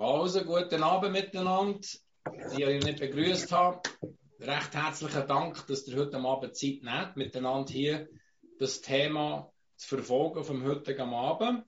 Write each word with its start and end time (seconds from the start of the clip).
Also, 0.00 0.44
guten 0.46 0.82
Abend 0.82 1.12
miteinander. 1.12 1.86
Die 2.56 2.62
ich 2.62 2.84
nicht 2.84 3.00
begrüßt 3.00 3.52
habe. 3.52 3.82
Recht 4.40 4.74
herzlichen 4.74 5.28
Dank, 5.28 5.66
dass 5.66 5.86
ihr 5.86 5.98
heute 5.98 6.16
Abend 6.16 6.56
Zeit 6.56 6.82
nehmt, 6.82 7.16
miteinander 7.16 7.70
hier 7.70 8.08
das 8.58 8.80
Thema 8.80 9.52
zu 9.76 9.88
verfolgen 9.88 10.42
vom 10.42 10.64
heutigen 10.64 11.12
Abend. 11.12 11.66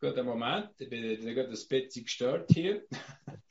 Guten 0.00 0.26
Moment, 0.26 0.70
ich 0.78 0.88
bin 0.88 1.00
gerade 1.00 1.48
ein 1.48 1.68
bisschen 1.68 2.04
gestört 2.04 2.48
hier. 2.52 2.86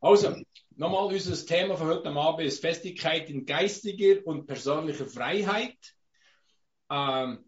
Also, 0.00 0.36
nochmal 0.76 1.06
unser 1.06 1.46
Thema 1.46 1.76
von 1.76 1.88
heute 1.88 2.10
Abend 2.10 2.46
ist 2.46 2.60
Festigkeit 2.60 3.30
in 3.30 3.46
geistiger 3.46 4.24
und 4.26 4.46
persönlicher 4.46 5.06
Freiheit. 5.06 5.78
Ähm, 6.90 7.47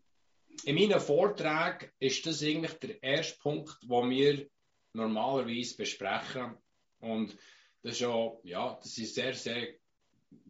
in 0.64 0.74
meinen 0.74 1.00
Vorträgen 1.00 1.90
ist 1.98 2.26
das 2.26 2.42
eigentlich 2.42 2.74
der 2.74 3.02
erste 3.02 3.38
Punkt, 3.38 3.78
den 3.82 4.10
wir 4.10 4.46
normalerweise 4.92 5.76
besprechen. 5.76 6.56
Und 7.00 7.36
das 7.82 7.92
ist 7.92 8.00
ja, 8.00 8.32
ja, 8.44 8.78
das 8.82 8.98
ist 8.98 9.14
sehr, 9.14 9.34
sehr, 9.34 9.74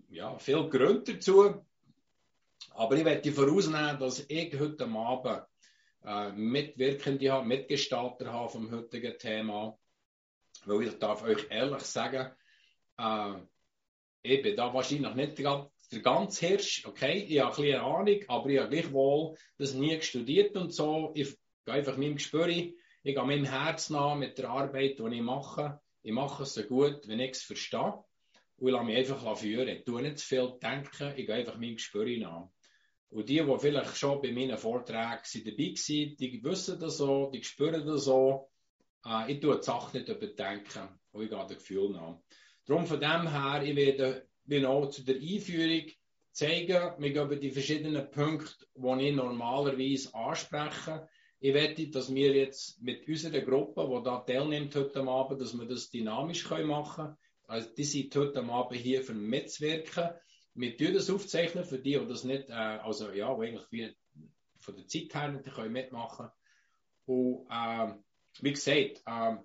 ja, 0.09 0.39
viel 0.39 0.69
Gründe 0.69 1.15
dazu. 1.15 1.65
Aber 2.71 2.97
ich 2.97 3.05
werde 3.05 3.33
vorausnehmen, 3.33 3.99
dass 3.99 4.25
ich 4.29 4.59
heute 4.59 4.87
Abend 4.87 5.45
äh, 6.05 6.33
Mitwirkende 6.33 7.33
habe, 7.33 7.47
Mitgestalter 7.47 8.33
habe 8.33 8.51
vom 8.51 8.71
heutigen 8.71 9.19
Thema. 9.19 9.79
Weil 10.65 10.89
ich 10.89 10.99
darf 10.99 11.23
euch 11.23 11.47
ehrlich 11.51 11.83
sagen, 11.83 12.33
äh, 12.99 13.35
ich 14.23 14.43
bin 14.43 14.57
da 14.57 14.73
wahrscheinlich 14.73 15.15
nicht 15.15 15.39
der 15.39 15.71
der 15.93 16.01
ganze 16.01 16.47
Hirsch, 16.47 16.85
okay, 16.87 17.27
ich 17.29 17.41
habe 17.41 17.51
ein 17.51 17.63
bisschen 17.63 17.81
Ahnung, 17.81 18.21
aber 18.29 18.49
ich 18.49 18.59
habe 18.59 18.71
gleichwohl 18.71 19.37
das 19.59 19.75
nie 19.75 20.01
studiert 20.01 20.57
und 20.57 20.73
so. 20.73 21.13
Ich 21.15 21.37
gehe 21.65 21.75
einfach 21.75 21.97
meinem 21.97 22.15
Gespür, 22.15 22.49
ich 22.49 22.75
gehe 23.03 23.25
meinem 23.25 23.45
Herz 23.45 23.91
nach 23.91 24.15
mit 24.15 24.39
der 24.39 24.51
Arbeit, 24.51 24.99
die 24.99 25.15
ich 25.15 25.23
mache. 25.23 25.81
Ich 26.03 26.13
mache 26.13 26.45
es 26.45 26.55
so 26.55 26.63
gut, 26.63 27.07
wenn 27.09 27.21
ich 27.21 27.33
es 27.33 27.43
verstehe. 27.43 28.05
Und 28.57 28.69
ich 28.69 28.73
lasse 28.73 28.85
mich 28.85 28.97
einfach 28.99 29.37
führen. 29.37 29.69
Ich 29.69 29.85
tue 29.85 30.03
nicht 30.03 30.19
zu 30.19 30.27
viel 30.27 30.53
denken, 30.63 31.15
ich 31.17 31.27
gehe 31.27 31.35
einfach 31.35 31.57
meinem 31.57 31.77
Gespür 31.77 32.07
nach. 32.19 32.49
Und 33.11 33.29
die, 33.29 33.43
die 33.43 33.59
vielleicht 33.59 33.97
schon 33.97 34.23
bei 34.23 34.31
meinen 34.31 34.57
Vorträgen 34.57 35.19
dabei 35.35 35.75
waren, 35.75 36.17
die 36.17 36.41
wissen 36.45 36.79
das 36.79 36.99
so, 36.99 37.31
die 37.35 37.43
spüren 37.43 37.85
das 37.85 38.05
so. 38.05 38.51
Äh, 39.05 39.33
ich 39.33 39.41
tue 39.41 39.57
die 39.57 39.65
Sache 39.65 39.97
nicht 39.97 40.09
überdenken 40.09 41.01
und 41.11 41.25
ich 41.25 41.31
gehe 41.31 41.47
dem 41.47 41.57
Gefühl 41.57 41.91
nach. 41.91 42.21
Darum 42.67 42.87
von 42.87 43.01
dem 43.01 43.29
her, 43.29 43.63
ich 43.65 43.75
werde 43.75 44.30
genau 44.47 44.87
zu 44.87 45.05
der 45.05 45.17
Einführung 45.17 45.87
zeigen. 46.33 46.93
Wir 46.99 47.13
gehen 47.13 47.41
die 47.41 47.51
verschiedenen 47.51 48.11
Punkte, 48.11 48.67
die 48.75 49.09
ich 49.09 49.15
normalerweise 49.15 50.15
anspreche. 50.15 51.09
Ich 51.43 51.55
wette, 51.55 51.89
dass 51.89 52.15
wir 52.15 52.35
jetzt 52.35 52.83
mit 52.83 53.09
unserer 53.09 53.41
Gruppe, 53.41 53.89
die 53.89 54.05
da 54.05 54.19
teilnimmt 54.19 54.75
heute 54.77 55.03
Abend, 55.03 55.41
dass 55.41 55.59
wir 55.59 55.67
das 55.67 55.91
dynamisch 55.91 56.49
machen 56.51 56.95
können. 56.95 57.17
Also, 57.47 57.69
die 57.75 57.85
sind 57.85 58.15
heute 58.15 58.45
Abend 58.45 58.79
hier 58.79 59.03
für 59.03 59.15
mitzuwirken. 59.15 60.11
Wir 60.55 60.77
tun 60.77 60.95
das 60.95 61.11
aufzeichnen 61.11 61.65
für 61.65 61.79
die, 61.79 61.99
die 61.99 62.07
das 62.07 62.25
nicht, 62.25 62.51
äh, 62.51 62.53
also 62.53 63.11
ja, 63.11 63.35
die 63.35 63.47
eigentlich 63.47 63.67
wie 63.71 63.97
von 64.59 64.77
der 64.77 64.87
Zeit 64.87 65.15
her 65.15 65.33
nicht 65.33 65.47
können 65.55 65.73
mitmachen 65.73 66.29
Und 67.07 67.47
äh, 67.51 67.95
wie 68.41 68.53
gesagt, 68.53 69.03
äh, 69.07 69.37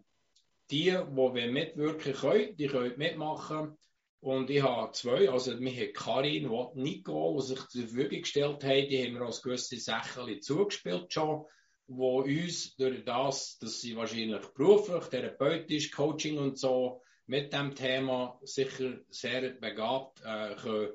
die, 0.71 0.91
die 0.91 1.47
mitwirken 1.47 2.13
können, 2.13 2.57
die 2.57 2.67
können 2.67 2.97
mitmachen. 2.97 3.77
Und 4.25 4.49
ich 4.49 4.63
habe 4.63 4.91
zwei, 4.93 5.29
also 5.29 5.59
wir 5.59 5.71
haben 5.71 5.93
Karin 5.93 6.47
und 6.47 6.75
Nico, 6.77 7.37
die 7.39 7.45
sich 7.45 7.67
zur 7.67 7.81
Verfügung 7.83 8.21
gestellt 8.21 8.63
haben, 8.63 8.89
die 8.89 9.03
haben 9.03 9.13
mir 9.13 9.21
als 9.21 9.43
gewisse 9.43 9.77
Sachen 9.77 10.41
zugespielt 10.41 11.13
schon, 11.13 11.45
wo 11.85 12.23
uns 12.23 12.75
durch 12.75 13.05
das, 13.05 13.59
dass 13.59 13.81
sie 13.81 13.95
wahrscheinlich 13.95 14.41
beruflich, 14.55 15.03
therapeutisch, 15.09 15.91
Coaching 15.91 16.39
und 16.39 16.57
so 16.57 17.03
mit 17.27 17.53
dem 17.53 17.75
Thema 17.75 18.39
sicher 18.41 18.97
sehr 19.11 19.51
begabt 19.51 20.21
äh, 20.25 20.55
können, 20.55 20.93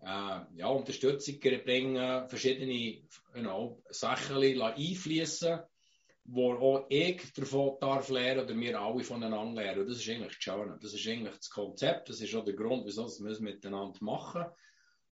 äh, 0.00 0.40
ja, 0.56 0.68
Unterstützung 0.68 1.38
bringen, 1.38 2.28
verschiedene 2.30 3.02
genau, 3.34 3.82
Sachen 3.90 4.42
einfließen 4.42 5.60
wo 6.32 6.52
auch 6.54 6.86
ich 6.88 7.32
davon 7.32 7.76
darf 7.80 8.08
lernen 8.08 8.44
oder 8.44 8.56
wir 8.56 8.80
alle 8.80 9.02
voneinander 9.02 9.62
lernen. 9.62 9.86
Das 9.86 9.96
ist 9.96 10.08
eigentlich 10.08 10.36
das 10.36 10.42
Schöne. 10.44 10.78
Das 10.80 10.94
ist 10.94 11.08
eigentlich 11.08 11.36
das 11.36 11.50
Konzept. 11.50 12.08
Das 12.08 12.20
ist 12.20 12.34
auch 12.36 12.44
der 12.44 12.54
Grund, 12.54 12.86
wieso 12.86 13.08
wir 13.08 13.30
es 13.32 13.40
miteinander 13.40 13.98
machen. 14.00 14.44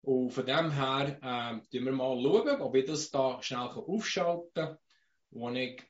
Und 0.01 0.31
von 0.31 0.45
dem 0.45 0.71
her 0.71 1.61
äh, 1.71 1.71
wir 1.71 1.91
mal 1.93 2.21
schauen, 2.21 2.61
ob 2.61 2.75
ich 2.75 2.85
das 2.85 3.09
da 3.11 3.41
schnell 3.41 3.59
aufschalten 3.59 4.51
kann, 4.53 4.77
wo 5.31 5.49
ich 5.51 5.81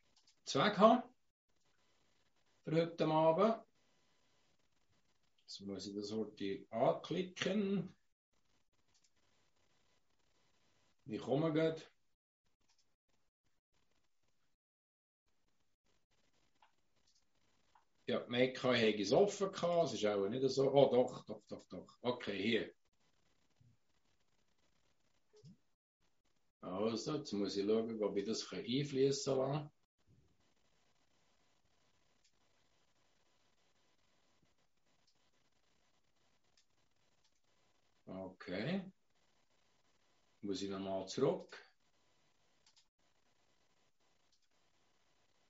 Zweck 0.46 0.78
habe 0.78 1.04
für 2.64 2.76
heute 2.76 3.06
Abend. 3.08 3.56
Jetzt 5.42 5.62
muss 5.62 5.88
ich 5.88 5.96
das 5.96 6.12
heute 6.12 6.66
anklicken. 6.70 7.96
Ich 11.08 11.22
komme 11.22 11.52
gerade. 11.52 11.82
Ja, 18.08 18.24
Mekka 18.28 18.68
habe 18.68 19.02
es 19.02 19.12
offen 19.12 19.52
gehabt, 19.52 19.86
es 19.86 19.94
ist 19.96 20.06
auch 20.06 20.30
nicht 20.30 20.48
so. 20.50 20.72
Oh, 20.72 20.92
doch, 20.92 21.26
doch, 21.26 21.42
doch, 21.48 21.66
doch. 21.68 21.98
Okay, 22.02 22.38
hier. 22.40 22.72
Also, 26.62 27.16
jetzt 27.18 27.32
muss 27.34 27.58
ich 27.58 27.66
schauen, 27.66 28.02
ob 28.04 28.18
ich 28.18 28.26
das 28.26 28.52
einfließen 28.52 29.36
kann. 29.36 29.72
Okay. 38.06 38.84
Muss 40.42 40.62
ich 40.62 40.70
nochmal 40.70 41.08
zurück. 41.08 41.58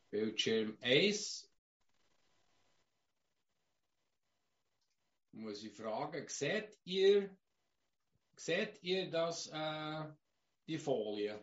Bildschirm 0.10 0.78
1. 0.80 1.50
muss 5.36 5.64
ich 5.64 5.74
fragen, 5.76 6.28
seht 6.28 6.80
ihr, 6.86 7.30
seht 8.36 8.82
ihr 8.84 9.10
das, 9.10 9.48
äh, 9.48 10.04
die 10.68 10.78
Folie? 10.78 11.40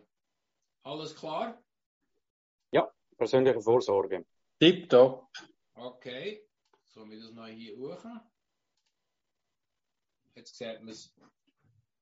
Alles 0.83 1.15
klar? 1.15 1.63
Ja, 2.71 2.91
persönliche 3.17 3.61
Vorsorge. 3.61 4.25
Tipptopp. 4.59 5.27
Okay, 5.75 6.47
so 6.83 7.09
wir 7.09 7.19
das 7.19 7.31
noch 7.31 7.47
hier 7.47 7.77
hoch. 7.77 8.03
Jetzt 10.35 10.55
sieht 10.57 10.79
man 10.79 10.89
es 10.89 11.13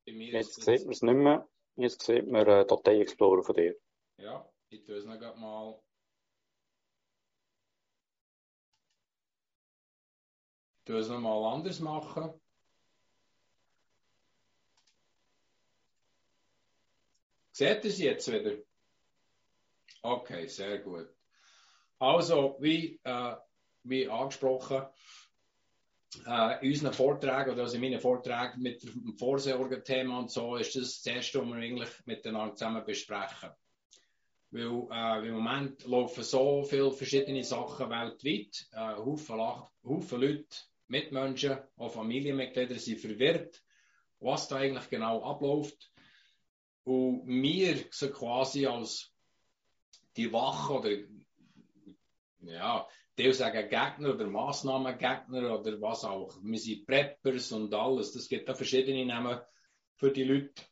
bei 0.06 0.14
mir. 0.14 0.32
Jetzt 0.34 0.62
sieht 0.62 0.84
man 0.84 0.92
es 0.94 1.02
nicht 1.02 1.16
mehr. 1.16 1.50
Jetzt 1.76 2.02
sieht 2.02 2.28
man 2.28 2.48
äh, 2.48 2.66
Datei 2.66 3.00
Explorer 3.02 3.44
von 3.44 3.56
dir. 3.56 3.76
Ja, 4.18 4.50
ich 4.70 4.84
tue 4.84 4.96
es 4.96 5.06
noch 5.06 5.36
mal 5.36 5.82
Du 10.86 10.98
es 10.98 11.10
nochmal 11.10 11.54
anders 11.54 11.80
machen. 11.80 12.34
Seht 17.52 17.84
ihr 17.84 17.92
es 17.92 18.00
jetzt 18.00 18.32
wieder? 18.32 18.58
Okay, 20.02 20.48
sehr 20.48 20.80
gut. 20.80 21.08
Also, 22.00 22.58
wie, 22.60 23.00
äh, 23.04 23.36
wie 23.84 24.10
angesprochen, 24.10 24.88
äh, 26.26 26.66
in 26.66 26.72
unseren 26.72 26.94
Vorträgen 26.94 27.52
oder 27.52 27.64
also 27.64 27.76
in 27.76 27.82
meinen 27.82 28.00
Vorträgen 28.00 28.62
mit 28.62 28.82
dem 28.84 29.16
Vorsorgethema 29.18 30.18
und 30.18 30.32
so 30.32 30.56
ist 30.56 30.76
das 30.76 31.04
das 31.04 31.06
Erste, 31.06 31.42
was 31.42 31.48
wir 31.48 31.56
eigentlich 31.56 32.06
miteinander 32.06 32.56
zusammen 32.56 32.84
besprechen. 32.84 33.52
Weil 34.50 34.88
äh, 34.92 35.28
im 35.28 35.36
Moment 35.36 35.86
laufen 35.86 36.24
so 36.24 36.64
viele 36.64 36.92
verschiedene 36.92 37.44
Sachen 37.44 37.90
weltweit. 37.90 38.68
Äh, 38.74 38.96
Haufen, 38.96 39.40
Haufen 39.84 40.22
Leute 40.22 40.58
Mitmenschen, 40.92 41.58
auch 41.78 41.94
Familienmitglieder 41.94 42.78
sind 42.78 43.00
verwirrt, 43.00 43.64
was 44.20 44.48
da 44.48 44.58
eigentlich 44.58 44.90
genau 44.90 45.24
abläuft. 45.24 45.92
Und 46.84 47.28
wir 47.28 47.78
sind 47.92 48.14
quasi 48.14 48.66
als 48.68 49.12
die 50.18 50.32
Wache 50.32 50.74
oder 50.74 50.92
ja, 52.42 52.88
die 53.18 53.32
sagen 53.34 53.70
Gegner 53.70 54.16
oder 54.16 54.28
Massnahmengegner 54.28 55.60
oder 55.60 55.80
was 55.82 56.04
auch. 56.04 56.38
Wir 56.44 56.60
sind 56.60 56.86
Preppers 56.86 57.52
und 57.52 57.74
alles. 57.74 58.12
Das 58.12 58.28
gibt 58.28 58.50
da 58.50 58.54
verschiedene 58.54 59.06
Namen 59.06 59.40
für 59.96 60.12
die 60.12 60.24
Leute, 60.24 60.64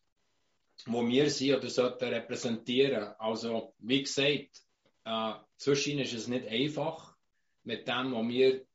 wo 0.85 1.07
wir 1.07 1.29
sie 1.29 1.53
oder 1.53 1.69
sollten 1.69 2.05
repräsentieren. 2.05 3.13
Also, 3.19 3.73
wie 3.79 4.01
gesagt, 4.01 4.63
äh, 5.05 5.33
zwischen 5.57 5.99
ist 5.99 6.13
es 6.13 6.27
nicht 6.27 6.47
einfach 6.47 7.15
mit 7.63 7.87
dem, 7.87 8.13
was 8.13 8.27
wir 8.27 8.65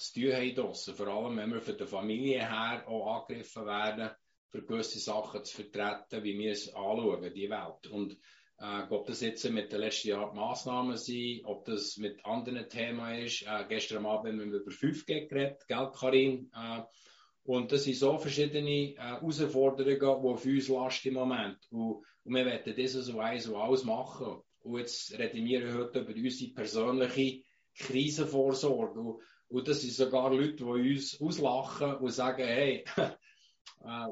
zu 0.00 0.20
tun 0.20 0.32
haben 0.32 0.54
draussen. 0.54 0.94
Vor 0.94 1.08
allem, 1.08 1.36
wenn 1.36 1.52
wir 1.52 1.60
von 1.60 1.76
der 1.76 1.86
Familie 1.86 2.40
her 2.40 2.84
auch 2.88 3.22
angegriffen 3.22 3.66
werden, 3.66 4.10
für 4.48 4.64
gewisse 4.64 4.98
Sachen 4.98 5.44
zu 5.44 5.62
vertreten, 5.62 6.24
wie 6.24 6.38
wir 6.38 6.52
es 6.52 6.74
anschauen, 6.74 7.32
die 7.34 7.50
Welt. 7.50 7.86
Und 7.86 8.18
Äh, 8.60 8.82
ob 8.90 9.06
das 9.06 9.22
jetzt 9.22 9.48
mit 9.50 9.72
den 9.72 9.80
letzten 9.80 10.08
Jahren 10.08 10.36
Massnahmen 10.36 10.98
sind, 10.98 11.46
ob 11.46 11.64
das 11.64 11.96
mit 11.96 12.22
anderen 12.26 12.68
Themen 12.68 13.24
ist. 13.24 13.42
Äh, 13.42 13.64
gestern 13.66 14.04
Abend 14.04 14.38
haben 14.38 14.52
wir 14.52 14.60
über 14.60 14.70
5G 14.70 15.28
geredet, 15.28 15.66
gell, 15.66 15.90
Karin? 15.98 16.50
Äh, 16.54 16.82
und 17.44 17.72
das 17.72 17.84
sind 17.84 17.96
so 17.96 18.18
verschiedene 18.18 18.92
äh, 18.92 18.96
Herausforderungen, 18.96 19.98
die 19.98 20.04
auf 20.04 20.44
uns 20.44 20.68
lasten 20.68 21.08
im 21.08 21.14
Moment. 21.14 21.56
Und, 21.70 22.04
und 22.22 22.34
wir 22.34 22.44
werden 22.44 22.74
das 22.76 22.92
so 22.92 23.18
eins 23.18 23.46
und 23.46 23.56
alles 23.56 23.84
machen. 23.84 24.42
Und 24.62 24.78
jetzt 24.78 25.18
reden 25.18 25.46
wir 25.46 25.72
heute 25.72 26.00
über 26.00 26.12
unsere 26.12 26.52
persönliche 26.52 27.42
Krisenvorsorge. 27.78 29.00
Und, 29.00 29.22
und 29.50 29.66
das 29.66 29.80
sind 29.80 29.92
sogar 29.92 30.32
Leute, 30.32 30.54
die 30.54 30.62
uns 30.62 31.20
auslachen 31.20 31.96
und 31.96 32.10
sagen, 32.10 32.46
hey, 32.46 32.84
äh, 32.96 34.08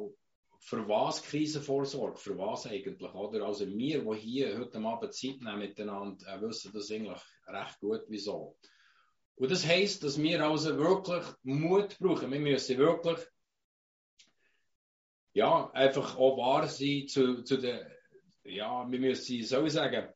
für 0.59 0.89
was 0.89 1.23
Krisenvorsorge? 1.23 2.19
Für 2.19 2.37
was 2.37 2.67
eigentlich? 2.67 3.15
Oder? 3.15 3.47
Also 3.47 3.67
wir, 3.67 4.03
die 4.03 4.19
hier 4.19 4.59
heute 4.59 4.79
Abend 4.81 5.15
Zeit 5.15 5.41
nehmen 5.41 5.61
miteinander, 5.61 6.27
äh, 6.27 6.41
wissen 6.43 6.73
das 6.75 6.91
eigentlich 6.91 7.21
recht 7.47 7.81
gut, 7.81 8.03
wieso. 8.09 8.57
Und 9.37 9.51
das 9.51 9.65
heisst, 9.65 10.03
dass 10.03 10.21
wir 10.21 10.45
also 10.45 10.77
wirklich 10.77 11.25
Mut 11.45 11.97
brauchen. 12.01 12.33
Wir 12.33 12.41
müssen 12.41 12.77
wirklich 12.77 13.21
ja, 15.35 15.71
einfach 15.71 16.17
auch 16.17 16.37
wahr 16.37 16.67
sein 16.67 17.07
zu, 17.07 17.45
zu 17.45 17.59
der, 17.59 17.89
ja, 18.43 18.91
wir 18.91 18.99
müssen, 18.99 19.45
ich 19.69 19.73
sagen, 19.73 20.09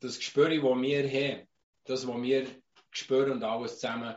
das 0.00 0.18
Gespür, 0.18 0.50
das 0.50 0.62
wir 0.62 1.08
haben, 1.08 1.48
das, 1.84 2.06
was 2.06 2.22
wir 2.22 2.46
spüren 2.96 3.32
und 3.32 3.44
alles 3.44 3.78
zusammen, 3.78 4.14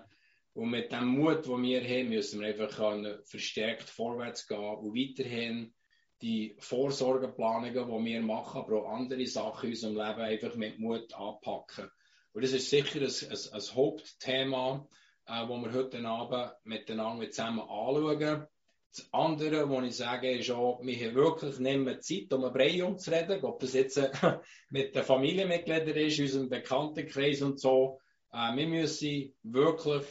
und 0.53 0.71
mit 0.71 0.91
dem 0.91 1.05
Mut, 1.05 1.45
den 1.45 1.63
wir 1.63 1.81
haben, 1.81 2.09
müssen 2.09 2.41
wir 2.41 2.49
einfach 2.49 3.23
verstärkt 3.23 3.89
vorwärts 3.89 4.47
gehen 4.47 4.59
und 4.59 4.93
weiterhin 4.93 5.73
die 6.21 6.57
Vorsorgeplanungen, 6.59 7.73
die 7.73 8.05
wir 8.11 8.21
machen, 8.21 8.61
aber 8.61 8.81
auch 8.81 8.89
andere 8.89 9.25
Sachen 9.25 9.67
in 9.67 9.71
unserem 9.71 9.95
Leben 9.95 10.19
einfach 10.19 10.55
mit 10.55 10.79
Mut 10.79 11.13
anpacken. 11.13 11.89
Und 12.33 12.43
das 12.43 12.51
ist 12.51 12.69
sicher 12.69 12.99
ein, 12.99 13.05
ein, 13.05 13.53
ein 13.53 13.75
Hauptthema, 13.75 14.87
äh, 15.27 15.47
das 15.47 15.49
wir 15.49 15.73
heute 15.73 16.05
Abend 16.05 16.51
miteinander 16.63 17.29
zusammen 17.29 17.61
anschauen. 17.61 18.47
Das 18.91 19.07
andere, 19.13 19.69
was 19.69 19.85
ich 19.85 19.95
sage, 19.95 20.31
ist 20.31 20.51
auch, 20.51 20.81
wir 20.83 21.07
haben 21.07 21.15
wirklich 21.15 21.59
nicht 21.59 21.79
mehr 21.79 21.99
Zeit, 22.01 22.33
um 22.33 22.51
Brei 22.51 22.83
umzureden, 22.83 23.43
ob 23.45 23.59
das 23.59 23.73
jetzt 23.73 23.97
äh, 23.97 24.09
mit 24.69 24.95
den 24.95 25.03
Familienmitgliedern 25.03 25.95
ist, 25.95 26.19
unserem 26.19 26.49
Bekanntenkreis 26.49 27.41
und 27.41 27.59
so. 27.59 28.01
Äh, 28.31 28.55
wir 28.55 28.67
müssen 28.67 29.33
wirklich 29.43 30.05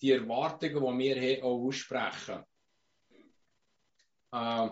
die 0.00 0.12
Erwartungen, 0.12 0.98
die 0.98 1.04
wir 1.04 1.16
haben, 1.16 1.42
auch 1.42 1.66
aussprechen. 1.66 2.44
Äh, 4.32 4.68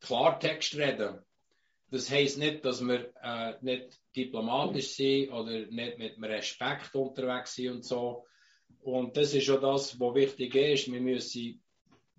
Klartext 0.00 0.76
reden. 0.76 1.24
Das 1.90 2.10
heisst 2.10 2.38
nicht, 2.38 2.64
dass 2.64 2.82
wir 2.82 3.12
äh, 3.22 3.54
nicht 3.60 4.00
diplomatisch 4.14 4.94
sind 4.94 5.30
oder 5.32 5.66
nicht 5.66 5.98
mit 5.98 6.22
Respekt 6.22 6.94
unterwegs 6.94 7.54
sind 7.54 7.70
und 7.70 7.84
so. 7.84 8.26
Und 8.80 9.16
das 9.16 9.34
ist 9.34 9.44
schon 9.44 9.60
das, 9.60 9.98
was 9.98 10.14
wichtig 10.14 10.54
ist. 10.54 10.92
Wir 10.92 11.00
müssen 11.00 11.62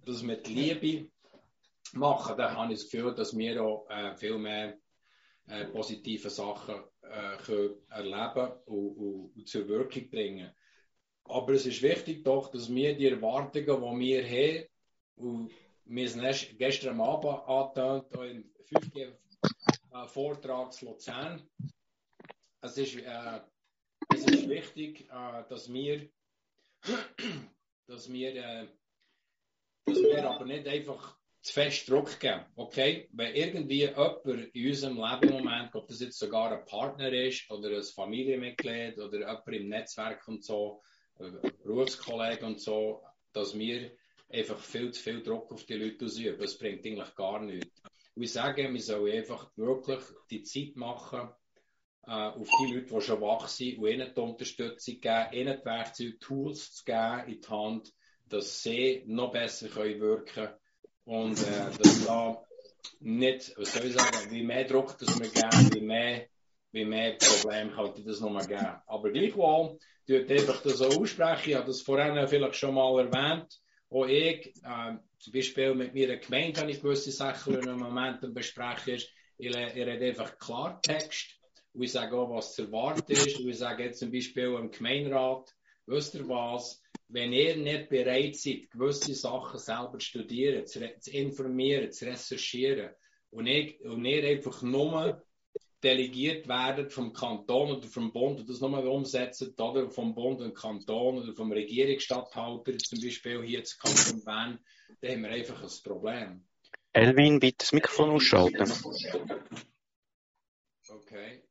das 0.06 0.22
mit 0.22 0.48
Liebe 0.48 1.10
machen. 1.94 2.38
Da 2.38 2.54
habe 2.56 2.74
ich 2.74 2.80
das 2.80 2.90
Gefühl, 2.90 3.14
dass 3.14 3.38
wir 3.38 3.64
auch 3.64 3.90
äh, 3.90 4.16
viel 4.16 4.38
mehr 4.38 4.78
äh, 5.48 5.66
positive 5.66 6.30
Sachen 6.30 6.84
äh, 7.02 7.38
können 7.38 7.76
erleben 7.90 8.52
und, 8.66 8.98
und, 8.98 9.32
und 9.36 9.48
zur 9.48 9.68
Wirkung 9.68 10.10
bringen. 10.10 10.54
Aber 11.24 11.54
es 11.54 11.66
ist 11.66 11.82
wichtig 11.82 12.24
doch, 12.24 12.52
dass 12.52 12.72
wir 12.74 12.96
die 12.96 13.08
Erwartungen, 13.08 13.66
die 13.66 14.00
wir 14.06 14.24
haben, 14.26 14.68
und 15.16 15.52
wir 15.86 16.10
sind 16.10 16.58
gestern 16.58 17.02
Abend 17.02 17.48
angetönt, 17.48 18.14
im 18.14 18.54
5G-Vortrag 18.66 20.74
zu 20.74 20.86
Luzern. 20.86 21.50
Es 22.62 22.78
ist, 22.78 22.98
äh, 22.98 23.42
es 24.14 24.26
ist 24.26 24.48
wichtig, 24.50 25.10
äh, 25.10 25.44
dass 25.50 25.72
wir, 25.72 26.10
dass 27.88 28.12
wir, 28.12 28.36
äh, 28.36 28.68
dass 29.86 29.98
wir 29.98 30.30
aber 30.30 30.46
nicht 30.46 30.68
einfach 30.68 31.17
zu 31.48 31.54
fest 31.54 31.90
Druck 31.90 32.20
geben. 32.20 32.46
Okay? 32.58 33.08
Wenn 33.14 33.34
irgendwie 33.34 33.80
jemand 33.80 34.26
in 34.26 34.68
unserem 34.68 34.98
Leben 34.98 35.30
im 35.30 35.44
Moment, 35.46 35.74
ob 35.76 35.88
das 35.88 36.02
jetzt 36.02 36.20
sogar 36.20 36.52
ein 36.52 36.66
Partner 36.66 37.12
ist 37.12 37.50
oder 37.50 37.70
ein 37.70 37.84
Familienmitglied 37.84 39.00
oder 39.00 39.20
jemand 39.20 39.48
im 39.48 39.70
Netzwerk 39.70 40.28
und 40.28 40.44
so, 40.44 40.82
Berufskollegen 41.64 42.48
und 42.50 42.60
so, 42.62 43.02
dass 43.32 43.58
wir 43.58 43.92
einfach 44.30 44.60
viel 44.60 44.92
zu 44.92 45.02
viel 45.02 45.24
Druck 45.24 45.52
auf 45.54 45.66
die 45.66 45.76
Leute 45.76 46.06
ausüben. 46.06 46.38
Das 46.38 46.58
bringt 46.58 46.86
eigentlich 46.86 47.16
gar 47.16 47.42
nichts. 47.42 47.82
Und 48.14 48.24
ich 48.24 48.34
sage, 48.34 48.72
wir 48.72 48.82
sollen 48.82 49.14
einfach 49.14 49.50
wirklich 49.56 50.04
die 50.30 50.44
Zeit 50.44 50.76
machen, 50.76 51.30
äh, 52.06 52.12
auf 52.12 52.50
die 52.60 52.74
Leute, 52.74 52.94
die 52.94 53.02
schon 53.02 53.22
wach 53.22 53.48
sind, 53.48 53.78
und 53.78 53.88
ihnen 53.88 54.12
die 54.14 54.20
Unterstützung 54.20 55.00
geben, 55.00 55.34
ihnen 55.34 55.58
die 55.60 55.66
Werkzeuge, 55.66 56.20
Tools 56.20 56.74
zu 56.74 56.84
geben 56.84 57.24
in 57.28 57.42
die 57.42 57.48
Hand, 57.48 57.94
dass 58.28 58.62
sie 58.64 59.04
noch 59.06 59.32
besser 59.32 59.70
können 59.70 60.02
wirken 60.02 60.34
können 60.34 60.54
und 61.08 61.40
äh, 61.40 61.72
dass 61.82 62.06
da 62.06 62.44
nicht, 63.00 63.58
was 63.58 63.74
soll 63.74 63.86
ich 63.86 63.94
sagen, 63.94 64.30
wie 64.30 64.44
mehr 64.44 64.66
Druck 64.66 64.98
das 65.00 65.18
wir 65.20 65.30
geben, 65.30 65.74
wie 65.74 65.82
mehr, 65.82 66.28
wie 66.72 66.86
mehr 66.86 67.18
Probleme 67.18 67.72
könnte 67.72 68.04
das 68.04 68.20
noch 68.20 68.30
mal 68.30 68.46
geben. 68.46 68.76
Aber 68.86 69.10
gleichwohl, 69.10 69.80
tut 70.06 70.30
einfach 70.30 70.62
das 70.62 70.78
so 70.78 70.88
aussprechen. 70.88 71.50
Ich 71.52 71.56
habe 71.56 71.68
das 71.68 71.82
vorhin 71.82 72.28
vielleicht 72.28 72.56
schon 72.56 72.76
mal 72.76 73.00
erwähnt. 73.00 73.48
Auch 73.90 74.06
ich, 74.06 74.54
äh, 74.64 74.98
zum 75.20 75.34
Beispiel 75.34 75.74
mit 75.76 75.96
meiner 75.96 76.18
Gemeinde, 76.18 76.60
habe 76.60 76.72
ich 76.72 76.82
gewisse 76.82 77.12
Sachen 77.12 77.56
im 77.56 77.80
Moment 77.80 78.34
besprechen. 78.34 78.96
Ich, 78.96 79.10
ich 79.38 79.56
rede 79.56 80.06
einfach 80.06 80.38
Klartext. 80.38 81.40
Und 81.74 81.84
ich 81.84 81.92
sage 81.94 82.18
auch, 82.18 82.30
was 82.36 82.54
zu 82.54 82.64
erwarten 82.64 83.10
ist. 83.14 83.40
Und 83.40 83.48
ich 83.48 83.58
sage 83.58 83.86
jetzt 83.86 84.00
zum 84.00 84.12
Beispiel 84.12 84.56
im 84.56 84.72
Gemeinderat, 84.72 85.54
wisst 85.86 86.16
ihr 86.16 86.28
was? 86.28 86.82
Wenn 87.10 87.32
ihr 87.32 87.56
nicht 87.56 87.90
bereit 87.90 88.36
seid, 88.36 88.70
gewisse 88.70 89.14
Sachen 89.14 89.60
selber 89.60 89.98
zu 90.00 90.06
studieren, 90.06 90.66
zu, 90.66 90.80
zu 91.00 91.12
informieren, 91.12 91.92
zu 91.92 92.06
recherchieren, 92.06 92.92
und, 93.30 93.48
ich, 93.48 93.80
und 93.82 94.06
ihr 94.06 94.24
einfach 94.24 94.62
nur 94.62 95.24
delegiert 95.84 96.48
werden 96.48 96.90
vom 96.90 97.14
Kanton 97.14 97.78
oder 97.78 97.88
vom 97.88 98.12
Bund 98.12 98.40
und 98.40 98.50
das 98.50 98.62
nochmal 98.62 98.88
umsetzen, 98.88 99.54
oder 99.58 99.90
vom 99.90 100.16
Bund 100.16 100.42
und 100.42 100.56
Kanton 100.56 101.20
oder 101.20 101.34
vom 101.34 101.52
Regierungsstatthalter, 101.52 102.78
zum 102.78 103.00
Beispiel 103.02 103.44
hier 103.44 103.64
zu 103.64 103.78
Kanton 103.78 104.24
Bern, 104.24 104.60
dann 105.02 105.12
haben 105.12 105.24
wir 105.24 105.30
einfach 105.30 105.62
ein 105.62 105.84
Problem. 105.84 106.48
Elvin, 106.94 107.40
bitte 107.40 107.58
das 107.60 107.74
Mikrofon 107.74 108.10
ausschalten. 108.10 108.72
Okay. 110.90 111.44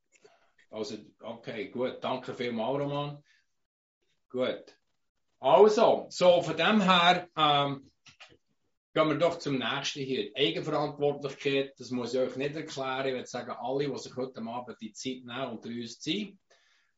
Also, 0.70 0.97
okay, 1.20 1.69
gut. 1.69 1.99
Danke 2.02 2.35
vielmals, 2.35 2.80
Roman. 2.80 3.23
Gut. 4.28 4.75
Also, 5.38 6.07
so 6.09 6.43
von 6.43 6.57
dem 6.57 6.81
her, 6.81 7.28
ähm, 7.37 7.90
Gehen 8.97 9.09
wir 9.09 9.19
doch 9.19 9.38
zum 9.38 9.59
nächsten 9.59 10.00
hier. 10.00 10.31
Eigenverantwortlichkeit, 10.35 11.78
das 11.78 11.90
muss 11.90 12.14
ich 12.14 12.21
euch 12.21 12.35
nicht 12.37 12.57
erklären. 12.57 13.09
Ich 13.09 13.12
würde 13.12 13.26
sagen, 13.26 13.50
alle, 13.50 13.90
die 13.90 13.99
sich 13.99 14.16
heute 14.16 14.40
Abend 14.40 14.81
die 14.81 14.93
Zeit 14.95 15.23
nehmen, 15.23 15.50
unter 15.50 15.69
uns 15.69 16.02
sind, 16.02 16.38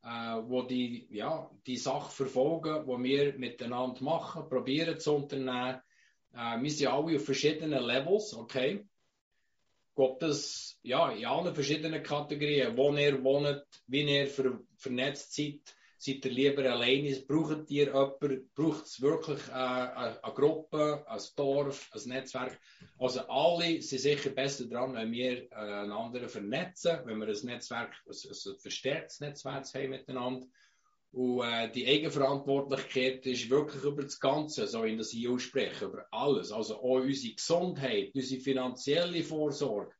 äh, 0.05 0.37
wo 0.45 0.63
die, 0.63 1.09
ja, 1.11 1.51
die 1.67 1.77
Sache 1.77 2.13
verfolgen, 2.13 2.87
die 2.87 3.03
wir 3.03 3.37
miteinander 3.37 4.01
machen, 4.01 4.49
probieren 4.49 5.01
zu 5.01 5.17
unternehmen. 5.17 5.81
Äh, 6.33 6.63
wir 6.63 6.71
sind 6.71 6.87
alle 6.87 7.17
auf 7.17 7.25
verschiedenen 7.25 7.83
Levels, 7.83 8.33
okay? 8.33 8.87
Ob 9.97 10.21
das, 10.21 10.79
ja, 10.85 11.11
in 11.11 11.27
allen 11.27 11.53
verschiedenen 11.53 12.05
Kategorien, 12.05 12.77
wo 12.77 12.93
ihr 12.95 13.25
wohnt, 13.25 13.65
wie 13.89 14.03
ihr 14.03 14.29
ver 14.29 14.61
vernetzt 14.77 15.35
seid, 15.35 15.75
Seid 16.01 16.25
ihr 16.27 16.31
lieber 16.31 16.63
alleine? 16.71 17.17
Braucht 17.27 17.69
ihr 17.71 17.87
jemanden? 17.87 18.51
Braucht 18.55 18.87
es 18.87 19.01
wirklich 19.01 19.41
äh, 19.49 19.53
eine, 19.53 20.23
eine 20.23 20.35
Gruppe, 20.35 21.05
ein 21.09 21.21
Dorf, 21.35 21.91
ein 21.93 22.09
Netzwerk? 22.09 22.57
Also 22.99 23.23
alle 23.23 23.83
sind 23.83 24.01
sicher 24.01 24.31
besser 24.31 24.67
dran, 24.67 24.95
wenn 24.95 25.11
wir 25.11 25.51
äh, 25.51 25.55
einander 25.55 26.29
vernetzen, 26.29 27.01
wenn 27.05 27.19
wir 27.19 27.27
ein 27.27 27.47
Netzwerk, 27.47 27.95
ein, 28.07 28.13
ein 28.13 28.59
verstärktes 28.61 29.19
Netzwerk 29.19 29.65
haben 29.75 29.91
miteinander. 29.91 30.47
Und 31.11 31.43
äh, 31.43 31.69
die 31.73 31.89
Eigenverantwortlichkeit 31.89 33.27
ist 33.27 33.51
wirklich 33.51 33.83
über 33.83 34.05
das 34.05 34.21
Ganze, 34.21 34.69
so 34.69 34.85
in 34.85 34.99
das 34.99 35.13
ich 35.13 35.29
ausspreche, 35.29 35.87
über 35.87 36.07
alles. 36.13 36.53
Also 36.53 36.77
auch 36.77 37.01
unsere 37.01 37.35
Gesundheit, 37.35 38.13
unsere 38.15 38.41
finanzielle 38.41 39.25
Vorsorge. 39.25 39.93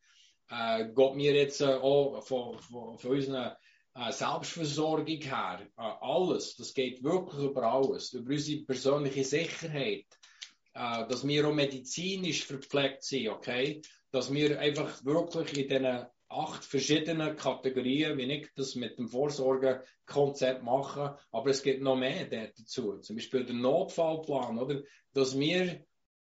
Äh, 0.49 0.91
geht 0.95 1.15
mir 1.17 1.35
jetzt 1.35 1.61
äh, 1.61 1.75
auch 1.75 2.23
von, 2.23 2.57
von, 2.61 2.99
von 2.99 3.11
unseren 3.11 3.53
äh, 3.95 4.13
Selbstversorgung 4.13 5.07
her, 5.07 5.61
äh, 5.77 5.83
alles, 6.01 6.57
das 6.57 6.75
geht 6.75 7.03
wirklich 7.03 7.45
über 7.45 7.63
alles, 7.63 8.13
über 8.13 8.33
unsere 8.33 8.65
persönliche 8.65 9.25
Sicherheit, 9.25 10.07
äh, 10.75 11.07
dass 11.09 11.27
wir 11.27 11.49
auch 11.49 11.55
medizinisch 11.55 12.45
verpflegt 12.45 13.03
sind, 13.03 13.29
okay, 13.29 13.83
dass 14.11 14.33
wir 14.33 14.59
einfach 14.59 15.05
wirklich 15.05 15.57
in 15.57 15.69
diesen 15.69 16.07
acht 16.31 16.65
verschiedenen 16.65 17.37
Kategorien, 17.37 18.19
wie 18.19 18.31
ich 18.31 18.49
das 18.55 18.75
mit 18.75 18.99
dem 18.99 19.09
Vorsorgekonzept 19.09 20.63
mache, 20.63 21.19
aber 21.33 21.51
es 21.51 21.63
gibt 21.63 21.83
noch 21.83 21.97
mehr 21.97 22.27
dazu, 22.27 22.99
zum 22.99 23.17
Beispiel 23.17 23.47
der 23.47 23.57
Notfallplan, 23.57 24.59
oder, 24.59 24.83
dass 25.15 25.39
wir 25.39 25.85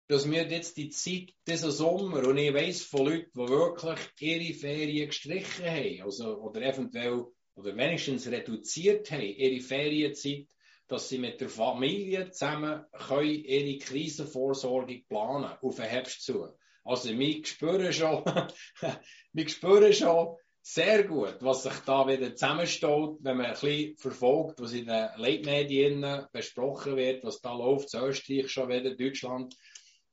dass 0.09 0.29
wir 0.29 0.49
jetzt 0.49 0.75
die 0.77 0.89
Zeit, 0.89 1.35
diesen 1.47 1.69
Sommer, 1.69 2.27
und 2.27 2.37
ich 2.37 2.51
weiss 2.51 2.81
von 2.81 3.05
Leuten, 3.05 3.29
die 3.31 3.47
wirklich 3.47 3.99
ihre 4.19 4.53
Ferien 4.55 5.07
gestrichen 5.07 5.65
haben, 5.65 6.01
also, 6.01 6.35
oder 6.39 6.63
eventuell, 6.63 7.27
oder 7.59 7.75
wenigstens 7.75 8.29
reduziert 8.29 9.11
haben, 9.11 9.21
ihre 9.21 9.61
Ferienzeit, 9.61 10.47
dass 10.87 11.09
sie 11.09 11.19
mit 11.19 11.39
der 11.39 11.49
Familie 11.49 12.31
zusammen 12.31 12.85
können 12.91 13.43
ihre 13.43 13.77
Krisenvorsorge 13.77 15.03
planen, 15.07 15.51
auf 15.61 15.75
den 15.75 15.85
Herbst 15.85 16.23
zu. 16.23 16.47
Also, 16.83 17.17
wir 17.17 17.45
spüren 17.45 17.93
schon, 17.93 18.23
wir 19.33 19.49
spüren 19.49 19.93
schon, 19.93 20.35
sehr 20.61 21.03
gut, 21.03 21.37
was 21.39 21.63
sich 21.63 21.79
da 21.85 22.07
wieder 22.07 22.35
zusammenstellt, 22.35 23.17
wenn 23.21 23.37
man 23.37 23.47
ein 23.47 23.53
bisschen 23.53 23.97
verfolgt, 23.97 24.59
was 24.59 24.73
in 24.73 24.87
den 24.87 25.09
Leitmedien 25.15 26.27
besprochen 26.31 26.95
wird, 26.95 27.23
was 27.23 27.41
da 27.41 27.53
läuft, 27.53 27.93
in 27.93 28.01
Österreich 28.01 28.51
schon 28.51 28.69
wieder, 28.69 28.95
Deutschland. 28.95 29.55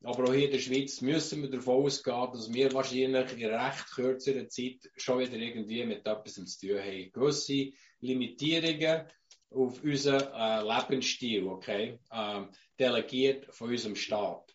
Aber 0.06 0.28
auch 0.28 0.32
hier 0.32 0.44
in 0.44 0.52
der 0.52 0.60
Schweiz 0.60 1.00
müssen 1.00 1.42
wir 1.42 1.50
davon 1.50 1.84
ausgehen, 1.84 2.30
dass 2.32 2.52
wir 2.54 2.72
wahrscheinlich 2.72 3.32
in 3.32 3.50
recht 3.50 3.90
kürzerer 3.92 4.48
Zeit 4.48 4.88
schon 4.96 5.18
wieder 5.18 5.36
irgendwie 5.36 5.84
mit 5.84 6.06
etwas 6.06 6.34
zu 6.34 6.44
tun 6.44 6.78
haben. 6.78 7.10
Gewisse 7.10 7.72
Limitierungen 7.98 9.08
auf 9.50 9.82
unseren 9.82 10.32
äh, 10.32 10.62
Lebensstil, 10.62 11.48
okay, 11.48 11.98
ähm, 12.12 12.50
delegiert 12.78 13.52
von 13.52 13.70
unserem 13.70 13.96
Staat. 13.96 14.54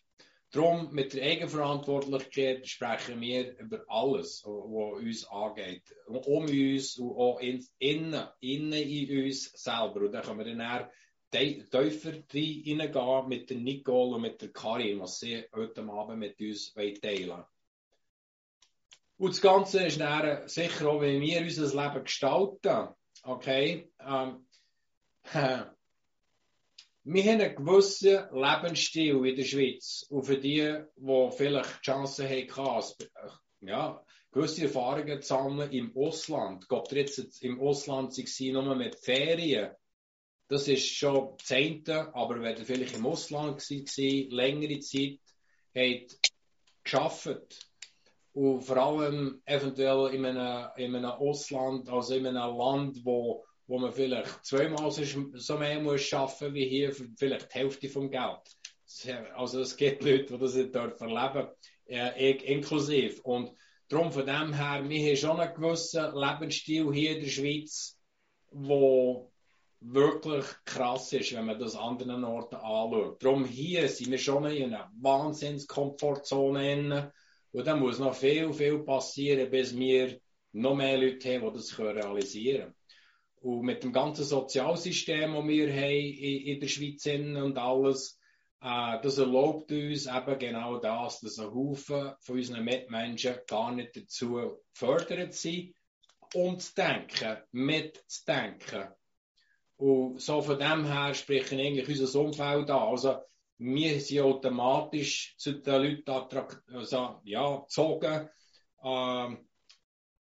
Darum, 0.52 0.90
mit 0.90 1.12
der 1.12 1.22
Eigenverantwortlichkeit 1.22 2.66
sprechen 2.66 3.20
wir 3.20 3.58
über 3.58 3.84
alles, 3.88 4.42
was 4.46 5.02
uns 5.02 5.26
angeht. 5.26 5.82
Um 6.06 6.44
uns 6.44 6.96
und 6.96 7.14
auch 7.14 7.40
in, 7.40 7.62
innen, 7.78 8.26
innen 8.40 8.72
in 8.72 9.24
uns 9.24 9.52
selber. 9.52 10.00
Und 10.00 10.12
dann 10.12 10.22
können 10.24 10.38
wir 10.38 10.56
dann 10.56 10.88
tiefer 11.32 12.12
reingehen 12.32 13.28
mit 13.28 13.50
der 13.50 13.56
Nicole 13.56 14.14
und 14.14 14.22
mit 14.22 14.40
der 14.40 14.52
Karin, 14.52 15.00
was 15.00 15.18
sie 15.18 15.44
heute 15.52 15.82
Abend 15.82 16.18
mit 16.18 16.40
uns 16.40 16.72
teilen 16.74 17.28
wollen. 17.28 17.44
Und 19.18 19.30
das 19.30 19.40
Ganze 19.40 19.86
ist 19.86 20.00
dann 20.00 20.48
sicher 20.48 20.88
auch, 20.88 21.00
wie 21.00 21.20
wir 21.20 21.42
unser 21.42 21.82
Leben 21.82 22.04
gestalten. 22.04 22.88
Okay? 23.22 23.88
Ähm, 24.00 24.46
wir 27.04 27.22
haben 27.24 27.40
einen 27.40 27.54
gewissen 27.54 28.26
Lebensstil 28.32 29.24
in 29.24 29.36
der 29.36 29.44
Schweiz. 29.44 30.06
Und 30.08 30.24
für 30.24 30.38
die, 30.38 30.76
die 30.96 31.30
vielleicht 31.36 31.78
die 31.78 31.82
Chance 31.82 32.28
hatten, 32.28 33.08
ja, 33.60 34.04
gewisse 34.32 34.64
Erfahrungen 34.64 35.22
zu 35.22 35.28
sammeln 35.28 35.70
im 35.70 35.96
Ausland. 35.96 36.66
Gott 36.68 36.90
jetzt 36.92 37.42
im 37.42 37.60
Ausland 37.60 38.12
sie 38.14 38.52
nur 38.52 38.74
mit 38.74 38.96
Ferien. 38.96 39.70
Das 40.52 40.68
ist 40.68 40.86
schon 40.86 41.38
Zehnte, 41.38 42.14
aber 42.14 42.42
wenn 42.42 42.58
ihr 42.58 42.66
vielleicht 42.66 42.94
im 42.94 43.06
Ausland 43.06 43.58
war, 43.58 44.36
längere 44.36 44.80
Zeit, 44.80 45.18
habt 45.74 46.18
geschafft. 46.84 47.70
Und 48.34 48.60
vor 48.60 48.76
allem 48.76 49.40
eventuell 49.46 50.14
in 50.14 50.26
einem, 50.26 50.68
in 50.76 50.94
einem 50.94 51.10
Ausland, 51.10 51.88
also 51.88 52.14
in 52.14 52.26
einem 52.26 52.54
Land, 52.54 53.02
wo 53.02 53.42
wo 53.66 53.78
man 53.78 53.92
vielleicht 53.92 54.44
zweimal 54.44 54.90
so 54.90 55.56
mehr 55.56 55.80
muss 55.80 56.02
schaffen 56.02 56.52
wie 56.52 56.68
hier 56.68 56.92
vielleicht 57.16 57.54
die 57.54 57.58
Hälfte 57.58 57.88
vom 57.88 58.10
Geld. 58.10 58.42
Also 59.34 59.60
es 59.60 59.74
gibt 59.78 60.02
Leute, 60.02 60.26
die 60.26 60.38
das 60.38 60.70
dort 60.70 61.00
erleben, 61.00 61.48
äh, 61.86 62.32
inklusiv. 62.52 63.20
Und 63.20 63.56
darum 63.88 64.12
von 64.12 64.26
dem 64.26 64.52
her, 64.52 64.86
wir 64.86 65.08
haben 65.08 65.16
schon 65.16 65.40
einen 65.40 65.54
gewissen 65.54 66.14
Lebensstil 66.14 66.92
hier 66.92 67.16
in 67.16 67.20
der 67.22 67.30
Schweiz, 67.30 67.98
wo 68.50 69.31
wirklich 69.84 70.44
krass 70.64 71.12
ist, 71.12 71.34
wenn 71.34 71.46
man 71.46 71.58
das 71.58 71.74
an 71.76 71.98
anderen 71.98 72.24
Orten 72.24 72.56
anschaut. 72.56 73.22
Darum 73.22 73.44
hier 73.44 73.88
sind 73.88 74.10
wir 74.10 74.18
schon 74.18 74.46
in 74.46 74.74
einer 74.74 74.90
Wahnsinns-Komfortzone 75.00 77.12
und 77.52 77.66
da 77.66 77.76
muss 77.76 77.98
noch 77.98 78.14
viel, 78.14 78.52
viel 78.52 78.78
passieren, 78.80 79.50
bis 79.50 79.76
wir 79.76 80.20
noch 80.52 80.74
mehr 80.74 80.98
Leute 80.98 81.34
haben, 81.34 81.52
die 81.52 81.58
das 81.58 81.78
realisieren 81.78 82.60
können. 82.60 82.74
Und 83.42 83.62
mit 83.62 83.82
dem 83.82 83.92
ganzen 83.92 84.24
Sozialsystem, 84.24 85.34
das 85.34 85.48
wir 85.48 85.72
haben 85.72 85.90
in, 85.90 86.46
in 86.46 86.60
der 86.60 86.68
Schweiz 86.68 87.04
und 87.06 87.58
alles, 87.58 88.20
äh, 88.60 89.00
das 89.02 89.18
erlaubt 89.18 89.72
uns 89.72 90.06
eben 90.06 90.38
genau 90.38 90.78
das, 90.78 91.20
dass 91.20 91.40
ein 91.40 91.52
Haufen 91.52 92.12
von 92.20 92.36
unseren 92.36 92.64
Mitmenschen 92.64 93.40
gar 93.48 93.72
nicht 93.72 93.96
dazu 93.96 94.60
gefördert 94.72 95.34
sind, 95.34 95.74
umzudenken, 96.34 97.38
mitzudenken. 97.50 98.90
Und 99.82 100.20
so 100.20 100.40
von 100.40 100.60
dem 100.60 100.84
her 100.84 101.12
sprechen 101.12 101.58
eigentlich 101.58 101.88
unser 101.88 102.20
Umfeld 102.20 102.70
an. 102.70 102.88
Also, 102.88 103.16
wir 103.58 104.00
sind 104.00 104.20
automatisch 104.20 105.34
zu 105.38 105.54
den 105.54 105.82
Leuten 106.06 106.46
also, 106.72 107.20
ja, 107.24 107.56
gezogen, 107.56 108.28
äh, 108.80 109.36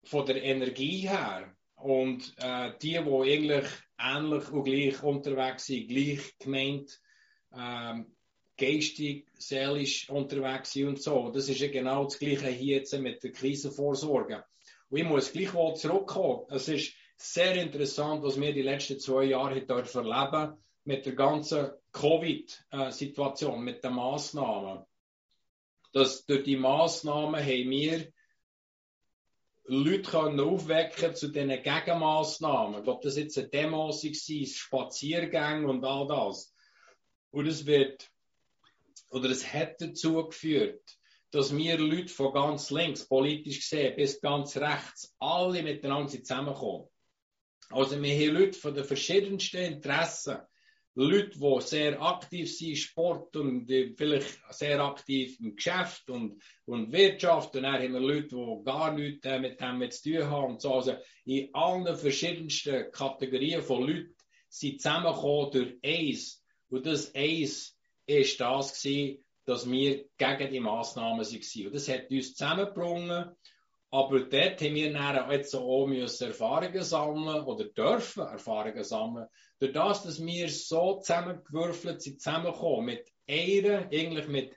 von 0.05 0.27
der 0.27 0.45
Energie 0.45 1.09
her. 1.09 1.53
Und 1.75 2.33
äh, 2.37 2.75
die, 2.81 2.91
die 2.91 2.99
eigentlich 2.99 3.73
ähnlich 3.99 4.49
und 4.53 4.63
gleich 4.63 5.03
unterwegs 5.03 5.67
sind, 5.67 5.89
gleich 5.89 6.39
gemeint, 6.39 7.01
ähm, 7.53 8.15
geistig, 8.57 9.27
seelisch 9.35 10.09
unterwegs 10.11 10.75
sind 10.75 10.87
und 10.91 11.03
so. 11.03 11.29
Das 11.31 11.49
ist 11.49 11.59
ja 11.59 11.67
genau 11.67 12.05
das 12.05 12.21
Gleiche 12.21 12.51
hier 12.51 12.77
jetzt 12.77 12.97
mit 13.01 13.25
der 13.25 13.33
Krisenvorsorge. 13.33 14.45
Und 14.91 14.99
ich 14.99 15.05
muss 15.05 15.33
gleich 15.33 15.53
mal 15.55 15.75
zurückkommen. 15.75 16.47
Es 16.51 16.69
ist 16.69 16.95
sehr 17.23 17.55
interessant, 17.57 18.23
was 18.23 18.41
wir 18.41 18.53
die 18.55 18.63
letzten 18.63 18.99
zwei 18.99 19.25
Jahre 19.25 19.61
dort 19.67 19.95
erleben 19.95 20.57
mit 20.85 21.05
der 21.05 21.15
ganzen 21.15 21.71
Covid-Situation, 21.93 23.63
mit 23.63 23.85
den 23.85 23.95
Massnahmen. 23.95 24.85
Dass 25.93 26.25
durch 26.25 26.45
die 26.45 26.57
Massnahmen 26.57 27.41
haben 27.41 27.71
wir 27.71 28.13
Leute 29.65 30.11
können 30.11 30.41
aufwecken 30.41 31.15
zu 31.15 31.29
diesen 31.29 31.63
Gegenmaßnahmen. 31.63 32.89
Ob 32.89 33.03
das 33.03 33.17
jetzt 33.17 33.39
eine 33.39 33.49
Demo 33.49 33.91
war, 33.91 34.47
Spaziergänge 34.47 35.69
und 35.69 35.85
all 35.85 36.09
das. 36.09 36.53
Und 37.31 37.47
es 37.47 37.67
wird, 37.67 38.11
oder 39.11 39.31
es 39.31 39.53
hat 39.53 39.81
dazu 39.81 40.27
geführt, 40.27 40.83
dass 41.31 41.55
wir 41.57 41.79
Leute 41.79 42.13
von 42.13 42.33
ganz 42.33 42.71
links, 42.71 43.07
politisch 43.07 43.61
gesehen, 43.61 43.95
bis 43.95 44.21
ganz 44.21 44.57
rechts, 44.57 45.15
alle 45.21 45.63
miteinander 45.63 46.11
zusammenkommen. 46.11 46.89
Also 47.71 48.03
wir 48.03 48.15
haben 48.15 48.35
Leute 48.35 48.59
von 48.59 48.75
den 48.75 48.85
verschiedensten 48.85 49.59
Interessen, 49.59 50.39
Leute, 50.95 51.39
die 51.39 51.61
sehr 51.61 52.03
aktiv 52.03 52.55
sind, 52.57 52.77
Sport 52.77 53.37
und 53.37 53.67
vielleicht 53.97 54.41
sehr 54.51 54.81
aktiv 54.81 55.39
im 55.41 55.55
Geschäft 55.55 56.11
und, 56.11 56.43
und 56.67 56.93
Wirtschaft. 56.93 57.55
Und 57.55 57.63
dann 57.63 57.75
haben 57.75 57.93
wir 57.93 58.01
Leute, 58.01 58.35
die 58.35 58.65
gar 58.65 58.93
nichts 58.93 59.25
äh, 59.25 59.39
mit 59.39 59.61
dem 59.61 59.89
zu 59.91 60.11
tun 60.11 60.31
haben. 60.31 60.53
Und 60.53 60.61
so. 60.61 60.75
Also 60.75 60.97
in 61.25 61.49
allen 61.55 61.97
verschiedensten 61.97 62.91
Kategorien 62.91 63.63
von 63.63 63.87
Leuten 63.87 64.17
sind 64.49 64.83
zusammengekommen 64.83 65.53
durch 65.53 65.79
eins. 65.85 66.45
Und 66.71 66.87
das 66.87 67.15
eins 67.15 67.79
ist 68.07 68.41
das 68.41 68.83
gewesen, 68.83 69.25
dass 69.45 69.71
wir 69.71 70.05
gegen 70.19 70.53
die 70.53 70.61
Massnahmen 70.61 71.21
waren. 71.21 71.67
Und 71.67 71.75
das 71.75 71.89
hat 71.89 72.11
uns 72.11 72.35
zusammengebracht. 72.35 73.37
Aber 73.93 74.21
dort 74.21 74.61
haben 74.61 74.75
wir 74.75 74.93
dann 74.93 75.31
jetzt 75.33 75.55
auch 75.55 75.89
Erfahrungen 75.89 76.83
sammeln 76.83 77.45
oder 77.45 77.65
dürfen 77.65 78.23
Erfahrungen 78.23 78.85
sammeln, 78.85 79.27
durch 79.59 79.73
das, 79.73 80.05
dass 80.05 80.25
wir 80.25 80.49
so 80.49 81.01
zusammengewürfelt 81.01 82.01
sind, 82.01 82.21
zusammengekommen, 82.21 82.87
mit 82.87 83.13
einer, 83.29 83.89
eigentlich 83.91 84.29
mit 84.29 84.57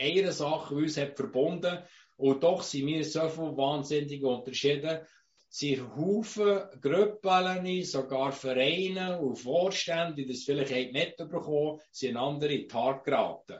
einer 0.00 0.32
Sache, 0.32 0.74
uns 0.74 0.96
hat 0.96 1.16
verbunden. 1.16 1.78
Und 2.16 2.44
doch 2.44 2.62
sind 2.62 2.86
wir 2.86 3.04
so 3.04 3.28
viel 3.28 3.56
wahnsinnige 3.56 4.28
Unterschiede. 4.28 5.06
Sie 5.48 5.80
Haufen 5.80 6.62
Gruppen, 6.80 7.84
sogar 7.84 8.32
Vereine 8.32 9.20
und 9.20 9.36
Vorstände, 9.36 10.14
die 10.14 10.26
das 10.26 10.44
vielleicht 10.44 10.92
nicht 10.92 11.16
bekommen, 11.16 11.80
sind 11.90 12.16
andere 12.16 12.54
in 12.54 12.68
die 12.68 12.74
Haare 12.74 13.02
geraten. 13.02 13.58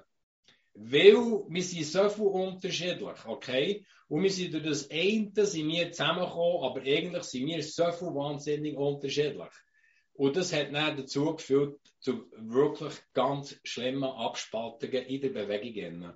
Weil 0.75 1.15
wir 1.49 1.63
sind 1.63 1.85
so 1.85 2.09
viel 2.09 2.27
unterschiedlich, 2.27 3.27
okay? 3.27 3.85
Und 4.09 4.23
wir 4.23 4.31
sind 4.31 4.55
durch 4.55 4.65
das 4.65 4.91
eine 4.91 5.31
sind 5.47 5.69
wir 5.69 5.93
zusammengekommen, 5.93 6.65
aber 6.65 6.81
eigentlich 6.81 7.25
sind 7.25 7.47
wir 7.47 7.63
so 7.63 7.91
viel 7.93 8.09
wahnsinnig 8.09 8.77
unterschiedlich. 8.77 9.53
Und 10.15 10.37
das 10.37 10.53
hat 10.53 10.73
dann 10.73 10.97
dazu 10.97 11.35
geführt 11.35 11.81
zu 12.01 12.27
wirklich 12.37 12.95
ganz 13.15 13.59
schlimmen 13.65 14.05
Abspaltungen 14.05 15.05
in 15.05 15.21
der 15.21 15.31
Bewegung. 15.31 16.13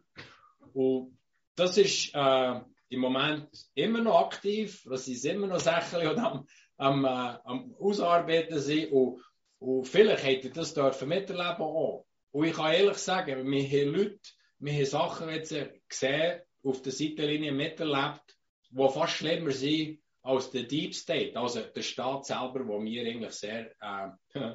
Und 0.72 1.18
das 1.54 1.78
ist 1.78 2.14
äh, 2.14 2.60
im 2.88 3.00
Moment 3.00 3.48
immer 3.74 4.00
noch 4.00 4.26
aktiv, 4.26 4.84
das 4.88 5.08
ist 5.08 5.24
immer 5.24 5.46
noch 5.46 5.60
Sachen 5.60 6.06
am, 6.06 6.46
am, 6.76 7.04
äh, 7.04 7.38
am 7.44 7.74
Ausarbeiten 7.78 8.58
sind 8.58 8.92
und, 8.92 9.22
und 9.58 9.88
vielleicht 9.88 10.24
hätte 10.24 10.50
das 10.50 10.74
dürfen 10.74 11.08
miterleben 11.08 11.62
auch. 11.62 12.06
Und 12.32 12.46
ich 12.46 12.54
kann 12.54 12.72
ehrlich 12.72 12.98
sagen, 12.98 13.50
wir 13.50 13.64
haben 13.64 13.94
Leute, 13.94 14.20
wir 14.58 14.72
haben 14.72 14.84
Sachen 14.86 15.28
jetzt 15.30 15.54
gesehen, 15.88 16.40
auf 16.62 16.82
der 16.82 16.92
Seitenlinie 16.92 17.52
miterlebt, 17.52 18.36
die 18.70 18.88
fast 18.88 19.14
schlimmer 19.14 19.52
sind 19.52 20.00
aus 20.22 20.50
der 20.50 20.64
Deep 20.64 20.94
State, 20.94 21.38
also 21.38 21.60
der 21.60 21.82
Staat 21.82 22.26
selber, 22.26 22.66
wo 22.66 22.82
wir 22.82 23.06
eigentlich 23.06 23.32
sehr, 23.32 23.70
äh, 23.80 24.08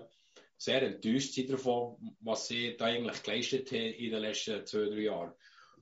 sehr 0.57 0.81
enttäuscht 0.81 1.33
sind 1.33 1.51
davon, 1.51 2.15
was 2.19 2.47
sie 2.47 2.75
da 2.75 2.85
eigentlich 2.85 3.23
geleistet 3.23 3.71
haben 3.71 3.93
in 3.93 4.11
den 4.11 4.21
letzten 4.21 4.65
zwei, 4.65 4.85
drei 4.85 4.99
Jahren. 4.99 5.33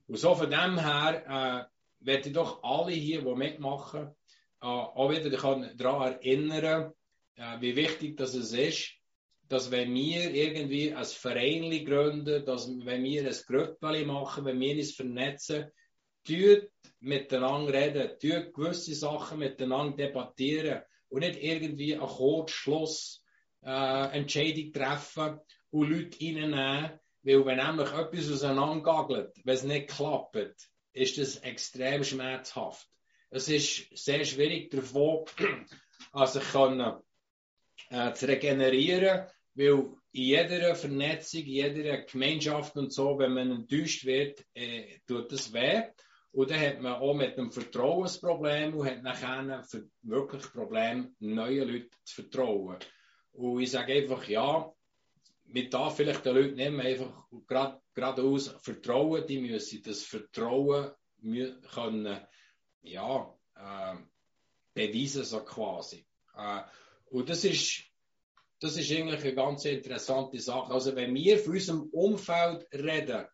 Und 0.06 0.16
so 0.16 0.34
von 0.34 0.50
dem 0.50 0.78
her 0.78 1.68
äh, 2.00 2.04
werde 2.04 2.28
ich 2.28 2.34
doch 2.34 2.62
alle 2.62 2.92
hier, 2.92 3.22
die 3.22 3.34
mitmachen, 3.34 4.14
äh, 4.62 4.66
auch 4.66 5.10
wieder 5.10 5.30
daran 5.30 5.78
erinnern, 6.12 6.92
äh, 7.34 7.60
wie 7.60 7.74
wichtig 7.74 8.16
das 8.16 8.34
ist, 8.34 8.92
dass 9.50 9.72
wenn 9.72 9.92
wir 9.92 10.32
irgendwie 10.32 10.94
ein 10.94 11.04
Verein 11.04 11.84
gründen, 11.84 12.44
dass 12.44 12.68
wenn 12.68 13.02
wir 13.02 13.26
ein 13.26 13.36
Grüppeli 13.48 14.04
machen, 14.04 14.44
wenn 14.44 14.60
wir 14.60 14.76
uns 14.76 14.94
vernetzen, 14.94 15.72
tut 16.24 16.70
miteinander 17.00 17.72
reden, 17.72 18.10
tut 18.20 18.54
gewisse 18.54 18.94
Sachen 18.94 19.40
miteinander 19.40 19.96
debattieren 19.96 20.82
und 21.08 21.20
nicht 21.20 21.42
irgendwie 21.42 21.94
einen 21.94 22.06
Kurzschluss 22.06 23.24
äh, 23.64 24.16
Entscheidung 24.16 24.72
treffen 24.72 25.40
und 25.70 25.90
Leute 25.90 26.18
reinnehmen, 26.20 27.00
weil 27.22 27.44
wenn 27.44 27.58
nämlich 27.58 27.92
etwas 27.92 28.30
auseinandergagelt, 28.30 29.32
wenn 29.42 29.54
es 29.54 29.64
nicht 29.64 29.88
klappt, 29.88 30.70
ist 30.92 31.18
das 31.18 31.38
extrem 31.38 32.04
schmerzhaft. 32.04 32.88
Es 33.30 33.48
ist 33.48 33.98
sehr 33.98 34.24
schwierig 34.24 34.70
davon, 34.70 35.24
also 36.12 36.38
können, 36.38 37.02
äh, 37.88 38.12
zu 38.12 38.28
regenerieren, 38.28 39.26
weil 39.60 39.92
in 40.12 40.22
jeder 40.22 40.74
Vernetzung, 40.74 41.42
in 41.42 41.46
jeder 41.46 41.98
Gemeinschaft 42.02 42.76
und 42.76 42.92
so, 42.92 43.18
wenn 43.18 43.34
man 43.34 43.50
enttäuscht 43.50 44.06
wird, 44.06 44.44
äh, 44.54 45.00
tut 45.06 45.30
das 45.30 45.52
weh. 45.52 45.82
Und 46.32 46.50
dann 46.50 46.60
hat 46.60 46.80
man 46.80 46.94
auch 46.94 47.14
mit 47.14 47.36
einem 47.36 47.52
Vertrauensproblem 47.52 48.74
und 48.74 48.86
hat 48.86 49.02
nachher 49.02 49.64
wirklich 50.02 50.42
Problem, 50.52 51.14
neuen 51.18 51.68
Leuten 51.68 51.90
zu 52.04 52.22
vertrauen. 52.22 52.78
Und 53.32 53.60
ich 53.60 53.70
sage 53.70 53.94
einfach, 53.94 54.26
ja, 54.28 54.72
man 55.44 55.70
darf 55.70 55.96
vielleicht 55.96 56.24
den 56.24 56.36
Leuten 56.36 56.54
nicht 56.54 56.70
mehr 56.70 56.86
einfach 56.86 57.26
geradeaus 57.94 58.48
vertrauen, 58.62 59.26
die 59.26 59.40
müssen 59.40 59.82
das 59.82 60.04
Vertrauen 60.04 60.92
können, 61.74 62.20
ja, 62.82 63.34
äh, 63.56 63.96
beweisen, 64.72 65.24
so 65.24 65.40
quasi. 65.44 66.06
Äh, 66.34 66.62
und 67.10 67.28
das 67.28 67.44
ist, 67.44 67.89
das 68.60 68.76
ist 68.76 68.90
eigentlich 68.92 69.22
eine 69.22 69.34
ganz 69.34 69.64
interessante 69.64 70.38
Sache. 70.38 70.72
Also, 70.72 70.94
wenn 70.94 71.14
wir 71.14 71.38
von 71.38 71.54
unserem 71.54 71.82
Umfeld 71.90 72.66
reden, 72.72 73.26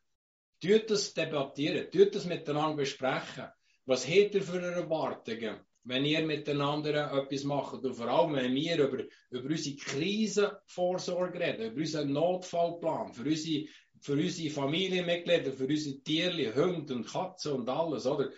tut 0.60 0.90
das 0.90 1.12
debattieren, 1.14 1.90
tut 1.90 2.14
das 2.14 2.24
miteinander 2.24 2.76
besprechen. 2.76 3.48
Was 3.84 4.06
habt 4.06 4.34
ihr 4.34 4.42
für 4.42 4.62
Erwartungen? 4.62 5.60
wenn 5.86 6.04
ihr 6.04 6.26
miteinander 6.26 7.12
etwas 7.12 7.44
macht 7.44 7.84
und 7.84 7.94
vor 7.94 8.08
allem, 8.08 8.34
wenn 8.34 8.54
wir 8.54 8.76
über, 8.88 9.04
über 9.30 9.48
unsere 9.48 9.76
Krisenvorsorge 9.76 11.38
reden, 11.38 11.70
über 11.70 11.80
unseren 11.80 12.12
Notfallplan, 12.12 13.12
für 13.12 13.22
unsere, 13.22 13.66
für 14.00 14.14
unsere 14.14 14.50
Familienmitglieder, 14.50 15.52
für 15.52 15.66
unsere 15.66 16.00
Tiere, 16.00 16.54
Hunde 16.56 16.92
und 16.92 17.06
Katzen 17.06 17.52
und 17.52 17.68
alles, 17.68 18.04
oder? 18.04 18.30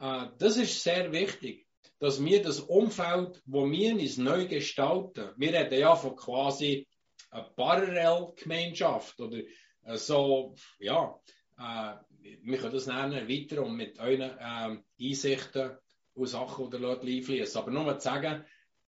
Äh, 0.00 0.26
das 0.38 0.56
ist 0.56 0.82
sehr 0.82 1.12
wichtig, 1.12 1.67
dass 1.98 2.24
wir 2.24 2.42
das 2.42 2.60
Umfeld, 2.60 3.42
wo 3.46 3.70
wir 3.70 3.94
uns 3.94 4.18
neu 4.18 4.46
gestalten, 4.46 5.30
wir 5.36 5.52
reden 5.52 5.80
ja 5.80 5.96
von 5.96 6.16
quasi 6.16 6.86
einer 7.30 7.44
Parallelgemeinschaft 7.50 9.20
oder 9.20 9.38
äh, 9.84 9.96
so, 9.96 10.54
ja, 10.78 11.18
äh, 11.58 11.94
wir 12.42 12.58
können 12.58 12.74
das 12.74 12.86
nennen 12.86 13.28
weiter 13.28 13.62
und 13.62 13.76
mit 13.76 13.98
euren 13.98 14.38
äh, 14.38 15.08
Einsichten 15.08 15.76
und 16.14 16.26
Sachen 16.26 16.66
oder 16.66 17.00
einfließen. 17.00 17.60
Aber 17.60 17.70
nur 17.70 17.98
zu 17.98 18.04
sagen, 18.04 18.44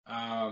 äh, 0.06 0.52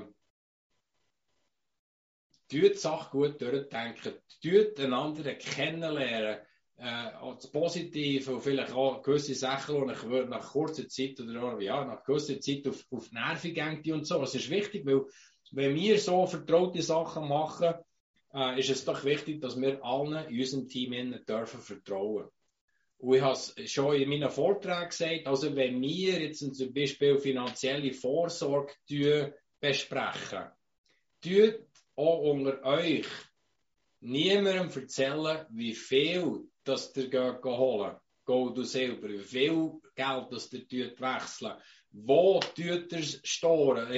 tut 2.50 2.74
die 2.74 2.78
Sache 2.78 3.10
gut 3.12 3.42
durchdenken, 3.42 4.14
tut 4.42 4.78
den 4.78 4.94
anderen 4.94 5.38
kennenlernen, 5.38 6.40
äh, 6.78 7.12
das 7.36 7.52
Positive 7.52 8.34
und 8.34 8.42
vielleicht 8.42 8.72
auch 8.72 9.02
gewisse 9.02 9.36
Sachen, 9.36 9.88
die 9.88 9.94
ich 9.94 10.28
nach 10.28 10.52
kurzer 10.52 10.88
Zeit 10.88 11.20
oder 11.20 11.60
ja, 11.60 11.84
nach 11.86 12.04
kurzer 12.04 12.40
Zeit 12.40 12.68
auf, 12.68 12.86
auf 12.92 13.12
Nerven 13.12 13.54
gehen 13.54 13.94
und 13.94 14.06
so. 14.06 14.20
Das 14.20 14.36
ist 14.36 14.50
wichtig, 14.50 14.86
weil 14.86 15.06
wenn 15.52 15.76
wir 15.76 15.98
so 16.00 16.26
vertraute 16.26 16.82
Sachen 16.82 17.28
machen, 17.28 17.74
äh, 18.34 18.60
ist 18.60 18.70
es 18.70 18.86
doch 18.86 19.04
wichtig, 19.04 19.42
dass 19.42 19.60
wir 19.60 19.84
allen 19.84 20.28
in 20.28 20.40
unserem 20.40 20.68
Team 20.68 21.16
dürfen 21.28 21.62
vertrauen. 21.62 22.28
Und 23.00 23.16
ich 23.16 23.22
habe 23.22 23.34
es 23.34 23.72
schon 23.72 23.96
in 23.96 24.10
meinen 24.10 24.30
Vorträgen 24.30 24.90
gesagt, 24.90 25.28
also 25.28 25.56
wenn 25.56 25.82
wir 25.82 26.20
jetzt 26.22 26.40
zum 26.56 26.74
Beispiel 26.74 27.18
finanzielle 27.20 27.94
Vorsorge 27.94 28.74
besprechen, 29.60 30.46
tut 31.22 31.60
auch 31.96 32.32
unter 32.32 32.64
euch 32.64 33.08
niemandem 34.00 34.70
erzählen, 34.70 35.46
wie 35.50 35.74
viel 35.74 36.48
das 36.68 36.96
ihr 36.96 37.10
geht 37.10 37.44
holen 37.44 37.96
geht, 38.26 38.58
du 38.58 38.64
selber, 38.64 39.08
wie 39.08 39.20
viel 39.20 39.72
Geld 39.96 40.28
das 40.32 40.52
ihr 40.52 40.92
wechseln 41.00 41.54
wo 41.92 42.40
tut 42.40 42.94
er 42.94 43.02
storen? 43.02 43.92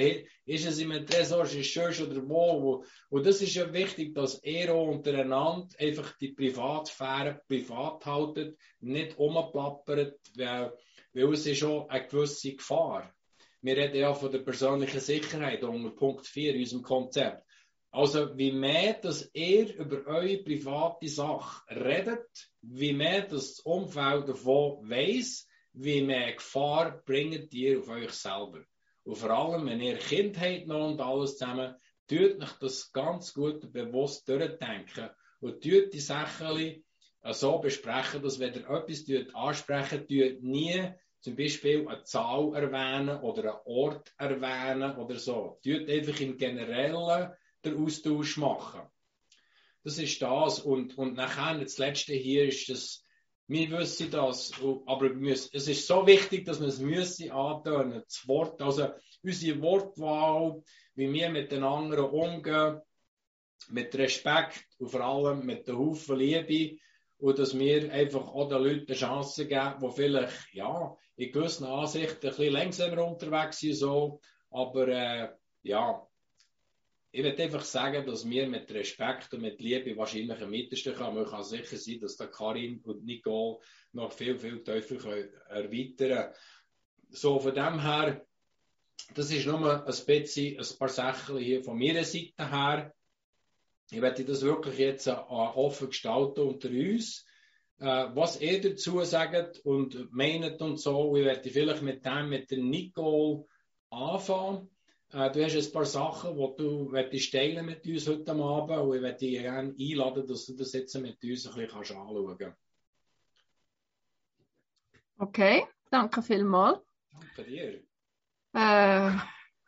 Ist 0.46 0.66
es 0.66 0.78
im 0.78 1.06
Tresor, 1.06 1.44
ist 1.44 1.54
es 1.54 1.66
schön 1.66 1.92
oder 2.06 2.28
wo? 2.28 2.84
Und 3.10 3.26
das 3.26 3.42
ist 3.42 3.54
ja 3.54 3.70
wichtig, 3.72 4.14
dass 4.14 4.36
er 4.42 4.74
auch 4.74 4.88
untereinander 4.88 5.68
einfach 5.78 6.16
die 6.18 6.32
Privatsphäre 6.32 7.42
privat 7.46 8.06
haltet, 8.06 8.58
nicht 8.80 9.18
umplappert, 9.18 10.18
weil, 10.36 10.72
weil 11.12 11.32
es 11.32 11.46
ist 11.46 11.58
schon 11.58 11.90
eine 11.90 12.06
gewisse 12.06 12.54
Gefahr. 12.54 13.12
Wir 13.60 13.76
reden 13.76 13.96
ja 13.96 14.14
von 14.14 14.32
der 14.32 14.38
persönlichen 14.38 15.00
Sicherheit 15.00 15.62
unter 15.62 15.90
Punkt 15.90 16.26
4 16.26 16.54
in 16.54 16.60
unserem 16.60 16.82
Konzept. 16.82 17.44
Also, 17.92 18.36
wie 18.38 18.52
mehr, 18.52 18.94
dass 18.94 19.28
ihr 19.34 19.74
über 19.74 20.06
eure 20.06 20.38
private 20.38 21.08
Sache 21.08 21.62
redet, 21.70 22.50
wie 22.62 22.92
mehr 22.92 23.22
das 23.22 23.58
Umfeld 23.60 24.28
davon 24.28 24.88
weiss, 24.88 25.48
wie 25.72 26.02
mehr 26.02 26.34
Gefahr 26.34 27.02
bringt 27.04 27.52
ihr 27.52 27.80
auf 27.80 27.88
euch 27.88 28.12
selber. 28.12 28.64
Und 29.02 29.16
vor 29.16 29.30
allem, 29.30 29.66
wenn 29.66 29.80
ihr 29.80 29.96
Kind 29.96 30.38
habt 30.38 30.68
noch 30.68 30.88
und 30.88 31.00
alles 31.00 31.36
zusammen, 31.36 31.74
tut 32.06 32.40
euch 32.40 32.52
das 32.60 32.92
ganz 32.92 33.34
gut 33.34 33.72
bewusst 33.72 34.28
durchdenken 34.28 35.10
und 35.40 35.62
tut 35.62 35.92
die 35.92 36.00
Sachen 36.00 36.84
so 37.24 37.58
besprechen, 37.58 38.22
dass 38.22 38.38
wenn 38.38 38.54
ihr 38.54 38.68
etwas 38.70 39.04
tut, 39.04 39.34
ansprechen, 39.34 40.06
tut 40.06 40.42
nie 40.42 40.92
zum 41.20 41.36
Beispiel 41.36 41.86
eine 41.86 42.02
Zahl 42.04 42.54
erwähnen 42.54 43.20
oder 43.20 43.42
einen 43.42 43.60
Ort 43.64 44.12
erwähnen 44.16 44.96
oder 44.96 45.16
so. 45.16 45.58
Tut 45.62 45.88
einfach 45.88 46.20
im 46.20 46.36
Generellen 46.38 47.32
den 47.64 47.82
Austausch 47.82 48.36
machen. 48.36 48.82
Das 49.84 49.98
ist 49.98 50.20
das. 50.20 50.60
Und, 50.60 50.96
und 50.98 51.14
nachher, 51.14 51.58
das 51.58 51.78
letzte 51.78 52.12
hier 52.14 52.46
ist 52.46 52.68
das, 52.68 53.04
wir 53.48 53.70
wissen 53.70 54.10
das, 54.12 54.52
aber 54.86 55.08
müssen, 55.08 55.50
es 55.52 55.66
ist 55.66 55.86
so 55.86 56.06
wichtig, 56.06 56.44
dass 56.44 56.60
wir 56.60 56.68
es 56.68 56.78
müssen 56.78 57.32
antönen, 57.32 58.02
das 58.06 58.28
Wort, 58.28 58.62
also 58.62 58.90
unsere 59.24 59.60
Wortwahl, 59.60 60.62
wie 60.94 61.12
wir 61.12 61.30
mit 61.30 61.50
den 61.50 61.64
anderen 61.64 62.10
umgehen, 62.10 62.80
mit 63.68 63.94
Respekt 63.96 64.64
und 64.78 64.90
vor 64.90 65.00
allem 65.00 65.44
mit 65.44 65.66
der 65.66 65.76
Haufen 65.76 66.16
Liebe 66.16 66.78
und 67.18 67.38
dass 67.38 67.58
wir 67.58 67.92
einfach 67.92 68.28
auch 68.28 68.48
den 68.48 68.62
Leuten 68.62 68.86
eine 68.86 68.96
Chance 68.96 69.46
geben, 69.46 69.74
die 69.82 69.90
vielleicht, 69.90 70.54
ja, 70.54 70.96
in 71.16 71.32
gewissen 71.32 71.66
Ansichten 71.66 72.28
ein 72.28 72.36
bisschen 72.36 72.52
langsamer 72.52 73.04
unterwegs 73.04 73.58
sind, 73.58 73.74
so, 73.74 74.20
aber 74.50 74.88
äh, 74.88 75.28
ja, 75.62 76.06
ich 77.12 77.24
würde 77.24 77.42
einfach 77.42 77.64
sagen, 77.64 78.06
dass 78.06 78.28
wir 78.28 78.48
mit 78.48 78.70
Respekt 78.72 79.34
und 79.34 79.42
mit 79.42 79.60
Liebe 79.60 79.96
wahrscheinlich 79.96 80.40
am 80.40 80.50
mittelsten 80.50 80.94
kommen. 80.94 81.16
Man 81.16 81.26
kann 81.26 81.42
sicher 81.42 81.76
sein, 81.76 81.98
dass 82.00 82.16
der 82.16 82.28
Karin 82.28 82.80
und 82.84 83.04
Nicole 83.04 83.58
noch 83.92 84.12
viel, 84.12 84.38
viel 84.38 84.62
tiefer 84.62 85.28
erweitern 85.48 85.96
können. 85.96 86.34
So, 87.10 87.40
von 87.40 87.54
dem 87.54 87.80
her, 87.80 88.24
das 89.14 89.32
ist 89.32 89.46
nur 89.46 89.84
ein 89.86 90.06
bisschen, 90.06 90.58
ein 90.58 90.78
paar 90.78 90.88
Sachen 90.88 91.38
hier 91.38 91.64
von 91.64 91.78
meiner 91.78 92.04
Seite 92.04 92.48
her. 92.48 92.94
Ich 93.90 94.00
werde 94.00 94.24
das 94.24 94.42
wirklich 94.42 94.78
jetzt 94.78 95.08
äh, 95.08 95.10
offen 95.10 95.88
gestalten 95.88 96.42
unter 96.42 96.68
uns. 96.68 97.26
Äh, 97.80 98.06
was 98.14 98.40
ihr 98.40 98.60
dazu 98.60 99.02
sagt 99.02 99.58
und 99.64 100.12
meint 100.12 100.62
und 100.62 100.78
so, 100.78 101.16
ich 101.16 101.24
werde 101.24 101.50
vielleicht 101.50 101.82
mit 101.82 102.04
dem, 102.04 102.28
mit 102.28 102.52
der 102.52 102.58
Nicole 102.58 103.46
anfangen. 103.90 104.70
Äh, 105.12 105.30
du 105.32 105.44
hast 105.44 105.56
ein 105.56 105.72
paar 105.72 105.84
Sachen, 105.84 106.36
die 106.36 106.56
du 106.56 106.88
möchtest 106.90 107.32
teilen 107.32 107.66
mit 107.66 107.84
uns 107.84 108.06
heute 108.06 108.32
Abend 108.32 108.78
und 108.78 108.94
ich 108.94 109.02
möchte 109.02 109.26
dich 109.26 109.40
gerne 109.40 109.74
einladen, 109.78 110.26
dass 110.26 110.46
du 110.46 110.54
das 110.54 110.72
jetzt 110.72 110.94
mit 110.98 111.22
uns 111.22 111.46
ein 111.46 111.54
bisschen 111.54 111.70
anschauen 111.76 112.38
kannst. 112.38 112.58
Okay, 115.18 115.66
danke 115.90 116.22
vielmals. 116.22 116.78
Danke 117.10 117.44
dir. 117.44 117.82
Äh, 118.54 119.18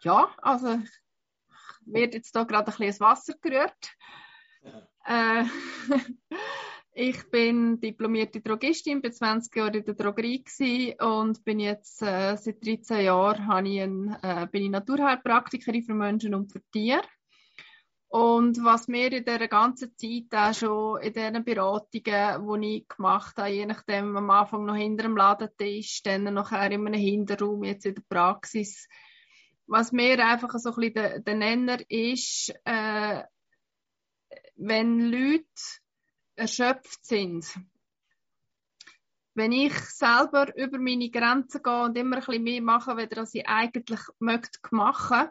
ja, 0.03 0.35
also 0.39 0.79
wird 1.87 2.15
jetzt 2.15 2.35
hier 2.35 2.45
gerade 2.45 2.71
ein 2.71 2.77
bisschen 2.79 3.01
Wasser 3.01 3.35
gerührt. 3.41 3.95
Ja. 4.63 4.89
Äh, 5.05 5.45
Ich 6.95 7.31
bin 7.31 7.81
diplomierte 7.81 8.43
Drogistin, 8.43 9.01
bin 9.01 9.15
20 9.15 9.57
Jahre 9.57 9.79
in 9.79 9.85
der 9.87 9.95
Drogerie 9.95 10.95
und 11.01 11.43
bin 11.43 11.59
jetzt 11.59 12.03
äh, 12.03 12.37
seit 12.37 12.63
13 12.63 13.07
Jahren 13.07 13.67
ich 13.67 13.81
ein, 13.81 14.15
äh, 14.23 14.47
bin 14.53 14.65
ich 14.65 14.71
Naturheilpraktikerin 14.71 15.85
für 15.85 15.95
Menschen 15.95 16.35
und 16.35 16.53
für 16.53 16.61
Tiere. 16.71 17.01
Und 18.09 18.63
was 18.63 18.89
mir 18.89 19.11
in 19.11 19.25
dieser 19.25 19.49
ganzen 19.49 19.97
Zeit 19.97 20.35
auch 20.35 20.53
schon 20.53 21.01
in 21.01 21.15
diesen 21.15 21.45
Beratungen, 21.45 22.61
die 22.61 22.77
ich 22.77 22.89
gemacht 22.89 23.39
habe, 23.39 23.49
je 23.49 23.65
nachdem 23.65 24.15
am 24.15 24.29
Anfang 24.29 24.67
noch 24.67 24.77
hinter 24.77 25.05
dem 25.05 25.17
Ladentisch, 25.17 26.03
dann 26.03 26.25
nachher 26.25 26.71
in 26.71 26.87
einem 26.87 26.93
Hinterraum, 26.93 27.65
jetzt 27.65 27.87
in 27.87 27.95
der 27.95 28.03
Praxis, 28.07 28.87
was 29.67 29.93
mir 29.93 30.23
einfach 30.23 30.53
so 30.59 30.69
ein 30.69 30.75
bisschen 30.75 30.93
der, 30.93 31.21
der 31.21 31.35
Nenner 31.37 31.79
ist, 31.89 32.53
äh, 32.67 33.23
wenn 34.57 35.11
Leute 35.11 35.82
erschöpft 36.37 37.05
sind, 37.05 37.47
wenn 39.35 39.53
ich 39.53 39.75
selber 39.75 40.55
über 40.57 40.79
meine 40.79 41.11
Grenzen 41.11 41.63
gehe 41.63 41.83
und 41.85 41.97
immer 41.97 42.17
ein 42.17 42.25
bisschen 42.25 42.43
mehr 42.43 42.63
mache, 42.63 42.97
als 43.17 43.35
ich 43.35 43.47
eigentlich 43.47 44.01
möchte 44.19 44.59
machen, 44.71 45.29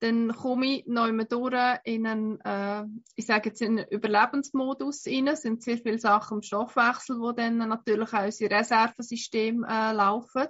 dann 0.00 0.32
komme 0.34 0.66
ich 0.66 0.86
immer 0.86 1.24
durch 1.24 1.78
in 1.84 2.06
einen, 2.06 2.40
äh, 2.40 2.84
ich 3.14 3.24
sage 3.24 3.50
jetzt 3.50 3.62
in 3.62 3.78
einen 3.78 3.88
Überlebensmodus 3.88 5.06
rein. 5.06 5.28
Es 5.28 5.42
sind 5.42 5.62
sehr 5.62 5.78
viele 5.78 5.98
Sachen 5.98 6.38
im 6.38 6.42
Stoffwechsel, 6.42 7.20
wo 7.20 7.30
dann 7.30 7.58
natürlich 7.58 8.12
auch 8.12 8.24
unser 8.24 8.50
Reservesystem 8.50 9.62
äh, 9.62 9.92
laufen. 9.92 10.48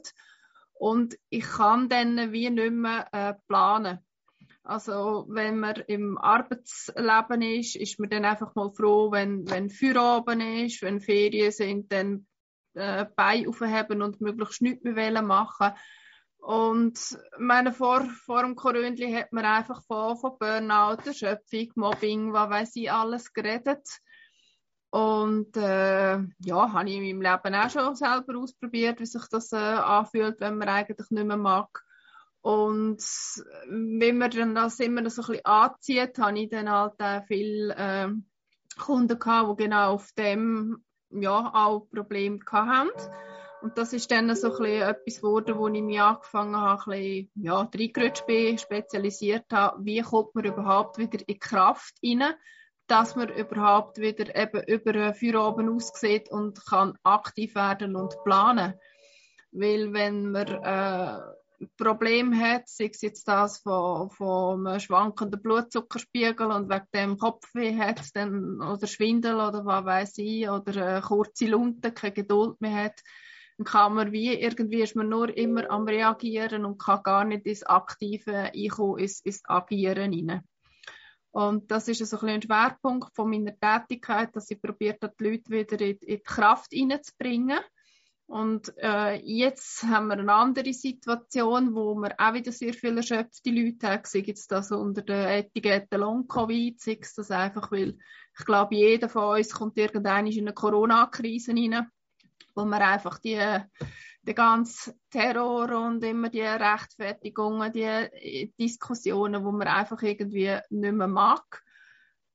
Und 0.73 1.17
ich 1.29 1.45
kann 1.45 1.91
dann 1.91 2.33
wie 2.33 2.49
nicht 2.49 2.73
mehr 2.73 3.07
äh, 3.13 3.35
planen. 3.47 3.99
Also 4.65 5.27
wenn 5.29 5.59
man 5.59 5.83
im 5.89 6.19
Arbeitsleben 6.19 7.43
ist, 7.43 7.77
ist 7.77 7.99
man 7.99 8.11
dann 8.11 8.25
einfach 8.25 8.55
mal 8.55 8.71
froh, 8.71 9.11
wenn, 9.11 9.49
wenn 9.51 9.71
Feierabend 9.71 10.43
ist, 10.43 10.83
wenn 10.83 11.01
Ferien 11.01 11.51
sind, 11.51 11.91
dann 11.93 12.27
äh, 12.75 13.07
Beine 13.17 13.49
aufheben 13.49 14.03
und 14.03 14.21
möglichst 14.21 14.63
nichts 14.63 14.85
mehr 14.85 15.23
machen 15.23 15.73
und 16.43 16.99
meine, 17.39 17.73
vor, 17.73 18.03
vor 18.27 18.43
dem 18.43 18.57
Corona 18.57 18.89
hat 19.17 19.33
man 19.33 19.45
einfach 19.45 19.81
von, 19.85 20.17
von 20.17 20.39
Burnout, 20.41 21.07
Erschöpfung, 21.07 21.69
Mobbing, 21.77 22.33
was 22.33 22.51
weiß 22.51 22.77
ich, 22.77 22.91
alles 22.91 23.33
geredet. 23.33 23.87
Und 24.91 25.57
äh, 25.57 26.19
ja, 26.41 26.73
habe 26.73 26.91
ich 26.91 26.97
in 26.97 27.17
meinem 27.17 27.23
Leben 27.23 27.55
auch 27.55 27.71
schon 27.71 27.95
selber 27.95 28.37
ausprobiert, 28.37 28.99
wie 28.99 29.07
sich 29.07 29.23
das 29.31 29.53
äh, 29.53 29.57
anfühlt, 29.57 30.41
wenn 30.41 30.59
man 30.59 30.69
eigentlich 30.69 31.11
nicht 31.11 31.27
mehr 31.27 31.37
mag. 31.37 31.69
Und 32.43 32.99
wenn 33.69 34.19
man 34.19 34.31
dann 34.31 34.55
das 34.55 34.81
immer 34.81 35.09
so 35.09 35.23
ein 35.23 35.29
bisschen 35.29 35.45
anzieht, 35.45 36.19
habe 36.19 36.39
ich 36.39 36.51
dann 36.51 36.71
halt 36.71 37.01
auch 37.01 37.25
viele 37.27 37.75
äh, 37.77 38.09
Kunden 38.79 39.19
gehabt, 39.19 39.61
die 39.61 39.65
genau 39.65 39.95
auf 39.95 40.13
dem 40.13 40.85
ja 41.11 41.53
auch 41.55 41.89
Probleme 41.91 42.41
hatten. 42.51 42.91
Und 43.63 43.79
das 43.79 43.93
ist 43.93 44.11
dann 44.11 44.35
so 44.35 44.49
ein 44.49 44.59
bisschen 44.59 44.83
etwas 44.83 45.17
geworden, 45.19 45.57
wo 45.57 45.69
ich 45.69 45.83
mich 45.83 46.01
angefangen 46.01 46.57
habe, 46.57 46.83
ein 46.91 46.99
bisschen, 46.99 47.31
ja, 47.45 47.61
reingerutscht 47.61 48.27
bin, 48.27 48.59
spezialisiert 48.59 49.45
habe. 49.53 49.85
Wie 49.85 50.01
kommt 50.01 50.35
man 50.35 50.45
überhaupt 50.45 50.99
wieder 50.99 51.21
in 51.25 51.39
Kraft 51.39 51.95
rein, 52.05 52.35
dass 52.89 53.15
man 53.15 53.29
überhaupt 53.29 53.99
wieder 53.99 54.35
eben 54.35 54.65
über 54.65 55.15
Feierabend 55.15 55.71
aussieht 55.71 56.29
und 56.29 56.67
kann 56.67 56.99
aktiv 57.05 57.55
werden 57.55 57.95
und 57.95 58.17
planen. 58.25 58.75
Weil 59.53 59.93
wenn 59.93 60.33
man, 60.33 60.49
äh, 60.49 61.21
Problem 61.77 62.39
hat, 62.39 62.69
sei 62.69 62.91
es 62.93 63.03
jetzt 63.03 63.27
das 63.29 63.59
von, 63.59 64.11
von 64.11 64.67
einem 64.67 64.81
schwankenden 64.81 65.41
Blutzuckerspiegel 65.41 66.47
und 66.47 66.69
wegen 66.69 66.87
dem 66.95 67.19
Kopfweh 67.19 67.77
hat, 67.79 68.01
dann, 68.15 68.61
oder 68.61 68.87
Schwindel 68.87 69.37
oder 69.37 69.65
was 69.65 69.85
weiß 69.85 70.19
ich, 70.19 70.49
oder 70.49 70.87
eine 70.87 71.01
kurze 71.03 71.47
Lunte, 71.47 71.93
keine 71.93 72.15
Geduld 72.15 72.61
mehr 72.61 72.85
hat, 72.85 73.01
dann 73.59 73.65
kann 73.65 73.95
man 73.95 74.13
wie, 74.13 74.35
irgendwie 74.35 74.83
ist 74.83 74.97
man 74.97 75.09
nur 75.09 75.37
immer 75.37 75.71
am 75.71 75.85
Reagieren 75.85 76.65
und 76.65 76.79
kann 76.79 77.03
gar 77.03 77.25
nicht 77.25 77.47
ins 77.47 77.63
Aktive 77.63 78.53
einkommen, 78.55 78.99
ins, 78.99 79.21
ins 79.21 79.43
Agieren 79.45 80.13
rein. 80.13 80.43
Und 81.33 81.71
das 81.71 81.89
ist 81.89 82.05
so 82.05 82.19
ein, 82.21 82.29
ein 82.29 82.43
Schwerpunkt 82.43 83.15
von 83.15 83.31
meiner 83.31 83.59
Tätigkeit, 83.59 84.35
dass 84.37 84.51
ich 84.51 84.61
probiert 84.61 85.03
die 85.03 85.25
Leute 85.25 85.51
wieder 85.51 85.81
in, 85.81 85.97
in 85.97 86.17
die 86.17 86.23
Kraft 86.23 86.73
reinzubringen. 86.75 87.61
Und 88.33 88.73
äh, 88.79 89.21
jetzt 89.23 89.83
haben 89.83 90.07
wir 90.07 90.15
eine 90.15 90.33
andere 90.33 90.73
Situation, 90.73 91.75
wo 91.75 91.95
wir 91.97 92.15
auch 92.17 92.33
wieder 92.33 92.51
sehr 92.51 92.73
viele 92.73 93.01
erschöpfte 93.01 93.51
Leute 93.51 93.87
haben. 93.87 94.05
Sei 94.07 94.21
jetzt 94.21 94.51
das 94.51 94.73
unter 94.73 95.03
der 95.03 95.37
Etikette 95.37 95.99
Long-Covid, 95.99 96.81
sei 96.81 96.97
es 96.99 97.13
das 97.13 97.31
einfach, 97.31 97.71
weil 97.71 97.99
ich 98.39 98.47
glaube, 98.47 98.75
jeder 98.75 99.11
von 99.11 99.37
uns 99.37 99.53
kommt 99.53 99.77
irgendwann 99.77 100.27
in 100.29 100.47
eine 100.47 100.55
Corona-Krise 100.55 101.53
rein 101.53 101.91
wo 102.55 102.65
man 102.65 102.81
einfach 102.81 103.19
die, 103.19 103.39
den 104.23 104.35
ganzen 104.35 104.95
Terror 105.11 105.87
und 105.87 106.03
immer 106.03 106.31
die 106.31 106.41
Rechtfertigungen, 106.41 107.71
die 107.71 108.55
Diskussionen, 108.59 109.45
wo 109.45 109.53
man 109.53 109.69
einfach 109.69 110.01
irgendwie 110.01 110.59
nicht 110.71 110.95
mehr 110.95 111.07
mag. 111.07 111.63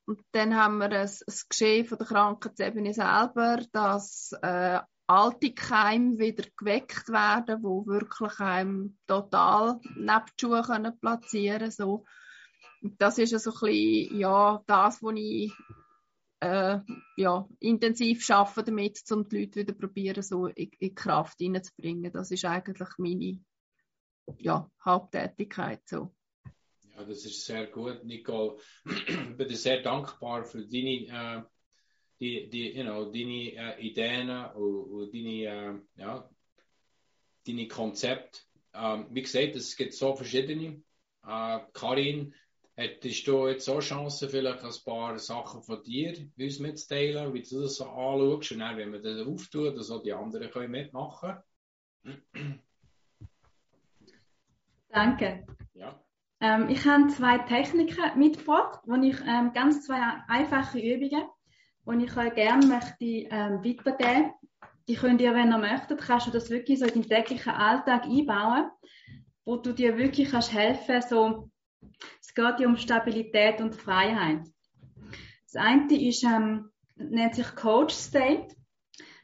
Und 0.06 0.22
dann 0.32 0.56
haben 0.56 0.78
wir 0.78 0.92
ein, 0.92 1.10
ein 1.10 1.36
Geschehen 1.50 1.86
von 1.88 1.98
der 1.98 2.06
Krankheitsebene 2.06 2.94
selber, 2.94 3.62
dass 3.72 4.32
äh, 4.44 4.80
alte 5.08 5.54
Keime 5.54 6.20
wieder 6.20 6.44
geweckt 6.58 7.10
werden, 7.10 7.64
wo 7.64 7.86
wirklich 7.86 8.40
einem 8.40 8.98
total 9.08 9.80
neben 9.96 10.26
die 10.28 10.34
Schuhe 10.40 10.62
können 10.62 11.00
platzieren 11.00 11.72
so. 11.72 12.06
Das 12.82 13.18
ist 13.18 13.38
so 13.40 13.52
ein 13.52 13.60
bisschen, 13.60 14.20
ja, 14.20 14.64
das, 14.68 15.02
was 15.02 15.14
ich 15.16 15.52
äh, 16.40 16.80
ja, 17.16 17.48
intensiv 17.60 18.30
arbeiten 18.30 18.66
damit, 18.66 19.00
um 19.12 19.28
die 19.28 19.40
Leute 19.40 19.62
wieder 19.62 19.74
probieren, 19.74 20.22
so 20.22 20.48
in, 20.48 20.70
in 20.80 20.94
Kraft 20.94 21.40
hineinzubringen. 21.40 22.12
Das 22.12 22.32
ist 22.32 22.46
eigentlich 22.46 22.90
meine 22.98 23.40
ja, 24.38 24.70
Haupttätigkeit. 24.84 25.82
So. 25.88 26.14
Ja, 26.96 27.04
das 27.04 27.26
ist 27.26 27.46
sehr 27.46 27.68
gut, 27.68 28.04
Nicole. 28.04 28.58
Ich 28.86 29.38
bin 29.38 29.50
sehr 29.56 29.82
dankbar 29.82 30.44
für 30.44 30.66
deine, 30.66 31.08
äh, 31.08 31.44
die, 32.20 32.50
die, 32.50 32.76
you 32.76 32.84
know, 32.84 33.06
deine 33.06 33.78
äh, 33.78 33.82
Ideen 33.82 34.30
und, 34.30 34.84
und 34.92 35.14
deine, 35.14 35.44
äh, 35.44 36.02
ja, 36.02 36.30
deine 37.46 37.68
Konzepte. 37.68 38.40
Ähm, 38.74 39.08
wie 39.12 39.22
gesagt, 39.22 39.56
es 39.56 39.76
gibt 39.76 39.94
so 39.94 40.16
verschiedene. 40.16 40.82
Äh, 41.26 41.60
Karin 41.74 42.34
Hättest 42.80 43.26
du 43.26 43.48
jetzt 43.48 43.66
so 43.66 43.80
Chancen, 43.80 44.30
vielleicht 44.30 44.64
ein 44.64 44.72
paar 44.86 45.18
Sachen 45.18 45.64
von 45.64 45.82
dir 45.82 46.14
uns 46.38 46.60
mitzuteilen, 46.60 47.34
wie 47.34 47.42
du 47.42 47.62
das 47.62 47.78
so 47.78 47.86
anschaust 47.86 48.52
und 48.52 48.60
dann, 48.60 48.78
wenn 48.78 48.94
wir 48.94 49.02
das 49.02 49.26
auftun, 49.26 49.76
dass 49.76 49.90
auch 49.90 50.04
die 50.04 50.14
anderen 50.14 50.52
können 50.52 50.70
mitmachen 50.70 51.38
Danke. 54.90 55.48
Ja. 55.74 56.00
Ähm, 56.40 56.70
ich 56.70 56.86
habe 56.86 57.08
zwei 57.08 57.40
Techniken 57.40 58.20
mitgebracht, 58.20 58.82
wo 58.86 58.94
ich 58.94 59.20
ähm, 59.22 59.54
ganz 59.54 59.84
zwei 59.84 60.00
einfache 60.28 60.78
Übungen, 60.78 61.28
die 61.88 62.06
ich 62.06 62.18
euch 62.18 62.34
gerne 62.36 62.66
möchte 62.66 63.06
ähm, 63.06 63.64
weitergeben. 63.64 64.34
Die 64.88 64.96
könnt 64.96 65.22
ihr, 65.22 65.34
wenn 65.34 65.52
ihr 65.52 65.58
möchtet, 65.58 66.02
kannst 66.02 66.28
du 66.28 66.32
das 66.32 66.50
wirklich 66.50 66.80
so 66.80 66.86
in 66.86 67.02
den 67.02 67.10
täglichen 67.10 67.52
Alltag 67.52 68.04
einbauen, 68.04 68.70
wo 69.46 69.58
du 69.58 69.74
dir 69.74 69.98
wirklich 69.98 70.32
kannst 70.32 70.54
helfen, 70.54 71.02
so 71.02 71.50
es 72.22 72.34
geht 72.34 72.60
ja 72.60 72.68
um 72.68 72.78
Stabilität 72.78 73.62
und 73.62 73.76
Freiheit. 73.76 74.42
Das 75.46 75.56
eine 75.56 76.08
ist, 76.08 76.24
ähm, 76.24 76.70
nennt 76.96 77.36
sich 77.36 77.56
Coach 77.56 77.96
State. 77.96 78.56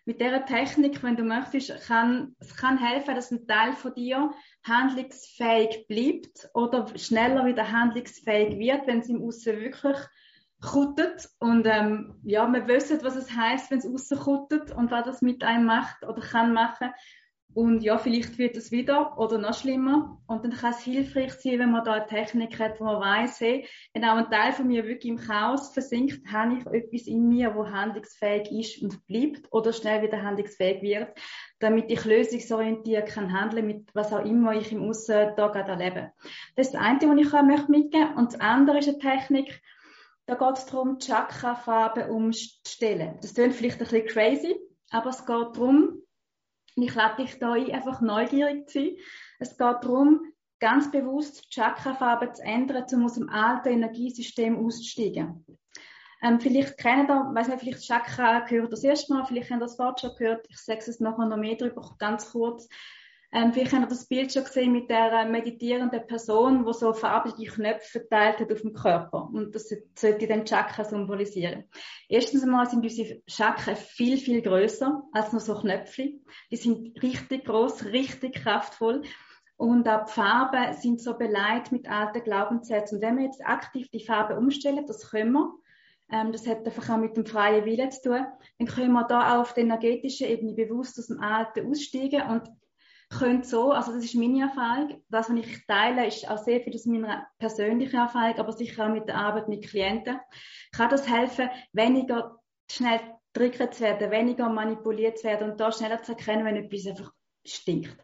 Mit 0.06 0.19
dieser 0.19 0.45
Technik, 0.45 1.02
wenn 1.02 1.15
du 1.15 1.23
möchtest, 1.23 1.88
kann, 1.88 2.36
es 2.39 2.56
kann 2.56 2.78
helfen, 2.78 3.15
dass 3.15 3.32
ein 3.32 3.47
Teil 3.47 3.73
von 3.73 3.93
dir 3.93 4.32
handlungsfähig 4.67 5.86
bleibt 5.88 6.49
oder 6.54 6.97
schneller 6.97 7.45
wieder 7.45 7.71
handlungsfähig 7.71 8.58
wird, 8.58 8.86
wenn 8.86 8.99
es 8.99 9.10
im 9.10 9.21
Aussen 9.21 9.60
wirklich 9.60 9.97
kuttet. 10.63 11.30
Und 11.39 11.67
ähm, 11.67 12.15
ja, 12.23 12.47
wir 12.52 12.67
wissen, 12.67 12.99
was 13.04 13.15
es 13.15 13.32
heißt, 13.32 13.69
wenn 13.69 13.80
es 13.80 13.86
aussen 13.86 14.17
kuttet 14.17 14.71
und 14.71 14.91
was 14.91 15.06
das 15.06 15.21
mit 15.21 15.43
einem 15.43 15.65
macht 15.65 16.04
oder 16.04 16.21
kann 16.21 16.54
machen. 16.54 16.89
Und 17.56 17.84
ja, 17.84 17.99
vielleicht 17.99 18.39
wird 18.39 18.58
es 18.58 18.71
wieder 18.71 19.15
oder 19.19 19.38
noch 19.38 19.54
schlimmer. 19.54 20.19
Und 20.26 20.43
dann 20.43 20.54
kann 20.54 20.71
es 20.71 20.80
hilfreich 20.80 21.34
sein, 21.34 21.60
wenn 21.60 21.71
man 21.71 21.86
da 21.86 21.93
eine 21.93 22.08
Technik 22.08 22.58
hat, 22.58 22.80
wo 22.80 22.86
man 22.86 22.99
weiss, 22.99 23.39
hey, 23.39 23.67
wenn 23.93 24.04
auch 24.06 24.15
ein 24.17 24.32
Teil 24.32 24.54
von 24.54 24.67
mir 24.67 24.86
wirklich 24.86 25.12
im 25.12 25.19
Chaos 25.19 25.71
versinkt, 25.71 26.28
habe 26.32 26.56
ich 26.56 26.65
etwas 26.65 27.06
in 27.06 27.30
mir, 27.30 27.54
wo 27.54 27.69
handlungsfähig 27.69 28.52
ist 28.52 28.82
und 28.82 29.06
bleibt 29.06 29.52
oder 29.52 29.71
schnell 29.71 30.02
wieder 30.02 30.23
handlungsfähig 30.23 30.82
wird, 30.82 31.10
damit 31.60 31.91
ich 31.91 32.04
lösungsorientiert 32.04 33.08
kann 33.10 33.32
handeln 33.32 33.67
mit 33.67 33.89
was 33.93 34.12
auch 34.12 34.26
immer 34.26 34.54
ich 34.54 34.71
im 34.71 34.82
Aussen 34.89 35.34
da 35.38 35.49
gerade 35.49 35.73
erlebe. 35.73 36.12
Das 36.56 36.67
ist 36.67 36.73
das 36.73 36.82
eine, 36.82 37.02
was 37.02 37.19
ich 37.19 37.67
mitgeben 37.67 37.67
möchte. 37.69 38.15
Und 38.17 38.34
das 38.34 38.41
andere 38.41 38.80
ist 38.80 38.89
eine 38.89 38.97
Technik, 38.97 39.62
da 40.25 40.36
geht 40.36 40.57
es 40.57 40.65
darum, 40.65 40.99
Chakra-Farben 40.99 42.09
umzustellen. 42.09 43.17
Das 43.21 43.33
klingt 43.33 43.53
vielleicht 43.53 43.81
ein 43.81 43.88
bisschen 43.88 44.07
crazy, 44.07 44.55
aber 44.91 45.09
es 45.09 45.25
geht 45.25 45.55
darum, 45.55 46.01
ich 46.75 46.95
lade 46.95 47.23
dich 47.23 47.39
da 47.39 47.53
ein, 47.53 47.71
einfach 47.71 48.01
neugierig 48.01 48.67
zu 48.69 48.79
sein. 48.79 48.95
Es 49.39 49.57
geht 49.57 49.83
darum, 49.83 50.21
ganz 50.59 50.89
bewusst 50.91 51.45
die 51.45 51.49
Chakrafarbe 51.49 52.31
zu 52.31 52.41
ändern, 52.41 52.86
um 52.93 53.05
aus 53.05 53.15
dem 53.15 53.29
alten 53.29 53.69
Energiesystem 53.69 54.65
auszusteigen. 54.65 55.45
Ähm, 56.21 56.39
vielleicht 56.39 56.77
kennen 56.77 57.05
da, 57.05 57.29
weiß 57.33 57.49
nicht, 57.49 57.59
vielleicht 57.59 57.86
Chakra 57.86 58.39
gehört 58.39 58.71
das 58.71 58.83
erste 58.83 59.13
Mal, 59.13 59.25
vielleicht 59.25 59.51
haben 59.51 59.59
das 59.59 59.75
vorher 59.75 59.97
schon 59.99 60.15
gehört. 60.15 60.45
Ich 60.49 60.57
sage 60.57 60.79
es 60.79 61.01
nachher 61.01 61.25
noch 61.25 61.36
mehr 61.36 61.55
darüber, 61.55 61.95
ganz 61.99 62.31
kurz. 62.31 62.69
Ähm, 63.35 63.51
vielleicht 63.51 63.73
habt 63.73 63.85
ihr 63.85 63.87
das 63.87 64.05
Bild 64.05 64.31
schon 64.31 64.43
gesehen 64.43 64.71
mit 64.71 64.91
der 64.91 65.11
äh, 65.11 65.25
meditierenden 65.25 66.05
Person, 66.05 66.65
die 66.67 66.73
so 66.73 66.93
farbige 66.93 67.51
Knöpfe 67.51 67.99
verteilt 67.99 68.39
hat 68.39 68.51
auf 68.51 68.61
dem 68.61 68.73
Körper. 68.73 69.27
Und 69.33 69.55
das 69.55 69.73
sollte 69.95 70.27
den 70.27 70.45
Chakra 70.45 70.83
symbolisieren. 70.83 71.63
Erstens 72.07 72.43
einmal 72.43 72.67
sind 72.67 72.83
unsere 72.83 73.23
Chakren 73.25 73.75
viel, 73.75 74.17
viel 74.17 74.43
größer 74.43 75.01
als 75.11 75.31
nur 75.31 75.41
so 75.41 75.55
Knöpfe. 75.55 76.11
Die 76.51 76.55
sind 76.57 77.01
richtig 77.01 77.45
groß, 77.45 77.85
richtig 77.85 78.35
kraftvoll. 78.35 79.01
Und 79.57 79.89
auch 79.89 80.05
die 80.05 80.11
Farben 80.11 80.73
sind 80.73 81.01
so 81.01 81.17
beleidigt 81.17 81.71
mit 81.71 81.89
alten 81.89 82.23
Glaubenssätzen. 82.23 82.97
Und 82.97 83.01
wenn 83.01 83.17
wir 83.17 83.25
jetzt 83.25 83.43
aktiv 83.43 83.89
die 83.89 84.05
Farbe 84.05 84.37
umstellen, 84.37 84.85
das 84.85 85.09
können 85.09 85.31
wir, 85.31 85.53
ähm, 86.11 86.31
das 86.31 86.45
hat 86.45 86.67
einfach 86.67 86.87
auch 86.87 86.97
mit 86.97 87.17
dem 87.17 87.25
freien 87.25 87.65
Willen 87.65 87.89
zu 87.89 88.09
tun, 88.09 88.25
dann 88.59 88.67
können 88.67 88.93
wir 88.93 89.05
da 89.05 89.33
auch 89.33 89.41
auf 89.41 89.53
der 89.55 89.63
energetischen 89.63 90.27
Ebene 90.27 90.53
bewusst 90.53 90.99
aus 90.99 91.07
dem 91.07 91.19
Alten 91.19 91.67
aussteigen 91.67 92.21
und 92.29 92.47
können 93.17 93.43
so, 93.43 93.71
also 93.71 93.93
das 93.93 94.04
ist 94.04 94.15
meine 94.15 94.41
Erfahrung, 94.41 95.02
das, 95.10 95.30
was 95.30 95.38
ich 95.38 95.65
teile, 95.65 96.08
ist 96.08 96.30
auch 96.30 96.38
sehr 96.38 96.62
viel 96.62 96.76
aus 96.76 96.86
meiner 96.86 97.28
persönlichen 97.38 97.97
Erfahrung, 97.97 98.38
aber 98.38 98.52
sicher 98.52 98.86
auch 98.86 98.91
mit 98.91 99.08
der 99.08 99.17
Arbeit 99.17 99.47
mit 99.47 99.67
Klienten, 99.67 100.19
kann 100.71 100.89
das 100.89 101.10
helfen, 101.10 101.49
weniger 101.71 102.38
schnell 102.69 102.99
triggert 103.34 103.73
zu 103.76 103.84
werden, 103.84 104.12
weniger 104.12 104.49
manipuliert 104.49 105.17
zu 105.17 105.26
werden 105.26 105.52
und 105.52 105.60
da 105.60 105.71
schneller 105.71 106.02
zu 106.04 106.13
erkennen, 106.13 106.45
wenn 106.45 106.56
etwas 106.56 106.88
einfach 106.88 107.12
stinkt. 107.45 107.97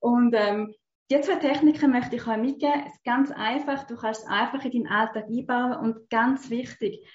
Und 0.00 0.34
ähm, 0.34 0.74
die 1.10 1.20
zwei 1.20 1.36
Techniken 1.36 1.90
möchte 1.90 2.16
ich 2.16 2.26
euch 2.26 2.38
mitgeben. 2.38 2.84
Es 2.86 2.94
ist 2.94 3.04
ganz 3.04 3.30
einfach, 3.30 3.86
du 3.86 3.96
kannst 3.96 4.22
es 4.22 4.28
einfach 4.28 4.64
in 4.64 4.72
deinen 4.72 4.86
Alltag 4.86 5.26
einbauen 5.28 5.76
und 5.76 6.10
ganz 6.10 6.48
wichtig, 6.48 7.06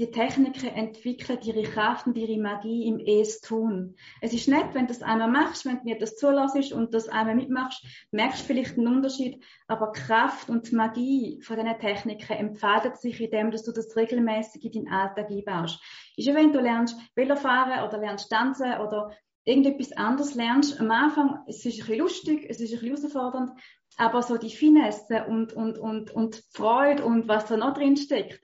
die 0.00 0.10
Techniken 0.10 0.70
entwickeln 0.70 1.38
ihre 1.44 1.62
Kraft 1.62 2.08
und 2.08 2.18
ihre 2.18 2.40
Magie 2.40 2.88
im 2.88 2.98
Es 2.98 3.40
tun. 3.40 3.94
Es 4.20 4.32
ist 4.32 4.48
nett, 4.48 4.66
wenn 4.72 4.86
du 4.86 4.92
das 4.92 5.02
einmal 5.02 5.30
machst, 5.30 5.64
wenn 5.64 5.78
du 5.78 5.84
mir 5.84 5.98
das 5.98 6.16
zulässt 6.16 6.72
und 6.72 6.92
das 6.94 7.08
einmal 7.08 7.36
mitmachst, 7.36 7.84
merkst 8.10 8.40
du 8.40 8.46
vielleicht 8.46 8.76
einen 8.76 8.88
Unterschied, 8.88 9.40
aber 9.68 9.92
Kraft 9.92 10.50
und 10.50 10.72
Magie 10.72 11.40
von 11.42 11.56
diesen 11.56 11.78
Techniken 11.78 12.32
entfaltet 12.32 12.96
sich 12.96 13.20
in 13.20 13.30
dem, 13.30 13.50
dass 13.52 13.62
du 13.62 13.70
das 13.70 13.94
regelmäßig 13.96 14.64
in 14.64 14.72
deinen 14.72 14.88
Alltag 14.88 15.30
einbaust. 15.30 15.80
Ist 16.16 16.26
ja, 16.26 16.34
wenn 16.34 16.52
du 16.52 16.60
lernst 16.60 16.98
Velofahren 17.14 17.86
oder 17.86 17.98
lernst 17.98 18.30
tanzen 18.30 18.72
oder 18.80 19.12
irgendetwas 19.44 19.92
anderes 19.92 20.34
lernst, 20.34 20.80
am 20.80 20.90
Anfang, 20.90 21.38
es 21.46 21.64
ist 21.64 21.74
ein 21.74 21.78
bisschen 21.78 21.98
lustig, 21.98 22.46
es 22.48 22.60
ist 22.60 22.72
ein 22.72 22.80
bisschen 22.80 23.12
herausfordernd, 23.12 23.52
aber 23.96 24.22
so 24.22 24.38
die 24.38 24.50
Finesse 24.50 25.26
und, 25.28 25.52
und, 25.52 25.78
und, 25.78 26.10
und 26.10 26.42
Freude 26.50 27.04
und 27.04 27.28
was 27.28 27.46
da 27.46 27.56
noch 27.56 27.74
drin 27.74 27.96
steckt, 27.96 28.40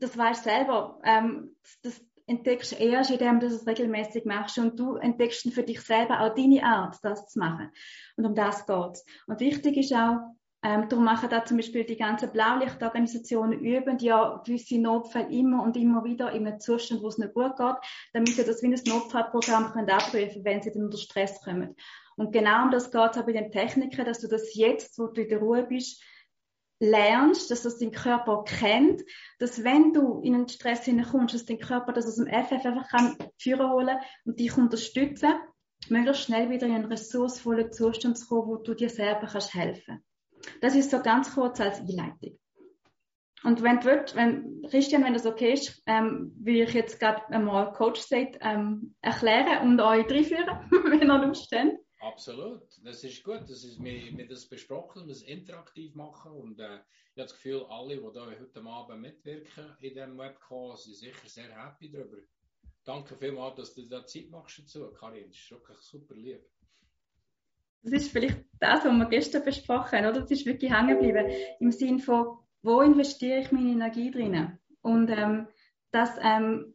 das 0.00 0.16
weißt 0.16 0.44
selber. 0.44 0.98
Ähm, 1.04 1.56
das 1.82 2.00
entdeckst 2.26 2.72
du 2.72 2.76
erst, 2.76 3.10
indem 3.10 3.40
du 3.40 3.46
es 3.46 3.66
regelmäßig 3.66 4.24
machst 4.24 4.58
und 4.58 4.78
du 4.78 4.96
entdeckst 4.96 5.52
für 5.52 5.62
dich 5.62 5.80
selber 5.80 6.20
auch 6.20 6.34
deine 6.34 6.64
Art, 6.64 6.96
das 7.02 7.26
zu 7.26 7.38
machen. 7.38 7.70
Und 8.16 8.24
um 8.24 8.34
das 8.34 8.66
geht's. 8.66 9.04
Und 9.26 9.40
wichtig 9.40 9.76
ist 9.76 9.92
auch, 9.92 10.18
ähm, 10.62 10.88
darum 10.88 11.04
machen 11.06 11.30
da 11.30 11.44
zum 11.44 11.56
Beispiel 11.56 11.84
die 11.84 11.96
ganzen 11.96 12.30
Blaulichtorganisationen 12.32 13.60
üben 13.60 13.98
ja 13.98 14.42
gewisse 14.44 14.78
Notfälle 14.78 15.30
immer 15.30 15.62
und 15.62 15.76
immer 15.76 16.04
wieder 16.04 16.32
in 16.32 16.46
einem 16.46 16.60
Zustand, 16.60 17.02
wo 17.02 17.08
es 17.08 17.16
nicht 17.16 17.32
gut 17.32 17.56
geht, 17.56 17.76
damit 18.12 18.28
sie 18.28 18.44
das 18.44 18.62
wie 18.62 18.66
ein 18.66 18.78
Notfallprogramm 18.86 19.72
können 19.72 19.88
abrufen, 19.88 20.44
wenn 20.44 20.60
sie 20.60 20.70
dann 20.70 20.84
unter 20.84 20.98
Stress 20.98 21.40
kommen. 21.42 21.74
Und 22.16 22.32
genau 22.32 22.64
um 22.64 22.70
das 22.70 22.90
geht 22.90 23.10
es 23.12 23.18
auch 23.18 23.24
bei 23.24 23.32
den 23.32 23.50
Techniken, 23.50 24.04
dass 24.04 24.20
du 24.20 24.28
das 24.28 24.54
jetzt, 24.54 24.98
wo 24.98 25.06
du 25.06 25.22
in 25.22 25.28
der 25.30 25.38
Ruhe 25.38 25.62
bist, 25.62 26.02
lernst, 26.80 27.50
dass 27.50 27.62
das 27.62 27.78
dein 27.78 27.92
Körper 27.92 28.42
kennt, 28.44 29.02
dass 29.38 29.62
wenn 29.62 29.92
du 29.92 30.20
in 30.22 30.34
einen 30.34 30.48
Stress 30.48 30.84
hineinkommst, 30.84 31.34
dass 31.34 31.44
dein 31.44 31.58
Körper 31.60 31.92
das 31.92 32.06
aus 32.06 32.16
dem 32.16 32.26
FF 32.26 32.64
einfach 32.64 32.88
kann 32.88 33.16
führen 33.38 33.70
holen 33.70 33.98
und 34.24 34.40
dich 34.40 34.56
unterstützen, 34.56 35.34
möglichst 35.88 36.24
schnell 36.24 36.50
wieder 36.50 36.66
in 36.66 36.74
einen 36.74 36.86
ressourcevollen 36.86 37.72
Zustand 37.72 38.18
zu 38.18 38.26
kommen, 38.26 38.48
wo 38.48 38.56
du 38.56 38.74
dir 38.74 38.88
selber 38.88 39.26
kannst 39.26 39.54
helfen 39.54 40.02
das 40.60 40.74
ist 40.74 40.90
so 40.90 41.00
ganz 41.02 41.34
kurz 41.34 41.60
als 41.60 41.80
Einleitung. 41.80 42.38
Und 43.42 43.62
wenn 43.62 43.80
du 43.80 43.86
willst, 43.86 44.14
wenn, 44.16 44.62
Christian, 44.68 45.02
wenn 45.02 45.14
das 45.14 45.24
okay 45.24 45.54
ist, 45.54 45.82
ähm, 45.86 46.32
will 46.38 46.60
ich 46.60 46.74
jetzt 46.74 47.00
gerade 47.00 47.26
einmal 47.28 47.72
Coach 47.72 48.00
State 48.00 48.38
ähm, 48.42 48.94
erklären 49.00 49.66
und 49.66 49.80
euch 49.80 50.10
reinführen, 50.10 50.70
wenn 50.70 51.00
ihr 51.00 51.26
Lust 51.26 51.50
habt. 51.54 51.78
Absolut, 52.00 52.62
das 52.82 53.04
ist 53.04 53.22
gut. 53.22 53.42
Das 53.42 53.62
ist, 53.62 53.82
wir, 53.82 54.16
wir 54.16 54.26
das 54.26 54.46
besprochen, 54.46 55.06
das 55.06 55.22
interaktiv 55.22 55.94
machen 55.94 56.32
und 56.32 56.58
äh, 56.58 56.78
ich 57.12 57.22
habe 57.22 57.28
das 57.28 57.34
Gefühl, 57.34 57.66
alle, 57.68 57.96
die 57.96 58.12
da 58.14 58.26
heute 58.26 58.64
Abend 58.64 59.02
mitwirken 59.02 59.76
in 59.80 59.94
diesem 59.94 60.16
Webcall, 60.16 60.76
sind 60.76 60.96
sicher 60.96 61.28
sehr 61.28 61.50
happy 61.54 61.90
darüber. 61.90 62.16
Danke 62.84 63.14
vielmals, 63.16 63.56
dass 63.56 63.74
du 63.74 63.86
da 63.86 64.06
Zeit 64.06 64.30
machst 64.30 64.58
dazu, 64.58 64.90
Karin. 64.92 65.28
Das 65.28 65.36
ist 65.36 65.50
wirklich 65.50 65.78
super 65.78 66.14
lieb. 66.14 66.42
Das 67.82 67.92
ist 67.92 68.12
vielleicht 68.12 68.44
das, 68.58 68.84
was 68.84 68.92
wir 68.92 69.06
gestern 69.06 69.44
besprochen 69.44 69.98
haben, 69.98 70.06
oder? 70.06 70.20
Das 70.20 70.30
ist 70.30 70.46
wirklich 70.46 70.72
hängen 70.72 70.98
geblieben. 70.98 71.30
Im 71.60 71.70
Sinn 71.72 71.98
von, 71.98 72.38
wo 72.62 72.80
investiere 72.80 73.40
ich 73.40 73.52
meine 73.52 73.72
Energie 73.72 74.10
drinnen? 74.10 74.58
Und 74.80 75.10
ähm, 75.10 75.48
dass 75.90 76.16
ähm, 76.22 76.74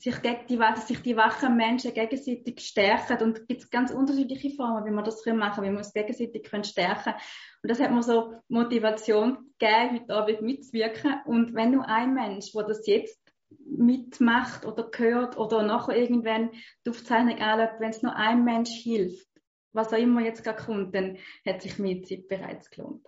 sich, 0.00 0.16
die, 0.18 0.56
dass 0.56 0.88
sich 0.88 1.02
die 1.02 1.16
wachen 1.16 1.56
Menschen 1.56 1.92
gegenseitig 1.92 2.60
stärken. 2.60 3.22
Und 3.22 3.38
es 3.38 3.46
gibt 3.46 3.70
ganz 3.70 3.90
unterschiedliche 3.90 4.50
Formen, 4.50 4.84
wie 4.86 4.90
man 4.90 5.04
das 5.04 5.24
machen 5.26 5.54
können, 5.56 5.66
wie 5.68 5.74
man 5.74 5.82
es 5.82 5.92
gegenseitig 5.92 6.42
können 6.44 6.64
stärken 6.64 7.14
Und 7.62 7.70
das 7.70 7.80
hat 7.80 7.90
mir 7.90 8.02
so 8.02 8.34
Motivation 8.48 9.52
gegeben, 9.58 10.00
heute 10.00 10.14
Abend 10.14 10.42
mitzuwirken. 10.42 11.20
Und 11.26 11.54
wenn 11.54 11.72
nur 11.72 11.86
ein 11.86 12.14
Mensch, 12.14 12.52
der 12.52 12.64
das 12.64 12.86
jetzt 12.86 13.20
mitmacht 13.66 14.64
oder 14.64 14.90
hört 14.96 15.36
oder 15.36 15.62
nachher 15.62 15.96
irgendwann 15.96 16.50
die 16.86 16.90
Aufzeichnung 16.90 17.38
anschaut, 17.38 17.80
wenn 17.80 17.90
es 17.90 18.02
nur 18.02 18.16
ein 18.16 18.44
Mensch 18.44 18.70
hilft, 18.70 19.28
was 19.72 19.92
auch 19.92 19.98
immer 19.98 20.22
jetzt 20.22 20.44
gerade 20.44 20.62
kommt, 20.62 20.94
dann 20.94 21.18
hat 21.46 21.62
sich 21.62 21.78
meine 21.78 22.02
Zeit 22.02 22.26
bereits 22.28 22.70
gelohnt. 22.70 23.06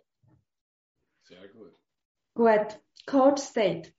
Sehr 1.22 1.48
gut. 1.48 1.74
Gut, 2.34 2.80
Coach 3.06 3.42
State. 3.42 3.92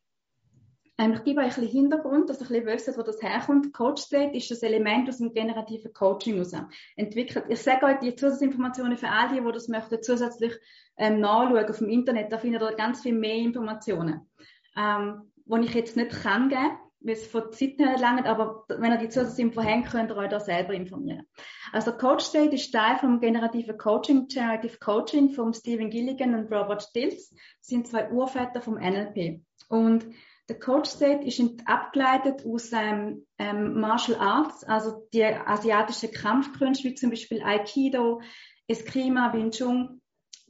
Ähm, 0.98 1.14
ich 1.14 1.24
gebe 1.24 1.42
euch 1.42 1.58
ein 1.58 1.62
bisschen 1.62 1.68
Hintergrund, 1.70 2.30
dass 2.30 2.42
ihr 2.42 2.48
ein 2.48 2.66
bisschen 2.66 2.66
wisst, 2.66 2.98
wo 2.98 3.02
das 3.02 3.22
herkommt. 3.22 3.74
Coach 3.74 4.04
State 4.04 4.38
ist 4.38 4.52
das 4.52 4.64
Element 4.64 5.10
aus 5.10 5.18
dem 5.18 5.34
generativen 5.34 5.92
Coaching 5.94 6.36
heraus 6.36 6.54
entwickelt. 6.96 7.46
Ich 7.50 7.62
sage 7.62 7.86
euch 7.86 8.00
die 8.00 8.16
Zusatzinformationen 8.16 8.98
für 8.98 9.10
all 9.10 9.30
die, 9.30 9.42
das 9.52 9.68
möchten, 9.68 10.02
zusätzlich 10.02 10.54
ähm, 10.98 11.20
nachschauen 11.20 11.70
auf 11.70 11.78
dem 11.80 11.90
Internet. 11.90 12.32
Da 12.32 12.38
findet 12.38 12.62
ihr 12.62 12.76
ganz 12.76 13.02
viel 13.02 13.14
mehr 13.14 13.36
Informationen, 13.36 14.30
ähm, 14.78 15.32
die 15.46 15.66
ich 15.66 15.74
jetzt 15.74 15.98
nicht 15.98 16.12
kann 16.12 16.50
geben 16.50 16.78
weil 17.04 17.14
es 17.14 17.28
von 17.28 17.52
Zeit 17.52 17.78
her 17.80 17.98
langt, 17.98 18.26
aber 18.26 18.64
wenn 18.70 18.92
ihr 18.92 18.98
die 18.98 19.10
Zusatzinfo 19.10 19.62
habt, 19.62 19.92
könnt 19.92 20.10
ihr 20.10 20.18
euch 20.18 20.30
da 20.30 20.40
selber 20.40 20.74
informieren. 20.74 21.28
Also 21.74 21.92
Coach 21.92 22.24
State 22.24 22.56
ist 22.56 22.72
Teil 22.72 22.98
vom 22.98 23.20
generativen 23.20 23.78
Coaching, 23.78 24.28
Generative 24.28 24.78
Coaching 24.80 25.32
von 25.32 25.54
Stephen 25.54 25.90
Gilligan 25.90 26.34
und 26.34 26.52
Robert 26.52 26.82
Stills. 26.82 27.30
Das 27.30 27.68
sind 27.68 27.88
zwei 27.88 28.10
Urväter 28.10 28.62
vom 28.62 28.76
NLP. 28.76 29.42
Und 29.68 30.06
der 30.50 30.60
Coach 30.60 30.90
State 30.90 31.26
ist 31.26 31.42
abgeleitet 31.66 32.46
aus 32.46 32.72
ähm, 32.74 33.26
ähm, 33.38 33.80
Martial 33.80 34.20
Arts, 34.20 34.64
also 34.64 35.08
die 35.14 35.24
asiatischen 35.24 36.12
Kampfkünste, 36.12 36.90
wie 36.90 36.96
zum 36.96 37.10
Beispiel 37.12 37.42
Aikido, 37.42 38.22
Eskrima, 38.68 39.34
Wing 39.34 39.52
Chun 39.52 40.02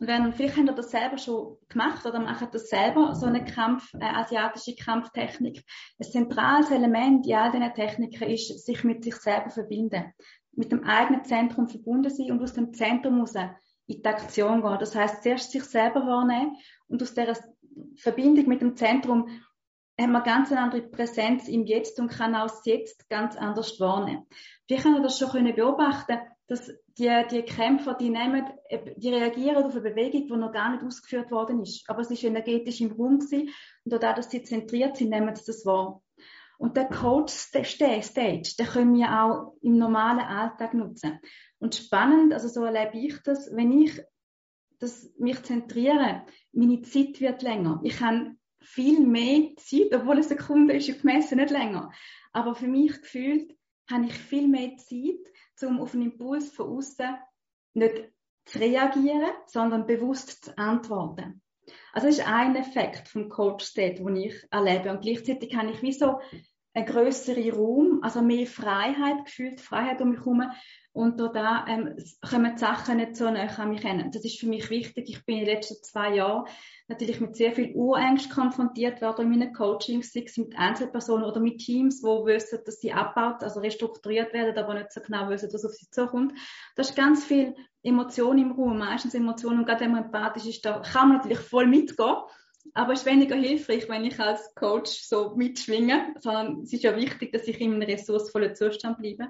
wenn, 0.07 0.33
vielleicht 0.33 0.57
habt 0.57 0.67
ihr 0.67 0.73
das 0.73 0.91
selber 0.91 1.17
schon 1.17 1.57
gemacht 1.69 2.05
oder 2.05 2.19
macht 2.19 2.53
das 2.53 2.69
selber, 2.69 3.15
so 3.15 3.25
eine 3.25 3.45
Kampf, 3.45 3.93
äh, 3.93 4.03
asiatische 4.03 4.75
Kampftechnik. 4.75 5.63
Ein 5.99 6.11
zentrales 6.11 6.71
Element 6.71 7.25
in 7.27 7.35
all 7.35 7.51
diesen 7.51 7.73
Techniken 7.73 8.29
ist, 8.29 8.65
sich 8.65 8.83
mit 8.83 9.03
sich 9.03 9.15
selber 9.15 9.49
verbinden. 9.49 10.13
Mit 10.51 10.71
dem 10.71 10.83
eigenen 10.83 11.23
Zentrum 11.23 11.67
verbunden 11.67 12.09
sein 12.09 12.31
und 12.31 12.41
aus 12.41 12.53
dem 12.53 12.73
Zentrum 12.73 13.19
raus 13.19 13.35
in 13.35 13.49
die 13.87 14.05
Aktion 14.05 14.61
gehen. 14.61 14.77
Das 14.79 14.95
heißt, 14.95 15.23
zuerst 15.23 15.51
sich 15.51 15.63
selber 15.63 16.05
wahrnehmen 16.05 16.57
und 16.87 17.01
aus 17.01 17.13
dieser 17.13 17.37
Verbindung 17.95 18.47
mit 18.47 18.61
dem 18.61 18.75
Zentrum 18.75 19.29
hat 19.99 20.09
man 20.09 20.23
ganz 20.23 20.51
eine 20.51 20.61
andere 20.61 20.81
Präsenz 20.81 21.47
im 21.47 21.65
Jetzt 21.65 21.99
und 21.99 22.09
kann 22.09 22.35
auch 22.35 22.47
das 22.47 22.65
Jetzt 22.65 23.09
ganz 23.09 23.35
anders 23.35 23.79
wahrnehmen. 23.79 24.27
Wir 24.67 25.01
das 25.01 25.19
schon 25.19 25.55
beobachten 25.55 26.19
dass 26.47 26.71
die, 26.97 27.09
die 27.31 27.41
Kämpfer, 27.43 27.93
die 27.95 28.09
nehmen, 28.09 28.45
die 28.97 29.09
reagieren 29.09 29.63
auf 29.63 29.71
eine 29.71 29.81
Bewegung, 29.81 30.27
die 30.27 30.35
noch 30.35 30.51
gar 30.51 30.71
nicht 30.71 30.83
ausgeführt 30.83 31.31
worden 31.31 31.61
ist. 31.61 31.89
Aber 31.89 32.01
es 32.01 32.11
ist 32.11 32.23
energetisch 32.23 32.81
im 32.81 32.91
Raum 32.91 33.19
gewesen. 33.19 33.49
Und 33.83 33.93
dadurch, 33.93 34.15
dass 34.15 34.31
sie 34.31 34.43
zentriert 34.43 34.97
sind, 34.97 35.09
nehmen 35.09 35.35
sie 35.35 35.45
das 35.45 35.65
wahr. 35.65 36.01
Und 36.57 36.77
der 36.77 36.85
Coach 36.85 37.33
Stage, 37.33 38.55
den 38.57 38.67
können 38.67 38.95
wir 38.95 39.23
auch 39.23 39.53
im 39.61 39.77
normalen 39.77 40.19
Alltag 40.19 40.73
nutzen. 40.73 41.19
Und 41.59 41.75
spannend, 41.75 42.33
also 42.33 42.47
so 42.47 42.63
erlebe 42.63 42.97
ich 42.97 43.21
das, 43.23 43.49
wenn 43.53 43.71
ich 43.71 44.01
das, 44.79 45.11
mich 45.17 45.41
zentriere, 45.43 46.25
meine 46.51 46.81
Zeit 46.81 47.19
wird 47.21 47.41
länger. 47.41 47.79
Ich 47.83 48.01
habe 48.01 48.35
viel 48.63 48.99
mehr 48.99 49.49
Zeit, 49.57 49.93
obwohl 49.93 50.13
eine 50.13 50.23
Sekunde 50.23 50.75
ist 50.75 50.89
auf 50.89 51.03
Messe 51.03 51.35
nicht 51.35 51.51
länger. 51.51 51.91
Aber 52.31 52.55
für 52.55 52.67
mich 52.67 53.01
gefühlt 53.01 53.55
habe 53.89 54.05
ich 54.05 54.13
viel 54.13 54.47
mehr 54.47 54.75
Zeit, 54.77 55.19
um 55.61 55.79
auf 55.79 55.93
einen 55.93 56.11
Impuls 56.11 56.51
von 56.51 56.77
außen 56.77 57.15
nicht 57.75 58.09
zu 58.45 58.59
reagieren, 58.59 59.31
sondern 59.45 59.85
bewusst 59.85 60.45
zu 60.45 60.57
antworten. 60.57 61.41
Also 61.93 62.07
das 62.07 62.17
ist 62.17 62.27
ein 62.27 62.55
Effekt 62.55 63.07
vom 63.07 63.29
Coach 63.29 63.65
State, 63.65 64.03
den 64.03 64.15
ich 64.15 64.35
erlebe. 64.51 64.91
Und 64.91 65.01
gleichzeitig 65.01 65.55
habe 65.55 65.71
ich 65.71 65.81
wie 65.81 65.93
so 65.93 66.19
ein 66.73 66.85
größere 66.85 67.51
Raum, 67.51 67.99
also 68.01 68.21
mehr 68.21 68.47
Freiheit, 68.47 69.25
gefühlt 69.25 69.61
Freiheit 69.61 70.01
um 70.01 70.09
mich 70.09 70.19
herum. 70.19 70.43
Und 70.91 71.19
da 71.19 71.65
ähm, 71.67 71.95
kommen 72.27 72.53
die 72.53 72.59
Sachen 72.59 72.97
nicht 72.97 73.15
so 73.15 73.29
näher 73.29 73.59
an 73.59 73.69
mich 73.69 73.81
hin. 73.81 74.11
Das 74.11 74.23
ist 74.23 74.39
für 74.39 74.47
mich 74.47 74.69
wichtig. 74.69 75.09
Ich 75.09 75.25
bin 75.25 75.37
in 75.37 75.45
den 75.45 75.55
letzten 75.55 75.83
zwei 75.83 76.15
Jahren 76.15 76.45
natürlich 76.87 77.19
mit 77.19 77.35
sehr 77.35 77.51
viel 77.51 77.73
Urängst 77.73 78.29
konfrontiert 78.29 79.01
worden 79.01 79.25
in 79.31 79.39
meinen 79.39 79.53
Coachings, 79.53 80.13
sei 80.13 80.23
es 80.25 80.37
mit 80.37 80.55
Einzelpersonen 80.57 81.25
oder 81.25 81.39
mit 81.39 81.59
Teams, 81.59 82.01
die 82.01 82.07
wissen, 82.07 82.59
dass 82.65 82.79
sie 82.79 82.93
abbaut, 82.93 83.41
also 83.41 83.59
restrukturiert 83.59 84.33
werden, 84.33 84.55
aber 84.57 84.75
nicht 84.75 84.91
so 84.91 85.01
genau 85.01 85.29
wissen, 85.29 85.49
was 85.51 85.65
auf 85.65 85.73
sie 85.73 85.89
zukommt. 85.89 86.33
Da 86.75 86.81
ist 86.81 86.95
ganz 86.95 87.25
viel 87.25 87.55
Emotion 87.81 88.37
im 88.37 88.51
Raum, 88.51 88.77
meistens 88.77 89.15
Emotionen. 89.15 89.59
Und 89.59 89.65
gerade 89.65 89.81
wenn 89.81 89.91
man 89.91 90.05
empathisch 90.05 90.45
ist, 90.45 90.63
da 90.63 90.79
kann 90.79 91.09
man 91.09 91.17
natürlich 91.17 91.39
voll 91.39 91.65
mitgehen. 91.65 92.17
Aber 92.73 92.93
es 92.93 92.99
ist 92.99 93.05
weniger 93.05 93.35
hilfreich, 93.35 93.87
wenn 93.87 94.05
ich 94.05 94.19
als 94.19 94.55
Coach 94.55 94.89
so 94.89 95.35
mitschwinge, 95.35 96.15
sondern 96.19 96.61
es 96.61 96.73
ist 96.73 96.83
ja 96.83 96.95
wichtig, 96.95 97.31
dass 97.31 97.47
ich 97.47 97.61
in 97.61 97.73
einem 97.73 97.83
ressourcevollen 97.83 98.55
Zustand 98.55 98.97
bleibe. 98.97 99.27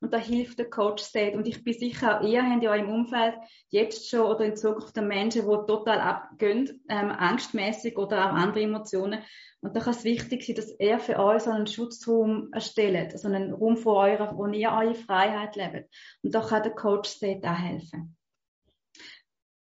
Und 0.00 0.14
da 0.14 0.18
hilft 0.18 0.58
der 0.58 0.70
Coach 0.70 1.02
State. 1.02 1.36
Und 1.36 1.46
ich 1.46 1.62
bin 1.62 1.74
sicher, 1.74 2.22
ihr 2.22 2.42
habt 2.42 2.62
ja 2.62 2.74
im 2.74 2.88
Umfeld 2.88 3.34
jetzt 3.68 4.08
schon 4.08 4.20
oder 4.20 4.44
in 4.44 4.56
Zukunft 4.56 4.96
Menschen, 4.96 5.42
die 5.42 5.66
total 5.66 6.00
abgehen, 6.00 6.82
ähm, 6.88 7.10
angstmäßig 7.10 7.98
oder 7.98 8.30
auch 8.30 8.34
andere 8.34 8.62
Emotionen. 8.62 9.22
Und 9.60 9.76
da 9.76 9.80
kann 9.80 9.94
es 9.94 10.04
wichtig 10.04 10.46
sein, 10.46 10.56
dass 10.56 10.70
er 10.70 10.98
für 10.98 11.18
euch 11.18 11.42
so 11.42 11.50
einen 11.50 11.66
Schutzraum 11.66 12.48
erstellt, 12.52 13.12
also 13.12 13.28
einen 13.28 13.52
Raum 13.52 13.76
von 13.76 13.96
eurer, 13.96 14.36
wo 14.36 14.46
ihr 14.46 14.70
eure 14.70 14.94
Freiheit 14.94 15.56
lebt. 15.56 15.92
Und 16.22 16.34
da 16.34 16.40
kann 16.40 16.62
der 16.62 16.72
Coach 16.72 17.10
State 17.10 17.46
auch 17.46 17.58
helfen. 17.58 18.16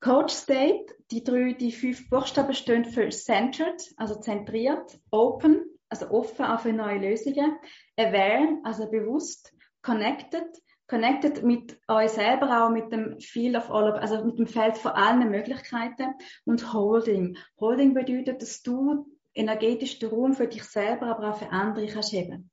Coach 0.02 0.34
State, 0.34 0.96
die 1.12 1.24
drei, 1.24 1.54
die 1.54 1.72
fünf 1.72 2.10
Buchstaben 2.10 2.56
stehen 2.56 2.86
für 2.86 3.10
centered, 3.10 3.94
also 3.98 4.20
zentriert, 4.20 5.00
open, 5.12 5.62
also 5.90 6.10
offen 6.10 6.46
auf 6.46 6.66
neue 6.66 6.98
Lösungen, 6.98 7.56
aware, 7.98 8.58
also 8.64 8.90
bewusst, 8.90 9.54
connected, 9.84 10.48
connected 10.88 11.44
mit 11.44 11.80
euch 11.88 12.10
selber 12.10 12.66
auch 12.66 12.72
mit 12.72 12.92
dem 12.92 13.20
Field 13.20 13.56
of 13.56 13.70
all, 13.70 13.92
also 13.94 14.26
mit 14.26 14.40
dem 14.40 14.48
Feld 14.48 14.80
von 14.80 14.94
allen 14.94 15.30
Möglichkeiten 15.30 16.16
und 16.46 16.74
holding. 16.74 17.38
Holding 17.60 17.94
bedeutet, 17.94 18.42
dass 18.42 18.64
du 18.64 19.06
energetisch 19.36 20.00
den 20.00 20.10
Raum 20.10 20.34
für 20.34 20.48
dich 20.48 20.64
selber, 20.64 21.08
aber 21.08 21.30
auch 21.30 21.38
für 21.38 21.52
andere 21.52 21.86
kannst 21.86 22.12
heben. 22.12 22.50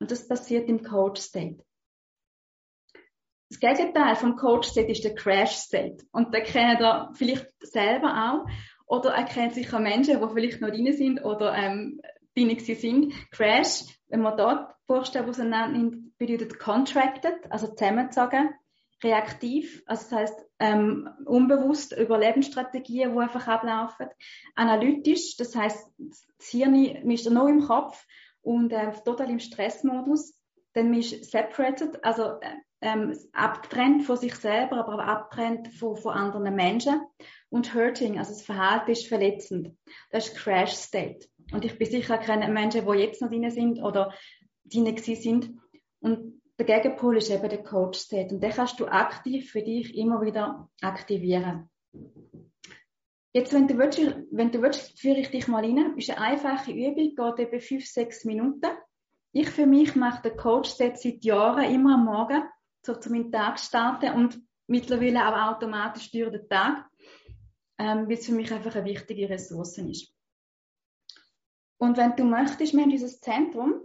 Und 0.00 0.10
das 0.10 0.26
passiert 0.26 0.68
im 0.68 0.82
Coach 0.82 1.20
State. 1.20 1.62
Das 3.50 3.60
Gegenteil 3.60 4.14
vom 4.16 4.36
Coach 4.36 4.68
State 4.68 4.92
ist 4.92 5.04
der 5.04 5.14
Crash 5.14 5.52
State. 5.52 6.04
Und 6.12 6.34
den 6.34 6.44
kennen 6.44 6.78
ihr 6.80 7.10
vielleicht 7.14 7.48
selber 7.60 8.30
auch. 8.30 8.50
Oder 8.86 9.14
er 9.14 9.24
kennt 9.24 9.54
sicher 9.54 9.78
Menschen, 9.78 10.20
die 10.20 10.34
vielleicht 10.34 10.60
noch 10.60 10.70
drin 10.70 10.92
sind 10.92 11.24
oder 11.24 11.54
ähm, 11.54 12.00
drin 12.34 12.58
sind. 12.58 13.12
Crash, 13.30 13.84
wenn 14.08 14.20
man 14.20 14.36
dort 14.36 14.74
Buchstaben 14.86 15.28
auseinander 15.28 15.96
bedeutet 16.18 16.58
contracted, 16.58 17.50
also 17.50 17.68
zusammengezogen. 17.68 18.50
Reaktiv, 19.04 19.84
also 19.86 20.08
das 20.10 20.18
heißt 20.18 20.46
ähm, 20.58 21.08
unbewusst 21.24 21.96
Überlebensstrategien, 21.96 23.12
die 23.12 23.18
einfach 23.18 23.46
ablaufen. 23.46 24.08
Analytisch, 24.56 25.36
das 25.36 25.54
heißt 25.54 25.88
das 25.98 26.48
Hirn 26.48 26.74
ist 26.74 27.30
noch 27.30 27.46
im 27.46 27.60
Kopf 27.60 28.04
und 28.42 28.72
äh, 28.72 28.90
total 29.04 29.30
im 29.30 29.38
Stressmodus. 29.38 30.34
Dann 30.72 30.92
ist 30.94 31.30
separated, 31.30 32.04
also 32.04 32.40
äh, 32.40 32.56
ähm, 32.80 33.16
abtrennt 33.32 34.04
von 34.04 34.16
sich 34.16 34.34
selber, 34.34 34.78
aber 34.78 34.94
auch 34.94 35.06
abtrennt 35.06 35.68
von, 35.74 35.96
von 35.96 36.14
anderen 36.14 36.54
Menschen. 36.54 37.00
Und 37.50 37.74
hurting, 37.74 38.18
also 38.18 38.32
das 38.32 38.42
Verhalten 38.42 38.90
ist 38.90 39.08
verletzend. 39.08 39.76
Das 40.10 40.28
ist 40.28 40.36
Crash 40.36 40.72
State. 40.72 41.26
Und 41.52 41.64
ich 41.64 41.78
bin 41.78 41.90
sicher 41.90 42.18
keine 42.18 42.48
Menschen, 42.52 42.86
die 42.86 42.98
jetzt 42.98 43.22
noch 43.22 43.30
drin 43.30 43.50
sind 43.50 43.82
oder 43.82 44.12
drin 44.64 44.96
sind. 44.96 45.54
Und 46.00 46.42
der 46.58 46.66
Gegenpol 46.66 47.16
ist 47.16 47.30
eben 47.30 47.48
der 47.48 47.62
Coach 47.62 47.98
State. 47.98 48.34
Und 48.34 48.42
den 48.42 48.50
kannst 48.50 48.78
du 48.80 48.86
aktiv 48.86 49.50
für 49.50 49.62
dich 49.62 49.96
immer 49.96 50.20
wieder 50.20 50.68
aktivieren. 50.82 51.70
Jetzt, 53.32 53.52
wenn 53.52 53.68
du 53.68 53.78
willst, 53.78 53.98
wenn 54.30 54.50
du 54.50 54.62
willst, 54.62 54.98
führe 54.98 55.20
ich 55.20 55.30
dich 55.30 55.48
mal 55.48 55.64
rein. 55.64 55.96
Ist 55.96 56.10
eine 56.10 56.20
einfache 56.20 56.72
Übung, 56.72 57.14
geht 57.14 57.46
etwa 57.46 57.58
fünf, 57.60 57.86
sechs 57.86 58.24
Minuten. 58.24 58.70
Ich 59.32 59.50
für 59.50 59.66
mich 59.66 59.94
mache 59.94 60.22
den 60.22 60.36
Coach 60.36 60.70
State 60.70 60.96
seit 60.96 61.24
Jahren 61.24 61.72
immer 61.72 61.94
am 61.94 62.04
Morgen 62.06 62.42
zu 62.94 63.10
meinem 63.10 63.30
Tag 63.30 63.58
starten 63.58 64.14
und 64.14 64.40
mittlerweile 64.66 65.26
auch 65.26 65.54
automatisch 65.54 66.10
durch 66.10 66.30
den 66.30 66.48
Tag, 66.48 66.86
ähm, 67.78 68.06
weil 68.06 68.12
es 68.12 68.26
für 68.26 68.32
mich 68.32 68.52
einfach 68.52 68.74
eine 68.74 68.84
wichtige 68.84 69.28
Ressource 69.28 69.78
ist. 69.78 70.12
Und 71.78 71.96
wenn 71.96 72.16
du 72.16 72.24
möchtest, 72.24 72.74
wir 72.74 72.82
haben 72.82 72.90
dieses 72.90 73.20
Zentrum, 73.20 73.80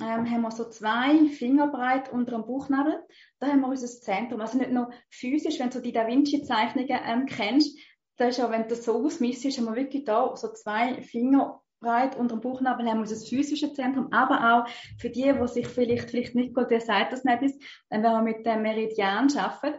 ähm, 0.00 0.28
haben 0.28 0.42
wir 0.42 0.50
so 0.50 0.68
zwei 0.68 1.28
Finger 1.28 1.68
breit 1.68 2.10
unter 2.12 2.32
dem 2.32 2.46
Bauchnabel. 2.46 3.04
Da 3.38 3.46
haben 3.46 3.60
wir 3.60 3.68
unser 3.68 3.86
Zentrum. 3.86 4.40
Also 4.40 4.58
nicht 4.58 4.72
nur 4.72 4.90
physisch, 5.08 5.60
wenn 5.60 5.70
du 5.70 5.80
die 5.80 5.92
Da 5.92 6.06
Vinci-Zeichnungen 6.06 7.00
ähm, 7.04 7.26
kennst, 7.26 7.78
das 8.16 8.38
ist 8.38 8.44
auch, 8.44 8.50
wenn 8.50 8.68
du 8.68 8.76
so 8.76 9.04
ausmissest, 9.04 9.58
haben 9.58 9.66
wir 9.66 9.76
wirklich 9.76 10.04
da 10.04 10.34
so 10.36 10.52
zwei 10.52 11.02
Finger 11.02 11.63
breit 11.84 12.16
unter 12.16 12.36
dem 12.36 12.40
Bauchnabel 12.40 12.88
haben 12.88 13.00
wir 13.00 13.08
das 13.08 13.28
physische 13.28 13.72
Zentrum, 13.72 14.12
aber 14.12 14.54
auch 14.54 14.68
für 14.98 15.10
die, 15.10 15.32
die 15.32 15.48
sich 15.48 15.68
vielleicht, 15.68 16.10
vielleicht 16.10 16.34
nicht 16.34 16.54
gut, 16.54 16.66
wer 16.68 16.80
sagt 16.80 17.12
das 17.12 17.24
nicht 17.24 17.42
ist, 17.42 17.62
wenn 17.90 18.02
wir 18.02 18.22
mit 18.22 18.44
dem 18.46 18.62
Meridian 18.62 19.28
arbeiten, 19.36 19.78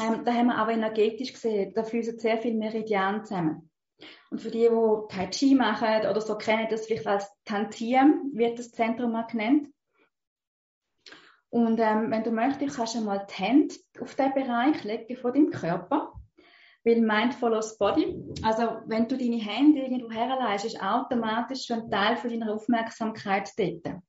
ähm, 0.00 0.24
da 0.24 0.32
haben 0.32 0.46
wir 0.46 0.56
aber 0.56 0.72
energetisch 0.72 1.32
gesehen, 1.32 1.72
da 1.74 1.82
fließen 1.82 2.18
sehr 2.18 2.38
viele 2.38 2.56
Meridian 2.56 3.24
zusammen. 3.24 3.70
Und 4.30 4.40
für 4.40 4.50
die, 4.50 4.68
die 4.68 5.14
Tai 5.14 5.26
Chi 5.26 5.54
machen 5.54 6.08
oder 6.08 6.20
so, 6.20 6.36
kennen 6.36 6.68
das 6.70 6.86
vielleicht 6.86 7.06
als 7.06 7.28
Tantiem, 7.44 8.30
wird 8.34 8.58
das 8.58 8.70
Zentrum 8.70 9.12
mal 9.12 9.26
genannt. 9.26 9.68
Und 11.50 11.80
ähm, 11.80 12.10
wenn 12.10 12.22
du 12.22 12.30
möchtest, 12.30 12.76
kannst 12.76 12.94
du 12.94 13.00
mal 13.00 13.26
die 13.28 13.34
Hände 13.34 13.74
auf 14.00 14.14
den 14.14 14.34
Bereich 14.34 14.84
legen 14.84 15.16
von 15.16 15.32
deinem 15.32 15.50
Körper 15.50 16.12
weil 16.88 17.00
Mindfulness 17.02 17.76
Body, 17.76 18.16
also 18.42 18.80
wenn 18.86 19.06
du 19.08 19.16
deine 19.16 19.36
Hände 19.36 19.80
irgendwo 19.80 20.10
herleitest, 20.10 20.74
ist 20.74 20.82
automatisch 20.82 21.66
schon 21.66 21.82
ein 21.82 21.90
Teil 21.90 22.16
von 22.16 22.30
deiner 22.30 22.54
Aufmerksamkeit 22.54 23.50
dort. 23.58 24.00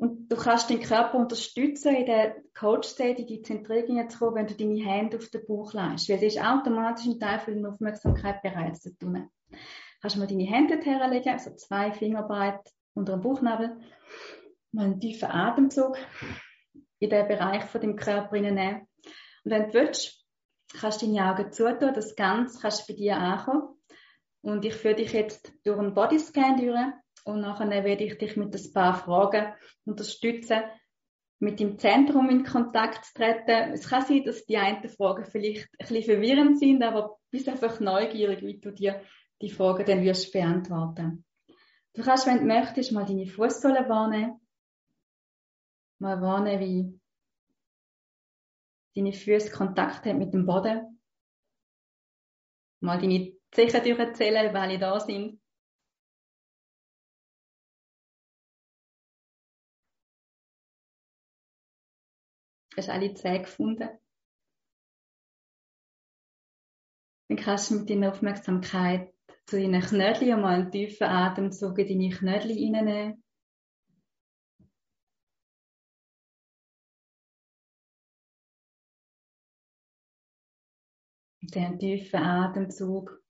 Und 0.00 0.28
du 0.30 0.36
kannst 0.36 0.70
deinen 0.70 0.82
Körper 0.82 1.18
unterstützen, 1.18 1.94
in 1.94 2.06
der 2.06 2.36
Coach-State, 2.54 3.22
in 3.22 3.26
die 3.26 3.42
Zentrierung 3.42 4.08
zu 4.08 4.18
kommen, 4.18 4.36
wenn 4.36 4.46
du 4.46 4.54
deine 4.54 4.84
Hände 4.84 5.16
auf 5.16 5.28
den 5.28 5.44
Bauch 5.46 5.72
leist. 5.72 6.08
Weil 6.08 6.16
das 6.16 6.34
ist 6.34 6.44
automatisch 6.44 7.06
ein 7.06 7.18
Teil 7.18 7.40
von 7.40 7.54
deiner 7.54 7.72
Aufmerksamkeit 7.72 8.42
bereits 8.42 8.80
zu 8.80 8.96
tun. 8.96 9.28
Kannst 10.00 10.16
du 10.16 10.20
mal 10.20 10.28
deine 10.28 10.44
Hände 10.44 10.78
herlegen, 10.80 11.32
also 11.32 11.54
zwei 11.56 11.90
Finger 11.92 12.62
unter 12.94 13.12
dem 13.12 13.22
Bauchnabel. 13.22 13.78
Mal 14.70 14.84
einen 14.84 15.00
tiefen 15.00 15.30
Atemzug 15.30 15.96
in 17.00 17.10
den 17.10 17.26
Bereich 17.26 17.64
von 17.64 17.80
dem 17.80 17.96
Körper 17.96 18.38
nehmen. 18.40 18.86
Und 19.44 19.50
wenn 19.50 19.66
du 19.66 19.74
willst, 19.74 20.17
kannst 20.74 21.02
deine 21.02 21.24
Augen 21.24 21.50
zutun, 21.52 21.94
das 21.94 22.16
Ganze 22.16 22.60
kannst 22.60 22.86
bei 22.86 22.94
dir 22.94 23.16
ankommen. 23.16 23.74
Und 24.40 24.64
ich 24.64 24.74
führe 24.74 24.94
dich 24.94 25.12
jetzt 25.12 25.52
durch 25.64 25.78
einen 25.78 25.94
Bodyscan 25.94 26.56
durch 26.56 26.78
und 27.24 27.40
nachher 27.40 27.84
werde 27.84 28.04
ich 28.04 28.18
dich 28.18 28.36
mit 28.36 28.54
ein 28.54 28.72
paar 28.72 28.94
Fragen 28.94 29.52
unterstützen, 29.84 30.62
mit 31.40 31.60
dem 31.60 31.78
Zentrum 31.78 32.30
in 32.30 32.44
Kontakt 32.44 33.04
zu 33.04 33.14
treten. 33.14 33.72
Es 33.72 33.88
kann 33.88 34.04
sein, 34.04 34.24
dass 34.24 34.44
die 34.46 34.56
einen 34.56 34.88
Fragen 34.88 35.24
vielleicht 35.24 35.68
ein 35.78 35.88
bisschen 35.88 36.04
verwirrend 36.04 36.58
sind, 36.58 36.82
aber 36.82 37.18
bist 37.30 37.48
einfach 37.48 37.80
neugierig, 37.80 38.42
wie 38.42 38.58
du 38.58 38.70
dir 38.72 39.02
die 39.40 39.50
Fragen 39.50 39.84
dann 39.86 40.02
wirst 40.02 40.32
beantworten. 40.32 41.24
Du 41.94 42.02
kannst, 42.02 42.26
wenn 42.26 42.38
du 42.38 42.44
möchtest, 42.44 42.92
mal 42.92 43.04
deine 43.04 43.26
Fußsohle 43.26 43.88
wahrnehmen. 43.88 44.40
Mal 45.98 46.20
wahrnehmen, 46.20 46.60
wie 46.60 47.00
deine 48.94 49.12
Füße 49.12 49.50
Kontakt 49.50 50.04
haben 50.06 50.18
mit 50.18 50.32
dem 50.34 50.46
Boden. 50.46 51.00
Mal 52.80 53.00
deine 53.00 53.36
Zehen 53.50 53.96
durchzählen, 53.96 54.54
welche 54.54 54.78
da 54.78 55.00
sind. 55.00 55.40
Hast 62.76 62.88
du 62.88 62.92
alle 62.92 63.14
Zähne 63.14 63.42
gefunden? 63.42 63.88
Dann 67.28 67.36
kannst 67.36 67.70
du 67.70 67.74
mit 67.74 67.90
deiner 67.90 68.10
Aufmerksamkeit 68.10 69.12
zu 69.46 69.60
deinen 69.60 69.82
Knödeln 69.82 70.40
mal 70.40 70.60
einen 70.60 70.70
tiefen 70.70 71.08
Atemzug 71.08 71.78
in 71.78 71.88
deine 71.88 72.14
Knödel 72.14 72.52
reinnehmen. 72.52 73.24
Den 81.54 81.78
tiefen 81.78 82.20
Atemzug 82.20 83.22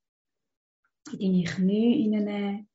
in 1.19 1.33
deine 1.33 1.45
Knie 1.45 2.03
hineinnehmen. 2.03 2.69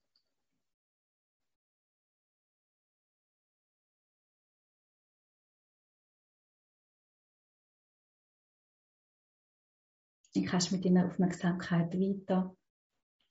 Dann 10.36 10.46
kannst 10.46 10.72
du 10.72 10.76
mit 10.76 10.86
deiner 10.86 11.06
Aufmerksamkeit 11.06 11.94
weiter 11.94 12.56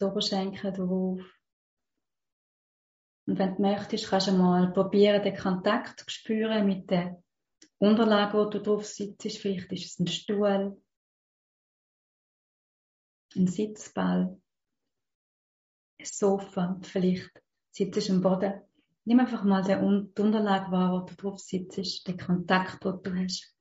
die 0.00 0.04
Oberschenkel 0.04 0.72
drauf, 0.72 1.20
Und 3.26 3.38
wenn 3.38 3.56
du 3.56 3.62
möchtest, 3.62 4.08
kannst 4.08 4.28
du 4.28 4.32
mal 4.32 4.72
probieren, 4.72 5.22
den 5.22 5.36
Kontakt 5.36 6.00
zu 6.00 6.10
spüren 6.10 6.66
mit 6.66 6.90
der 6.90 7.22
Unterlage, 7.78 8.36
wo 8.36 8.44
du 8.44 8.60
drauf 8.60 8.84
sitzt. 8.84 9.38
Vielleicht 9.38 9.72
ist 9.72 9.86
es 9.86 9.98
ein 9.98 10.06
Stuhl, 10.06 10.80
ein 13.36 13.46
Sitzball, 13.46 14.40
ein 15.98 16.06
Sofa, 16.06 16.78
vielleicht 16.82 17.30
sitzt 17.70 18.08
du 18.08 18.12
am 18.12 18.20
Boden. 18.20 18.60
Nimm 19.04 19.20
einfach 19.20 19.42
mal 19.44 19.62
die 19.62 19.74
Unterlage 19.74 20.70
wahr, 20.70 20.92
wo 20.92 21.06
du 21.06 21.14
drauf 21.14 21.40
sitzt, 21.40 22.06
den 22.06 22.16
Kontakt, 22.18 22.84
den 22.84 23.02
du 23.02 23.14
hast. 23.16 23.52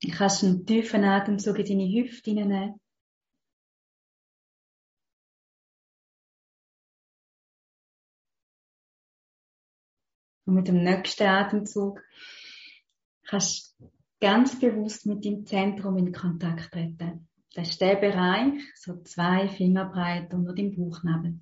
Du 0.00 0.10
kannst 0.10 0.44
einen 0.44 0.64
tiefen 0.64 1.04
Atemzug 1.04 1.58
in 1.58 1.66
deine 1.66 1.92
Hüfte 1.92 2.30
hineinnehmen. 2.30 2.80
Und 10.48 10.54
mit 10.54 10.68
dem 10.68 10.82
nächsten 10.82 11.26
Atemzug 11.26 12.02
kannst 13.26 13.78
du 13.78 13.90
ganz 14.18 14.58
bewusst 14.58 15.04
mit 15.04 15.22
dem 15.22 15.44
Zentrum 15.44 15.98
in 15.98 16.10
Kontakt 16.10 16.72
treten. 16.72 17.28
Das 17.54 17.68
ist 17.68 17.82
der 17.82 17.96
Bereich, 17.96 18.54
so 18.74 19.02
zwei 19.02 19.46
Finger 19.50 19.84
breit 19.84 20.32
unter 20.32 20.54
dem 20.54 20.74
Bauchnabel. 20.74 21.38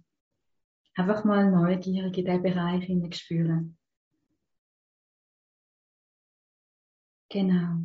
Einfach 0.96 1.24
mal 1.24 1.48
neugierig 1.52 2.18
in 2.18 2.24
diesen 2.24 2.42
Bereich 2.42 3.16
spüren. 3.16 3.78
Genau. 7.28 7.84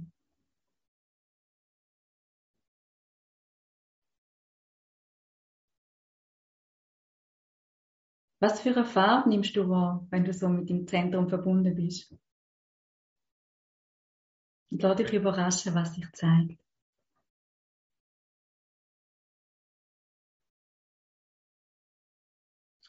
Was 8.41 8.59
für 8.59 8.71
eine 8.71 8.85
Farbe 8.85 9.29
nimmst 9.29 9.55
du 9.55 9.69
wahr, 9.69 10.07
wenn 10.09 10.25
du 10.25 10.33
so 10.33 10.49
mit 10.49 10.67
dem 10.67 10.87
Zentrum 10.87 11.29
verbunden 11.29 11.75
bist? 11.75 12.11
Und 14.71 14.81
lass 14.81 14.95
dich 14.97 15.13
überraschen, 15.13 15.75
was 15.75 15.93
sich 15.93 16.11
zeigt. 16.13 16.59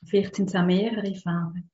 Vielleicht 0.07 0.37
sind 0.37 0.49
es 0.49 0.55
auch 0.57 0.65
mehrere 0.65 1.15
Farben. 1.15 1.72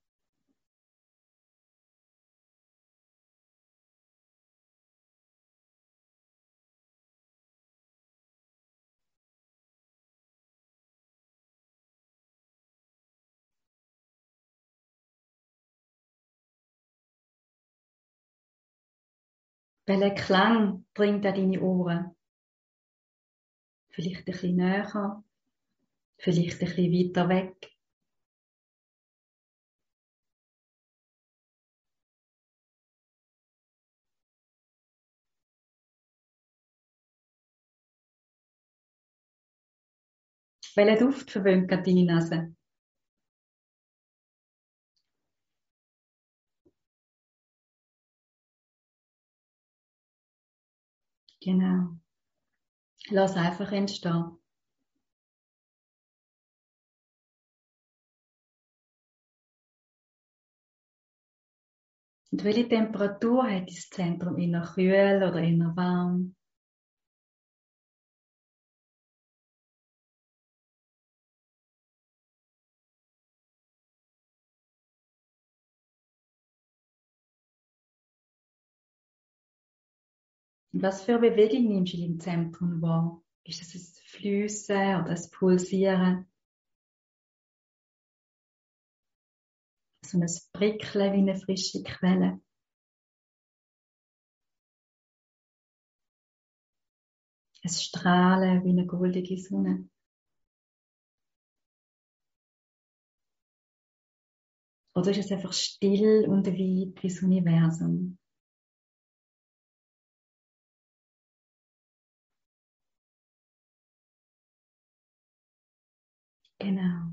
Welcher 19.89 20.11
Klang 20.11 20.85
bringt 20.93 21.25
an 21.25 21.35
deine 21.35 21.63
Ohren? 21.63 22.15
Vielleicht 23.89 24.19
ein 24.19 24.25
bisschen 24.27 24.57
näher, 24.57 25.25
vielleicht 26.19 26.61
ein 26.61 26.69
bisschen 26.69 26.93
weiter 26.93 27.29
weg. 27.31 27.73
Welcher 40.75 40.99
Duft 40.99 41.31
verwöhnt 41.31 41.67
gerade 41.67 41.83
deine 41.85 42.05
Nase? 42.05 42.58
Genau. 51.49 51.99
Lass 53.11 53.37
einfach 53.37 53.71
entstehen. 53.73 54.39
Und 62.33 62.45
welche 62.45 62.69
Temperatur 62.69 63.45
hat 63.51 63.69
das 63.71 63.89
Zentrum? 63.89 64.37
Inner 64.37 64.63
kühl 64.75 65.23
oder 65.27 65.41
inner 65.41 65.75
warm? 65.77 66.35
Was 80.73 81.05
für 81.05 81.19
Bewegung 81.19 81.69
nimmst 81.69 81.95
du 81.95 81.99
im 81.99 82.21
Zentrum 82.21 82.83
wahr? 82.83 83.23
Ist 83.45 83.63
es 83.63 83.75
ein 83.75 84.03
Fließen 84.05 85.03
oder 85.03 85.11
ein 85.11 85.31
Pulsieren? 85.31 86.27
So 90.05 90.19
ein 90.19 90.27
Prickeln 90.53 91.13
wie 91.13 91.31
eine 91.31 91.37
frische 91.37 91.83
Quelle. 91.83 92.41
Ein 97.63 97.71
Strahlen 97.71 98.65
wie 98.65 98.71
eine 98.71 98.87
goldige 98.87 99.37
Sonne. 99.39 99.89
Oder 104.95 105.11
ist 105.13 105.19
es 105.19 105.33
einfach 105.33 105.53
still 105.53 106.27
und 106.29 106.47
weit 106.47 106.55
wie 106.55 106.93
das 107.03 107.23
Universum? 107.23 108.19
Genau. 116.59 117.13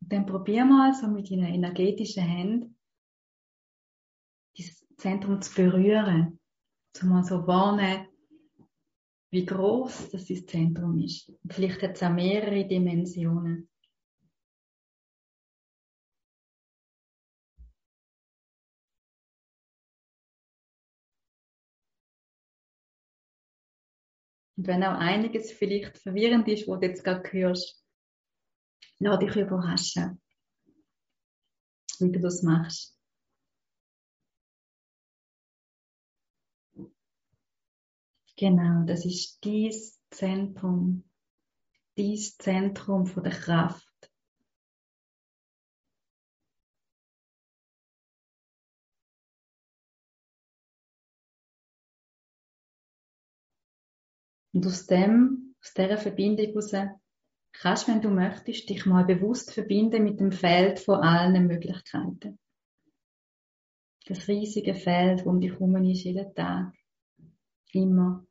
Und 0.00 0.12
dann 0.12 0.26
probier 0.26 0.64
mal 0.64 0.94
so 0.94 1.08
mit 1.08 1.30
deinen 1.30 1.46
energetischen 1.46 2.22
Händen 2.22 2.78
das 4.56 4.86
Zentrum 4.98 5.40
zu 5.40 5.54
berühren. 5.54 6.38
So 6.96 7.06
mal 7.06 7.24
so 7.24 7.46
warnen, 7.46 8.06
wie 9.30 9.44
groß 9.44 10.10
das, 10.10 10.26
Zentrum 10.26 10.98
ist. 10.98 11.32
Vielleicht 11.48 11.82
hat 11.82 11.96
es 11.96 12.02
auch 12.02 12.12
mehrere 12.12 12.66
Dimensionen. 12.66 13.68
Wenn 24.66 24.82
auch 24.82 24.98
einiges 24.98 25.52
vielleicht 25.52 25.98
verwirrend 25.98 26.48
ist, 26.48 26.66
was 26.66 26.80
du 26.80 26.86
jetzt 26.86 27.04
gerade 27.04 27.32
hörst, 27.32 27.84
lass 28.98 29.18
dich 29.18 29.36
überraschen, 29.36 30.20
wie 31.98 32.12
du 32.12 32.20
das 32.20 32.42
machst. 32.42 32.98
Genau, 38.36 38.84
das 38.84 39.04
ist 39.04 39.44
dies 39.44 40.00
Zentrum, 40.10 41.04
dies 41.96 42.36
Zentrum 42.36 43.06
von 43.06 43.22
der 43.22 43.32
Kraft. 43.32 43.93
Und 54.54 54.66
aus 54.66 54.86
dem, 54.86 55.54
aus 55.60 55.74
dieser 55.74 55.98
Verbindung 55.98 56.46
heraus, 56.46 56.72
kannst, 57.52 57.88
wenn 57.88 58.00
du 58.00 58.08
möchtest, 58.08 58.70
dich 58.70 58.86
mal 58.86 59.04
bewusst 59.04 59.52
verbinden 59.52 60.04
mit 60.04 60.20
dem 60.20 60.30
Feld 60.30 60.78
von 60.78 61.00
allen 61.00 61.46
Möglichkeiten. 61.46 62.38
Das 64.06 64.28
riesige 64.28 64.74
Feld, 64.74 65.26
um 65.26 65.40
dich 65.40 65.52
herum 65.52 65.76
ist, 65.84 66.04
jeden 66.04 66.32
Tag. 66.34 66.72
Immer. 67.72 68.24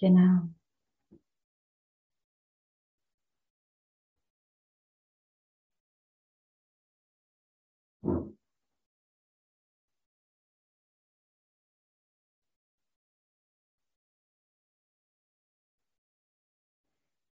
Genau. 0.00 0.57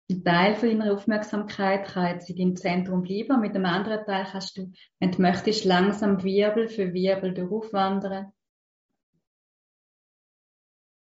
Ein 0.08 0.24
Teil 0.24 0.56
von 0.56 0.70
deiner 0.70 0.93
Aufmerksamkeit 0.93 1.88
kann 1.88 2.14
jetzt 2.14 2.30
in 2.30 2.36
deinem 2.36 2.56
Zentrum 2.56 3.01
bleiben. 3.01 3.41
Mit 3.41 3.56
dem 3.56 3.66
anderen 3.66 4.06
Teil 4.06 4.26
kannst 4.26 4.56
du, 4.58 4.72
wenn 4.99 5.12
du 5.12 5.22
möchtest, 5.22 5.66
langsam 5.66 6.22
Wirbel 6.24 6.68
für 6.68 6.93
Wirbel 6.93 7.34
durchwandern. 7.34 8.32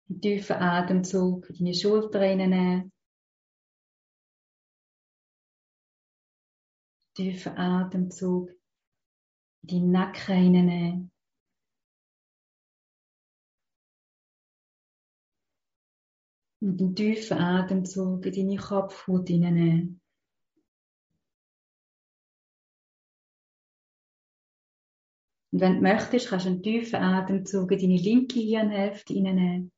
Einen 0.09 0.21
tiefen 0.21 0.57
Atemzug 0.57 1.51
in 1.51 1.57
deine 1.57 1.75
Schulter 1.75 2.21
reinnehmen. 2.21 2.91
Tiefen 7.15 7.59
Atemzug 7.59 8.51
in 9.63 9.69
deinen 9.69 9.91
Nacken 9.91 10.35
reinnehmen. 10.35 11.13
Und 16.67 16.81
einen 16.81 16.97
tiefen 16.97 17.39
Atemzug 17.39 18.27
in 18.27 18.33
deine 18.33 18.61
Kopfhaut 18.61 19.29
hineinnehmen. 19.29 20.01
Und 25.53 25.61
wenn 25.61 25.77
du 25.77 25.81
möchtest, 25.83 26.29
kannst 26.29 26.47
du 26.47 26.51
einen 26.51 26.64
tiefen 26.64 26.97
Atemzug 26.97 27.71
in 27.71 27.79
deine 27.79 28.03
linke 28.03 28.41
Hirnhälfte 28.41 29.14
hineinnehmen. 29.14 29.71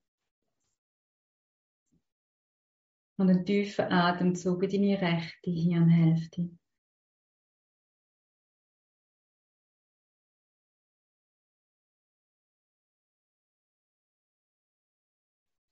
Und 3.18 3.28
einen 3.28 3.44
tiefen 3.44 3.92
Atemzug 3.92 4.62
in 4.62 4.70
deine 4.70 4.98
rechte 4.98 5.50
Hirnhälfte. 5.50 6.48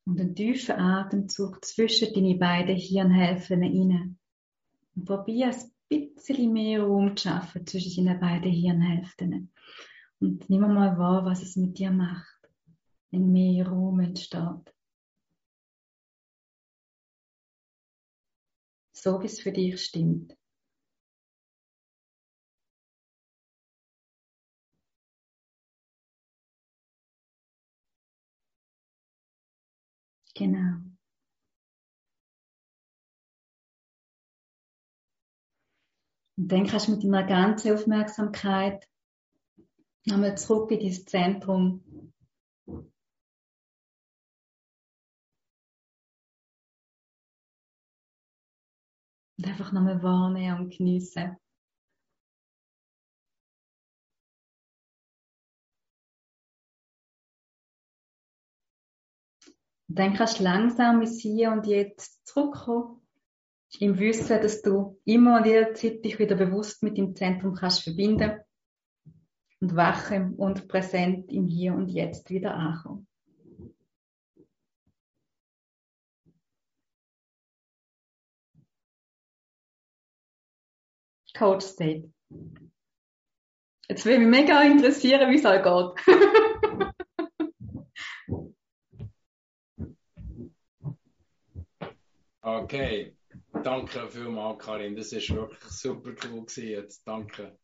Und 0.07 0.21
einen 0.21 0.37
tiefen 0.37 0.77
Atemzug 0.77 1.65
zwischen 1.65 2.15
deine 2.15 2.37
beiden 2.37 2.77
Hirnhälften 2.77 3.63
rein. 3.63 4.19
Und 4.95 5.05
probier 5.05 5.49
ein 5.49 6.15
bisschen 6.15 6.53
mehr 6.53 6.83
Raum 6.83 7.17
zu 7.17 7.29
schaffen 7.29 7.67
zwischen 7.67 8.07
deinen 8.07 8.21
beiden 8.21 8.53
Hirnhälften. 8.53 9.53
Und 10.21 10.49
nimm 10.49 10.61
mal 10.61 10.97
wahr, 10.97 11.25
was 11.25 11.43
es 11.43 11.57
mit 11.57 11.79
dir 11.79 11.91
macht, 11.91 12.49
wenn 13.11 13.33
mehr 13.33 13.67
Raum 13.69 14.01
entsteht. 14.01 14.73
So 18.93 19.21
wie 19.21 19.27
es 19.27 19.41
für 19.41 19.53
dich 19.53 19.83
stimmt. 19.83 20.37
Genau. 30.37 30.77
Und 36.39 36.53
dann 36.53 36.67
kannst 36.67 36.89
du 36.89 36.93
mit 36.93 37.05
deiner 37.05 37.25
ganzen 37.25 37.73
Aufmerksamkeit 37.73 38.87
nochmal 40.05 40.37
zurück 40.37 40.71
in 40.73 40.81
dein 40.81 40.93
Zentrum. 40.93 42.13
Und 49.39 49.47
einfach 49.47 49.73
nochmal 49.73 50.03
wahrnehmen 50.03 50.61
und 50.61 50.77
geniessen. 50.77 51.39
Und 59.97 60.01
dann 60.01 60.13
kannst 60.13 60.41
du 60.41 60.45
langsam 60.45 61.01
ins 61.01 61.23
Hier 61.23 61.51
und 61.53 61.67
Jetzt 61.67 62.27
zurückkommen. 62.27 63.01
Im 63.81 63.99
Wissen, 63.99 64.43
dass 64.43 64.61
du 64.61 65.01
immer 65.07 65.39
und 65.39 65.47
jederzeit 65.47 66.05
dich 66.05 66.19
wieder 66.19 66.37
bewusst 66.37 66.83
mit 66.83 66.99
dem 66.99 67.17
Zentrum 67.17 67.55
kannst 67.55 67.83
verbinden 67.83 68.39
und 69.59 69.75
wach 69.75 70.11
und 70.11 70.69
präsent 70.69 71.33
im 71.33 71.47
Hier 71.47 71.73
und 71.73 71.89
Jetzt 71.89 72.29
wieder 72.29 72.53
ankommen. 72.53 73.09
Coach 81.35 81.65
State. 81.65 82.13
Jetzt 83.89 84.05
würde 84.05 84.19
mich 84.19 84.29
mega 84.29 84.61
interessieren, 84.61 85.31
wie 85.31 85.37
es 85.37 85.45
halt 85.47 85.65
geht. 85.65 86.87
Okay, 92.47 93.13
danke 93.65 94.07
vielmals, 94.09 94.65
Karin. 94.65 94.95
Das 94.95 95.11
ist 95.11 95.35
wirklich 95.35 95.65
super 95.65 96.11
cool 96.11 96.43
gewesen. 96.43 96.69
Jetzt 96.69 97.03
danke. 97.05 97.59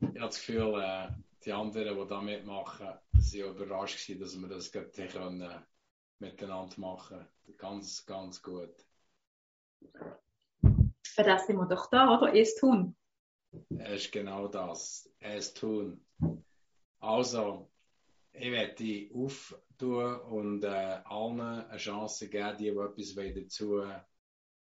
Ich 0.00 0.08
habe 0.08 0.18
das 0.18 0.36
Gefühl, 0.36 0.74
äh, 0.82 1.08
die 1.46 1.52
anderen, 1.54 1.98
die 1.98 2.06
da 2.06 2.20
mitmachen, 2.20 2.88
sind 3.14 3.46
überrascht 3.46 4.06
gewesen, 4.06 4.20
dass 4.20 4.38
wir 4.38 4.48
das 4.48 4.70
gerade 4.70 5.08
können, 5.08 5.64
miteinander 6.18 6.78
machen. 6.78 7.26
Ganz, 7.56 8.04
ganz 8.04 8.42
gut. 8.42 8.74
Für 9.80 11.22
das 11.22 11.46
sind 11.46 11.56
wir 11.56 11.66
doch 11.66 11.88
da, 11.88 12.18
oder? 12.18 12.34
Es 12.34 12.54
tun. 12.56 12.94
Es 13.78 14.04
ist 14.04 14.12
genau 14.12 14.46
das. 14.46 15.10
Es 15.20 15.54
tun. 15.54 16.04
Also, 17.00 17.70
ich 18.32 18.52
werde 18.52 18.74
die 18.74 19.10
auftun 19.10 20.16
und 20.20 20.64
äh, 20.64 21.00
allen 21.06 21.40
eine 21.40 21.78
Chance 21.78 22.28
geben, 22.28 22.58
die, 22.58 22.64
die 22.64 22.76
etwas 22.76 23.14
dazu 23.34 23.84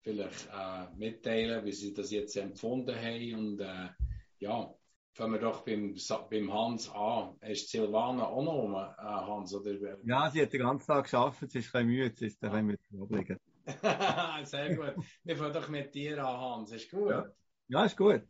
vielleicht 0.06 0.48
äh, 0.54 0.96
mitteilen, 0.98 1.66
wie 1.66 1.72
sie 1.72 1.94
das 1.94 2.12
jetzt 2.12 2.38
empfunden 2.38 2.96
haben. 2.96 3.36
Und 3.36 3.60
äh, 3.60 3.90
ja, 4.38 4.72
fangen 5.14 5.34
wir 5.34 5.40
doch 5.40 5.66
beim, 5.66 5.96
beim 6.30 6.54
Hans 6.54 6.90
an. 6.92 7.36
Ist 7.42 7.72
Silvana 7.72 8.28
auch 8.28 8.44
noch 8.44 8.64
um, 8.64 8.76
äh, 8.76 8.96
Hans? 9.04 9.54
Oder? 9.56 9.98
Ja, 10.06 10.30
sie 10.30 10.44
hat 10.44 10.54
den 10.54 10.62
ganzen 10.62 10.86
Tag 10.86 11.06
geschafft, 11.06 11.40
sie 11.40 11.46
ist 11.46 11.76
ein 11.76 11.88
bisschen 11.88 11.88
müde, 11.88 12.16
sie 12.16 12.28
ist 12.28 12.44
ein 12.44 12.68
bisschen 12.68 13.02
ablegen. 13.02 13.40
Sehr 14.46 14.76
gut. 14.76 15.06
Wir 15.24 15.38
fangen 15.38 15.54
doch 15.54 15.70
mit 15.70 15.96
dir 15.96 16.24
an, 16.24 16.40
Hans. 16.40 16.72
Ist 16.72 16.92
gut? 16.92 17.10
Ja, 17.10 17.26
ja 17.68 17.86
ist 17.86 17.98
gut. 17.98 18.22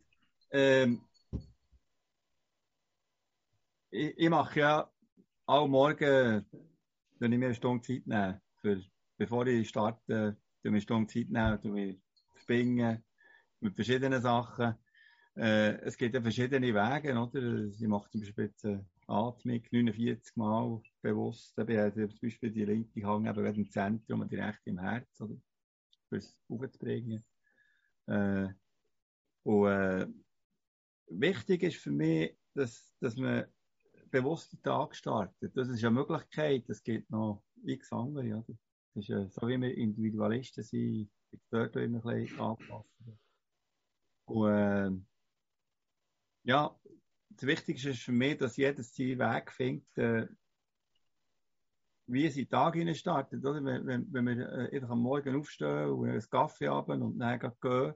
Ähm, 0.50 1.02
ich, 3.90 4.16
ich, 4.16 4.30
mache 4.30 4.60
ja 4.60 4.90
alle 5.44 5.68
Morgen, 5.68 6.46
wenn 7.18 7.32
ich 7.32 7.38
mir 7.38 7.46
eine 7.46 7.54
Stunde 7.54 7.82
Zeit 7.82 8.06
nehme, 8.06 8.40
für, 8.62 8.82
bevor 9.18 9.46
ich 9.46 9.68
starte, 9.68 10.38
du 10.66 10.72
mir 10.72 10.80
Stunde 10.80 11.06
Zeit 11.06 11.30
nehmen, 11.30 11.60
du 11.62 11.68
mir 11.68 11.96
springen 12.34 13.04
mit 13.60 13.74
verschiedenen 13.74 14.20
Sachen. 14.20 14.74
Äh, 15.36 15.78
es 15.82 15.96
gibt 15.96 16.14
ja 16.14 16.20
verschiedene 16.20 16.74
Wege, 16.74 17.16
oder? 17.16 17.70
Sie 17.70 17.86
macht 17.86 18.10
zum 18.10 18.20
Beispiel 18.20 18.46
jetzt 18.46 18.64
eine 18.64 18.84
Atmung 19.06 19.62
49 19.70 20.36
Mal 20.36 20.80
bewusst. 21.02 21.56
Eben, 21.58 21.78
also 21.78 22.06
zum 22.08 22.18
Beispiel 22.20 22.50
die 22.50 22.64
linke 22.64 23.06
Hand 23.06 23.28
eben 23.28 23.54
im 23.54 23.70
Zentrum 23.70 24.20
und 24.22 24.32
die 24.32 24.36
rechte 24.36 24.70
im 24.70 24.78
Herz, 24.78 25.20
oder? 25.20 25.36
Fürs 26.08 26.36
aufzubringen. 26.48 27.24
Äh, 28.06 28.48
und 29.44 29.68
äh, 29.68 30.06
wichtig 31.08 31.62
ist 31.62 31.76
für 31.76 31.92
mich, 31.92 32.36
dass, 32.54 32.92
dass 33.00 33.16
man 33.16 33.44
bewusst 34.10 34.52
den 34.52 34.62
Tag 34.62 34.96
startet. 34.96 35.56
Das 35.56 35.68
ist 35.68 35.84
eine 35.84 35.94
Möglichkeit, 35.94 36.68
es 36.68 36.82
gibt 36.82 37.10
noch 37.10 37.44
x 37.64 37.92
andere, 37.92 38.38
oder? 38.38 38.58
Ist 38.96 39.08
ja, 39.08 39.28
so 39.28 39.48
wie 39.48 39.60
wir 39.60 39.76
Individualisten 39.76 40.62
sind, 40.62 41.10
gibt 41.30 41.44
dort 41.50 41.76
immer 41.76 42.04
ein 42.06 42.22
bisschen 42.22 42.40
anpassen. 42.40 43.18
Äh, 44.28 44.90
ja, 46.44 46.78
das 47.30 47.46
Wichtigste 47.46 47.90
ist 47.90 48.02
für 48.02 48.12
mich, 48.12 48.38
dass 48.38 48.56
jeder 48.56 48.82
seinen 48.82 49.18
Weg 49.18 49.52
findet, 49.52 49.98
äh, 49.98 50.26
wie 52.06 52.28
seinen 52.28 52.48
Tag 52.48 52.76
startet. 52.96 53.44
Oder? 53.44 53.64
Wenn, 53.64 53.86
wenn, 53.86 54.12
wenn 54.12 54.24
wir 54.26 54.48
äh, 54.48 54.76
einfach 54.76 54.90
am 54.90 55.02
Morgen 55.02 55.36
aufstehen 55.36 55.90
und 55.90 56.08
einen 56.08 56.30
Kaffee 56.30 56.68
haben 56.68 57.02
und 57.02 57.18
dann 57.18 57.38
gehen, 57.60 57.94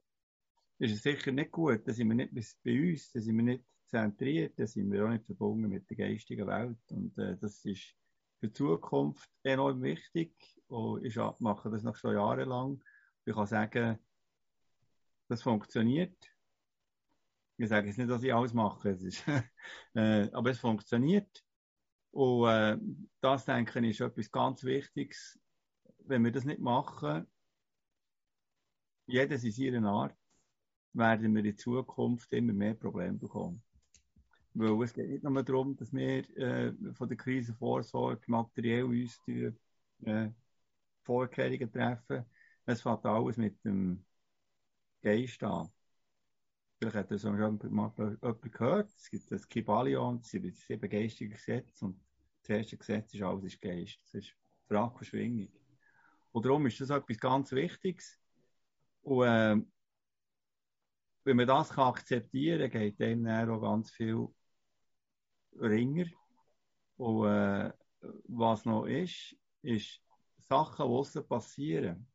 ist 0.78 0.94
es 0.94 1.02
sicher 1.02 1.32
nicht 1.32 1.50
gut. 1.50 1.86
Da 1.86 1.92
sind 1.92 2.08
wir 2.08 2.14
nicht 2.14 2.32
bei 2.64 2.90
uns, 2.90 3.12
da 3.12 3.20
sind 3.20 3.36
wir 3.36 3.44
nicht 3.44 3.64
zentriert, 3.86 4.58
da 4.58 4.66
sind 4.66 4.90
wir 4.90 5.04
auch 5.04 5.10
nicht 5.10 5.26
verbunden 5.26 5.68
mit 5.68 5.88
der 5.90 5.96
geistigen 5.96 6.46
Welt. 6.46 6.78
Und 6.90 7.16
äh, 7.18 7.36
das 7.38 7.64
ist 7.64 7.94
für 8.40 8.48
die 8.48 8.52
Zukunft 8.52 9.30
enorm 9.42 9.82
wichtig. 9.82 10.32
Und 10.66 11.04
ich 11.04 11.16
mache 11.38 11.70
das 11.70 11.82
noch 11.82 11.96
schon 11.96 12.14
jahrelang. 12.14 12.82
Ich 13.24 13.34
kann 13.34 13.46
sagen, 13.46 13.98
das 15.28 15.42
funktioniert. 15.42 16.16
Ich 17.58 17.68
sage 17.68 17.88
jetzt 17.88 17.98
nicht, 17.98 18.10
dass 18.10 18.22
ich 18.22 18.32
alles 18.32 18.54
mache, 18.54 18.90
es 18.90 19.02
ist, 19.02 19.24
äh, 19.94 20.30
aber 20.32 20.50
es 20.50 20.58
funktioniert. 20.58 21.44
Und 22.10 22.48
äh, 22.48 22.78
das, 23.20 23.44
denke 23.44 23.78
ich, 23.80 23.90
ist 23.90 24.00
etwas 24.00 24.30
ganz 24.30 24.64
Wichtiges. 24.64 25.38
Wenn 25.98 26.24
wir 26.24 26.32
das 26.32 26.46
nicht 26.46 26.60
machen, 26.60 27.26
jedes 29.06 29.44
in 29.44 29.52
seiner 29.52 29.90
Art, 29.90 30.16
werden 30.94 31.34
wir 31.34 31.44
in 31.44 31.56
Zukunft 31.56 32.32
immer 32.32 32.54
mehr 32.54 32.74
Probleme 32.74 33.18
bekommen. 33.18 33.62
Weil 34.54 34.82
es 34.82 34.92
geht 34.92 35.08
nicht 35.08 35.22
nur 35.22 35.42
darum, 35.42 35.76
dass 35.76 35.92
wir 35.92 36.28
äh, 36.36 36.72
von 36.94 37.08
der 37.08 37.16
Krisenvorsorge 37.16 38.22
materiell 38.26 38.84
uns 38.84 39.20
die, 39.26 39.52
äh, 40.04 40.30
Vorkehrungen 41.02 41.72
treffen. 41.72 42.24
Es 42.66 42.82
fängt 42.82 43.04
alles 43.04 43.36
mit 43.36 43.64
dem 43.64 44.04
Geist 45.02 45.42
an. 45.42 45.68
Vielleicht 46.78 46.96
hat 46.96 47.10
das 47.10 47.22
schon 47.22 47.36
jemand 47.36 47.96
gehört. 48.52 48.90
Es 48.96 49.10
gibt 49.10 49.30
das 49.30 49.48
Kibalion, 49.48 50.18
das 50.18 50.30
sind 50.30 50.56
sieben 50.56 50.88
geistige 50.88 51.34
Gesetze 51.34 51.84
und 51.84 52.00
das 52.42 52.50
erste 52.56 52.76
Gesetz 52.76 53.12
ist 53.14 53.22
alles 53.22 53.44
ist 53.44 53.60
Geist. 53.60 53.98
Das 54.04 54.14
ist 54.14 54.34
Frage 54.66 54.94
von 54.96 55.04
Schwingung. 55.04 55.48
Und 56.32 56.46
darum 56.46 56.64
ist 56.66 56.80
das 56.80 56.90
etwas 56.90 57.18
ganz 57.18 57.52
Wichtiges. 57.52 58.18
Und 59.02 59.26
äh, 59.26 59.56
wenn 61.24 61.36
man 61.36 61.46
das 61.46 61.70
kann 61.70 61.88
akzeptieren 61.88 62.70
kann, 62.70 62.80
geht 62.80 63.00
dem 63.00 63.26
auch 63.26 63.60
ganz 63.60 63.90
viel 63.90 64.28
ringer. 65.58 66.06
Und 66.96 67.26
äh, 67.26 67.72
was 68.28 68.64
noch 68.64 68.86
ist, 68.86 69.36
ist 69.62 70.00
Sachen, 70.38 70.86
die 70.86 70.92
aussen 70.92 71.26
passieren, 71.26 72.06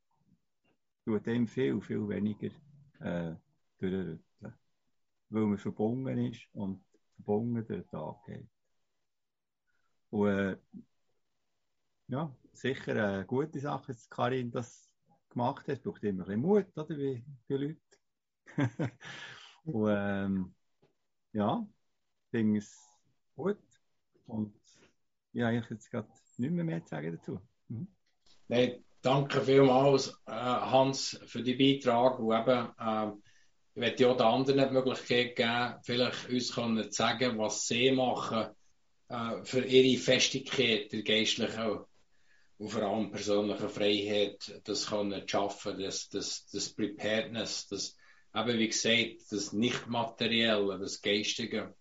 tut 1.06 1.26
dem 1.26 1.48
viel, 1.48 1.80
viel 1.82 2.08
weniger 2.08 2.50
äh, 3.00 3.36
durchrütteln. 3.80 4.24
Weil 5.30 5.46
man 5.46 5.58
verbunden 5.58 6.18
ist 6.18 6.48
und 6.54 6.84
verbunden 7.16 7.66
durch 7.66 7.82
den 7.82 7.88
Tag 7.88 8.24
geht. 8.26 8.48
Und 10.10 10.28
äh, 10.28 10.58
ja, 12.08 12.36
sicher 12.54 12.92
eine 12.92 13.26
gute 13.26 13.60
Sache, 13.60 13.94
dass 13.94 14.10
Karin 14.10 14.52
das 14.52 14.90
gemacht 15.30 15.68
hat. 15.68 15.78
Es 15.78 15.82
braucht 15.82 16.04
immer 16.04 16.24
ein 16.24 16.28
bisschen 16.28 16.42
Mut, 16.42 16.78
oder, 16.78 16.98
wie 16.98 17.26
für 17.48 17.58
Leute. 17.58 17.80
und 19.64 19.90
ähm, 19.90 20.56
ja, 21.34 21.68
ich 22.26 22.30
finde 22.32 22.60
es 22.60 22.85
gut. 23.36 23.58
Und 24.28 24.54
ja, 25.34 25.52
ich 25.52 25.70
jetzt 25.70 25.92
gerade 25.92 26.08
nicht 26.38 26.52
mehr, 26.52 26.64
mehr 26.64 26.84
zu 26.84 26.90
sagen 26.90 27.18
dazu. 27.18 27.40
Mhm. 27.68 27.88
Nein, 28.48 28.84
danke 29.02 29.42
vielmals, 29.42 30.10
äh, 30.26 30.32
Hans, 30.32 31.20
für 31.26 31.44
die 31.44 31.56
Beitrag. 31.56 32.20
Und 32.20 32.34
eben, 32.34 32.70
äh, 32.80 33.12
ich 33.74 33.82
möchte 33.82 34.10
auch 34.10 34.18
den 34.18 34.26
anderen 34.26 34.70
die 34.70 34.74
Möglichkeit 34.74 35.36
geben, 35.36 35.76
vielleicht 35.84 36.30
uns 36.30 36.54
können 36.54 36.92
sagen, 36.92 37.38
was 37.38 37.68
sie 37.68 37.92
machen 37.92 38.48
äh, 39.10 39.44
für 39.44 39.66
ihre 39.66 40.02
Festigkeit 40.02 40.92
der 40.92 41.04
geistlichen 41.04 41.80
und 42.58 42.70
vor 42.70 42.84
allem 42.84 43.12
persönlichen 43.12 43.70
Freiheit, 43.70 44.62
das 44.64 44.88
können 44.88 45.28
schaffen, 45.28 45.78
das, 45.80 46.08
das, 46.08 46.46
das 46.48 46.74
Preparedness, 46.74 47.68
das, 47.68 47.98
eben 48.34 48.60
wie 48.60 48.68
gesagt, 48.68 49.32
das 49.32 49.52
Nicht-Materielle, 49.52 50.80
das 50.80 51.02
Geistige. 51.02 51.76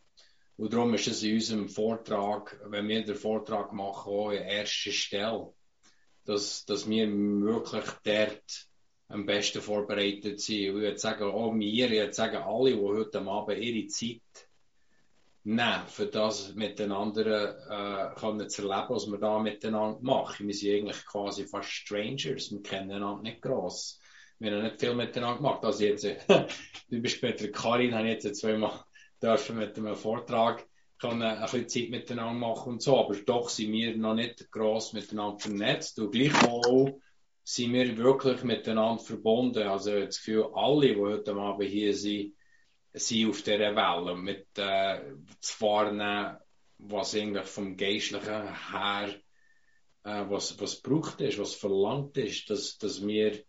Und 0.57 0.73
darum 0.73 0.95
ist 0.95 1.09
es 1.09 1.23
in 1.23 1.35
unserem 1.35 1.69
Vortrag, 1.69 2.61
wenn 2.67 2.87
wir 2.89 3.05
den 3.05 3.17
Vortrag 3.17 3.73
machen, 3.73 4.13
auch 4.13 4.31
in 4.31 4.43
erster 4.43 4.93
Stelle, 4.93 5.53
dass, 6.25 6.65
dass 6.65 6.89
wir 6.89 7.09
wirklich 7.11 7.85
dort 8.05 8.69
am 9.09 9.27
besten 9.27 9.61
vorbereitet 9.61 10.41
sind. 10.41 10.57
Ich 10.57 10.73
würde 10.73 10.99
sagen, 10.99 11.25
auch 11.25 11.55
wir, 11.55 11.91
ich 11.91 11.91
würde 11.91 12.13
sagen, 12.13 12.37
alle, 12.37 12.73
die 12.73 12.81
heute 12.81 13.21
Abend 13.21 13.59
ihre 13.59 13.87
Zeit 13.89 14.23
nehmen, 15.43 15.87
für 15.89 16.07
das 16.07 16.55
miteinander 16.55 18.13
äh, 18.13 18.15
können 18.19 18.49
zu 18.49 18.63
erleben, 18.63 18.95
was 18.95 19.07
wir 19.07 19.19
da 19.19 19.39
miteinander 19.41 19.99
machen. 20.01 20.47
Wir 20.47 20.55
sind 20.55 20.77
eigentlich 20.77 21.05
quasi 21.05 21.47
fast 21.47 21.69
Strangers, 21.69 22.51
wir 22.51 22.63
kennen 22.63 22.93
einander 22.93 23.23
nicht 23.23 23.43
gross. 23.43 24.01
Wir 24.39 24.53
haben 24.53 24.63
nicht 24.63 24.81
viel 24.81 24.95
miteinander 24.95 25.37
gemacht. 25.37 25.65
Also 25.65 25.85
jetzt, 25.85 26.05
du 26.29 27.01
bist 27.01 27.17
später 27.17 27.49
Karin, 27.49 27.95
habe 27.95 28.09
ich 28.09 28.25
jetzt 28.25 28.41
zweimal 28.41 28.85
dürfen 29.25 29.57
mit 29.57 29.77
einem 29.79 29.97
Vortrag 29.97 30.67
ein 31.03 31.41
bisschen 31.43 31.69
Zeit 31.69 31.91
miteinander 31.91 32.39
machen 32.39 32.75
und 32.75 32.83
so, 32.83 32.99
aber 32.99 33.15
doch 33.15 33.49
sind 33.49 33.73
wir 33.73 33.97
noch 33.97 34.15
nicht 34.15 34.51
gross 34.51 34.93
miteinander 34.93 35.39
vernetzt 35.39 35.99
und 35.99 36.13
gleichwohl 36.13 37.01
sind 37.43 37.75
wir 37.75 37.97
wirklich 37.99 38.43
miteinander 38.43 39.03
verbunden. 39.03 39.69
Also 39.69 40.01
das 40.01 40.17
Gefühl, 40.17 40.49
alle, 40.55 40.95
die 40.95 41.01
heute 41.01 41.35
Abend 41.35 41.69
hier 41.69 41.95
sind, 41.95 42.35
sind 42.95 43.29
auf 43.29 43.43
dieser 43.43 43.77
Welle 43.77 44.17
mit 44.17 44.47
äh, 44.57 45.01
zu 45.41 45.61
wahrnehmen, 45.61 46.39
was 46.79 47.15
eigentlich 47.15 47.47
vom 47.47 47.77
Geistlichen 47.77 48.55
her 48.71 49.15
äh, 50.05 50.25
was, 50.29 50.59
was 50.61 50.83
gebraucht 50.83 51.21
ist, 51.21 51.39
was 51.39 51.55
verlangt 51.55 52.17
ist, 52.17 52.49
dass, 52.51 52.79
dass 52.79 53.07
wir 53.07 53.43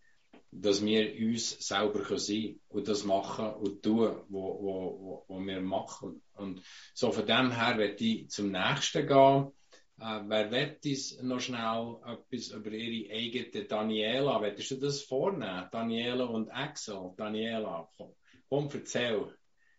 dass 0.60 0.84
wir 0.84 1.14
uns 1.26 1.50
selber 1.66 2.18
sein 2.18 2.60
und 2.68 2.88
das 2.88 3.04
machen 3.04 3.54
und 3.54 3.82
tun, 3.82 4.24
wo, 4.28 4.62
wo, 4.62 5.24
wo, 5.28 5.40
wir 5.40 5.60
machen. 5.60 6.22
Und 6.34 6.62
so 6.94 7.12
von 7.12 7.26
dem 7.26 7.50
her 7.50 7.78
werde 7.78 8.04
ich 8.04 8.30
zum 8.30 8.50
nächsten 8.50 9.06
gehen. 9.06 9.52
Äh, 9.98 10.22
wer 10.26 10.50
wird 10.50 10.84
uns 10.84 11.22
noch 11.22 11.40
schnell 11.40 11.96
etwas 12.04 12.48
über 12.48 12.70
ihre 12.70 13.14
eigene 13.14 13.64
Daniela? 13.64 14.40
Willst 14.42 14.70
du 14.70 14.76
das 14.76 15.02
vornehmen? 15.02 15.68
Daniela 15.70 16.24
und 16.24 16.50
Axel. 16.50 17.12
Daniela, 17.16 17.88
komm, 17.96 18.14
komm 18.48 18.68
erzähl. 18.72 19.34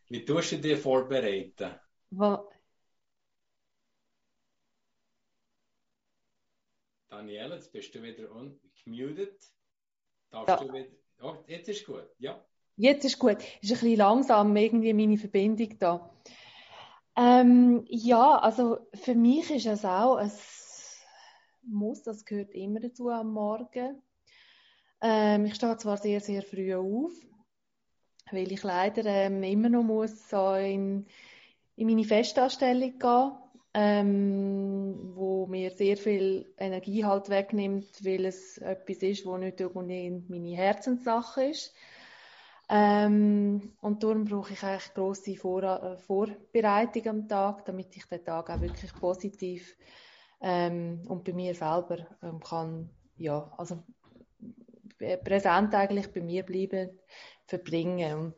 Wie 0.09 0.25
tust 0.25 0.53
du 0.53 0.57
dich 0.57 0.79
vorbereiten? 0.79 1.75
Wo 2.09 2.49
Daniela, 7.09 7.55
jetzt 7.55 7.71
bist 7.71 7.95
du 7.95 8.03
wieder 8.03 8.31
ungemutet. 8.31 9.41
Darfst 10.45 10.67
ja. 10.67 10.71
du? 10.71 10.85
Oh, 11.21 11.35
jetzt 11.47 11.69
ist 11.69 11.85
gut, 11.85 12.03
ja. 12.19 12.39
Jetzt 12.75 13.05
ist 13.05 13.17
gut. 13.17 13.37
Ist 13.61 13.71
ein 13.71 13.79
bisschen 13.79 13.97
langsam 13.97 14.55
irgendwie 14.55 14.93
meine 14.93 15.17
Verbindung 15.17 15.77
da. 15.79 16.09
Ähm, 17.15 17.83
ja, 17.87 18.37
also 18.37 18.77
für 18.93 19.15
mich 19.15 19.49
ist 19.49 19.65
es 19.65 19.83
auch 19.83 20.17
ein 20.17 20.31
Muss, 21.63 22.03
das 22.03 22.23
gehört 22.23 22.53
immer 22.53 22.79
dazu 22.79 23.09
am 23.09 23.33
Morgen. 23.33 24.01
Ähm, 25.01 25.45
ich 25.45 25.55
stehe 25.55 25.77
zwar 25.77 25.97
sehr, 25.97 26.21
sehr 26.21 26.43
früh 26.43 26.75
auf, 26.75 27.11
weil 28.31 28.51
ich 28.51 28.61
leider 28.61 29.05
ähm, 29.05 29.41
immer 29.41 29.69
noch 29.69 29.83
muss 29.83 30.29
so 30.29 30.53
in, 30.53 31.07
in 31.75 31.87
meine 31.87 32.03
Festanstellung 32.03 32.99
gehen 32.99 33.31
ähm, 33.73 35.11
wo 35.15 35.45
mir 35.47 35.71
sehr 35.71 35.97
viel 35.97 36.53
Energie 36.57 37.05
halt 37.05 37.29
wegnimmt, 37.29 38.03
weil 38.03 38.25
es 38.25 38.57
etwas 38.57 38.97
ist, 38.97 39.25
wo 39.25 39.37
nicht 39.37 39.59
irgendwie 39.59 40.09
meine 40.27 40.55
Herzenssache 40.55 41.45
ist. 41.45 41.73
Ähm, 42.69 43.73
und 43.81 44.03
darum 44.03 44.25
brauche 44.25 44.53
ich 44.53 44.63
eigentlich 44.63 44.93
grosse 44.93 45.35
Vor 45.35 45.63
äh, 45.63 45.97
Vorbereitung 45.97 47.07
am 47.07 47.27
Tag, 47.27 47.65
damit 47.65 47.95
ich 47.95 48.05
den 48.05 48.25
Tag 48.25 48.49
auch 48.49 48.59
wirklich 48.59 48.91
positiv 48.99 49.75
ähm, 50.41 51.01
und 51.07 51.23
bei 51.23 51.33
mir 51.33 51.55
selber 51.55 52.05
ähm, 52.21 52.41
kann, 52.41 52.89
ja, 53.15 53.53
also 53.57 53.83
präsent 55.23 55.73
eigentlich 55.75 56.11
bei 56.11 56.21
mir 56.21 56.43
bleiben, 56.43 56.89
verbringen. 57.45 58.17
Und 58.17 58.35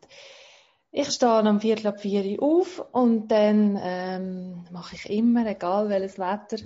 ich 0.91 1.09
stehe 1.11 1.41
um 1.41 1.59
Viertel 1.59 1.87
ab 1.87 2.01
vier 2.01 2.41
auf 2.41 2.83
und 2.91 3.27
dann 3.27 3.79
ähm, 3.81 4.65
mache 4.71 4.95
ich 4.95 5.09
immer, 5.09 5.45
egal 5.45 5.89
welches 5.89 6.17
Wetter, 6.17 6.57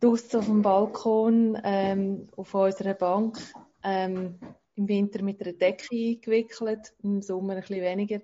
draußen 0.00 0.40
auf 0.40 0.46
dem 0.46 0.62
Balkon, 0.62 1.58
ähm, 1.62 2.28
auf 2.36 2.54
unserer 2.54 2.94
Bank, 2.94 3.38
ähm, 3.84 4.38
im 4.74 4.88
Winter 4.88 5.22
mit 5.22 5.40
einer 5.40 5.52
Decke 5.52 5.88
eingewickelt, 5.92 6.92
im 7.02 7.22
Sommer 7.22 7.54
ein 7.54 7.60
bisschen 7.60 7.82
weniger, 7.82 8.20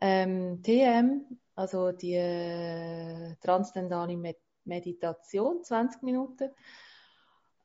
ähm, 0.00 0.62
TM, 0.62 1.26
also 1.54 1.92
die 1.92 2.14
äh, 2.14 3.34
transzendentale 3.42 4.16
Meditation, 4.64 5.62
20 5.62 6.02
Minuten. 6.02 6.50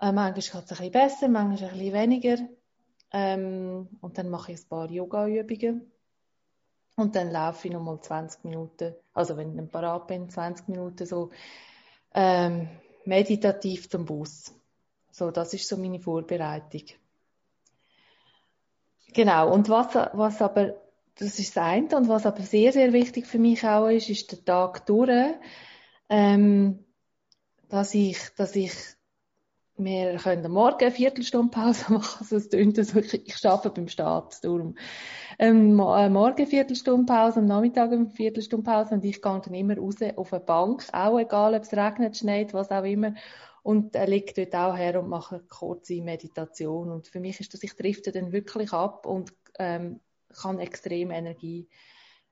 Äh, 0.01 0.11
manchmal 0.11 0.33
geht 0.33 0.43
es 0.43 0.53
ein 0.55 0.65
bisschen 0.65 0.91
besser, 0.91 1.27
manchmal 1.29 1.69
ein 1.69 1.77
bisschen 1.77 1.93
weniger. 1.93 2.37
Ähm, 3.13 3.87
und 4.01 4.17
dann 4.17 4.29
mache 4.29 4.51
ich 4.51 4.59
ein 4.59 4.67
paar 4.67 4.91
Yoga-Übungen 4.91 5.94
und 6.95 7.15
dann 7.15 7.31
laufe 7.31 7.67
ich 7.67 7.73
nochmal 7.73 7.99
20 7.99 8.43
Minuten, 8.45 8.95
also 9.13 9.37
wenn 9.37 9.51
ich 9.51 9.55
dann 9.57 9.69
parat 9.69 10.07
bin, 10.07 10.29
20 10.29 10.67
Minuten 10.69 11.05
so 11.05 11.31
ähm, 12.13 12.69
meditativ 13.05 13.89
zum 13.89 14.05
Bus. 14.05 14.53
So, 15.11 15.31
das 15.31 15.53
ist 15.53 15.67
so 15.67 15.77
meine 15.77 15.99
Vorbereitung. 15.99 16.83
Genau, 19.13 19.53
und 19.53 19.69
was, 19.69 19.95
was 19.95 20.41
aber, 20.41 20.75
das 21.15 21.39
ist 21.39 21.55
das 21.55 21.63
eine, 21.63 21.95
und 21.95 22.09
was 22.09 22.25
aber 22.25 22.41
sehr, 22.41 22.73
sehr 22.73 22.91
wichtig 22.91 23.27
für 23.27 23.39
mich 23.39 23.63
auch 23.65 23.87
ist, 23.87 24.09
ist 24.09 24.31
der 24.31 24.43
Tag 24.43 24.85
durch, 24.85 25.35
ähm, 26.09 26.83
dass 27.69 27.93
ich, 27.93 28.17
dass 28.35 28.55
ich 28.55 28.73
wir 29.77 30.15
können 30.17 30.45
am 30.45 30.53
Morgen 30.53 30.81
eine 30.81 30.91
Viertelstunde 30.91 31.51
Pause 31.51 31.85
machen, 31.93 32.17
also 32.19 32.37
es 32.37 32.49
klingt 32.49 32.77
so, 32.77 32.99
ich, 32.99 33.45
arbeite 33.45 33.69
beim 33.71 33.87
Staat. 33.87 34.39
Ähm, 34.43 34.75
äh, 35.39 36.09
morgen 36.09 36.37
eine 36.37 36.47
Viertelstunde 36.47 37.05
Pause, 37.05 37.39
am 37.39 37.45
Nachmittag 37.45 37.91
eine 37.91 38.09
Viertelstunde 38.09 38.63
Pause 38.63 38.95
und 38.95 39.05
ich 39.05 39.21
gehe 39.21 39.41
dann 39.43 39.53
immer 39.53 39.77
raus 39.77 39.95
auf 40.15 40.33
eine 40.33 40.43
Bank, 40.43 40.85
auch 40.93 41.19
egal, 41.19 41.55
ob 41.55 41.63
es 41.63 41.73
regnet, 41.73 42.17
schneit, 42.17 42.53
was 42.53 42.71
auch 42.71 42.83
immer, 42.83 43.15
und 43.63 43.95
äh, 43.95 44.05
liege 44.05 44.33
dort 44.33 44.55
auch 44.55 44.77
her 44.77 45.01
und 45.01 45.09
mache 45.09 45.35
eine 45.35 45.43
kurze 45.45 46.01
Meditation 46.01 46.91
und 46.91 47.07
für 47.07 47.19
mich 47.19 47.39
ist 47.39 47.53
das, 47.53 47.63
ich 47.63 47.75
drifte 47.75 48.11
dann 48.11 48.31
wirklich 48.31 48.71
ab 48.71 49.05
und 49.05 49.33
ähm, 49.59 49.99
kann 50.33 50.59
extrem 50.59 51.11
Energie 51.11 51.67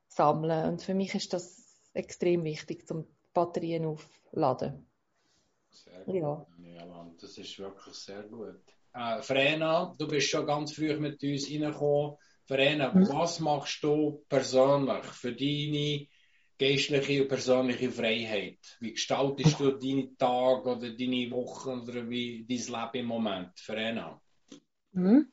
sammeln 0.07 0.69
und 0.69 0.81
für 0.81 0.93
mich 0.93 1.13
ist 1.15 1.33
das 1.33 1.61
extrem 1.93 2.43
wichtig, 2.43 2.87
zum 2.87 3.05
Batterien 3.33 3.85
aufladen. 3.85 4.85
Sehr 5.73 6.05
gut. 6.05 6.15
Ja. 6.15 7.11
das 7.19 7.37
ist 7.37 7.59
wirklich 7.59 7.95
sehr 7.95 8.23
gut. 8.23 8.61
Äh, 8.93 9.21
Verena, 9.21 9.93
du 9.97 10.07
bist 10.07 10.29
schon 10.29 10.45
ganz 10.45 10.73
früh 10.73 10.95
mit 10.97 11.23
uns 11.23 11.49
reingekommen. 11.49 12.17
Verena, 12.45 12.93
mhm. 12.93 13.09
was 13.09 13.39
machst 13.39 13.83
du 13.83 14.23
persönlich 14.29 15.05
für 15.05 15.33
deine 15.33 16.07
geistliche 16.59 17.23
und 17.23 17.29
persönliche 17.29 17.89
Freiheit? 17.91 18.59
Wie 18.79 18.93
gestaltest 18.93 19.59
du 19.59 19.71
deine 19.71 20.15
Tage 20.17 20.75
oder 20.75 20.91
deine 20.91 21.31
Wochen 21.31 21.81
oder 21.81 22.07
wie 22.09 22.45
dein 22.47 22.57
Leben 22.57 22.89
im 22.93 23.05
Moment? 23.05 23.59
Verena? 23.59 24.21
Mhm. 24.91 25.31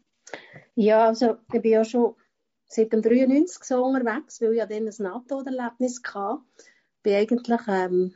Ja, 0.74 1.08
also 1.08 1.36
ich 1.52 1.60
bin 1.60 1.72
ja 1.72 1.84
schon 1.84 2.14
seit 2.66 2.92
dem 2.92 3.02
93 3.02 3.64
so 3.64 3.84
unterwegs, 3.84 4.40
weil 4.40 4.52
ich 4.52 4.58
ja 4.58 4.66
dann 4.66 4.88
ein 4.88 4.94
NATO-Erlebnis 4.98 6.00
hatte. 6.14 6.42
Ich 7.02 7.12
war 7.12 7.18
eigentlich 7.18 7.60
ähm, 7.68 8.14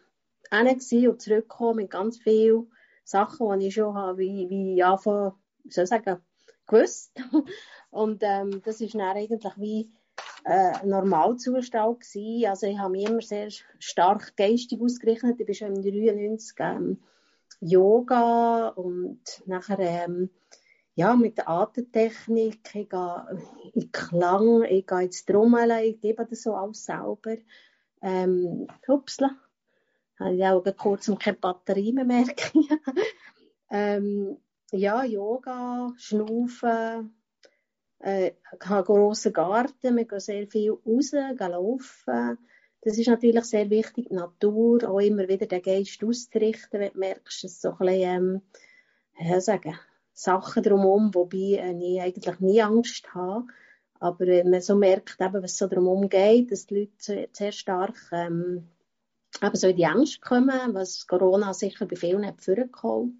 hin 0.51 1.09
und 1.09 1.23
zurückgekommen 1.23 1.77
mit 1.77 1.91
ganz 1.91 2.19
vielen 2.19 2.71
Sachen, 3.05 3.59
die 3.59 3.69
ich 3.69 3.75
schon 3.75 3.95
habe, 3.95 4.19
wie, 4.19 4.49
wie 4.49 4.83
anfangen, 4.83 5.33
soll 5.69 5.85
ich 5.85 5.91
sagen, 5.91 6.21
gewusst. 6.67 7.13
Und 7.91 8.23
ähm, 8.23 8.61
das 8.65 8.81
ist 8.81 8.95
dann 8.95 9.03
eigentlich 9.03 9.53
wie 9.57 9.93
äh, 10.45 10.85
Normalzustand 10.85 12.01
gewesen. 12.01 12.49
Also 12.49 12.67
ich 12.67 12.79
habe 12.79 12.91
mich 12.91 13.09
immer 13.09 13.21
sehr 13.21 13.49
stark 13.79 14.37
geistig 14.37 14.81
ausgerichtet. 14.81 15.39
Ich 15.39 15.47
bin 15.47 15.55
schon 15.55 15.77
im 15.77 15.83
93 15.83 16.57
ähm, 16.59 16.99
Yoga 17.61 18.69
und 18.69 19.21
nachher 19.47 19.79
ähm, 19.79 20.31
ja, 20.97 21.17
mit 21.17 21.39
der 21.39 21.49
Atemtechnik, 21.49 22.61
ich 22.75 22.89
gehe 22.89 23.43
in 23.75 23.91
Klang, 23.91 24.63
ich 24.65 24.87
gehe 24.87 25.03
ins 25.03 25.25
Trommeln, 25.25 25.85
ich 25.85 26.01
gebe 26.01 26.25
das 26.25 26.43
so 26.43 26.55
alles 26.55 26.85
selber. 26.85 27.37
Ähm, 28.03 28.67
hupsla, 28.87 29.31
habe 30.19 30.35
ich 30.35 30.45
auch 30.45 30.65
kurz 30.77 31.09
um 31.09 31.19
keine 31.19 31.37
Batterie 31.37 31.93
mehr 31.93 32.05
merken. 32.05 32.69
ähm, 33.71 34.37
ja, 34.73 35.05
Yoga, 35.05 35.93
Schnaufen, 35.97 37.15
äh, 38.01 38.29
ich 38.29 38.69
habe 38.69 38.77
einen 38.77 38.85
grossen 38.85 39.33
Garten, 39.33 39.97
wir 39.97 40.05
gehen 40.05 40.21
sehr 40.21 40.47
viel 40.47 40.73
raus, 40.73 41.11
gehen 41.11 41.37
laufen. 41.37 42.39
Das 42.83 42.99
ist 42.99 43.09
natürlich 43.09 43.45
sehr 43.45 43.71
wichtig, 43.71 44.09
die 44.09 44.15
Natur, 44.15 44.89
auch 44.89 44.99
immer 44.99 45.27
wieder 45.27 45.47
den 45.47 45.63
Geist 45.63 46.05
auszurichten, 46.05 46.81
wenn 46.81 46.93
du 46.93 46.99
merkst, 46.99 47.45
dass 47.45 47.61
so 47.61 47.71
ein 47.71 47.79
bisschen, 47.79 48.43
ähm, 49.19 49.41
sagen, 49.41 49.79
Sachen 50.13 50.63
drumherum, 50.63 51.15
wobei 51.15 51.59
äh, 51.59 51.73
ich 51.73 52.01
eigentlich 52.01 52.41
nie 52.41 52.63
Angst 52.63 53.15
habe. 53.15 53.47
Aber 54.01 54.27
wenn 54.27 54.51
man 54.51 54.61
so 54.61 54.77
merkt, 54.77 55.21
eben, 55.21 55.43
was 55.43 55.57
so 55.57 55.67
drumherum 55.67 56.09
geht, 56.09 56.53
dass 56.53 56.67
die 56.67 56.81
Leute 56.81 57.29
sehr 57.33 57.53
stark 57.53 57.97
ähm, 58.13 58.69
eben 59.43 59.57
so 59.57 59.69
in 59.69 59.77
die 59.77 59.87
Angst 59.87 60.21
kommen, 60.21 60.75
was 60.75 61.07
Corona 61.07 61.55
sicher 61.55 61.87
bei 61.87 61.97
vielen 61.97 62.27
hat 62.27 62.43
vorgeholt, 62.43 63.13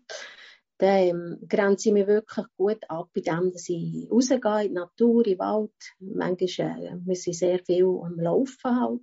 dann 0.79 0.99
ähm, 0.99 1.39
grenze 1.49 1.89
ich 1.89 1.93
mich 1.95 2.07
wirklich 2.07 2.47
gut 2.57 2.79
ab, 2.89 3.11
indem 3.15 3.53
dass 3.53 3.69
ich 3.69 4.09
rausgehe 4.11 4.63
in 4.63 4.69
die 4.69 4.75
Natur, 4.75 5.25
in 5.27 5.33
den 5.33 5.39
Wald. 5.39 5.73
Manchmal 6.01 6.85
äh, 6.85 6.97
wir 7.05 7.17
sind 7.17 7.35
sehr 7.35 7.61
viel 7.61 7.85
am 7.85 8.19
Laufen 8.19 8.81
halt. 8.81 9.01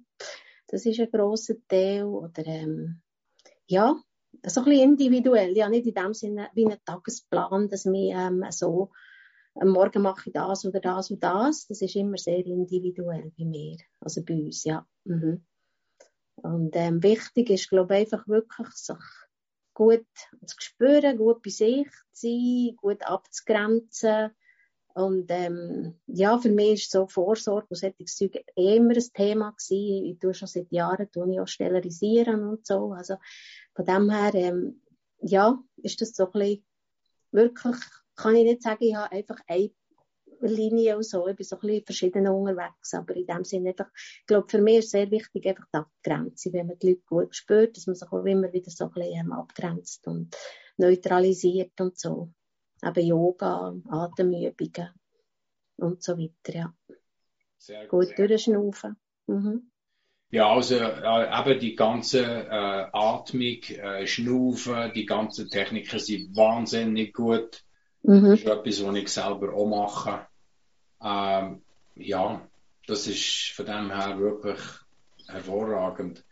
Das 0.67 0.85
ist 0.85 0.99
ein 0.99 1.11
grosser 1.11 1.55
Teil. 1.67 2.03
Oder 2.03 2.45
ähm, 2.45 3.01
ja, 3.67 3.95
so 4.45 4.61
ein 4.61 4.65
bisschen 4.65 4.89
individuell. 4.91 5.55
Ja, 5.55 5.69
nicht 5.69 5.87
in 5.87 5.93
dem 5.93 6.13
Sinne 6.13 6.49
wie 6.53 6.65
ein 6.65 6.77
Tagesplan, 6.85 7.69
dass 7.69 7.85
wir 7.85 8.15
ähm, 8.15 8.45
so 8.49 8.91
Morgen 9.53 10.01
mache 10.01 10.29
ich 10.29 10.33
das 10.33 10.65
oder 10.65 10.79
das 10.79 11.11
und 11.11 11.21
das. 11.21 11.67
Das 11.67 11.81
ist 11.81 11.95
immer 11.95 12.17
sehr 12.17 12.45
individuell 12.45 13.31
bei 13.37 13.45
mir, 13.45 13.77
also 13.99 14.23
bei 14.23 14.33
uns, 14.35 14.63
ja. 14.63 14.87
Mhm. 15.03 15.45
Und 16.35 16.75
ähm, 16.75 17.03
wichtig 17.03 17.49
ist, 17.49 17.69
glaube 17.69 17.95
ich, 17.95 18.01
einfach 18.01 18.27
wirklich, 18.27 18.67
sich 18.69 18.95
gut 19.73 20.05
zu 20.45 20.55
spüren, 20.59 21.17
gut 21.17 21.41
bei 21.41 21.49
sich 21.49 21.87
zu 22.11 22.27
sein, 22.27 22.75
gut 22.77 23.03
abzugrenzen. 23.03 24.31
Und 24.93 25.27
ähm, 25.29 25.99
ja, 26.07 26.37
für 26.37 26.49
mich 26.49 26.83
ist 26.83 26.91
so 26.91 27.07
Vorsorge 27.07 27.67
und 27.69 27.77
solches 27.77 28.15
Zeug 28.15 28.43
immer 28.55 28.93
ein 28.93 29.13
Thema 29.13 29.51
gewesen. 29.51 30.05
Ich 30.05 30.19
tue 30.19 30.33
schon 30.33 30.47
seit 30.47 30.71
Jahren 30.71 31.09
tue 31.11 31.31
ich 31.31 31.39
auch 31.39 31.47
stellarisieren 31.47 32.43
und 32.43 32.65
so. 32.65 32.91
Also 32.91 33.15
von 33.73 33.85
dem 33.85 34.09
her, 34.09 34.33
ähm, 34.33 34.81
ja, 35.21 35.57
ist 35.77 36.01
das 36.01 36.13
so 36.13 36.25
ein 36.25 36.31
bisschen, 36.31 36.65
wirklich, 37.31 37.77
kann 38.15 38.35
ich 38.35 38.43
nicht 38.43 38.61
sagen, 38.61 38.83
ich 38.83 38.95
habe 38.95 39.11
einfach 39.13 39.37
eine 39.47 39.71
Linie 40.47 40.97
und 40.97 41.05
so. 41.05 41.27
Ich 41.27 41.35
bin 41.35 41.45
so 41.45 41.55
ein 41.57 41.61
bisschen 41.61 41.85
verschieden 41.85 42.27
unterwegs. 42.27 42.93
Aber 42.93 43.15
in 43.15 43.25
dem 43.25 43.43
Sinne 43.43 43.69
einfach, 43.69 43.89
ich 43.95 44.25
glaube, 44.25 44.47
für 44.49 44.61
mich 44.61 44.77
ist 44.79 44.91
sehr 44.91 45.09
wichtig 45.11 45.47
einfach 45.47 45.65
die 45.73 45.77
Abgrenzung. 45.77 46.53
Wenn 46.53 46.67
man 46.67 46.79
die 46.79 46.89
Leute 46.89 47.01
gut 47.05 47.35
spürt, 47.35 47.77
dass 47.77 47.87
man 47.87 47.95
sich 47.95 48.11
auch 48.11 48.25
immer 48.25 48.51
wieder 48.53 48.71
so 48.71 48.85
ein 48.85 48.91
bisschen 48.91 49.13
ähm, 49.13 49.31
abgrenzt 49.31 50.07
und 50.07 50.35
neutralisiert 50.77 51.79
und 51.79 51.97
so. 51.97 52.31
Eben 52.83 53.05
Yoga, 53.05 53.75
Atemübungen 53.89 54.89
und 55.77 56.03
so 56.03 56.17
weiter, 56.17 56.53
ja. 56.53 56.73
Sehr 57.57 57.87
gut. 57.87 58.15
Gut 58.15 58.17
durchschnaufen. 58.17 58.95
Mhm. 59.27 59.71
Ja, 60.31 60.49
also 60.49 60.75
äh, 60.77 61.39
eben 61.39 61.59
die 61.59 61.75
ganze 61.75 62.23
äh, 62.23 62.87
Atmung, 62.93 63.61
äh, 63.69 64.07
Schnaufen, 64.07 64.93
die 64.95 65.05
ganzen 65.05 65.49
Techniken 65.49 65.99
sind 65.99 66.35
wahnsinnig 66.35 67.13
gut. 67.13 67.63
Mhm. 68.03 68.23
Das 68.23 68.39
ist 68.39 68.47
etwas, 68.47 68.85
was 68.85 68.95
ich 68.95 69.09
selber 69.09 69.53
auch 69.53 69.67
mache. 69.67 70.27
Ähm, 71.03 71.61
ja, 71.95 72.47
das 72.87 73.07
ist 73.07 73.51
von 73.55 73.65
dem 73.65 73.91
her 73.91 74.19
wirklich 74.19 74.59
hervorragend. 75.27 76.23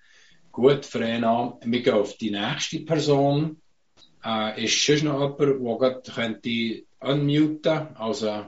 Gut, 0.52 0.86
Verena, 0.86 1.58
wir 1.62 1.82
gehen 1.82 1.94
auf 1.94 2.18
die 2.18 2.32
nächste 2.32 2.80
Person. 2.82 3.62
Äh, 4.24 4.66
ist 4.66 4.74
schon 4.74 5.06
noch 5.06 5.40
jemand, 5.40 6.08
der 6.08 6.14
könnte 6.14 6.84
unmuten, 7.00 7.96
also 7.96 8.48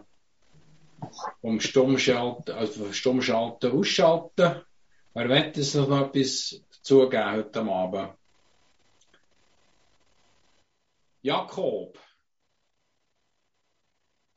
vom 1.42 1.60
Stummschalten, 1.60 2.54
also 2.56 2.84
vom 2.84 2.94
Stummschalten 2.94 3.72
ausschalten. 3.72 4.62
Wer 5.14 5.30
wird 5.30 5.58
es 5.58 5.74
noch 5.74 5.90
etwas 5.90 6.62
zugeben 6.82 7.32
heute 7.32 7.62
Abend? 7.62 8.14
Jakob. 11.22 11.98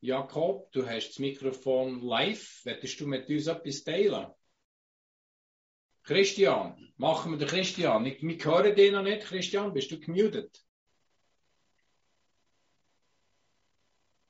Jakob, 0.05 0.71
du 0.73 0.87
hast 0.87 1.09
das 1.09 1.19
Mikrofon 1.19 2.03
live. 2.03 2.63
Möchtest 2.67 3.01
du 3.01 3.07
mit 3.07 3.27
uns 3.31 3.47
etwas 3.47 3.85
teilen? 3.85 4.27
Christian, 6.03 6.93
machen 6.99 7.33
wir 7.33 7.39
den 7.39 7.49
Christian. 7.49 8.05
Ich, 8.05 8.23
wir 8.23 8.45
hören 8.45 8.77
dich 8.77 8.93
noch 8.93 9.03
nicht. 9.03 9.23
Christian, 9.23 9.73
bist 9.73 9.91
du 9.91 9.99
gemutet? 9.99 10.63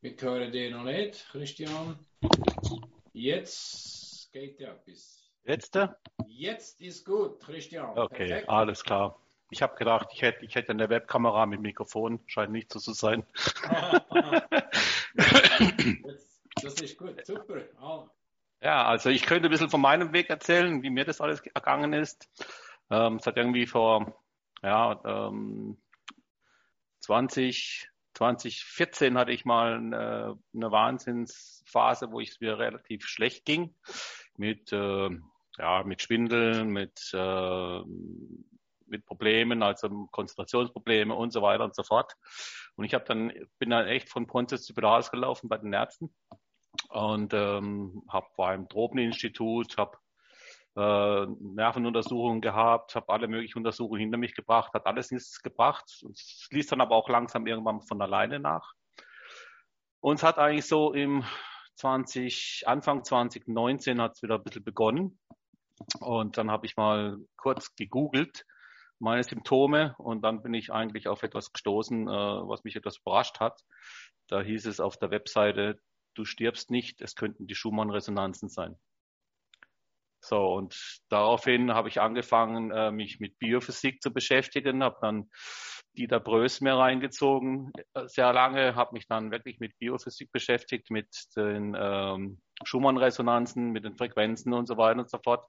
Wir 0.00 0.16
hören 0.16 0.52
dich 0.52 0.70
noch 0.70 0.84
nicht, 0.84 1.26
Christian. 1.30 1.98
Jetzt 3.12 4.30
geht 4.30 4.60
ja 4.60 4.74
etwas. 4.74 5.28
Jetzt? 5.42 5.76
Jetzt 6.28 6.80
ist 6.80 7.04
gut, 7.04 7.40
Christian. 7.40 7.98
Okay, 7.98 8.28
Perfekt. 8.28 8.48
alles 8.48 8.84
klar. 8.84 9.20
Ich 9.50 9.62
habe 9.62 9.76
gedacht, 9.76 10.08
ich 10.12 10.22
hätte, 10.22 10.44
ich 10.44 10.54
hätte 10.54 10.72
eine 10.72 10.88
Webkamera 10.88 11.46
mit 11.46 11.60
Mikrofon. 11.60 12.20
Scheint 12.26 12.52
nicht 12.52 12.72
so 12.72 12.78
zu 12.78 12.92
sein. 12.92 13.24
das 16.62 16.74
ist 16.80 16.96
gut, 16.98 17.24
super. 17.26 17.60
Ah. 17.80 18.06
Ja, 18.60 18.86
also 18.86 19.10
ich 19.10 19.26
könnte 19.26 19.48
ein 19.48 19.50
bisschen 19.50 19.70
von 19.70 19.80
meinem 19.80 20.12
Weg 20.12 20.30
erzählen, 20.30 20.82
wie 20.82 20.90
mir 20.90 21.04
das 21.04 21.20
alles 21.20 21.40
ergangen 21.54 21.92
ist. 21.92 22.28
Ähm, 22.90 23.16
es 23.16 23.26
hat 23.26 23.36
irgendwie 23.36 23.66
vor 23.66 24.24
ja, 24.62 25.00
ähm, 25.04 25.76
20, 27.00 27.90
2014 28.14 29.18
hatte 29.18 29.32
ich 29.32 29.44
mal 29.44 29.74
eine, 29.74 30.38
eine 30.54 30.70
Wahnsinnsphase, 30.70 32.10
wo 32.10 32.20
es 32.20 32.40
mir 32.40 32.58
relativ 32.58 33.06
schlecht 33.06 33.44
ging. 33.44 33.74
Mit, 34.36 34.72
äh, 34.72 35.10
ja, 35.58 35.82
mit 35.84 36.00
Schwindeln, 36.00 36.68
mit, 36.68 37.10
äh, 37.12 37.80
mit 38.86 39.06
Problemen, 39.06 39.62
also 39.62 39.88
Konzentrationsprobleme 40.10 41.14
und 41.14 41.32
so 41.32 41.42
weiter 41.42 41.64
und 41.64 41.74
so 41.74 41.82
fort. 41.82 42.14
Und 42.76 42.84
ich 42.84 42.94
habe 42.94 43.04
dann, 43.04 43.32
bin 43.58 43.70
dann 43.70 43.86
echt 43.86 44.08
von 44.08 44.26
Pontius 44.26 44.64
zu 44.64 44.74
Pilatus 44.74 45.10
gelaufen 45.10 45.48
bei 45.48 45.58
den 45.58 45.72
Ärzten 45.72 46.14
und 46.88 47.32
ähm, 47.34 48.02
habe 48.08 48.26
war 48.36 48.54
im 48.54 48.68
Tropeninstitut, 48.68 49.76
habe 49.78 49.98
äh, 50.76 51.26
Nervenuntersuchungen 51.40 52.40
gehabt, 52.40 52.94
habe 52.94 53.12
alle 53.12 53.28
möglichen 53.28 53.58
Untersuchungen 53.58 54.00
hinter 54.00 54.18
mich 54.18 54.34
gebracht, 54.34 54.74
hat 54.74 54.86
alles 54.86 55.10
nichts 55.10 55.40
gebracht. 55.40 55.84
Es 56.10 56.48
ließ 56.50 56.66
dann 56.66 56.80
aber 56.80 56.96
auch 56.96 57.08
langsam 57.08 57.46
irgendwann 57.46 57.82
von 57.82 58.02
alleine 58.02 58.40
nach. 58.40 58.72
Und 60.00 60.16
es 60.16 60.22
hat 60.22 60.38
eigentlich 60.38 60.66
so 60.66 60.92
im 60.92 61.24
20, 61.76 62.64
Anfang 62.66 63.04
2019 63.04 64.00
hat 64.00 64.16
es 64.16 64.22
wieder 64.22 64.36
ein 64.36 64.42
bisschen 64.42 64.64
begonnen. 64.64 65.18
Und 66.00 66.38
dann 66.38 66.50
habe 66.50 66.66
ich 66.66 66.76
mal 66.76 67.18
kurz 67.36 67.74
gegoogelt, 67.74 68.44
meine 69.04 69.22
Symptome 69.22 69.94
und 69.98 70.22
dann 70.22 70.42
bin 70.42 70.54
ich 70.54 70.72
eigentlich 70.72 71.06
auf 71.06 71.22
etwas 71.22 71.52
gestoßen, 71.52 72.08
äh, 72.08 72.10
was 72.10 72.64
mich 72.64 72.74
etwas 72.74 72.98
überrascht 72.98 73.38
hat. 73.38 73.60
Da 74.28 74.40
hieß 74.40 74.66
es 74.66 74.80
auf 74.80 74.96
der 74.96 75.10
Webseite, 75.10 75.78
du 76.14 76.24
stirbst 76.24 76.70
nicht, 76.70 77.00
es 77.00 77.14
könnten 77.14 77.46
die 77.46 77.54
Schumann-Resonanzen 77.54 78.48
sein. 78.48 78.76
So, 80.20 80.54
und 80.54 81.02
daraufhin 81.10 81.74
habe 81.74 81.90
ich 81.90 82.00
angefangen, 82.00 82.70
äh, 82.70 82.90
mich 82.90 83.20
mit 83.20 83.38
Biophysik 83.38 84.02
zu 84.02 84.10
beschäftigen, 84.10 84.82
habe 84.82 84.96
dann 85.02 85.30
Dieter 85.98 86.18
Brös 86.18 86.62
mehr 86.62 86.78
reingezogen, 86.78 87.72
äh, 87.92 88.06
sehr 88.06 88.32
lange, 88.32 88.74
habe 88.74 88.94
mich 88.94 89.06
dann 89.06 89.30
wirklich 89.30 89.60
mit 89.60 89.78
Biophysik 89.78 90.32
beschäftigt, 90.32 90.90
mit 90.90 91.08
den 91.36 91.76
ähm, 91.78 92.40
Schumann-Resonanzen, 92.64 93.70
mit 93.70 93.84
den 93.84 93.96
Frequenzen 93.96 94.54
und 94.54 94.66
so 94.66 94.78
weiter 94.78 95.00
und 95.00 95.10
so 95.10 95.18
fort 95.22 95.46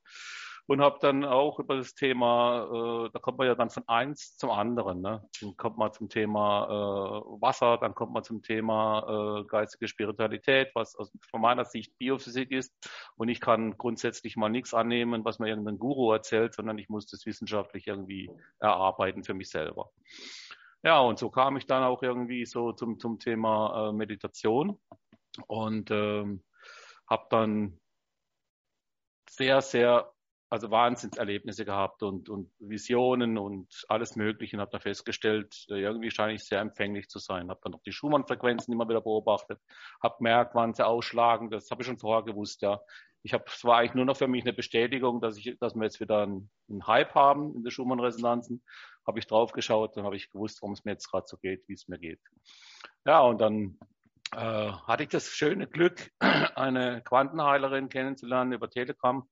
und 0.68 0.82
habe 0.82 0.98
dann 1.00 1.24
auch 1.26 1.60
über 1.60 1.76
das 1.76 1.94
Thema, 1.94 3.06
äh, 3.06 3.10
da 3.14 3.20
kommt 3.20 3.38
man 3.38 3.48
ja 3.48 3.56
dann 3.56 3.70
von 3.70 3.88
eins 3.88 4.36
zum 4.36 4.50
anderen. 4.50 5.02
Ne? 5.02 5.24
Dann 5.42 5.56
kommt 5.58 5.78
man 5.78 5.94
zum 5.94 6.10
Thema 6.10 6.66
äh, 6.66 7.42
Wasser, 7.42 7.78
dann 7.78 7.94
kommt 7.94 8.14
man 8.14 8.24
zum 8.24 8.42
Thema 8.42 9.42
äh, 9.42 9.46
geistige 9.46 9.88
Spiritualität, 9.88 10.72
was 10.74 10.96
aus, 10.96 11.12
von 11.30 11.42
meiner 11.42 11.66
Sicht 11.66 11.96
Biophysik 12.00 12.52
ist. 12.52 12.74
Und 13.16 13.30
ich 13.30 13.40
kann 13.40 13.78
grundsätzlich 13.78 14.38
mal 14.38 14.50
nichts 14.50 14.74
annehmen, 14.74 15.24
was 15.24 15.38
mir 15.38 15.50
irgendein 15.50 15.78
Guru 15.78 16.12
erzählt, 16.12 16.56
sondern 16.56 16.80
ich 16.80 16.90
muss 16.90 17.06
das 17.06 17.26
wissenschaftlich 17.28 17.86
irgendwie 17.86 18.32
erarbeiten 18.60 19.24
für 19.24 19.36
mich 19.36 19.50
selber. 19.50 19.92
Ja, 20.82 21.00
und 21.00 21.20
so 21.20 21.30
kam 21.30 21.58
ich 21.58 21.68
dann 21.68 21.84
auch 21.84 22.02
irgendwie 22.02 22.46
so 22.46 22.72
zum, 22.72 23.00
zum 23.00 23.20
Thema 23.20 23.90
äh, 23.90 23.94
Meditation 23.94 24.80
und 25.48 25.92
ähm, 25.92 26.44
habe 27.08 27.28
dann 27.30 27.80
sehr, 29.30 29.62
sehr 29.62 30.15
also 30.56 30.72
Wahnsinnserlebnisse 30.72 31.66
gehabt 31.66 32.02
und, 32.02 32.30
und 32.30 32.50
Visionen 32.60 33.38
und 33.38 33.86
alles 33.90 34.16
Mögliche 34.16 34.56
und 34.56 34.62
habe 34.62 34.72
da 34.72 34.80
festgestellt, 34.80 35.66
irgendwie 35.68 36.12
scheine 36.12 36.34
ich 36.34 36.46
sehr 36.46 36.62
empfänglich 36.62 37.10
zu 37.10 37.20
sein. 37.20 37.50
Habe 37.50 37.60
dann 37.64 37.74
noch 37.74 37.84
die 37.84 37.92
Schumann-Frequenzen 37.92 38.74
immer 38.74 38.88
wieder 38.88 39.02
beobachtet, 39.02 39.60
habe 40.02 40.16
gemerkt, 40.18 40.56
wann 40.56 40.74
sie 40.74 40.86
ausschlagen. 40.86 41.50
Das 41.50 41.70
habe 41.72 41.82
ich 41.82 41.88
schon 41.88 42.00
vorher 42.00 42.24
gewusst, 42.24 42.62
ja. 42.62 42.80
Ich 43.22 43.34
habe, 43.34 43.44
es 43.48 43.64
war 43.66 43.80
eigentlich 43.80 43.96
nur 43.96 44.06
noch 44.06 44.18
für 44.18 44.28
mich 44.28 44.44
eine 44.44 44.54
Bestätigung, 44.54 45.20
dass 45.20 45.38
ich, 45.38 45.58
dass 45.60 45.76
wir 45.76 45.84
jetzt 45.84 46.00
wieder 46.00 46.24
einen, 46.24 46.50
einen 46.70 46.88
Hype 46.88 47.16
haben 47.16 47.56
in 47.56 47.64
den 47.64 47.72
Schumann-Resonanzen. 47.72 48.64
Habe 49.06 49.20
ich 49.20 49.28
drauf 49.28 49.52
geschaut, 49.52 49.98
dann 49.98 50.06
habe 50.06 50.16
ich 50.16 50.32
gewusst, 50.32 50.62
warum 50.62 50.74
es 50.74 50.86
mir 50.86 50.92
jetzt 50.92 51.10
gerade 51.12 51.26
so 51.28 51.38
geht, 51.38 51.68
wie 51.68 51.74
es 51.74 51.88
mir 51.88 52.00
geht. 52.00 52.22
Ja, 53.06 53.22
und 53.22 53.42
dann 53.42 53.78
äh, 54.32 54.72
hatte 54.72 55.04
ich 55.04 55.10
das 55.10 55.28
schöne 55.28 55.68
Glück, 55.68 56.12
eine 56.20 57.02
Quantenheilerin 57.04 57.90
kennenzulernen 57.90 58.54
über 58.54 58.70
Telegram 58.70 59.28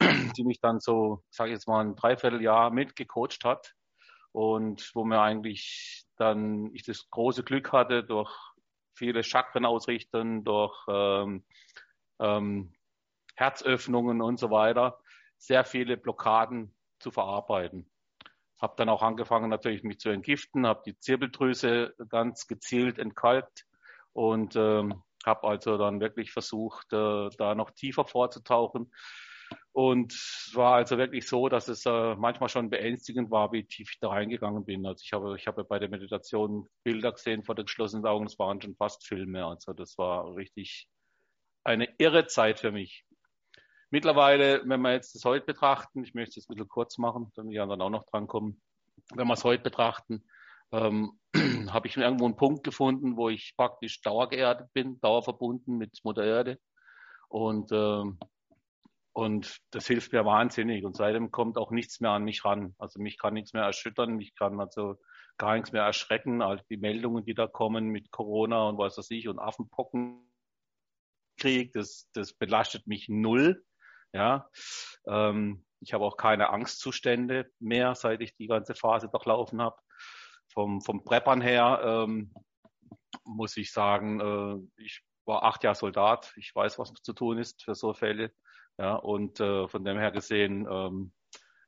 die 0.00 0.44
mich 0.44 0.60
dann 0.60 0.80
so, 0.80 1.22
sage 1.30 1.50
ich 1.50 1.54
jetzt 1.54 1.68
mal, 1.68 1.84
ein 1.84 1.96
Dreivierteljahr 1.96 2.70
mitgecoacht 2.70 3.44
hat 3.44 3.74
und 4.32 4.90
wo 4.94 5.04
mir 5.04 5.20
eigentlich 5.20 6.04
dann 6.16 6.74
ich 6.74 6.84
das 6.84 7.08
große 7.10 7.44
Glück 7.44 7.72
hatte, 7.72 8.04
durch 8.04 8.32
viele 8.94 9.22
Chakren 9.22 9.64
ausrichten, 9.64 10.44
durch 10.44 10.76
ähm, 10.88 11.44
ähm, 12.20 12.72
Herzöffnungen 13.36 14.22
und 14.22 14.38
so 14.38 14.50
weiter, 14.50 15.00
sehr 15.38 15.64
viele 15.64 15.96
Blockaden 15.96 16.74
zu 17.00 17.10
verarbeiten. 17.10 17.90
Habe 18.60 18.74
dann 18.76 18.88
auch 18.88 19.02
angefangen, 19.02 19.50
natürlich 19.50 19.82
mich 19.82 19.98
zu 19.98 20.10
entgiften, 20.10 20.66
habe 20.66 20.82
die 20.86 20.98
Zirbeldrüse 20.98 21.94
ganz 22.08 22.46
gezielt 22.46 22.98
entkalkt 22.98 23.66
und 24.12 24.54
ähm, 24.56 25.02
habe 25.26 25.48
also 25.48 25.76
dann 25.76 26.00
wirklich 26.00 26.32
versucht, 26.32 26.92
äh, 26.92 27.28
da 27.36 27.54
noch 27.54 27.70
tiefer 27.72 28.04
vorzutauchen. 28.04 28.92
Und 29.74 30.12
es 30.12 30.52
war 30.54 30.76
also 30.76 30.98
wirklich 30.98 31.26
so, 31.26 31.48
dass 31.48 31.66
es 31.66 31.84
äh, 31.84 32.14
manchmal 32.14 32.48
schon 32.48 32.70
beängstigend 32.70 33.32
war, 33.32 33.50
wie 33.50 33.64
tief 33.64 33.90
ich 33.90 33.98
da 33.98 34.10
reingegangen 34.10 34.64
bin. 34.64 34.86
Also 34.86 35.02
ich 35.04 35.12
habe, 35.12 35.34
ich 35.36 35.48
habe 35.48 35.64
bei 35.64 35.80
der 35.80 35.88
Meditation 35.88 36.68
Bilder 36.84 37.10
gesehen 37.10 37.42
vor 37.42 37.56
den 37.56 37.66
geschlossenen 37.66 38.06
Augen, 38.06 38.24
das 38.24 38.38
waren 38.38 38.62
schon 38.62 38.76
fast 38.76 39.04
Filme. 39.04 39.44
Also 39.44 39.72
das 39.72 39.98
war 39.98 40.36
richtig 40.36 40.88
eine 41.64 41.88
irre 41.98 42.28
Zeit 42.28 42.60
für 42.60 42.70
mich. 42.70 43.04
Mittlerweile, 43.90 44.62
wenn 44.64 44.80
wir 44.80 44.92
jetzt 44.92 45.16
das 45.16 45.24
heute 45.24 45.44
betrachten, 45.44 46.04
ich 46.04 46.14
möchte 46.14 46.38
es 46.38 46.48
ein 46.48 46.54
bisschen 46.54 46.68
kurz 46.68 46.96
machen, 46.96 47.32
damit 47.34 47.52
die 47.52 47.58
anderen 47.58 47.82
auch 47.82 47.90
noch 47.90 48.04
drankommen. 48.04 48.62
Wenn 49.12 49.26
wir 49.26 49.34
es 49.34 49.42
heute 49.42 49.64
betrachten, 49.64 50.24
ähm, 50.70 51.18
habe 51.72 51.88
ich 51.88 51.96
irgendwo 51.96 52.26
einen 52.26 52.36
Punkt 52.36 52.62
gefunden, 52.62 53.16
wo 53.16 53.28
ich 53.28 53.54
praktisch 53.56 54.00
dauergeerdet 54.02 54.72
bin, 54.72 55.00
dauerverbunden 55.00 55.78
mit 55.78 55.98
Mutter 56.04 56.24
Erde. 56.24 56.60
Und 57.28 57.72
ähm, 57.72 58.20
und 59.14 59.58
das 59.70 59.86
hilft 59.86 60.12
mir 60.12 60.24
wahnsinnig. 60.24 60.84
Und 60.84 60.96
seitdem 60.96 61.30
kommt 61.30 61.56
auch 61.56 61.70
nichts 61.70 62.00
mehr 62.00 62.10
an 62.10 62.24
mich 62.24 62.44
ran. 62.44 62.74
Also 62.78 63.00
mich 63.00 63.16
kann 63.16 63.34
nichts 63.34 63.52
mehr 63.52 63.62
erschüttern, 63.62 64.16
mich 64.16 64.34
kann 64.34 64.60
also 64.60 64.96
gar 65.38 65.54
nichts 65.54 65.70
mehr 65.70 65.84
erschrecken. 65.84 66.42
All 66.42 66.60
die 66.68 66.76
Meldungen, 66.76 67.24
die 67.24 67.34
da 67.34 67.46
kommen 67.46 67.86
mit 67.86 68.10
Corona 68.10 68.68
und 68.68 68.76
was 68.76 68.98
weiß 68.98 69.12
ich 69.12 69.28
und 69.28 69.38
Affenpockenkrieg, 69.38 70.26
das, 71.72 72.10
das 72.12 72.32
belastet 72.32 72.88
mich 72.88 73.08
null. 73.08 73.64
Ja, 74.12 74.50
ähm, 75.06 75.64
ich 75.80 75.92
habe 75.92 76.04
auch 76.04 76.16
keine 76.16 76.50
Angstzustände 76.50 77.48
mehr, 77.60 77.94
seit 77.94 78.20
ich 78.20 78.34
die 78.34 78.48
ganze 78.48 78.74
Phase 78.74 79.08
durchlaufen 79.08 79.62
habe. 79.62 79.76
Vom, 80.48 80.80
vom 80.80 81.04
Preppern 81.04 81.40
her 81.40 81.80
ähm, 81.84 82.34
muss 83.24 83.56
ich 83.56 83.70
sagen, 83.72 84.20
äh, 84.20 84.82
ich 84.82 85.04
war 85.24 85.44
acht 85.44 85.62
Jahre 85.62 85.76
Soldat. 85.76 86.32
Ich 86.36 86.52
weiß, 86.52 86.80
was 86.80 86.92
zu 86.94 87.12
tun 87.12 87.38
ist 87.38 87.62
für 87.62 87.76
so 87.76 87.94
Fälle. 87.94 88.32
Ja, 88.78 88.96
und 88.96 89.40
äh, 89.40 89.68
von 89.68 89.84
dem 89.84 89.98
her 89.98 90.10
gesehen, 90.10 90.66
ähm, 90.70 91.12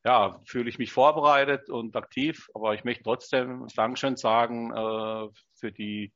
ja, 0.04 0.40
fühle 0.44 0.68
ich 0.68 0.78
mich 0.78 0.92
vorbereitet 0.92 1.68
und 1.68 1.96
aktiv, 1.96 2.48
aber 2.54 2.74
ich 2.74 2.84
möchte 2.84 3.04
trotzdem 3.04 3.66
Dankeschön 3.74 4.16
sagen 4.16 4.72
äh, 4.72 5.28
für 5.54 5.72
die 5.72 6.12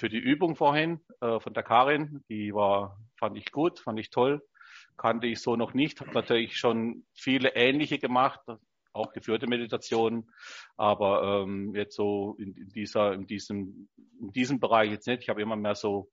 für 0.00 0.08
die 0.08 0.18
Übung 0.18 0.56
vorhin 0.56 1.00
äh, 1.20 1.38
von 1.40 1.52
der 1.52 1.62
Karin. 1.62 2.24
Die 2.30 2.54
war, 2.54 2.98
fand 3.18 3.36
ich 3.36 3.52
gut, 3.52 3.80
fand 3.80 4.00
ich 4.00 4.08
toll, 4.08 4.42
kannte 4.96 5.26
ich 5.26 5.40
so 5.40 5.56
noch 5.56 5.74
nicht. 5.74 6.00
Habe 6.00 6.12
natürlich 6.12 6.56
schon 6.56 7.04
viele 7.12 7.54
ähnliche 7.54 7.98
gemacht, 7.98 8.40
auch 8.94 9.12
geführte 9.12 9.46
Meditationen, 9.46 10.30
aber 10.78 11.42
ähm, 11.42 11.74
jetzt 11.74 11.96
so 11.96 12.34
in, 12.38 12.54
in 12.56 12.70
dieser, 12.70 13.12
in 13.12 13.26
diesem, 13.26 13.90
in 14.20 14.32
diesem 14.32 14.58
Bereich 14.58 14.90
jetzt 14.90 15.06
nicht. 15.06 15.22
Ich 15.22 15.28
habe 15.28 15.42
immer 15.42 15.56
mehr 15.56 15.74
so 15.74 16.08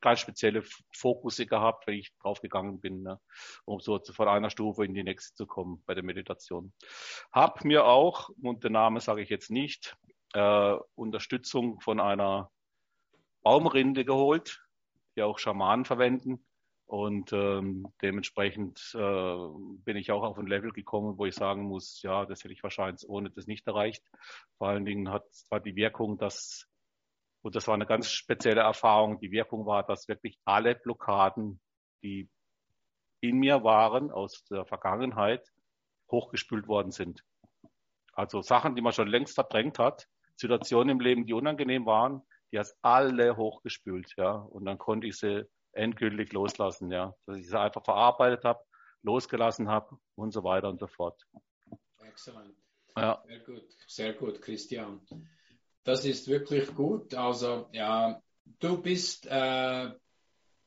ganz 0.00 0.20
spezielle 0.20 0.62
Fokusse 0.94 1.46
gehabt, 1.46 1.86
wenn 1.86 1.94
ich 1.94 2.12
drauf 2.20 2.40
gegangen 2.40 2.80
bin, 2.80 3.02
ne, 3.02 3.20
um 3.64 3.80
so 3.80 3.98
von 3.98 4.28
einer 4.28 4.50
Stufe 4.50 4.84
in 4.84 4.94
die 4.94 5.04
nächste 5.04 5.34
zu 5.34 5.46
kommen 5.46 5.82
bei 5.86 5.94
der 5.94 6.04
Meditation. 6.04 6.72
Hab 7.32 7.64
mir 7.64 7.84
auch, 7.86 8.30
und 8.42 8.64
den 8.64 8.72
Namen 8.72 9.00
sage 9.00 9.22
ich 9.22 9.28
jetzt 9.28 9.50
nicht, 9.50 9.96
äh, 10.34 10.76
Unterstützung 10.94 11.80
von 11.80 12.00
einer 12.00 12.50
Baumrinde 13.42 14.04
geholt, 14.04 14.62
die 15.16 15.22
auch 15.22 15.38
Schamanen 15.38 15.84
verwenden. 15.84 16.44
Und 16.86 17.34
ähm, 17.34 17.86
dementsprechend 18.00 18.94
äh, 18.94 19.36
bin 19.84 19.96
ich 19.96 20.10
auch 20.10 20.22
auf 20.22 20.38
ein 20.38 20.46
Level 20.46 20.70
gekommen, 20.70 21.18
wo 21.18 21.26
ich 21.26 21.34
sagen 21.34 21.64
muss, 21.64 22.00
ja, 22.00 22.24
das 22.24 22.44
hätte 22.44 22.54
ich 22.54 22.62
wahrscheinlich 22.62 23.06
ohne 23.08 23.30
das 23.30 23.46
nicht 23.46 23.66
erreicht. 23.66 24.02
Vor 24.56 24.68
allen 24.68 24.86
Dingen 24.86 25.10
hat 25.10 25.30
zwar 25.34 25.60
die 25.60 25.76
Wirkung, 25.76 26.16
dass 26.16 26.66
und 27.42 27.54
das 27.54 27.66
war 27.66 27.74
eine 27.74 27.86
ganz 27.86 28.10
spezielle 28.10 28.62
Erfahrung. 28.62 29.20
Die 29.20 29.30
Wirkung 29.30 29.66
war, 29.66 29.84
dass 29.84 30.08
wirklich 30.08 30.38
alle 30.44 30.74
Blockaden, 30.74 31.60
die 32.02 32.28
in 33.20 33.38
mir 33.38 33.64
waren 33.64 34.10
aus 34.10 34.44
der 34.44 34.64
Vergangenheit, 34.64 35.48
hochgespült 36.10 36.68
worden 36.68 36.90
sind. 36.90 37.22
Also 38.12 38.42
Sachen, 38.42 38.74
die 38.74 38.82
man 38.82 38.92
schon 38.92 39.08
längst 39.08 39.34
verdrängt 39.34 39.78
hat, 39.78 40.08
Situationen 40.36 40.90
im 40.90 41.00
Leben, 41.00 41.26
die 41.26 41.32
unangenehm 41.32 41.86
waren, 41.86 42.22
die 42.52 42.58
hat 42.58 42.74
alle 42.82 43.36
hochgespült, 43.36 44.14
ja. 44.16 44.32
Und 44.32 44.64
dann 44.64 44.78
konnte 44.78 45.06
ich 45.06 45.16
sie 45.16 45.48
endgültig 45.72 46.32
loslassen, 46.32 46.90
ja. 46.90 47.14
Dass 47.26 47.36
ich 47.36 47.48
sie 47.48 47.58
einfach 47.58 47.84
verarbeitet 47.84 48.44
habe, 48.44 48.60
losgelassen 49.02 49.68
habe 49.68 49.98
und 50.14 50.32
so 50.32 50.44
weiter 50.44 50.68
und 50.68 50.80
so 50.80 50.86
fort. 50.86 51.22
Excellent. 52.00 52.56
Ja. 52.96 53.22
Sehr 53.26 53.40
gut, 53.40 53.76
sehr 53.86 54.12
gut, 54.14 54.42
Christian. 54.42 55.00
Das 55.88 56.04
ist 56.04 56.28
wirklich 56.28 56.74
gut. 56.74 57.14
Also, 57.14 57.70
ja, 57.72 58.20
du 58.60 58.82
bist, 58.82 59.26
äh, 59.26 59.88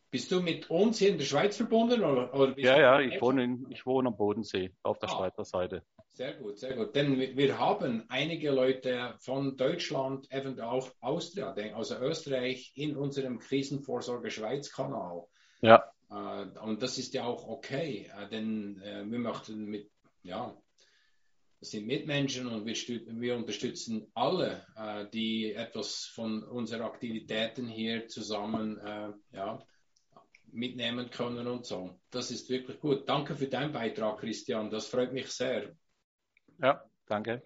bist 0.10 0.32
du 0.32 0.42
mit 0.42 0.72
uns 0.72 0.98
hier 0.98 1.10
in 1.10 1.20
der 1.20 1.26
Schweiz 1.26 1.58
verbunden? 1.58 2.04
Oder, 2.04 2.34
oder 2.34 2.58
ja, 2.58 2.80
ja, 2.80 3.00
ich 3.02 3.22
wohne, 3.22 3.44
in, 3.44 3.68
ich 3.70 3.86
wohne 3.86 4.08
am 4.08 4.18
Bodensee 4.18 4.72
auf 4.82 4.98
der 4.98 5.10
ah, 5.10 5.16
Schweizer 5.16 5.46
Seite. 5.46 5.84
Sehr 6.08 6.34
gut, 6.34 6.58
sehr 6.58 6.76
gut. 6.76 6.96
Denn 6.96 7.20
wir 7.20 7.60
haben 7.60 8.04
einige 8.10 8.50
Leute 8.50 9.14
von 9.20 9.58
Deutschland, 9.58 10.26
eventuell 10.32 10.70
auch 10.70 10.90
Austria, 11.02 11.54
also 11.76 12.00
Österreich, 12.00 12.72
in 12.74 12.98
unserem 12.98 13.38
Krisenvorsorge 13.38 14.32
Schweiz-Kanal. 14.32 15.28
Ja. 15.62 15.84
Äh, 16.10 16.60
und 16.62 16.82
das 16.82 16.98
ist 16.98 17.14
ja 17.14 17.26
auch 17.26 17.48
okay, 17.48 18.10
äh, 18.18 18.28
denn 18.28 18.82
äh, 18.82 19.04
wir 19.06 19.20
möchten 19.20 19.66
mit, 19.66 19.92
ja, 20.24 20.58
das 21.62 21.70
sind 21.70 21.86
Mitmenschen 21.86 22.48
und 22.48 22.66
wir, 22.66 23.36
unterstützen 23.36 24.12
alle, 24.16 24.66
äh, 24.76 25.06
die 25.14 25.54
etwas 25.54 26.06
von 26.06 26.44
unseren 26.44 26.82
Aktivitäten 26.82 27.68
hier 27.68 28.08
zusammen 28.08 28.80
äh, 28.80 29.12
ja, 29.32 29.60
mitnehmen 30.52 31.12
können 31.12 31.46
und 31.46 31.68
so. 31.68 32.00
Das 32.10 32.32
ist 32.32 32.50
wirklich 32.50 32.80
gut. 32.80 33.08
Danke 33.08 33.36
für 33.36 33.48
deinen 33.48 33.72
Beitrag, 33.72 34.20
Christian. 34.20 34.72
Das 34.72 34.88
freut 34.88 35.14
mich 35.14 35.28
sehr. 35.28 35.76
Ja, 36.60 36.84
danke. 37.06 37.44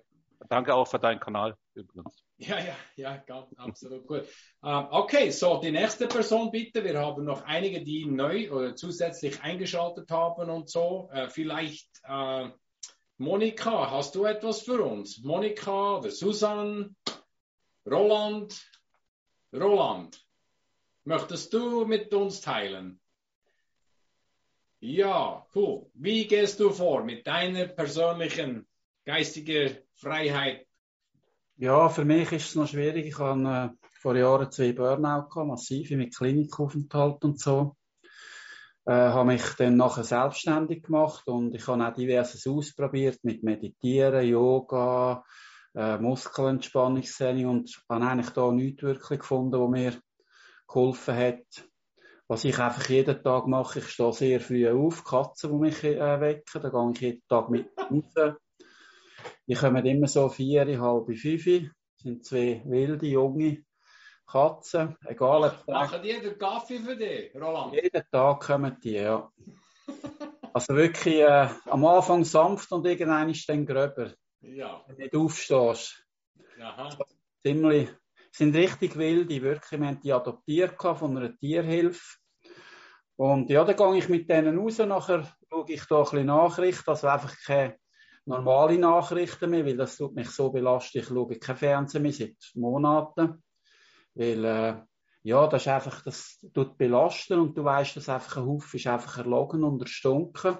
Danke 0.47 0.73
auch 0.73 0.87
für 0.87 0.99
deinen 0.99 1.19
Kanal 1.19 1.57
übrigens. 1.73 2.23
Ja, 2.37 2.59
ja, 2.59 2.75
ja, 2.95 3.17
ganz, 3.17 3.53
absolut 3.57 4.07
gut. 4.07 4.23
Uh, 4.63 4.85
okay, 4.91 5.29
so 5.29 5.59
die 5.59 5.71
nächste 5.71 6.07
Person 6.07 6.51
bitte. 6.51 6.85
Wir 6.85 6.97
haben 6.97 7.25
noch 7.25 7.43
einige, 7.43 7.83
die 7.83 8.05
neu 8.05 8.49
oder 8.49 8.75
zusätzlich 8.77 9.41
eingeschaltet 9.41 10.09
haben 10.09 10.49
und 10.49 10.69
so. 10.69 11.09
Uh, 11.13 11.27
vielleicht 11.27 11.89
uh, 12.09 12.49
Monika, 13.17 13.91
hast 13.91 14.15
du 14.15 14.25
etwas 14.25 14.61
für 14.61 14.83
uns? 14.83 15.23
Monika 15.23 15.97
oder 15.97 16.11
Susan? 16.11 16.95
Roland? 17.89 18.69
Roland, 19.53 20.25
möchtest 21.05 21.53
du 21.53 21.85
mit 21.85 22.13
uns 22.13 22.41
teilen? 22.41 22.99
Ja, 24.79 25.47
cool. 25.55 25.89
Wie 25.93 26.27
gehst 26.27 26.59
du 26.59 26.71
vor 26.71 27.03
mit 27.03 27.25
deiner 27.25 27.67
persönlichen 27.67 28.67
geistigen 29.05 29.77
Freiheit 29.95 30.67
ja, 31.57 31.87
für 31.87 32.03
mich 32.03 32.33
ist 32.33 32.49
es 32.49 32.55
noch 32.55 32.67
schwierig. 32.67 33.05
Ich 33.05 33.17
habe 33.17 33.73
äh, 33.73 33.87
vor 34.01 34.17
Jahren 34.17 34.51
zwei 34.51 34.73
Burnout 34.73 35.29
gehabt, 35.29 35.47
massive 35.47 35.95
mit 35.95 36.13
Klinikaufenthalt 36.13 37.23
und 37.23 37.39
so. 37.39 37.77
Äh, 38.85 38.91
habe 38.93 39.33
mich 39.33 39.43
dann 39.57 39.77
nachher 39.77 40.03
selbstständig 40.03 40.83
gemacht 40.83 41.27
und 41.27 41.55
ich 41.55 41.67
habe 41.67 41.83
auch 41.85 41.93
diverses 41.93 42.45
ausprobiert 42.45 43.19
mit 43.23 43.41
Meditieren, 43.43 44.27
Yoga, 44.27 45.23
äh, 45.73 45.97
Muskelentspannungstraining 45.97 47.47
und 47.47 47.81
habe 47.89 48.05
eigentlich 48.05 48.29
da 48.29 48.51
nichts 48.51 48.83
wirklich 48.83 49.19
gefunden, 49.19 49.59
was 49.59 49.69
mir 49.69 49.93
geholfen 50.67 51.15
hat. 51.15 51.67
Was 52.27 52.43
ich 52.43 52.57
einfach 52.59 52.89
jeden 52.89 53.23
Tag 53.23 53.47
mache, 53.47 53.79
ich 53.79 53.87
stehe 53.87 54.13
sehr 54.13 54.39
früh 54.39 54.69
auf, 54.69 55.03
Katzen, 55.03 55.51
die 55.51 55.57
mich 55.57 55.83
äh, 55.83 56.19
wecken, 56.19 56.61
da 56.61 56.69
gehe 56.69 56.91
ich 56.91 57.01
jeden 57.01 57.21
Tag 57.27 57.49
mit 57.49 57.67
raus 57.77 58.35
die 59.47 59.53
kommen 59.53 59.85
immer 59.85 60.07
so 60.07 60.29
vier, 60.29 60.65
halb 60.81 61.05
fünf. 61.15 61.71
Sind 61.97 62.25
zwei 62.25 62.61
wilde, 62.65 63.05
junge 63.05 63.64
Katzen. 64.25 64.95
Egal, 65.05 65.43
ob 65.43 65.67
Machen 65.67 66.01
die 66.01 66.19
den 66.19 66.37
Kaffee 66.37 66.79
für 66.79 66.95
dich, 66.95 67.33
Roland? 67.35 67.73
Jeden 67.73 68.03
Tag 68.11 68.39
kommen 68.41 68.77
die, 68.83 68.93
ja. 68.93 69.31
also 70.53 70.75
wirklich 70.75 71.21
äh, 71.21 71.47
am 71.65 71.85
Anfang 71.85 72.23
sanft 72.23 72.71
und 72.71 72.85
irgendwann 72.85 73.29
ist 73.29 73.47
dann 73.47 73.65
gröber. 73.65 74.11
Ja. 74.41 74.83
Wenn 74.87 74.95
du 74.95 75.01
nicht 75.03 75.15
aufstehst. 75.15 76.05
Aha. 76.59 76.89
Ziemlich, 77.43 77.89
sind 78.31 78.55
richtig 78.55 78.97
wilde, 78.97 79.41
wirklich. 79.41 79.79
Wir 79.79 79.87
haben 79.87 80.01
die 80.01 80.13
adoptiert 80.13 80.75
von 80.81 81.17
einer 81.17 81.37
Tierhilfe. 81.37 82.17
Und 83.17 83.49
ja, 83.49 83.63
dann 83.63 83.77
gehe 83.77 83.97
ich 83.97 84.09
mit 84.09 84.29
denen 84.29 84.57
raus, 84.57 84.77
nachher 84.79 85.23
schaue 85.49 85.65
ich 85.69 85.85
da 85.85 85.99
ein 85.99 86.03
bisschen 86.03 86.25
Nachrichten, 86.25 86.89
also 86.89 87.07
einfach 87.07 87.33
keine 87.45 87.77
normale 88.25 88.77
Nachrichten 88.77 89.49
mehr, 89.49 89.65
weil 89.65 89.77
das 89.77 89.95
tut 89.95 90.15
mich 90.15 90.29
so 90.29 90.51
belastet. 90.51 91.03
Ich 91.03 91.07
schaue 91.07 91.39
kein 91.39 91.55
Fernsehen 91.55 92.03
mehr 92.03 92.11
seit 92.11 92.35
Monaten. 92.55 93.41
Weil, 94.15 94.45
äh, 94.45 94.75
ja, 95.23 95.47
das 95.47 95.63
ist 95.63 95.67
einfach, 95.67 96.01
das 96.03 96.39
tut 96.53 96.77
belasten 96.77 97.39
und 97.39 97.57
du 97.57 97.63
weißt, 97.63 97.97
dass 97.97 98.09
einfach 98.09 98.37
ein 98.37 98.45
Haufen 98.45 98.77
ist 98.77 98.87
einfach 98.87 99.17
erlogen 99.17 99.63
und 99.63 99.81
erstunken. 99.81 100.57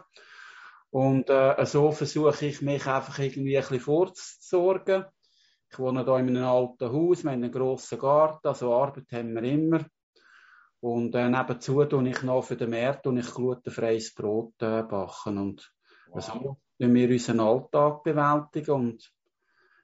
Und 0.89 1.29
äh, 1.29 1.65
so 1.65 1.91
versuche 1.91 2.45
ich 2.45 2.61
mich 2.61 2.85
einfach 2.87 3.19
irgendwie 3.19 3.57
ein 3.57 3.61
bisschen 3.61 3.79
vorzusorgen. 3.79 5.05
Ich 5.69 5.79
wohne 5.79 6.03
hier 6.03 6.17
in 6.17 6.29
einem 6.29 6.45
alten 6.45 6.91
Haus, 6.91 7.23
wir 7.23 7.31
haben 7.31 7.43
einen 7.43 7.51
grossen 7.51 7.99
Garten, 7.99 8.47
also 8.47 8.73
Arbeit 8.73 9.11
haben 9.11 9.33
wir 9.33 9.43
immer. 9.43 9.85
Und 10.79 11.15
äh, 11.15 11.29
nebenzu 11.29 11.83
tue 11.85 12.09
ich 12.09 12.21
noch 12.23 12.43
für 12.43 12.55
den 12.55 12.69
Markt 12.69 13.07
und 13.07 13.17
ich 13.17 13.33
glutenfreies 13.33 14.13
Brot 14.13 14.53
äh, 14.61 14.83
backen. 14.83 15.37
Und 15.37 15.73
wow. 16.07 16.23
so 16.23 16.57
wenn 16.77 16.93
wir 16.93 17.09
unseren 17.09 17.39
Alltag 17.39 18.03
bewältigen 18.03 18.71
und 18.71 19.11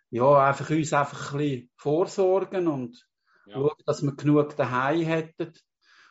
ja, 0.09 0.47
einfach 0.47 0.69
uns 0.69 0.93
einfach 0.93 1.33
ein 1.33 1.37
bisschen 1.37 1.71
vorsorgen 1.75 2.67
und 2.67 3.07
ja. 3.45 3.53
schauen, 3.53 3.83
dass 3.85 4.01
wir 4.01 4.15
genug 4.15 4.55
daheim 4.55 5.01
hätten 5.01 5.53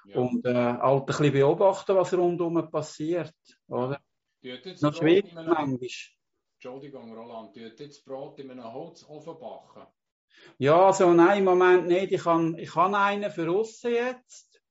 ja. 0.04 0.16
und 0.16 0.44
äh, 0.46 0.54
halt 0.54 1.00
ein 1.00 1.06
bisschen 1.06 1.32
beobachten, 1.32 1.96
was 1.96 2.14
rundherum 2.14 2.70
passiert, 2.70 3.34
oder? 3.68 4.00
Noch 4.80 4.94
schwierig 4.94 5.32
manchmal. 5.34 5.78
Entschuldigung, 6.54 7.14
Roland, 7.14 7.54
tut 7.54 7.80
jetzt 7.80 8.04
Brot 8.04 8.38
in 8.38 8.50
einem 8.50 8.70
Holzofen 8.70 9.38
backen? 9.38 9.86
Ja, 10.58 10.86
also 10.86 11.12
nein, 11.12 11.38
im 11.38 11.44
Moment 11.44 11.86
nicht. 11.86 12.12
Ich 12.12 12.24
habe 12.24 12.60
ich 12.60 12.70
kann 12.70 12.94
einen 12.94 13.30
für 13.30 13.50
aussen 13.50 13.92
jetzt. 13.92 14.62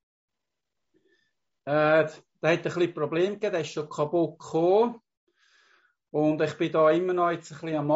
Äh, 1.65 2.07
der 2.41 2.53
hat 2.53 2.59
ein 2.59 2.61
bisschen 2.61 2.93
Problem 2.93 3.33
gegeben, 3.33 3.53
der 3.53 3.61
ist 3.61 3.71
schon 3.71 3.89
kaputt 3.89 4.39
gekommen. 4.39 5.01
Und 6.11 6.41
ich 6.41 6.57
bin 6.57 6.71
da 6.71 6.89
immer 6.89 7.13
noch 7.13 7.31
jetzt 7.31 7.51
ein 7.51 7.59
bisschen 7.59 7.77
am 7.77 7.87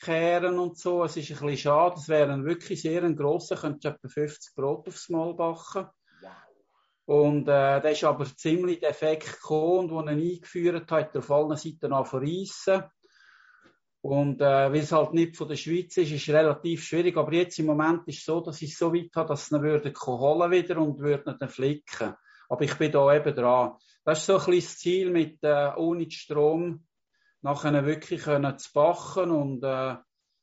Abkehren 0.00 0.58
und 0.58 0.78
so. 0.78 1.04
Es 1.04 1.16
ist 1.16 1.30
ein 1.30 1.36
bisschen 1.38 1.56
schade. 1.58 1.96
Es 1.98 2.08
wäre 2.08 2.32
ein 2.32 2.44
wirklich 2.44 2.80
sehr 2.80 3.02
ein 3.02 3.16
grosser, 3.16 3.56
könnte 3.56 3.88
etwa 3.88 4.08
50 4.08 4.54
Brot 4.54 4.88
aufs 4.88 5.10
Mal 5.10 5.34
backen. 5.34 5.86
Und 7.04 7.48
äh, 7.48 7.80
der 7.80 7.90
ist 7.90 8.04
aber 8.04 8.24
ziemlich 8.24 8.80
defekt 8.80 9.26
gekommen 9.32 9.90
und 9.90 10.08
als 10.08 10.16
er 10.16 10.18
ihn 10.18 10.34
eingeführt 10.34 10.90
hat, 10.92 11.06
hat 11.06 11.14
er 11.14 11.18
auf 11.18 11.30
allen 11.30 11.56
Seiten 11.56 11.92
angereissen. 11.92 12.84
Und 14.00 14.40
äh, 14.40 14.72
weil 14.72 14.76
es 14.76 14.92
halt 14.92 15.12
nicht 15.12 15.36
von 15.36 15.48
der 15.48 15.56
Schweiz 15.56 15.96
ist, 15.96 16.12
ist 16.12 16.28
es 16.28 16.34
relativ 16.34 16.84
schwierig. 16.84 17.16
Aber 17.16 17.32
jetzt 17.32 17.58
im 17.58 17.66
Moment 17.66 18.06
ist 18.06 18.18
es 18.18 18.24
so, 18.24 18.40
dass 18.40 18.62
ich 18.62 18.72
es 18.72 18.78
so 18.78 18.94
weit 18.94 19.10
habe, 19.16 19.28
dass 19.28 19.42
es 19.42 19.50
ihn 19.50 19.62
würde 19.62 19.92
holen 19.92 20.50
wieder 20.50 20.78
und 20.78 21.00
würde 21.00 21.36
ihn 21.38 21.48
flicken. 21.48 22.14
Aber 22.48 22.62
ich 22.62 22.74
bin 22.76 22.92
da 22.92 23.14
eben 23.14 23.34
dran. 23.34 23.72
Das 24.04 24.20
ist 24.20 24.26
so 24.26 24.38
ein 24.38 24.46
bisschen 24.46 24.60
das 24.60 24.78
Ziel 24.78 25.10
mit 25.10 25.38
äh, 25.42 25.72
ohne 25.76 26.10
Strom 26.10 26.86
nachher 27.42 27.84
wirklich 27.86 28.22
können 28.22 28.58
zu 28.58 28.72
backen 28.72 29.30
und 29.30 29.62
äh, 29.64 29.96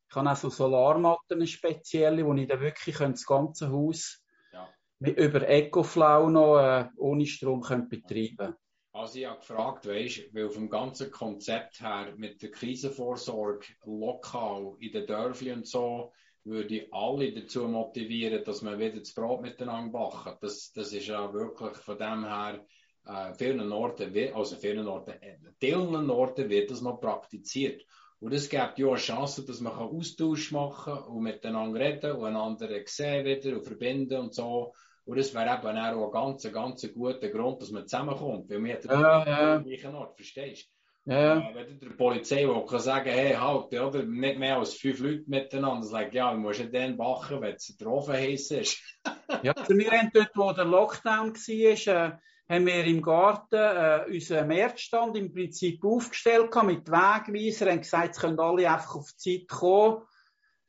ich 0.10 0.16
habe 0.16 0.32
auch 0.32 0.36
so 0.36 0.50
Solarmatten 0.50 1.46
spezielle, 1.46 2.26
wo 2.26 2.34
ich 2.34 2.48
dann 2.48 2.62
wirklich 2.62 2.98
das 2.98 3.26
ganze 3.26 3.72
Haus 3.72 4.24
ja. 4.54 4.68
mit, 5.00 5.18
über 5.18 5.48
Ecoflow 5.48 6.30
noch 6.30 6.60
äh, 6.60 6.88
ohne 6.98 7.26
Strom 7.26 7.62
können 7.62 7.90
betreiben 7.90 8.56
Also 8.94 9.20
ich 9.20 9.26
habe 9.26 9.40
gefragt, 9.40 9.86
weißt, 9.86 10.34
weil 10.34 10.50
vom 10.50 10.70
ganzen 10.70 11.12
Konzept 11.12 11.82
her 11.82 12.14
mit 12.16 12.42
der 12.42 12.52
Krisenvorsorge 12.52 13.68
lokal 13.84 14.76
in 14.80 14.92
den 14.94 15.06
Dörfern 15.06 15.58
und 15.58 15.68
so 15.68 16.14
würde 16.46 16.76
ich 16.78 16.94
alle 16.94 17.34
dazu 17.34 17.68
motivieren, 17.68 18.44
dass 18.46 18.62
man 18.62 18.80
wieder 18.80 19.00
das 19.00 19.14
Brot 19.14 19.42
miteinander 19.42 19.92
backen. 19.92 20.38
Das, 20.40 20.72
das 20.72 20.94
ist 20.94 21.08
ja 21.08 21.34
wirklich 21.34 21.76
von 21.78 21.98
dem 21.98 22.24
her 22.24 22.66
äh, 23.08 23.34
vielen 23.34 23.72
Orten, 23.72 24.14
also 24.34 24.56
vielen 24.56 24.88
Orten, 24.88 25.22
äh, 25.22 25.38
vielen 25.60 26.10
Orten 26.10 26.50
wird 26.50 26.72
das 26.72 26.82
noch 26.82 27.00
praktiziert. 27.00 27.84
Und 28.20 28.34
es 28.34 28.50
gibt 28.50 28.80
ja 28.80 28.88
eine 28.88 28.98
Chance, 28.98 29.46
dass 29.46 29.62
man 29.62 29.74
Austausch 29.74 30.52
machen 30.52 30.96
kann 30.96 31.04
und 31.04 31.24
miteinander 31.24 31.80
reden 31.80 32.14
und 32.14 32.26
einander 32.26 32.68
sehen 32.86 33.26
wieder 33.26 33.56
und 33.56 33.64
verbinden 33.64 34.20
und 34.20 34.34
so. 34.34 34.74
Und 35.06 35.18
das 35.18 35.34
wäre 35.34 35.58
eben 35.58 35.78
auch 35.78 36.06
ein 36.06 36.12
ganz, 36.12 36.52
ganz 36.52 36.94
guter 36.94 37.30
Grund, 37.30 37.62
dass 37.62 37.72
man 37.72 37.88
zusammenkommt. 37.88 38.50
Weil 38.50 38.64
wir 38.64 38.80
ja, 38.84 39.26
ja. 39.26 39.56
am 39.56 39.64
gleichen 39.64 39.96
Ort, 39.96 40.16
verstehst 40.16 40.68
du? 41.06 41.14
Ja. 41.14 41.54
Wenn 41.54 41.80
der 41.80 41.90
Polizei 41.92 42.46
will, 42.46 42.66
kann 42.66 42.80
sagen, 42.80 43.10
hey, 43.10 43.34
halt, 43.34 43.74
oder? 43.74 44.04
Nicht 44.04 44.40
mehr 44.40 44.58
als 44.58 44.74
fünf 44.74 45.00
Leute 45.00 45.24
miteinander. 45.28 45.86
Sagt, 45.86 46.14
ja, 46.14 46.34
du 46.34 46.40
musst 46.40 46.60
ja 46.60 46.66
dann 46.66 46.98
backen, 46.98 47.40
wenn 47.40 47.56
es 47.56 47.78
Ofen 47.86 48.16
heiß 48.16 48.52
ist. 48.52 49.00
ja, 49.44 49.54
also 49.54 49.78
wir 49.78 49.90
haben 49.92 50.10
dort, 50.14 50.32
wo 50.36 50.52
der 50.52 50.66
Lockdown 50.66 51.34
war, 51.34 52.20
haben 52.50 52.66
wir 52.66 52.86
im 52.86 53.02
Garten 53.02 53.56
äh, 53.56 54.06
unseren 54.08 54.48
Märzstand 54.48 55.18
im 55.18 55.34
Prinzip 55.34 55.84
aufgestellt 55.84 56.56
mit 56.64 56.88
Wegweisern, 56.90 57.70
haben 57.70 57.82
gesagt, 57.82 58.16
es 58.16 58.22
können 58.22 58.40
alle 58.40 58.72
einfach 58.72 58.96
auf 58.96 59.10
die 59.14 59.46
Zeit 59.46 59.58
kommen. 59.60 60.04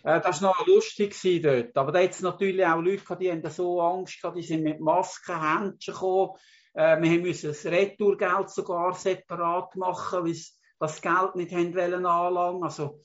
Äh, 0.03 0.21
das 0.21 0.43
war 0.43 0.51
noch 0.51 0.67
lustig 0.67 1.15
dort. 1.43 1.77
Aber 1.77 1.93
da 1.93 2.03
hat 2.03 2.11
es 2.11 2.21
natürlich 2.21 2.67
auch 2.67 2.81
Leute 2.81 3.17
die 3.17 3.31
haben 3.31 3.49
so 3.51 3.81
Angst 3.81 4.21
gehabt, 4.21 4.37
die 4.37 4.43
sind 4.43 4.65
mit 4.65 4.81
Masken, 4.81 5.41
Händchen 5.41 5.95
gekommen. 5.95 6.33
Äh, 6.75 7.01
wir 7.01 7.21
mussten 7.21 7.49
das 7.49 7.65
Retourgeld 7.65 8.51
sogar 8.51 8.95
separat 8.95 9.77
machen, 9.77 10.25
weil 10.25 10.35
sie 10.35 10.53
das 10.81 11.01
Geld 11.01 11.37
nicht 11.37 11.55
anlangen. 11.55 12.63
Also, 12.63 13.03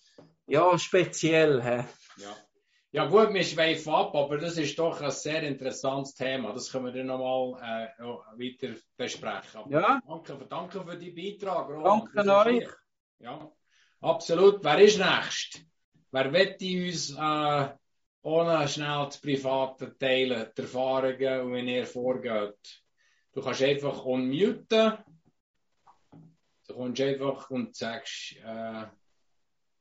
ja, 0.48 0.78
speziell. 0.78 1.60
Ja. 2.18 2.36
Ja 2.96 3.08
gut, 3.08 3.34
wir 3.34 3.44
schweifen 3.44 3.92
ab, 3.92 4.14
aber 4.14 4.38
das 4.38 4.56
ist 4.56 4.78
doch 4.78 5.02
ein 5.02 5.10
sehr 5.10 5.42
interessantes 5.42 6.14
Thema. 6.14 6.54
Das 6.54 6.72
können 6.72 6.86
wir 6.86 6.92
dann 6.92 7.08
nochmal 7.08 7.90
äh, 7.98 8.04
weiter 8.38 8.76
besprechen. 8.96 9.62
Aber 9.62 9.72
ja. 9.72 10.00
Danke, 10.08 10.46
danke 10.48 10.84
für 10.84 10.96
den 10.96 11.16
Beitrag, 11.16 11.70
Roland. 11.70 12.12
Danke 12.14 12.36
euch. 12.36 12.70
Ja, 13.18 13.52
absolut. 14.00 14.64
Wer 14.64 14.78
ist 14.78 15.00
nächst? 15.00 15.66
Wer 16.12 16.32
wird 16.32 16.62
uns 16.62 17.18
äh, 17.18 17.70
ohne 18.22 18.68
schnell 18.68 19.06
das 19.06 19.20
Private 19.20 19.98
teilen, 19.98 20.52
die 20.56 20.62
Erfahrungen 20.62 21.42
und 21.42 21.54
wie 21.56 21.76
ihr 21.76 21.88
vorgeht? 21.88 22.84
Du 23.32 23.42
kannst 23.42 23.64
einfach 23.64 24.06
unmuten. 24.06 25.00
Du 26.68 26.74
kommst 26.76 27.02
einfach 27.02 27.50
und 27.50 27.76
sagst... 27.76 28.36
Äh, 28.46 28.86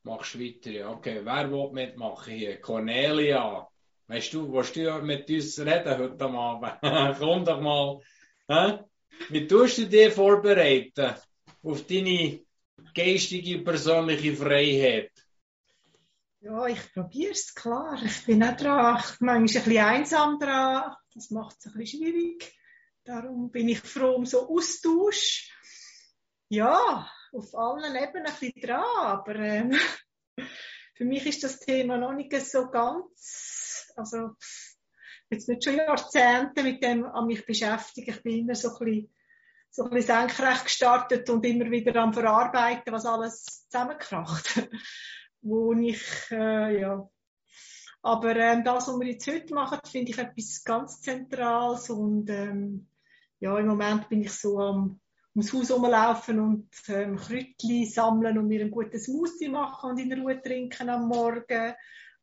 Machst 0.05 0.39
weiter, 0.39 0.91
okay. 0.91 1.21
Wer 1.25 1.51
will 1.51 1.71
mitmachen 1.73 2.35
hier? 2.35 2.61
Cornelia. 2.61 3.69
Weißt 4.09 4.33
du, 4.33 4.53
willst 4.53 4.75
du 4.75 5.01
mit 5.03 5.31
uns 5.31 5.59
reden 5.61 5.99
heute 5.99 6.25
Abend? 6.25 7.19
Komm 7.19 7.45
doch 7.45 7.61
mal. 7.61 8.01
Hä? 8.49 8.81
Wie 9.29 9.47
tust 9.47 9.79
du 9.79 9.87
dich 9.87 10.13
vorbereiten 10.13 11.15
auf 11.63 11.87
deine 11.87 12.41
geistige, 12.95 13.61
persönliche 13.61 14.35
Freiheit? 14.35 15.13
Ja, 16.41 16.67
ich 16.67 16.93
probiere 16.93 17.31
es, 17.31 17.55
klar. 17.55 18.03
Ich 18.05 18.27
bin 18.27 18.43
auch 18.43 18.57
dran. 18.57 18.95
Manchmal 19.21 19.37
ein 19.37 19.43
bisschen 19.45 19.79
einsam 19.79 20.41
dran. 20.41 20.97
Das 21.15 21.31
macht 21.31 21.59
es 21.61 21.67
ein 21.67 21.75
bisschen 21.75 22.03
schwierig. 22.03 22.53
Darum 23.05 23.53
bin 23.53 23.69
ich 23.69 23.79
froh 23.79 24.17
um 24.17 24.27
so 24.27 24.49
Austausch. 24.49 25.53
Ja, 26.49 27.09
auf 27.33 27.55
allen 27.55 27.97
Ebenen 27.97 28.27
ein 28.27 28.33
bisschen 28.39 28.61
dran, 28.61 28.85
aber 28.97 29.35
ähm, 29.37 29.75
für 30.95 31.05
mich 31.05 31.27
ist 31.27 31.43
das 31.43 31.61
Thema 31.61 31.97
noch 31.97 32.13
nicht 32.13 32.35
so 32.47 32.71
ganz, 32.71 33.91
also 33.97 34.37
jetzt 35.31 35.49
nicht 35.49 35.65
schon 35.65 35.77
Jahrzehnte 35.77 36.63
mit 36.63 36.83
dem 36.85 37.05
an 37.05 37.27
mich 37.27 37.45
beschäftigt. 37.45 38.09
Ich 38.09 38.23
bin 38.23 38.41
immer 38.41 38.55
so 38.55 38.77
ein 38.77 38.85
bisschen, 38.85 39.15
so 39.71 39.85
ein 39.85 39.91
bisschen 39.91 40.29
senkrecht 40.29 40.65
gestartet 40.65 41.31
und 41.31 41.45
immer 41.47 41.71
wieder 41.71 41.97
am 41.97 42.13
Verarbeiten, 42.13 42.93
was 42.93 43.07
alles 43.07 43.67
zusammenkracht. 43.69 44.69
Wo 45.41 45.73
ich, 45.73 46.05
äh, 46.31 46.81
ja. 46.81 47.09
Aber 48.03 48.37
ähm, 48.37 48.63
das, 48.63 48.87
was 48.87 48.99
wir 48.99 49.09
jetzt 49.09 49.27
heute 49.27 49.55
machen, 49.55 49.81
finde 49.91 50.13
ich 50.13 50.19
etwas 50.19 50.63
ganz 50.65 51.01
Zentrales 51.01 51.91
und 51.91 52.29
ähm, 52.31 52.89
ja, 53.41 53.59
im 53.59 53.67
Moment 53.67 54.09
bin 54.09 54.23
ich 54.23 54.33
so 54.33 54.59
am 54.59 55.01
ums 55.35 55.53
Haus 55.53 55.71
rumlaufen 55.71 56.39
und 56.41 56.69
ähm, 56.89 57.17
Kräutchen 57.17 57.87
sammeln 57.87 58.39
und 58.39 58.49
mir 58.49 58.61
ein 58.61 58.71
gutes 58.71 59.05
Smoothie 59.05 59.49
machen 59.49 59.91
und 59.91 59.99
in 59.99 60.13
Ruhe 60.13 60.41
trinken 60.43 60.91
am 60.91 61.09
Morgen. 61.09 61.75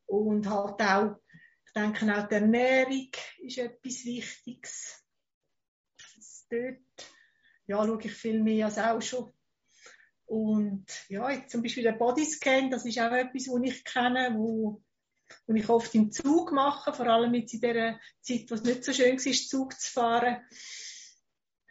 Und 0.05 0.49
halt 0.49 0.81
auch, 0.81 1.19
ich 1.65 1.73
denke 1.73 2.17
auch 2.17 2.27
die 2.27 2.35
Ernährung 2.35 3.11
ist 3.39 3.57
etwas 3.57 4.05
Wichtiges. 4.05 5.03
Das 6.15 6.45
dort, 6.49 7.11
ja, 7.67 7.85
schaue 7.85 8.01
ich 8.03 8.11
viel 8.11 8.41
mehr 8.41 8.67
als 8.67 8.77
auch 8.77 9.01
schon. 9.01 9.33
Und 10.25 10.85
ja, 11.09 11.31
jetzt 11.31 11.51
zum 11.51 11.63
Beispiel 11.63 11.83
der 11.83 11.93
Bodyscan, 11.93 12.69
das 12.69 12.85
ist 12.85 12.99
auch 12.99 13.11
etwas, 13.11 13.47
was 13.47 13.61
ich 13.63 13.83
kenne, 13.83 14.35
wo, 14.35 14.83
wo 15.47 15.53
ich 15.55 15.67
oft 15.69 15.93
im 15.95 16.11
Zug 16.11 16.51
mache, 16.51 16.93
vor 16.93 17.07
allem 17.07 17.33
jetzt 17.33 17.55
in 17.55 17.61
der 17.61 17.99
Zeit, 18.21 18.45
wo 18.49 18.55
es 18.55 18.63
nicht 18.63 18.83
so 18.83 18.93
schön 18.93 19.17
war, 19.17 19.33
Zug 19.33 19.79
zu 19.79 19.91
fahren 19.91 20.37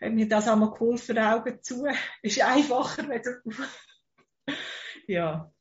hat 0.00 0.12
mir 0.12 0.28
das 0.28 0.48
einmal 0.48 0.70
geholfen, 0.70 1.18
Augen 1.18 1.62
zu. 1.62 1.86
Ist 2.22 2.40
einfacher, 2.42 3.08
wenn 3.08 3.22
du. 3.22 4.54
ja. 5.06 5.52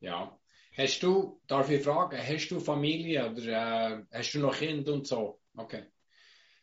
Ja. 0.00 0.36
Hast 0.76 1.02
du, 1.02 1.40
darf 1.46 1.70
ich 1.70 1.82
fragen, 1.82 2.16
hast 2.16 2.48
du 2.48 2.60
Familie 2.60 3.30
oder 3.30 3.98
äh, 3.98 4.04
hast 4.12 4.32
du 4.32 4.38
noch 4.38 4.56
Kinder 4.56 4.92
und 4.92 5.06
so? 5.06 5.40
Okay. 5.54 5.84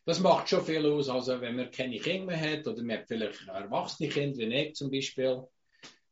Das 0.05 0.22
macht 0.22 0.49
schon 0.49 0.64
viel 0.64 0.86
aus. 0.86 1.10
Also, 1.10 1.41
wenn 1.41 1.58
man 1.58 1.70
keine 1.70 1.99
Kinder 1.99 2.28
mehr 2.28 2.39
hat 2.39 2.66
oder 2.66 2.82
man 2.82 2.99
hat 2.99 3.08
vielleicht 3.08 3.47
erwachsene 3.47 4.10
Kinder, 4.10 4.38
wie 4.38 4.53
ich 4.53 4.76
zum 4.76 4.89
Beispiel. 4.89 5.43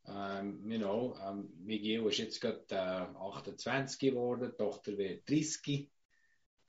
Ähm, 0.07 0.69
you 0.69 0.77
know, 0.77 1.17
ähm, 1.25 1.49
Miguel 1.63 2.05
ist 2.07 2.19
jetzt 2.19 2.41
gerade 2.41 2.63
äh, 2.69 3.17
28 3.17 3.97
geworden, 3.97 4.51
die 4.51 4.57
Tochter 4.57 4.97
wird 4.97 5.27
30. 5.27 5.89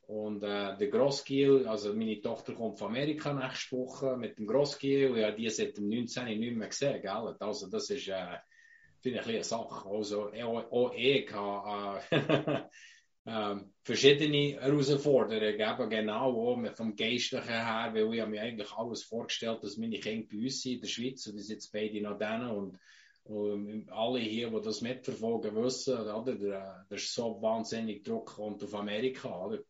Und 0.06 0.44
äh, 0.44 0.76
der 0.76 0.88
Grossgiel, 0.88 1.66
also 1.66 1.92
meine 1.92 2.20
Tochter 2.20 2.54
kommt 2.54 2.78
von 2.78 2.88
Amerika 2.88 3.32
nächste 3.32 3.76
Woche 3.76 4.16
mit 4.16 4.38
dem 4.38 4.46
Grossgiel. 4.46 5.16
Ja, 5.18 5.32
die 5.32 5.50
seit 5.50 5.76
dem 5.76 5.88
19. 5.88 6.38
nicht 6.38 6.56
mehr 6.56 6.68
gesehen, 6.68 7.02
gell? 7.02 7.36
Also 7.40 7.68
das 7.68 7.90
ist, 7.90 8.06
äh, 8.06 8.38
finde 9.00 9.20
ich, 9.20 9.26
eine 9.26 9.42
Sache. 9.42 9.88
Also 9.88 10.30
auch, 10.30 10.94
ich 10.94 11.32
habe 11.32 12.00
äh, 12.12 12.62
äh, 13.24 13.56
verschiedene 13.82 14.60
Herausforderungen, 14.60 15.60
eben 15.60 15.90
genau 15.90 16.52
auch 16.52 16.74
vom 16.76 16.94
Geistlichen 16.94 17.48
her, 17.48 17.90
weil 17.92 18.14
ich 18.14 18.26
mir 18.26 18.42
eigentlich 18.42 18.72
alles 18.74 19.02
vorgestellt, 19.02 19.64
dass 19.64 19.76
meine 19.76 19.98
Kinder 19.98 20.28
bei 20.30 20.38
uns 20.38 20.62
sind 20.62 20.74
in 20.74 20.80
der 20.82 20.88
Schweiz 20.88 21.26
und 21.26 21.36
die 21.36 21.42
sind 21.42 21.68
beide 21.72 22.00
noch 22.00 22.18
denen 22.18 22.50
und 22.50 22.78
und 23.28 23.90
alle 23.90 24.20
hier, 24.20 24.50
die 24.50 24.60
das 24.60 24.82
mitverfolgen, 24.82 25.56
wissen, 25.56 25.98
oder, 25.98 26.36
der, 26.36 26.86
der 26.88 26.96
ist 26.96 27.12
so 27.12 27.42
wahnsinnig 27.42 28.04
Druck 28.04 28.26
kommt 28.36 28.62
auf 28.62 28.72
Amerika. 28.72 29.46
Oder? 29.46 29.64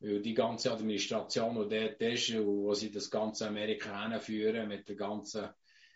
Weil 0.00 0.20
die 0.22 0.34
ganze 0.34 0.72
Administration, 0.72 1.68
die 1.68 1.78
dort 1.78 2.00
ist, 2.00 2.34
wo 2.44 2.72
sie 2.74 2.90
das 2.90 3.10
ganze 3.10 3.46
Amerika 3.46 4.08
hinführen, 4.08 4.68
mit 4.68 4.88
der 4.88 4.96
ganzen 4.96 5.50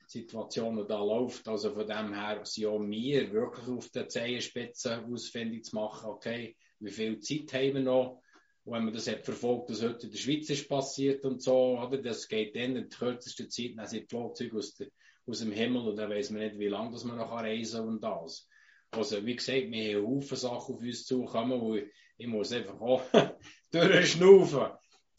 Situation, 0.06 0.76
die 0.76 0.86
da 0.86 1.02
läuft. 1.02 1.48
Also 1.48 1.72
von 1.72 1.86
dem 1.86 2.14
her 2.14 2.40
sind 2.44 2.66
auch 2.66 2.80
wir 2.80 3.32
wirklich 3.32 3.68
auf 3.68 3.88
der 3.90 4.08
Zehenspitze 4.08 5.04
ausfindig 5.10 5.64
zu 5.64 5.76
machen, 5.76 6.10
okay, 6.10 6.56
wie 6.80 6.90
viel 6.90 7.18
Zeit 7.20 7.52
haben 7.54 7.74
wir 7.74 7.80
noch? 7.80 8.22
Wenn 8.66 8.84
man 8.84 8.94
das 8.94 9.08
hat 9.08 9.24
verfolgt, 9.24 9.70
was 9.70 9.82
heute 9.82 10.06
in 10.06 10.12
der 10.12 10.18
Schweiz 10.18 10.48
ist 10.48 10.68
passiert 10.68 11.24
und 11.24 11.42
so, 11.42 11.78
oder? 11.78 11.98
Das 11.98 12.28
geht 12.28 12.56
dann 12.56 12.76
in 12.76 12.88
der 12.88 12.88
kürzesten 12.88 13.50
Zeit, 13.50 13.72
dann 13.76 13.86
sind 13.86 14.04
die 14.04 14.08
Flugzeuge 14.08 14.56
aus, 14.56 14.74
der, 14.74 14.88
aus 15.26 15.40
dem 15.40 15.52
Himmel 15.52 15.88
und 15.88 15.96
dann 15.96 16.10
weiß 16.10 16.30
man 16.30 16.42
nicht, 16.42 16.58
wie 16.58 16.68
lange 16.68 16.92
dass 16.92 17.04
man 17.04 17.18
noch 17.18 17.32
reisen 17.32 17.80
kann 17.80 17.88
und 17.88 18.02
das. 18.02 18.48
Also, 18.90 19.24
wie 19.26 19.36
gesagt, 19.36 19.70
wir 19.70 19.98
haben 19.98 20.06
Haufen 20.06 20.36
Sachen 20.36 20.74
auf 20.76 20.80
uns 20.80 21.04
zukommen, 21.04 21.60
wo 21.60 21.74
ich, 21.74 21.84
ich 22.16 22.26
muss 22.26 22.52
einfach 22.52 22.80
auch 22.80 23.02
durchschnaufen 23.74 24.66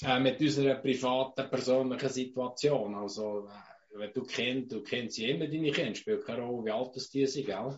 äh, 0.03 0.20
mit 0.20 0.39
unserer 0.39 0.76
privaten, 0.76 1.49
persönlichen 1.49 2.10
Situation. 2.10 2.95
Also, 2.95 3.47
äh, 3.47 3.99
wenn 3.99 4.14
du 4.14 4.24
kennst, 4.24 4.72
du 4.72 4.82
kennst 4.82 5.16
sie 5.16 5.30
immer 5.30 5.47
deine 5.47 5.72
Kinder, 5.72 5.95
spielt 5.95 6.26
keine 6.26 6.43
Rolle, 6.43 6.66
wie 6.66 6.72
alt 6.72 6.95
das 6.95 7.10
die 7.10 7.26
sind, 7.26 7.47
gell? 7.47 7.78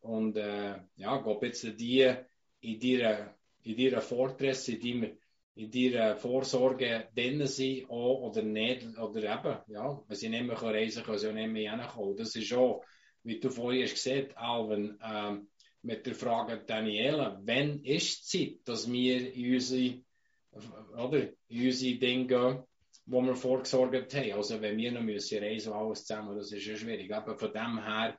Und 0.00 0.36
äh, 0.36 0.76
ja, 0.96 1.24
ob 1.24 1.42
jetzt 1.42 1.64
die 1.64 2.14
in 2.60 2.80
deiner, 2.80 3.34
in 3.62 3.76
deiner 3.76 4.00
Fortress, 4.00 4.68
in 4.68 4.80
deiner, 4.80 5.14
in 5.54 5.70
deiner 5.70 6.16
Vorsorge 6.16 7.08
drin 7.14 7.46
sind 7.46 7.90
auch, 7.90 8.30
oder 8.30 8.42
nicht, 8.42 8.86
oder 8.98 9.22
eben, 9.22 9.58
ja, 9.68 10.02
wenn 10.06 10.16
sie 10.16 10.28
nicht 10.28 10.44
mehr 10.44 10.62
reisen 10.62 11.02
können, 11.02 11.18
sie 11.18 11.28
auch 11.28 11.32
nicht 11.32 11.50
mehr 11.50 11.76
hinkommen. 11.76 12.16
Das 12.16 12.36
ist 12.36 12.52
auch, 12.52 12.84
wie 13.22 13.40
du 13.40 13.50
vorhin 13.50 13.82
hast 13.82 13.94
gesagt, 13.94 14.36
Alvin, 14.36 14.98
äh, 15.00 15.36
mit 15.82 16.04
der 16.04 16.14
Frage 16.14 16.62
Daniela, 16.66 17.40
wann 17.44 17.82
ist 17.82 18.32
die 18.32 18.54
Zeit, 18.54 18.68
dass 18.68 18.90
wir 18.90 19.32
in 19.34 19.54
unsere 19.54 20.05
oder, 20.96 21.28
unsere 21.50 21.98
Dinge 21.98 22.66
wo 23.06 23.22
wir 23.22 23.36
vorgesorgt 23.36 24.14
haben. 24.14 24.32
Also 24.32 24.60
wenn 24.60 24.76
wir 24.76 24.92
noch 24.92 25.02
müssen 25.02 25.38
reisen 25.38 25.72
alles 25.72 26.04
zusammen, 26.04 26.36
das 26.36 26.52
ist 26.52 26.66
ja 26.66 26.76
schwierig. 26.76 27.12
Aber 27.14 27.38
von 27.38 27.52
dem 27.52 27.82
her 27.82 28.18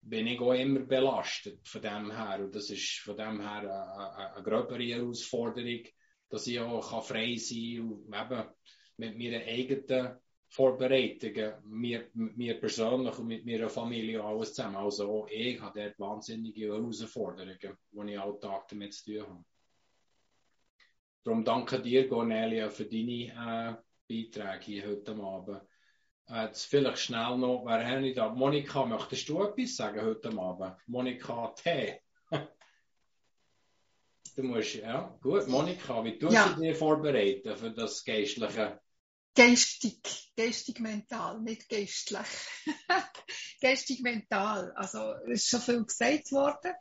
bin 0.00 0.26
ich 0.26 0.40
auch 0.40 0.52
immer 0.52 0.80
belastet 0.80 1.60
von 1.68 1.82
dem 1.82 2.10
her. 2.10 2.40
Und 2.42 2.54
das 2.54 2.70
ist 2.70 3.00
von 3.00 3.16
dem 3.16 3.40
her 3.40 3.60
eine, 3.60 3.92
eine, 3.92 4.34
eine 4.34 4.42
gröbere 4.42 4.82
Herausforderung, 4.82 5.82
dass 6.30 6.46
ich 6.46 6.58
auch 6.58 7.04
frei 7.04 7.36
sein 7.36 8.02
kann 8.10 8.30
und 8.30 8.32
eben 8.32 8.48
mit 8.96 9.18
meinen 9.18 9.42
eigenen 9.42 10.16
Vorbereitungen, 10.48 11.54
mir, 11.64 12.10
mir 12.12 12.60
persönlich 12.60 13.18
und 13.18 13.26
mit 13.26 13.46
meiner 13.46 13.70
Familie 13.70 14.22
alles 14.22 14.54
zusammen. 14.54 14.76
Also 14.76 15.10
auch 15.10 15.28
ich 15.30 15.60
habe 15.60 15.80
dort 15.80 15.98
wahnsinnige 15.98 16.66
Herausforderungen, 16.66 17.58
die 17.60 18.12
ich 18.12 18.18
alltag 18.18 18.68
damit 18.68 18.94
zu 18.94 19.12
tun 19.12 19.22
habe. 19.22 19.44
Darum 21.24 21.44
danke 21.44 21.80
dir, 21.80 22.08
Cornelia, 22.08 22.68
für 22.68 22.84
deine 22.84 23.28
äh, 23.28 23.74
Beiträge 24.08 24.64
hier 24.64 24.86
heute 24.88 25.12
Abend. 25.12 25.60
Äh, 26.28 26.46
jetzt 26.46 26.64
vielleicht 26.64 26.98
schnell 26.98 27.38
noch, 27.38 27.64
wer 27.64 27.86
haben 27.86 28.02
wir 28.02 28.14
da? 28.14 28.28
Monika, 28.28 28.84
möchtest 28.86 29.28
du 29.28 29.40
etwas 29.42 29.76
sagen 29.76 30.02
heute 30.02 30.36
Abend? 30.36 30.76
Monika 30.86 31.54
T. 31.56 32.00
du 34.36 34.42
musst, 34.42 34.74
ja, 34.74 35.16
gut, 35.22 35.46
Monika, 35.46 36.04
wie 36.04 36.18
tust 36.18 36.34
ja. 36.34 36.48
du 36.48 36.60
dich 36.60 36.76
vorbereiten 36.76 37.56
für 37.56 37.70
das 37.70 38.04
Geistliche? 38.04 38.80
Geistig, 39.34 40.32
geistig 40.36 40.80
mental, 40.80 41.40
nicht 41.40 41.68
geistlich. 41.68 42.26
geistig 43.60 44.02
mental. 44.02 44.72
Also, 44.74 45.14
es 45.30 45.44
ist 45.44 45.48
schon 45.48 45.60
viel 45.60 45.84
gesagt 45.84 46.32
worden. 46.32 46.74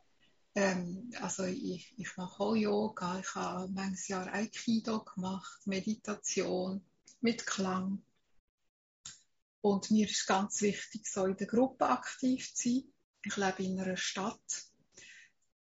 Ähm, 0.54 1.12
also 1.22 1.46
ich, 1.46 1.94
ich 1.98 2.18
mache 2.18 2.44
auch 2.44 2.56
Yoga, 2.56 3.20
ich 3.20 3.36
habe 3.36 3.72
manches 3.72 4.08
Jahr 4.10 4.28
Aikido 4.34 5.04
gemacht, 5.04 5.66
Meditation 5.66 6.86
mit 7.22 7.46
Klang. 7.46 8.04
Und 9.62 9.92
mir 9.92 10.10
ist 10.10 10.26
ganz 10.26 10.62
wichtig, 10.62 11.08
so 11.08 11.26
in 11.26 11.38
der 11.38 11.48
Gruppe 11.48 11.88
aktiv 11.88 12.54
zu 12.54 12.70
sein. 12.70 12.94
Ich 13.24 13.38
lebe 13.38 13.64
in 13.64 13.80
einer 13.80 13.96
Stadt. 13.96 14.66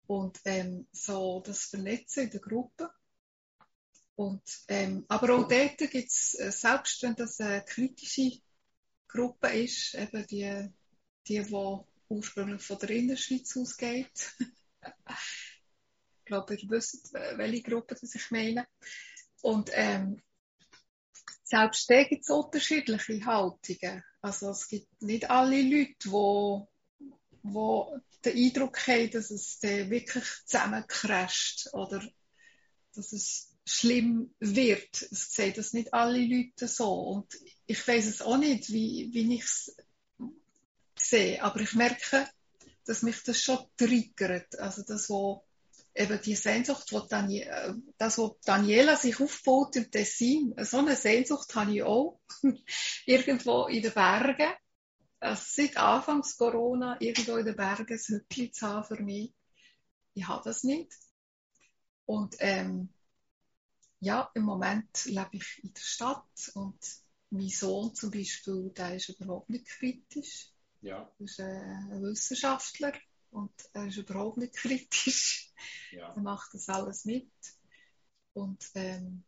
Und 0.07 0.41
ähm, 0.45 0.87
so 0.93 1.43
das 1.47 1.67
Vernetzen 1.67 2.25
in 2.25 2.31
der 2.31 2.41
Gruppe. 2.41 2.91
Und, 4.17 4.43
ähm, 4.69 5.07
aber 5.09 5.35
auch 5.35 5.49
dort 5.49 5.79
gibt 5.79 6.11
es, 6.11 6.39
äh, 6.39 6.53
selbst 6.53 7.03
wenn 7.03 7.17
das 7.17 7.41
eine 7.41 7.65
kritische 7.65 8.41
Gruppe 9.09 9.49
ist, 9.49 9.95
eben 9.95 10.27
die, 10.27 10.69
die, 11.27 11.43
die 11.43 11.55
ursprünglich 12.09 12.63
von 12.63 12.79
der 12.79 12.91
Innerschweiz 12.91 13.57
ausgeht, 13.57 14.35
ich 15.07 16.25
glaube, 16.25 16.55
ihr 16.55 16.71
wisst, 16.71 17.13
welche 17.13 17.63
Gruppe 17.63 17.97
das 18.01 18.15
ich 18.15 18.31
meine. 18.31 18.67
Und 19.43 19.71
ähm, 19.73 20.23
selbst 21.43 21.89
da 21.91 22.03
gibt 22.05 22.23
es 22.23 22.31
unterschiedliche 22.31 23.25
Haltungen. 23.27 24.03
Also 24.23 24.51
es 24.51 24.69
gibt 24.69 25.03
nicht 25.03 25.29
alle 25.31 25.61
Leute, 25.63 25.95
die, 26.01 26.67
die 27.43 28.21
den 28.25 28.47
Eindruck 28.47 28.87
haben, 28.87 29.11
dass 29.11 29.31
es 29.31 29.63
wirklich 29.63 30.25
zusammencrasht 30.47 31.69
oder 31.75 32.03
dass 32.95 33.13
es 33.13 33.55
schlimm 33.67 34.35
wird. 34.41 35.03
Es 35.03 35.33
sehen 35.33 35.55
das 35.57 35.73
nicht 35.73 35.93
alle 35.93 36.25
Leute 36.25 36.69
so. 36.69 36.93
Und 36.93 37.35
ich 37.67 37.87
weiß 37.87 38.07
es 38.07 38.23
auch 38.23 38.39
nicht, 38.39 38.71
wie, 38.71 39.11
wie 39.13 39.35
ich 39.35 39.45
es 39.45 39.77
sehe. 40.99 41.43
Aber 41.43 41.61
ich 41.61 41.75
merke, 41.75 42.29
dass 42.87 43.03
mich 43.03 43.23
das 43.23 43.41
schon 43.41 43.59
triggert. 43.77 44.59
Also 44.59 44.83
das, 44.83 45.09
wo 45.09 45.45
eben 45.95 46.21
die 46.23 46.35
Sehnsucht, 46.35 46.93
wo 46.93 47.01
Danie 47.01 47.43
äh, 47.43 47.75
das, 47.99 48.19
was 48.19 48.33
Daniela 48.45 48.97
sich 48.97 49.21
aufbaut 49.21 49.77
im 49.77 49.91
Tessin, 49.91 50.55
so 50.59 50.79
eine 50.79 50.97
Sehnsucht 50.97 51.55
habe 51.55 51.75
ich 51.75 51.83
auch 51.83 52.21
irgendwo 53.07 53.67
in 53.67 53.83
den 53.83 53.93
Bergen. 53.93 54.53
Also 55.21 55.43
seit 55.47 55.77
Anfangs 55.77 56.37
Corona 56.37 57.01
irgendwo 57.01 57.37
in 57.37 57.47
den 57.47 57.57
Bergen 57.57 57.99
ein 57.99 58.17
Hütchen 58.19 58.53
zu 58.53 58.67
haben 58.67 58.85
für 58.85 59.03
mich. 59.03 59.33
Ich 60.15 60.27
habe 60.27 60.43
das 60.45 60.65
nicht. 60.65 60.93
Und 62.07 62.37
ähm, 62.41 62.91
ja, 64.01 64.31
im 64.35 64.43
Moment 64.43 65.07
lebe 65.07 65.31
ich 65.33 65.61
in 65.63 65.73
der 65.73 65.81
Stadt 65.81 66.51
und 66.55 66.79
mein 67.31 67.49
Sohn 67.49 67.95
zum 67.95 68.11
Beispiel, 68.11 68.71
der 68.77 68.97
ist 68.97 69.09
überhaupt 69.09 69.49
nicht 69.49 69.67
kritisch. 69.67 70.54
Ja. 70.85 71.11
Er 71.19 71.25
ist 71.25 71.39
äh, 71.39 71.45
ein 71.45 72.03
Wissenschaftler 72.03 72.93
und 73.31 73.53
er 73.73 73.87
ist 73.87 73.97
überhaupt 73.97 74.37
nicht 74.37 74.55
kritisch. 74.57 75.51
Ja. 75.93 76.13
Er 76.15 76.21
macht 76.21 76.53
das 76.53 76.69
alles 76.69 77.07
mit. 77.07 77.33
Und 78.35 78.63
ähm, 78.75 79.25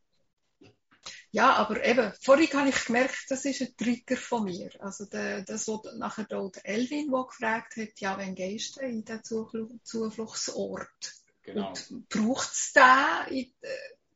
ja, 1.30 1.54
aber 1.54 1.84
eben, 1.84 2.12
vorhin 2.20 2.52
habe 2.52 2.68
ich 2.68 2.84
gemerkt, 2.84 3.24
das 3.28 3.44
ist 3.44 3.62
ein 3.62 3.76
Trigger 3.76 4.16
von 4.16 4.44
mir. 4.44 4.70
Also 4.80 5.06
der, 5.06 5.42
das, 5.42 5.66
was 5.68 5.94
nachher 5.96 6.24
der 6.24 6.50
Elvin, 6.64 7.10
der 7.10 7.24
gefragt 7.24 7.76
hat, 7.76 8.00
ja, 8.00 8.18
wenn 8.18 8.34
gehst 8.34 8.76
du 8.76 8.80
in 8.80 9.04
den 9.04 9.22
Zufluchtsort? 9.24 11.14
Genau. 11.42 11.72
Und 11.90 12.08
braucht 12.08 12.52
es 12.52 12.72
da? 12.74 13.26
Äh, 13.28 13.50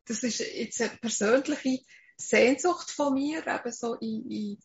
das 0.04 0.22
ist 0.24 0.40
jetzt 0.40 0.82
eine 0.82 0.90
persönliche 0.96 1.78
Sehnsucht 2.16 2.90
von 2.90 3.14
mir, 3.14 3.46
eben 3.46 3.72
so 3.72 3.94
in, 3.94 4.30
in 4.30 4.58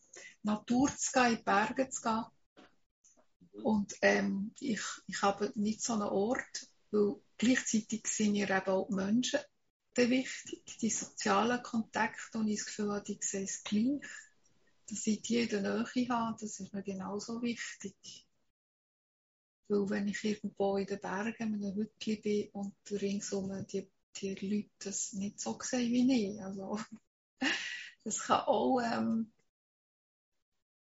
Natur 0.43 0.89
zu 0.97 1.11
gehen, 1.14 1.38
in 1.38 1.43
Berge 1.43 1.88
zu 1.89 2.02
gehen. 2.02 2.26
Und 3.64 3.95
ähm, 4.02 4.53
ich, 4.60 4.82
ich 5.07 5.22
habe 5.22 5.52
nicht 5.56 5.82
so 5.82 5.94
einen 5.94 6.03
Ort, 6.03 6.69
weil 6.91 7.15
gleichzeitig 7.38 8.07
sind 8.07 8.34
mir 8.34 8.49
eben 8.49 8.68
auch 8.68 8.88
die 8.88 8.95
Menschen 8.95 9.40
wichtig, 9.95 10.77
die 10.82 10.90
sozialen 10.90 11.64
Kontakte, 11.64 12.38
und 12.38 12.48
ich 12.48 12.60
das 12.60 12.65
Gefühl 12.68 12.91
habe, 12.91 13.03
die 13.03 13.18
sehen 13.22 13.45
es 13.45 13.64
gleich. 13.64 14.02
Dass 14.90 15.07
ich 15.07 15.22
die 15.22 15.40
in 15.40 15.49
der 15.49 15.61
Nähe 15.61 16.10
habe, 16.10 16.38
das 16.40 16.60
ist 16.60 16.73
mir 16.73 16.84
genauso 16.84 17.41
wichtig. 17.41 18.27
Weil 19.68 19.90
wenn 19.90 20.07
ich 20.07 20.23
irgendwo 20.23 20.77
in 20.77 20.86
den 20.86 20.99
Bergen 20.99 21.56
in 21.56 21.65
einem 21.65 21.76
Hütchen 21.76 22.22
bin 22.22 22.49
und 22.49 22.76
ringsum 22.91 23.65
die, 23.65 23.90
die 24.18 24.36
Leute 24.36 24.69
das 24.80 25.14
nicht 25.14 25.40
so 25.40 25.57
sehen 25.61 25.91
wie 25.91 26.34
ich, 26.34 26.41
also 26.41 26.80
das 28.03 28.19
kann 28.19 28.41
auch 28.41 28.80
ähm, 28.80 29.32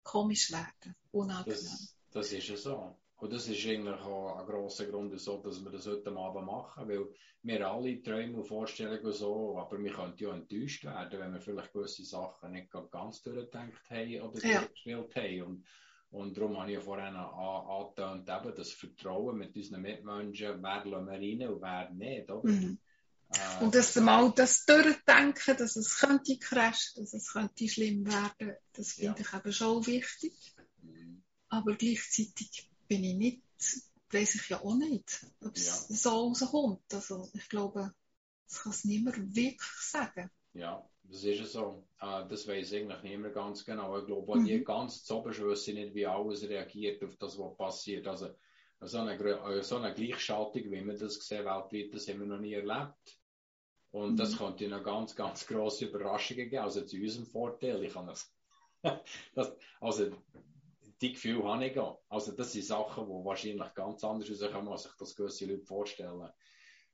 komisch 0.03 0.52
werden, 0.52 0.95
unangenehm. 1.11 1.60
Das, 1.60 1.97
das 2.18 2.31
ist 2.31 2.48
ja 2.48 2.57
so. 2.57 2.95
Und 3.19 3.34
das 3.34 3.48
ist 3.48 3.65
eigentlich 3.65 3.99
auch 4.02 4.39
ein 4.39 4.45
grosser 4.45 4.85
Grund, 4.85 5.19
so, 5.19 5.38
dass 5.38 5.64
wir 5.64 5.72
das 5.72 5.88
heute 5.88 6.15
Abend 6.15 6.45
machen, 6.45 6.88
weil 6.88 7.07
wir 7.41 7.68
alle 7.68 8.02
träumen 8.02 8.35
und 8.35 8.48
Vorstellungen 8.48 9.11
so, 9.11 9.57
aber 9.57 9.81
wir 9.81 9.91
könnten 9.91 10.23
ja 10.23 10.34
enttäuscht 10.34 10.84
werden, 10.84 11.19
wenn 11.19 11.34
wir 11.34 11.41
vielleicht 11.41 11.73
gewisse 11.73 12.06
Sachen 12.06 12.52
nicht 12.52 12.69
ganz 12.91 13.22
durchgedacht 13.23 13.89
haben 13.89 14.22
oder 14.22 14.45
ja. 14.45 14.60
durchgespielt 14.60 15.15
haben. 15.15 15.41
Und, 15.41 15.65
und 16.11 16.38
darum 16.38 16.60
habe 16.60 16.69
ich 16.69 16.76
ja 16.76 16.81
vorhin 16.81 17.15
angetönt, 17.15 18.30
eben 18.30 18.56
das 18.56 18.72
Vertrauen 18.72 19.38
mit 19.38 19.56
unseren 19.56 19.81
Mitmenschen, 19.81 20.61
wer 20.61 20.85
lassen 20.85 21.06
wir 21.07 21.14
rein 21.14 21.49
und 21.49 21.61
wer 21.61 21.89
nicht. 21.91 22.30
Oder? 22.30 22.48
Mhm. 22.48 22.77
Äh, 23.30 23.64
und 23.64 23.73
dass 23.73 23.95
mal 23.95 24.31
das 24.35 24.65
durchdenken, 24.65 25.57
dass 25.57 25.76
es 25.76 25.98
könnte 25.98 26.38
crashen, 26.38 27.03
dass 27.03 27.14
es 27.14 27.34
könnte 27.34 27.68
schlimm 27.68 28.06
werden, 28.06 28.56
das 28.73 28.94
finde 28.94 29.22
ja. 29.22 29.26
ich 29.27 29.34
eben 29.34 29.53
schon 29.53 29.85
wichtig. 29.88 30.57
Aber 31.49 31.76
gleichzeitig 31.76 32.69
bin 32.88 33.03
ich 33.03 33.15
nicht, 33.15 33.41
weiß 34.11 34.36
ich 34.36 34.49
ja 34.49 34.61
auch 34.61 34.76
nicht, 34.76 35.26
ob 35.41 35.56
es 35.56 35.90
ja. 35.90 35.95
so 35.95 36.10
rauskommt. 36.10 36.94
Also 36.94 37.30
ich 37.34 37.48
glaube, 37.49 37.94
das 38.48 38.64
kann 38.64 38.72
es 38.72 38.86
niemand 38.86 39.36
wirklich 39.36 39.61
sagen. 39.80 40.30
Ja, 40.53 40.88
das 41.03 41.24
ist 41.24 41.40
ja 41.40 41.45
so. 41.45 41.88
Äh, 42.02 42.28
das 42.28 42.48
weiß 42.48 42.74
eigentlich 42.74 43.03
niemand 43.03 43.34
ganz 43.34 43.64
genau. 43.64 43.98
Ich 43.99 44.06
glaube, 44.06 44.40
mhm. 44.40 44.45
die 44.45 44.64
ganz 44.64 45.03
zu 45.03 45.24
wissen 45.24 45.76
nicht, 45.76 45.94
wie 45.94 46.06
alles 46.06 46.44
reagiert 46.44 47.03
auf 47.03 47.15
das, 47.18 47.38
was 47.38 47.57
passiert. 47.57 48.07
Also 48.07 48.30
so 48.82 48.99
eine, 48.99 49.14
äh, 49.14 49.64
so 49.64 49.78
eine 49.78 49.94
Gleichschaltung, 49.94 50.64
wie 50.72 50.86
wir 50.86 50.98
das 50.98 51.15
sehen 51.15 51.45
weltweit, 51.45 51.94
das 51.94 52.07
haben 52.07 52.19
wir 52.19 52.28
noch 52.28 52.40
nie 52.40 52.53
erlebt. 52.53 53.19
Und 53.91 54.14
mhm. 54.14 54.18
das 54.18 54.38
könnte 54.38 54.68
noch 54.68 54.84
ganz, 54.84 55.15
ganz 55.15 55.48
grosse 55.48 55.86
Überraschungen 55.86 56.49
geben, 56.49 56.64
also 56.64 56.82
zu 56.82 56.98
unserem 56.98 57.26
Vorteil. 57.26 57.84
Ich 57.84 57.94
kann 57.94 58.07
das, 58.07 58.34
das 59.36 59.56
also 59.80 60.11
die 61.02 61.14
Gefühle 61.14 61.44
habe 61.44 61.65
ich 61.68 61.78
auch. 61.80 62.02
Also 62.10 62.32
das 62.32 62.53
sind 62.53 62.65
Sachen, 62.65 63.06
die 63.06 63.26
wahrscheinlich 63.26 63.74
ganz 63.76 64.03
anders 64.03 64.30
rauskommen, 64.30 64.69
als 64.69 64.84
sich 64.84 64.94
das 64.98 65.15
gewisse 65.15 65.45
Leute 65.45 65.65
vorstellen. 65.65 66.30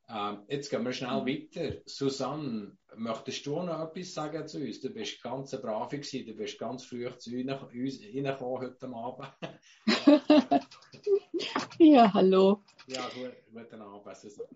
Ähm, 0.10 0.44
jetzt 0.50 0.70
gehen 0.70 0.84
wir 0.84 0.92
schnell 0.92 1.22
mhm. 1.22 1.28
weiter. 1.28 1.78
Susanne, 1.86 2.78
möchtest 2.96 3.46
du 3.46 3.62
noch 3.62 3.90
etwas 3.90 4.14
sagen 4.14 4.48
zu 4.48 4.60
uns? 4.60 4.82
Du 4.82 4.90
bist 4.90 5.22
ganz 5.24 5.52
brav 5.62 5.90
gewesen, 5.90 6.26
du 6.26 6.34
bist 6.34 6.60
ganz 6.60 6.84
früh 6.84 7.10
zu 7.18 7.32
uns 7.32 7.50
reingekommen 7.50 8.62
heute 8.62 8.88
Abend. 8.88 9.30
ja, 11.80 12.14
hallo. 12.14 12.62
Ja, 12.88 13.08
gut, 13.16 13.34
guten 13.54 13.82
Abend, 13.82 14.18
Susanne. 14.18 14.50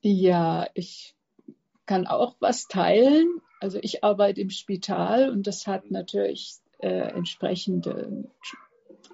Ja, 0.00 0.68
ich 0.74 1.14
kann 1.86 2.06
auch 2.06 2.36
was 2.40 2.66
teilen. 2.66 3.40
Also 3.60 3.78
ich 3.80 4.04
arbeite 4.04 4.40
im 4.40 4.50
Spital 4.50 5.30
und 5.30 5.46
das 5.46 5.66
hat 5.66 5.90
natürlich 5.90 6.56
äh, 6.80 6.88
entsprechende 6.88 8.30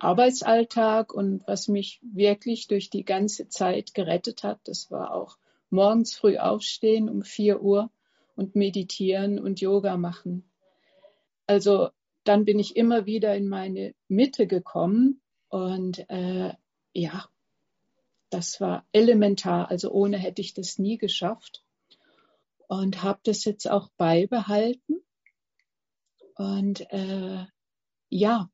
Arbeitsalltag 0.01 1.12
und 1.12 1.43
was 1.47 1.69
mich 1.69 2.01
wirklich 2.03 2.69
durch 2.69 2.91
die 2.91 3.05
ganze 3.05 3.49
Zeit 3.49 3.95
gerettet 3.95 4.43
hat, 4.43 4.61
das 4.65 4.91
war 4.91 5.15
auch 5.15 5.39
morgens 5.71 6.15
früh 6.15 6.39
aufstehen 6.39 7.09
um 7.09 7.23
4 7.23 7.62
Uhr 7.62 7.91
und 8.37 8.57
meditieren 8.57 9.39
und 9.39 9.61
Yoga 9.61 9.97
machen. 9.97 10.49
Also 11.47 11.91
dann 12.25 12.45
bin 12.45 12.59
ich 12.59 12.77
immer 12.77 13.07
wieder 13.07 13.37
in 13.37 13.49
meine 13.49 13.95
Mitte 14.09 14.47
gekommen 14.47 15.21
und 15.49 16.09
äh, 16.09 16.55
ja, 16.93 17.29
das 18.31 18.61
war 18.61 18.85
elementar. 18.93 19.71
Also 19.71 19.91
ohne 19.91 20.16
hätte 20.16 20.41
ich 20.41 20.55
das 20.55 20.79
nie 20.79 20.99
geschafft 20.99 21.62
und 22.66 23.03
habe 23.03 23.21
das 23.25 23.45
jetzt 23.45 23.71
auch 23.71 23.91
beibehalten. 23.97 25.03
Und 26.37 26.81
äh, 26.91 27.45
ja, 28.09 28.51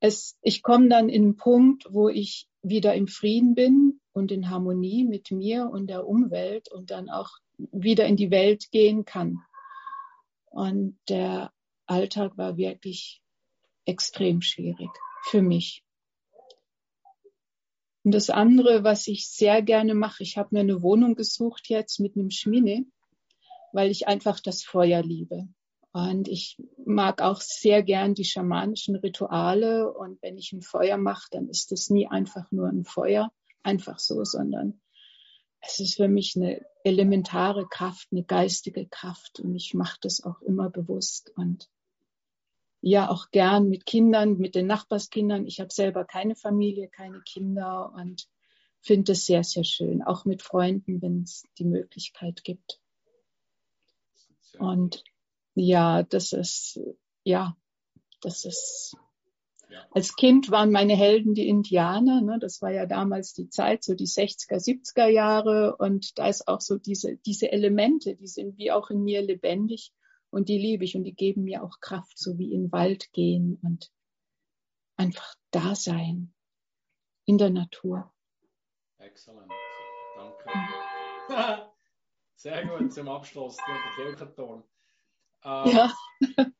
es, 0.00 0.36
ich 0.42 0.62
komme 0.62 0.88
dann 0.88 1.08
in 1.08 1.22
einen 1.22 1.36
Punkt, 1.36 1.86
wo 1.90 2.08
ich 2.08 2.48
wieder 2.62 2.94
im 2.94 3.06
Frieden 3.06 3.54
bin 3.54 4.00
und 4.12 4.32
in 4.32 4.50
Harmonie 4.50 5.04
mit 5.04 5.30
mir 5.30 5.68
und 5.70 5.88
der 5.88 6.06
Umwelt 6.06 6.70
und 6.72 6.90
dann 6.90 7.10
auch 7.10 7.30
wieder 7.56 8.06
in 8.06 8.16
die 8.16 8.30
Welt 8.30 8.70
gehen 8.70 9.04
kann. 9.04 9.38
Und 10.46 10.98
der 11.08 11.52
Alltag 11.86 12.36
war 12.36 12.56
wirklich 12.56 13.20
extrem 13.84 14.42
schwierig 14.42 14.90
für 15.24 15.42
mich. 15.42 15.84
Und 18.02 18.12
das 18.12 18.30
andere, 18.30 18.82
was 18.82 19.06
ich 19.06 19.28
sehr 19.28 19.60
gerne 19.60 19.94
mache, 19.94 20.22
ich 20.22 20.38
habe 20.38 20.48
mir 20.52 20.60
eine 20.60 20.82
Wohnung 20.82 21.14
gesucht 21.14 21.68
jetzt 21.68 22.00
mit 22.00 22.16
einem 22.16 22.30
Schmine, 22.30 22.86
weil 23.72 23.90
ich 23.90 24.08
einfach 24.08 24.40
das 24.40 24.62
Feuer 24.62 25.02
liebe. 25.02 25.48
Und 25.92 26.28
ich 26.28 26.56
mag 26.84 27.20
auch 27.20 27.40
sehr 27.40 27.82
gern 27.82 28.14
die 28.14 28.24
schamanischen 28.24 28.96
Rituale. 28.96 29.92
Und 29.92 30.22
wenn 30.22 30.38
ich 30.38 30.52
ein 30.52 30.62
Feuer 30.62 30.96
mache, 30.96 31.28
dann 31.32 31.48
ist 31.48 31.72
es 31.72 31.90
nie 31.90 32.06
einfach 32.06 32.50
nur 32.52 32.68
ein 32.68 32.84
Feuer, 32.84 33.32
einfach 33.62 33.98
so, 33.98 34.24
sondern 34.24 34.80
es 35.60 35.80
ist 35.80 35.96
für 35.96 36.08
mich 36.08 36.36
eine 36.36 36.64
elementare 36.84 37.66
Kraft, 37.68 38.08
eine 38.12 38.24
geistige 38.24 38.86
Kraft. 38.86 39.40
Und 39.40 39.54
ich 39.56 39.74
mache 39.74 39.98
das 40.00 40.22
auch 40.22 40.40
immer 40.42 40.70
bewusst. 40.70 41.32
Und 41.36 41.68
ja, 42.80 43.10
auch 43.10 43.30
gern 43.30 43.68
mit 43.68 43.84
Kindern, 43.84 44.38
mit 44.38 44.54
den 44.54 44.66
Nachbarskindern. 44.66 45.46
Ich 45.46 45.60
habe 45.60 45.72
selber 45.72 46.04
keine 46.04 46.34
Familie, 46.34 46.88
keine 46.88 47.20
Kinder 47.20 47.92
und 47.94 48.26
finde 48.80 49.12
es 49.12 49.26
sehr, 49.26 49.44
sehr 49.44 49.64
schön. 49.64 50.02
Auch 50.02 50.24
mit 50.24 50.42
Freunden, 50.42 51.02
wenn 51.02 51.22
es 51.22 51.44
die 51.58 51.64
Möglichkeit 51.64 52.42
gibt. 52.42 52.80
Und 54.58 55.04
ja, 55.54 56.02
das 56.02 56.32
ist, 56.32 56.80
ja, 57.24 57.56
das 58.20 58.44
ist, 58.44 58.96
ja. 59.68 59.86
als 59.90 60.16
Kind 60.16 60.50
waren 60.50 60.70
meine 60.70 60.94
Helden 60.94 61.34
die 61.34 61.48
Indianer, 61.48 62.20
ne? 62.20 62.38
das 62.40 62.60
war 62.62 62.70
ja 62.70 62.86
damals 62.86 63.32
die 63.32 63.48
Zeit, 63.48 63.82
so 63.82 63.94
die 63.94 64.06
60er, 64.06 64.56
70er 64.56 65.08
Jahre 65.08 65.76
und 65.76 66.18
da 66.18 66.28
ist 66.28 66.48
auch 66.48 66.60
so 66.60 66.76
diese, 66.76 67.16
diese 67.18 67.50
Elemente, 67.50 68.16
die 68.16 68.28
sind 68.28 68.58
wie 68.58 68.72
auch 68.72 68.90
in 68.90 69.02
mir 69.02 69.22
lebendig 69.22 69.92
und 70.30 70.48
die 70.48 70.58
liebe 70.58 70.84
ich 70.84 70.96
und 70.96 71.04
die 71.04 71.14
geben 71.14 71.44
mir 71.44 71.62
auch 71.62 71.80
Kraft, 71.80 72.18
so 72.18 72.38
wie 72.38 72.52
in 72.52 72.64
den 72.64 72.72
Wald 72.72 73.12
gehen 73.12 73.58
und 73.62 73.90
einfach 74.96 75.34
da 75.50 75.74
sein 75.74 76.32
in 77.24 77.38
der 77.38 77.50
Natur. 77.50 78.12
Exzellent, 78.98 79.50
danke. 80.14 80.50
Sehr 82.36 82.66
gut 82.66 82.92
zum 82.92 83.08
Abschluss, 83.08 83.56
der 83.56 83.76
Kirchenturm. 83.94 84.64
Ähm, 85.42 85.70
ja, 85.70 85.94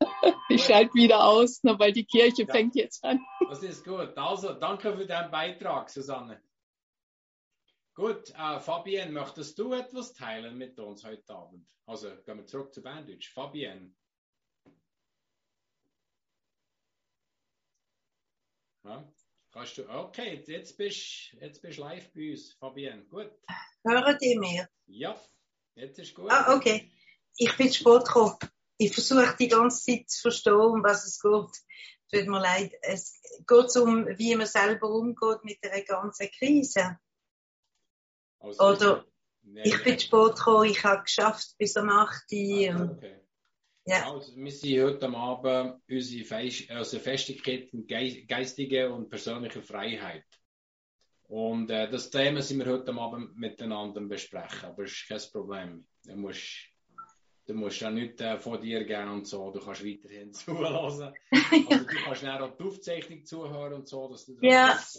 ich 0.49 0.65
schalte 0.65 0.95
wieder 0.95 1.25
aus, 1.25 1.63
ne, 1.63 1.79
weil 1.79 1.93
die 1.93 2.05
Kirche 2.05 2.45
ja. 2.45 2.53
fängt 2.53 2.75
jetzt 2.75 3.05
an. 3.05 3.21
Das 3.49 3.63
ist 3.63 3.85
gut. 3.85 4.17
Also, 4.17 4.55
danke 4.55 4.97
für 4.97 5.07
deinen 5.07 5.31
Beitrag, 5.31 5.91
Susanne. 5.91 6.43
Gut, 7.95 8.31
äh, 8.31 8.61
Fabienne, 8.61 9.13
möchtest 9.13 9.59
du 9.59 9.75
etwas 9.75 10.15
teilen 10.15 10.57
mit 10.57 10.79
uns 10.79 11.05
heute 11.05 11.35
Abend? 11.35 11.67
Also 11.87 12.09
gehen 12.25 12.39
wir 12.39 12.47
zurück 12.47 12.73
zu 12.73 12.83
Bandage. 12.83 13.31
Fabienne. 13.35 13.93
Ja, 18.85 19.13
kannst 19.53 19.77
du, 19.77 19.89
okay, 19.91 20.43
jetzt 20.47 20.79
bist 20.79 21.33
du 21.33 21.37
jetzt 21.39 21.61
bist 21.61 21.79
live 21.79 22.11
bei 22.13 22.31
uns, 22.31 22.55
Fabienne. 22.55 23.05
Gut. 23.05 23.33
Hören 23.85 24.19
die 24.23 24.39
mir? 24.39 24.69
Ja, 24.87 25.21
jetzt 25.75 25.99
ist 25.99 26.15
gut. 26.15 26.31
Ah, 26.31 26.55
okay. 26.57 26.91
Ich 27.37 27.55
bin 27.57 27.73
spät 27.73 28.05
gekommen. 28.05 28.39
Ich 28.81 28.95
versuche 28.95 29.37
die 29.39 29.49
ganze 29.49 29.85
Zeit 29.85 30.09
zu 30.09 30.23
verstehen, 30.23 30.55
um 30.55 30.83
was 30.83 31.05
es 31.05 31.21
geht. 31.21 31.51
Tut 32.11 32.29
mir 32.29 32.41
leid. 32.41 32.73
Es 32.81 33.21
geht 33.47 33.77
um, 33.77 34.07
wie 34.17 34.35
man 34.35 34.47
selber 34.47 34.89
umgeht 34.89 35.45
mit 35.45 35.63
der 35.63 35.85
ganzen 35.85 36.31
Krise. 36.31 36.99
Also, 38.39 38.65
Oder 38.65 39.05
nee, 39.43 39.65
ich 39.65 39.85
bin 39.85 40.01
spät 40.01 40.35
gekommen, 40.35 40.71
ich 40.71 40.83
habe 40.83 41.03
geschafft 41.03 41.59
bis 41.59 41.77
um 41.77 41.91
8 41.91 42.25
Uhr. 42.33 42.71
Ah, 42.71 42.91
okay. 42.91 43.21
Ja. 43.85 44.13
Also, 44.13 44.35
wir 44.35 44.51
sind 44.51 44.83
heute 44.83 45.09
Abend 45.11 45.83
unsere, 45.87 46.25
Fest, 46.25 46.71
also 46.71 46.99
Festigkeit 46.99 47.69
geistige 48.27 48.91
und 48.91 49.11
persönliche 49.11 49.61
Freiheit. 49.61 50.25
Und 51.25 51.71
äh, 51.71 51.91
das 51.91 52.09
Thema 52.09 52.41
sind 52.41 52.61
wir 52.61 52.73
heute 52.73 52.95
Abend 52.95 53.37
miteinander 53.37 54.01
besprechen, 54.01 54.71
aber 54.71 54.85
das 54.85 54.93
ist 54.93 55.07
kein 55.07 55.21
Problem. 55.33 55.87
Du 56.03 56.17
musst, 56.17 56.70
du 57.51 57.57
musst 57.57 57.83
auch 57.83 57.91
nichts 57.91 58.23
äh, 58.23 58.39
von 58.39 58.61
dir 58.61 58.85
geben 58.85 59.11
und 59.11 59.27
so, 59.27 59.51
du 59.51 59.59
kannst 59.61 59.85
weiterhin 59.85 60.33
zuhören. 60.33 60.75
Also, 60.85 61.11
du 61.31 61.85
kannst 61.87 62.25
auch 62.25 62.57
die 62.57 62.65
Aufzeichnung 62.65 63.25
zuhören 63.25 63.75
und 63.75 63.89
so, 63.89 64.09
dass 64.09 64.27
du 64.27 64.35
das 64.35 64.43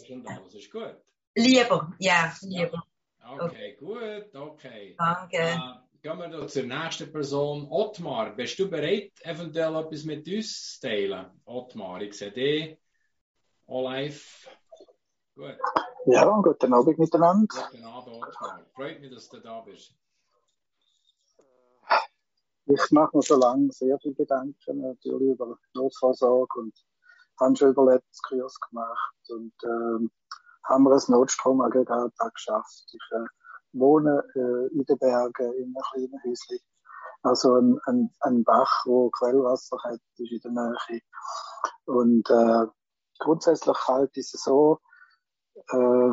ja. 0.06 0.14
und 0.14 0.28
alles 0.28 0.54
ist 0.54 0.70
gut. 0.70 0.96
Lieber, 1.34 1.94
ja, 1.98 2.34
lieber. 2.42 2.82
Ja. 3.20 3.44
Okay, 3.44 3.76
gut, 3.76 4.34
okay. 4.34 4.94
Danke. 4.98 5.36
Äh, 5.36 5.58
gehen 6.02 6.18
wir 6.18 6.46
zur 6.46 6.64
nächsten 6.64 7.10
Person. 7.10 7.68
Ottmar, 7.70 8.36
bist 8.36 8.58
du 8.58 8.68
bereit, 8.68 9.12
eventuell 9.22 9.74
etwas 9.76 10.04
mit 10.04 10.28
uns 10.28 10.78
zu 10.78 10.86
teilen? 10.86 11.26
Ottmar, 11.46 12.02
ich 12.02 12.14
sehe 12.14 12.32
dich. 12.32 12.78
All 13.66 13.84
live. 13.84 14.48
Gut. 15.34 15.56
Ja, 16.04 16.26
guten 16.26 16.74
Abend 16.74 16.98
miteinander. 16.98 17.68
Guten 17.70 17.84
Abend, 17.84 18.16
Ottmar. 18.16 18.66
Freut 18.74 19.00
mich, 19.00 19.14
dass 19.14 19.28
du 19.30 19.38
da 19.38 19.60
bist. 19.60 19.94
Ich 22.66 22.90
mache 22.92 23.16
mir 23.16 23.22
schon 23.22 23.40
lange 23.40 23.72
sehr 23.72 23.98
viele 24.00 24.14
Gedanken 24.14 24.80
natürlich 24.80 25.32
über 25.32 25.58
Notversorgung 25.74 26.66
und 26.66 26.74
habe 27.40 27.56
schon 27.56 27.70
Überlebenskurs 27.70 28.58
gemacht 28.60 29.30
und 29.30 29.52
ähm, 29.64 30.10
haben 30.64 30.84
wir 30.84 30.92
ein 30.92 31.02
Notstromaggregat 31.08 32.12
geschafft. 32.34 32.84
Ich 32.92 33.16
äh, 33.16 33.24
wohne 33.72 34.22
äh, 34.34 34.72
in 34.72 34.84
den 34.84 34.98
Bergen 34.98 35.52
in 35.54 35.64
einem 35.64 35.74
kleinen 35.90 36.22
Häuschen. 36.24 36.58
Also 37.22 37.56
ein, 37.56 37.78
ein, 37.86 38.10
ein 38.20 38.44
Bach, 38.44 38.82
wo 38.84 39.10
Quellwasser 39.10 39.76
hat, 39.82 40.00
ist 40.18 40.44
in 40.44 40.54
der 40.54 40.74
Nähe. 40.88 41.00
Und 41.84 42.30
äh, 42.30 42.66
grundsätzlich 43.18 43.76
halt 43.88 44.16
ist 44.16 44.34
es 44.34 44.42
so, 44.42 44.78
äh, 45.72 46.12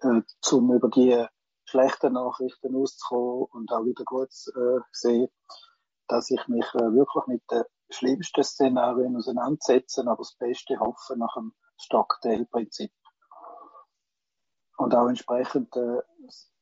äh, 0.00 0.22
zum 0.40 0.72
über 0.72 0.88
die 0.88 1.26
schlechten 1.66 2.14
Nachrichten 2.14 2.74
auszukommen 2.76 3.46
und 3.52 3.72
auch 3.72 3.84
wieder 3.84 4.04
gut 4.04 4.30
äh, 4.56 4.80
sehen, 4.92 5.28
dass 6.08 6.30
ich 6.30 6.46
mich 6.48 6.66
äh, 6.74 6.92
wirklich 6.92 7.26
mit 7.26 7.42
den 7.50 7.64
schlimmsten 7.90 8.42
Szenarien 8.42 9.16
auseinandersetze, 9.16 10.02
aber 10.02 10.18
das 10.18 10.34
Beste 10.34 10.78
hoffe 10.78 11.16
nach 11.16 11.34
dem 11.34 11.52
Stocktail-Prinzip. 11.78 12.92
Und 14.78 14.94
auch 14.94 15.08
entsprechend 15.08 15.74
äh, 15.76 16.00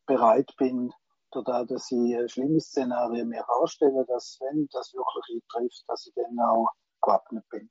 bereit 0.06 0.54
bin, 0.56 0.92
dadurch, 1.30 1.68
dass 1.68 1.90
ich 1.90 2.12
äh, 2.14 2.28
schlimme 2.28 2.60
Szenarien 2.60 3.28
mir 3.28 3.44
vorstelle, 3.44 4.04
dass 4.06 4.38
wenn 4.40 4.68
das 4.72 4.94
wirklich 4.94 5.42
eintrifft, 5.42 5.84
dass 5.88 6.06
ich 6.06 6.14
dann 6.14 6.38
auch 6.38 6.68
gewappnet 7.02 7.48
bin. 7.50 7.70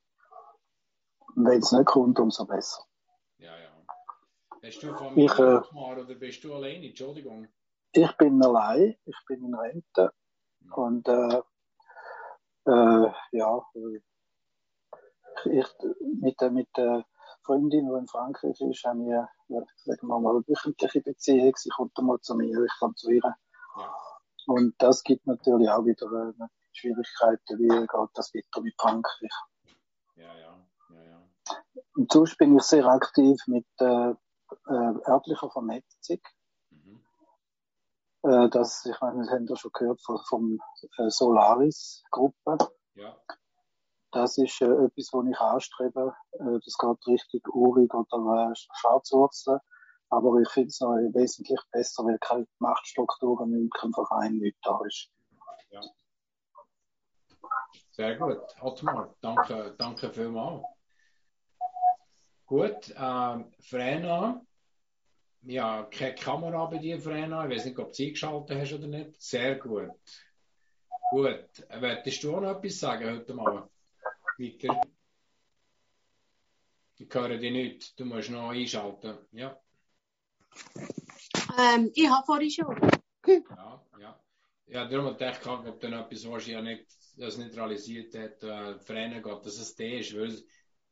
Wenn 1.36 1.60
es 1.60 1.72
nicht 1.72 1.86
kommt, 1.86 2.20
umso 2.20 2.46
besser. 2.46 2.84
Ja, 3.38 3.58
ja. 3.58 3.73
Bist 4.64 4.82
du 4.82 4.96
Familie 4.96 5.26
ich, 5.26 5.40
äh, 5.40 5.76
oder 5.76 6.06
bist 6.06 6.42
du 6.42 6.54
alleine? 6.54 6.88
Entschuldigung. 6.88 7.50
Ich 7.92 8.12
bin 8.16 8.42
allein, 8.42 8.96
ich 9.04 9.18
bin 9.28 9.44
in 9.44 9.54
Rente 9.54 10.14
und 10.74 11.06
äh, 11.06 11.42
äh, 12.72 13.12
ja, 13.34 13.66
ich, 15.44 15.66
mit, 16.22 16.40
der, 16.40 16.52
mit 16.52 16.70
der 16.78 17.06
Freundin, 17.42 17.90
die 17.90 17.94
in 17.94 18.08
Frankreich 18.08 18.62
ist, 18.62 18.86
haben 18.86 19.06
wir, 19.06 19.28
ja, 19.50 19.62
sagen 19.84 20.08
wir 20.08 20.20
mal, 20.22 20.30
eine 20.30 20.48
wöchentliche 20.48 21.02
Beziehung. 21.02 21.54
Sie 21.58 21.70
kommt 21.70 22.00
einmal 22.00 22.22
zu 22.22 22.34
mir, 22.34 22.64
ich 22.64 22.80
komme 22.80 22.96
zu 22.96 23.12
ihr. 23.12 23.22
Ja. 23.22 23.96
Und 24.48 24.76
das 24.78 25.04
gibt 25.04 25.28
natürlich 25.28 25.70
auch 25.70 25.84
wieder 25.84 26.08
äh, 26.40 26.48
Schwierigkeiten, 26.72 27.60
wie 27.60 27.68
geht 27.68 28.10
das 28.14 28.34
weiter 28.34 28.62
mit 28.62 28.76
Frankreich. 28.80 29.30
Ja, 30.16 30.34
ja, 30.38 30.66
ja, 30.90 31.04
ja. 31.04 31.28
Und 31.98 32.10
sonst 32.14 32.38
bin 32.38 32.56
ich 32.56 32.64
sehr 32.64 32.86
aktiv 32.86 33.38
mit 33.48 33.68
äh, 33.80 34.14
äh, 34.68 35.10
örtlicher 35.10 35.50
Vernetzung. 35.50 36.20
Mhm. 36.70 37.04
Äh, 38.24 38.50
das, 38.50 38.86
ich 38.86 39.00
meine, 39.02 39.20
das 39.20 39.30
haben 39.30 39.48
wir 39.48 39.58
schon 39.58 39.72
gehört 39.74 40.02
von, 40.02 40.20
vom 40.28 40.60
äh, 40.98 41.10
Solaris-Gruppe. 41.10 42.58
Ja. 42.96 43.18
Das 44.12 44.38
ist 44.38 44.62
äh, 44.62 44.66
etwas, 44.66 45.10
was 45.12 45.26
ich 45.28 45.40
anstrebe. 45.40 46.16
Äh, 46.34 46.60
das 46.64 46.78
geht 46.78 47.08
richtig 47.08 47.48
urig 47.54 47.94
oder 47.94 48.52
äh, 48.52 48.56
Schwarzwurzeln. 48.56 49.60
Aber 50.10 50.40
ich 50.40 50.50
finde 50.50 50.68
es 50.68 50.80
noch 50.80 50.92
wesentlich 50.92 51.60
besser, 51.72 52.06
weil 52.06 52.20
keine 52.20 52.46
Machtstrukturen 52.60 53.70
keinem 53.72 53.94
Verein 53.94 54.38
nicht 54.38 54.58
da 54.62 54.80
ist. 54.86 55.10
Ja. 55.72 55.82
Sehr 57.92 58.16
gut. 58.18 58.40
Ottmar, 58.62 59.16
danke, 59.22 59.76
danke 59.78 60.12
vielmals. 60.12 60.64
Gut, 62.46 62.90
äh, 62.90 63.44
Frena, 63.60 64.42
ja, 65.44 65.84
keine 65.92 66.16
Kamera 66.16 66.66
bei 66.66 66.78
dir, 66.78 67.00
Frena. 67.00 67.46
Ich 67.46 67.56
weiß 67.56 67.66
nicht, 67.66 67.80
ob 67.80 67.88
du 67.88 67.94
sie 67.94 68.08
eingeschaltet 68.08 68.58
hast 68.58 68.74
oder 68.74 68.88
nicht. 68.88 69.22
Sehr 69.22 69.56
gut. 69.56 69.92
Gut. 71.12 71.50
Wolltest 71.80 72.24
du 72.24 72.36
auch 72.36 72.42
noch 72.42 72.58
etwas 72.58 72.80
sagen 72.80 73.10
heute 73.10 73.34
Morgen? 73.34 73.70
Weiter. 74.38 74.82
Ich 76.98 77.14
höre 77.14 77.38
dich 77.38 77.52
nicht. 77.52 78.00
Du 78.00 78.06
musst 78.06 78.30
noch 78.30 78.50
einschalten. 78.50 79.18
Ja. 79.32 79.60
Ähm, 81.60 81.92
ich 81.94 82.10
habe 82.10 82.26
vorhin 82.26 82.50
schon. 82.50 82.78
Ja, 83.28 83.84
ja. 84.00 84.20
Ja, 84.68 84.86
darum 84.88 85.06
habe 85.08 85.14
ich 85.14 85.40
gedacht, 85.40 85.68
ob 85.68 85.80
dann 85.82 85.94
etwas, 85.94 86.30
was 86.30 86.48
ja 86.48 86.62
nicht, 86.62 86.86
das 87.18 87.38
nicht 87.38 87.56
realisiert 87.56 88.16
hat, 88.16 88.42
äh, 88.44 88.80
Frennen 88.80 89.22
geht, 89.22 89.46
dass 89.46 89.60
es 89.60 89.76
der 89.76 90.00
ist. 90.00 90.18
Weil 90.18 90.34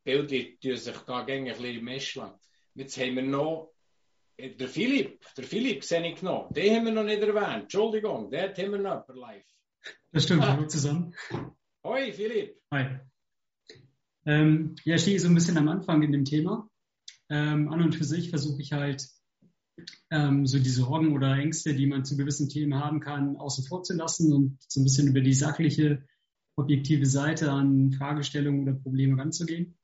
Bilder 0.04 0.46
tun 0.62 0.78
sich 0.78 0.98
da 0.98 1.26
ein 1.26 1.46
bisschen 1.46 1.84
messen. 1.84 2.32
Jetzt 2.76 2.98
haben 2.98 3.16
wir 3.16 3.24
noch 3.24 3.74
äh, 4.38 4.56
der 4.56 4.68
Philipp, 4.68 5.24
der 5.36 5.44
Philipp 5.44 5.84
sehe 5.84 6.12
ich 6.12 6.22
noch. 6.22 6.52
Den 6.52 6.76
haben 6.76 6.86
wir 6.86 6.94
noch 6.94 7.04
nicht 7.04 7.22
erwähnt. 7.22 7.64
Entschuldigung, 7.64 8.32
den 8.32 8.50
haben 8.50 8.72
wir 8.72 8.80
noch 8.80 9.06
per 9.06 9.16
live. 9.16 9.46
Das 10.12 10.24
stimmt, 10.24 10.44
hallo 10.44 10.66
zusammen. 10.68 11.14
Hoi, 11.84 12.12
Philipp. 12.14 12.56
Hi. 12.72 13.00
Ähm, 14.26 14.76
ja, 14.86 14.96
ich 14.96 15.02
stehe 15.02 15.20
so 15.20 15.28
ein 15.28 15.36
bisschen 15.36 15.58
am 15.58 15.68
Anfang 15.68 16.02
in 16.04 16.12
dem 16.12 16.26
Thema. 16.26 16.70
Ähm, 17.30 17.72
an 17.72 17.82
und 17.82 17.96
für 17.96 18.04
sich 18.04 18.30
versuche 18.30 18.62
ich 18.62 18.72
halt, 18.72 19.08
ähm, 20.12 20.46
so 20.46 20.60
die 20.60 20.70
Sorgen 20.70 21.16
oder 21.16 21.36
Ängste, 21.38 21.74
die 21.74 21.88
man 21.88 22.06
zu 22.06 22.18
gewissen 22.18 22.50
Themen 22.50 22.76
haben 22.76 23.00
kann, 23.00 23.38
außen 23.38 23.66
vor 23.66 23.84
zu 23.84 23.96
lassen 23.96 24.34
und 24.34 24.58
so 24.68 24.82
ein 24.82 24.84
bisschen 24.84 25.08
über 25.08 25.22
die 25.22 25.34
sachliche, 25.34 26.04
objektive 26.56 27.06
Seite 27.06 27.52
an 27.52 27.92
Fragestellungen 27.94 28.64
oder 28.64 28.74
Probleme 28.74 29.20
ranzugehen. 29.20 29.78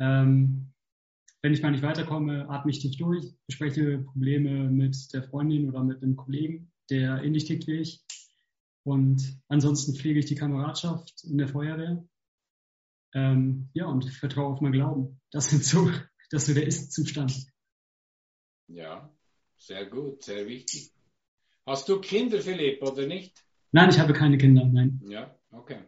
Ähm, 0.00 0.72
wenn 1.42 1.52
ich 1.52 1.62
mal 1.62 1.70
nicht 1.70 1.82
weiterkomme, 1.82 2.48
atme 2.48 2.70
ich 2.70 2.80
tief 2.80 2.96
durch, 2.96 3.34
bespreche 3.46 3.98
Probleme 3.98 4.70
mit 4.70 5.12
der 5.12 5.22
Freundin 5.22 5.68
oder 5.68 5.84
mit 5.84 6.02
einem 6.02 6.16
Kollegen, 6.16 6.72
der 6.90 7.22
ähnlich 7.22 7.44
tickt 7.44 7.66
wie 7.66 7.80
ich. 7.80 8.02
Und 8.82 9.40
ansonsten 9.48 9.94
pflege 9.94 10.20
ich 10.20 10.26
die 10.26 10.34
Kameradschaft 10.34 11.24
in 11.24 11.38
der 11.38 11.48
Feuerwehr 11.48 12.02
ähm, 13.14 13.68
ja, 13.72 13.86
und 13.86 14.04
vertraue 14.04 14.52
auf 14.52 14.60
mein 14.60 14.72
Glauben. 14.72 15.20
Das 15.30 15.50
sind 15.50 15.64
so, 15.64 15.90
das 16.30 16.42
ist 16.42 16.46
so 16.48 16.54
der 16.54 16.66
Ist-Zustand. 16.66 17.46
Ja, 18.68 19.10
sehr 19.56 19.86
gut, 19.86 20.24
sehr 20.24 20.46
wichtig. 20.46 20.92
Hast 21.66 21.88
du 21.88 22.00
Kinder, 22.00 22.40
Philipp, 22.40 22.82
oder 22.82 23.06
nicht? 23.06 23.44
Nein, 23.72 23.90
ich 23.90 23.98
habe 23.98 24.12
keine 24.12 24.36
Kinder, 24.36 24.64
nein. 24.64 25.00
Ja, 25.08 25.34
okay. 25.50 25.82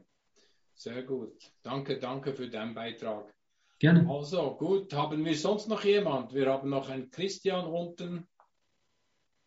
Sehr 0.75 1.03
gut. 1.03 1.33
Danke, 1.63 1.99
danke 1.99 2.35
für 2.35 2.49
deinen 2.49 2.75
Beitrag. 2.75 3.36
Gerne. 3.79 4.09
Also, 4.09 4.57
gut. 4.57 4.93
Haben 4.95 5.25
wir 5.25 5.37
sonst 5.37 5.69
noch 5.69 5.85
jemand? 5.85 6.33
Wir 6.33 6.47
haben 6.51 6.71
noch 6.71 6.89
einen 6.89 7.11
Christian 7.11 7.67
unten. 7.67 8.27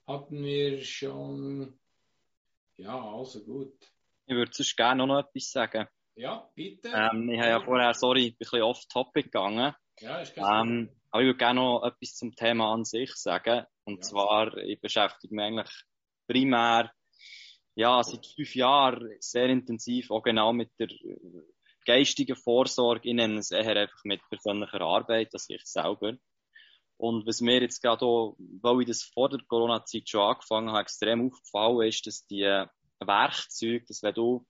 Hatten 0.08 0.44
wir 0.44 0.84
schon. 0.84 1.80
Ja, 2.78 3.02
also 3.02 3.44
gut. 3.44 3.74
Ich 4.28 4.36
würde 4.36 4.52
sonst 4.54 4.78
gerne 4.78 5.08
noch 5.08 5.20
etwas 5.20 5.52
sagen. 5.52 5.88
Ja, 6.16 6.50
bitte. 6.54 6.90
Ähm, 6.90 7.30
ich 7.30 7.40
habe 7.40 7.50
ja 7.50 7.62
vorher, 7.62 7.94
sorry, 7.94 8.28
ein 8.28 8.38
bisschen 8.38 8.62
off-topic 8.62 9.24
gegangen. 9.24 9.74
Ja, 10.00 10.20
ist 10.20 10.38
ähm, 10.38 10.90
Aber 11.12 11.24
ich 11.24 11.28
würde 11.28 11.38
gerne 11.38 11.60
noch 11.60 11.84
etwas 11.84 12.16
zum 12.16 12.36
Thema 12.36 12.74
an 12.74 12.86
sich 12.86 13.12
sagen. 13.16 13.66
Und 13.86 13.98
ja. 13.98 14.02
zwar, 14.02 14.58
ich 14.58 14.80
beschäftige 14.80 15.34
mich 15.34 15.46
eigentlich 15.46 15.72
primär, 16.28 16.92
ja, 17.76 18.04
seit 18.04 18.28
fünf 18.28 18.56
Jahren 18.56 19.16
sehr 19.20 19.48
intensiv 19.48 20.12
auch 20.12 20.22
genau 20.22 20.54
mit 20.54 20.70
der 20.80 20.90
geistigen 21.90 22.36
Vorsorge. 22.36 23.10
Ich 23.10 23.16
nenne 23.16 23.40
es 23.40 23.50
eher 23.50 23.76
einfach 23.76 24.04
mit 24.04 24.22
persönlicher 24.30 24.82
Arbeit, 24.82 25.34
dass 25.34 25.50
ich 25.50 25.66
selber. 25.66 26.14
Und 26.98 27.26
was 27.26 27.42
mir 27.42 27.62
jetzt 27.62 27.82
gerade 27.82 28.06
auch, 28.06 28.36
weil 28.62 28.82
ich 28.82 28.88
das 28.88 29.02
vor 29.02 29.30
der 29.30 29.40
Corona-Zeit 29.48 30.08
schon 30.08 30.22
angefangen 30.22 30.70
habe, 30.70 30.82
extrem 30.82 31.26
aufgefallen 31.26 31.88
ist, 31.88 32.06
dass 32.06 32.28
die 32.28 32.44
Werkzeuge, 33.00 33.86
dass 33.88 34.04
wenn 34.04 34.14
du, 34.14 34.46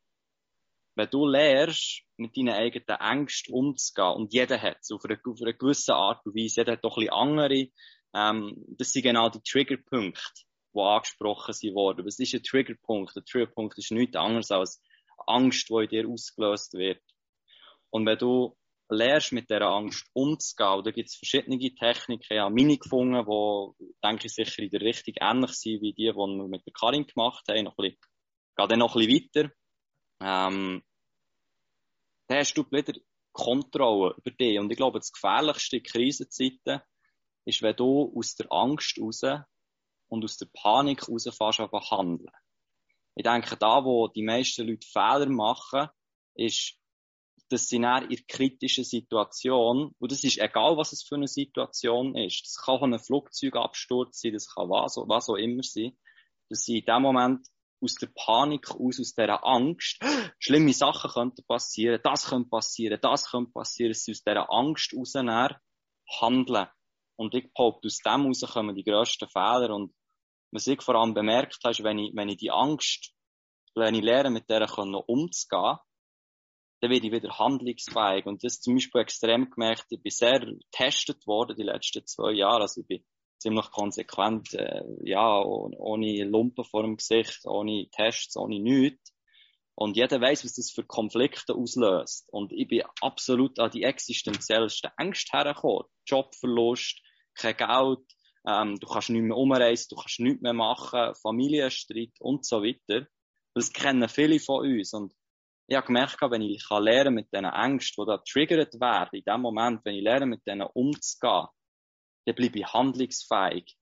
wenn 0.95 1.09
du 1.09 1.27
lernst, 1.27 2.01
mit 2.17 2.35
deinen 2.35 2.49
eigenen 2.49 2.99
Ängsten 2.99 3.53
umzugehen, 3.53 4.15
und 4.15 4.33
jeder 4.33 4.61
hat 4.61 4.79
es 4.81 4.91
auf 4.91 5.05
einer, 5.05 5.17
auf 5.23 5.41
einer 5.41 5.53
gewissen 5.53 5.93
Art 5.93 6.25
und 6.25 6.35
Weise, 6.35 6.61
jeder 6.61 6.73
hat 6.73 6.83
doch 6.83 6.97
ein 6.97 7.05
bisschen 7.05 7.13
andere, 7.13 7.67
ähm, 8.15 8.65
das 8.77 8.91
sind 8.91 9.03
genau 9.03 9.29
die 9.29 9.41
Triggerpunkte, 9.47 10.41
die 10.73 10.79
angesprochen 10.79 11.53
sind 11.53 11.75
worden. 11.75 12.05
Was 12.05 12.19
ist 12.19 12.33
ein 12.33 12.43
Triggerpunkt? 12.43 13.15
Ein 13.15 13.23
Triggerpunkt 13.23 13.77
ist 13.77 13.91
nichts 13.91 14.17
anderes 14.17 14.51
als 14.51 14.81
Angst, 15.27 15.69
die 15.69 15.83
in 15.83 15.87
dir 15.87 16.09
ausgelöst 16.09 16.73
wird. 16.73 17.01
Und 17.91 18.05
wenn 18.05 18.17
du 18.17 18.55
lernst, 18.89 19.31
mit 19.31 19.49
dieser 19.49 19.67
Angst 19.67 20.07
umzugehen, 20.13 20.83
da 20.83 20.91
gibt 20.91 21.09
es 21.09 21.15
verschiedene 21.15 21.57
Techniken. 21.75 22.25
Ich 22.29 22.39
habe 22.39 22.53
meine 22.53 22.77
gefunden, 22.77 23.23
die, 23.25 23.93
denke 24.03 24.27
ich, 24.27 24.33
sicher 24.33 24.63
in 24.63 24.69
der 24.69 24.81
Richtung 24.81 25.13
ähnlich 25.19 25.51
sind 25.51 25.81
wie 25.81 25.93
die, 25.93 26.05
die 26.05 26.13
wir 26.13 26.47
mit 26.47 26.65
der 26.65 26.73
Karin 26.73 27.05
gemacht 27.05 27.45
haben. 27.47 27.63
Noch 27.63 27.77
ein 27.77 27.83
bisschen, 27.83 27.99
gehe 28.55 28.67
dann 28.67 28.79
noch 28.79 28.95
ein 28.95 29.05
bisschen 29.07 29.29
weiter. 29.33 29.53
Ähm, 30.21 30.83
dann 32.27 32.37
hast 32.37 32.53
du 32.55 32.63
wieder 32.71 32.93
Kontrolle 33.31 34.15
über 34.17 34.31
dich. 34.31 34.59
Und 34.59 34.71
ich 34.71 34.77
glaube, 34.77 34.99
das 34.99 35.11
Gefährlichste 35.11 35.77
in 35.77 35.83
Krisenzeiten 35.83 36.81
ist, 37.45 37.61
wenn 37.61 37.75
du 37.75 38.13
aus 38.15 38.35
der 38.35 38.51
Angst 38.51 38.99
raus 38.99 39.21
und 40.09 40.23
aus 40.23 40.37
der 40.37 40.47
Panik 40.53 41.07
raus 41.07 41.23
fährst, 41.23 41.59
handeln. 41.59 42.31
Ich 43.15 43.23
denke, 43.23 43.57
da, 43.57 43.83
wo 43.83 44.07
die 44.07 44.23
meisten 44.23 44.67
Leute 44.67 44.87
Fehler 44.87 45.29
machen, 45.29 45.89
ist, 46.35 46.78
dass 47.49 47.67
sie 47.67 47.77
in 47.77 47.83
ihrer 47.83 48.23
kritischen 48.27 48.83
Situation, 48.83 49.93
und 49.97 50.11
das 50.11 50.23
ist 50.23 50.37
egal, 50.37 50.77
was 50.77 50.93
es 50.93 51.03
für 51.03 51.15
eine 51.15 51.27
Situation 51.27 52.15
ist, 52.15 52.43
das 52.45 52.63
kann 52.63 52.75
auch 52.75 52.83
ein 52.83 52.99
Flugzeugabsturz 52.99 54.21
sein, 54.21 54.33
das 54.33 54.53
kann 54.53 54.69
was, 54.69 54.97
was 54.97 55.29
auch 55.29 55.35
immer 55.35 55.63
sein, 55.63 55.97
dass 56.49 56.63
sie 56.63 56.79
in 56.79 56.85
dem 56.85 57.01
Moment 57.01 57.47
aus 57.81 57.95
der 57.95 58.09
Panik 58.13 58.71
aus, 58.71 58.99
aus 58.99 59.13
dieser 59.13 59.45
Angst, 59.45 59.99
schlimme 60.39 60.73
Sachen 60.73 61.11
könnten 61.11 61.45
passieren, 61.45 61.99
das 62.03 62.27
könnte 62.27 62.49
passieren, 62.49 62.99
das 63.01 63.31
könnte 63.31 63.51
passieren, 63.51 63.91
dass 63.91 64.03
sie 64.03 64.11
aus 64.11 64.23
dieser 64.23 64.51
Angst 64.51 64.93
raus 64.95 65.13
handeln. 66.19 66.67
Und 67.15 67.35
ich 67.35 67.51
behaupte, 67.53 67.87
aus 67.87 67.99
dem 67.99 68.25
raus 68.25 68.41
kommen 68.53 68.75
die 68.75 68.83
grössten 68.83 69.29
Fehler. 69.29 69.73
Und 69.73 69.93
was 70.51 70.67
ich 70.67 70.81
vor 70.81 70.95
allem 70.95 71.13
bemerkt 71.13 71.59
habe, 71.63 71.71
ist, 71.71 71.83
wenn 71.83 71.99
ich, 71.99 72.15
wenn 72.15 72.29
ich 72.29 72.37
die 72.37 72.51
Angst, 72.51 73.13
wenn 73.75 73.95
ich 73.95 74.03
lerne, 74.03 74.29
mit 74.29 74.49
der 74.49 74.67
umzugehen, 74.77 75.77
dann 76.81 76.91
werde 76.91 77.07
ich 77.07 77.11
wieder 77.11 77.37
handlungsfähig. 77.37 78.25
Und 78.25 78.43
das 78.43 78.61
zum 78.61 78.75
Beispiel 78.75 79.01
extrem 79.01 79.49
gemerkt, 79.49 79.85
ich 79.89 80.01
bin 80.01 80.11
sehr 80.11 80.39
getestet 80.39 81.25
worden 81.27 81.55
die 81.57 81.63
letzten 81.63 82.05
zwei 82.05 82.31
Jahre. 82.31 82.61
Also 82.61 82.81
ich 82.81 82.87
bin 82.87 83.03
ziemlich 83.37 83.69
konsequent, 83.71 84.53
äh, 84.53 84.83
ja, 85.03 85.41
ohne 85.41 86.23
Lumpen 86.25 86.63
vor 86.63 86.83
dem 86.83 86.97
Gesicht, 86.97 87.45
ohne 87.45 87.89
Tests, 87.91 88.37
ohne 88.37 88.59
nichts. 88.59 89.13
Und 89.75 89.95
jeder 89.95 90.19
weiß, 90.19 90.43
was 90.43 90.55
das 90.55 90.71
für 90.71 90.83
Konflikte 90.83 91.55
auslöst. 91.55 92.27
Und 92.31 92.51
ich 92.51 92.67
bin 92.67 92.83
absolut 92.99 93.59
an 93.59 93.71
die 93.71 93.83
existenziellsten 93.83 94.91
Ängste 94.97 95.37
hergekommen. 95.37 95.85
Jobverlust, 96.05 97.01
kein 97.33 97.55
Geld, 97.55 97.99
ähm, 98.45 98.77
du 98.77 98.87
kannst 98.87 99.09
nicht 99.09 99.21
mehr 99.21 99.37
umreisen, 99.37 99.87
du 99.89 99.95
kannst 99.95 100.19
nichts 100.19 100.41
mehr 100.41 100.53
machen, 100.53 101.15
Familienstreit 101.21 102.11
und 102.19 102.45
so 102.45 102.61
weiter. 102.61 103.07
Das 103.53 103.71
kennen 103.71 104.09
viele 104.09 104.39
von 104.39 104.65
uns. 104.65 104.93
Und 104.93 105.13
ich 105.69 105.75
habe 105.75 105.85
gemerkt, 105.85 106.19
wenn 106.19 106.41
ich 106.41 106.67
lernen 106.67 107.13
mit 107.13 107.31
diesen 107.31 107.45
Ängsten, 107.45 108.03
die 108.03 108.07
da 108.09 108.17
triggert 108.17 108.73
werden, 108.79 109.19
in 109.19 109.23
dem 109.23 109.41
Moment, 109.41 109.81
wenn 109.85 109.95
ich 109.95 110.03
lerne, 110.03 110.25
mit 110.25 110.45
denen 110.47 110.67
umzugehen, 110.73 111.47
dann 112.25 112.35
bleibe 112.35 112.59
ich 112.59 112.73
handlungsfähig. 112.73 113.77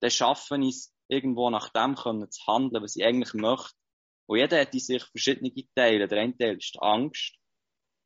Dann 0.00 0.10
schaffe 0.10 0.56
ich 0.60 0.68
es, 0.68 0.94
irgendwo 1.08 1.50
nach 1.50 1.70
dem 1.70 1.96
können 1.96 2.30
zu 2.30 2.46
handeln, 2.46 2.84
was 2.84 2.94
ich 2.94 3.04
eigentlich 3.04 3.34
möchte. 3.34 3.74
Und 4.26 4.38
jeder 4.38 4.60
hat 4.60 4.72
in 4.72 4.78
sich 4.78 5.02
verschiedene 5.02 5.52
Teile. 5.74 6.06
Der 6.06 6.20
eine 6.20 6.36
Teil 6.36 6.56
ist 6.56 6.76
die 6.76 6.80
Angst. 6.80 7.34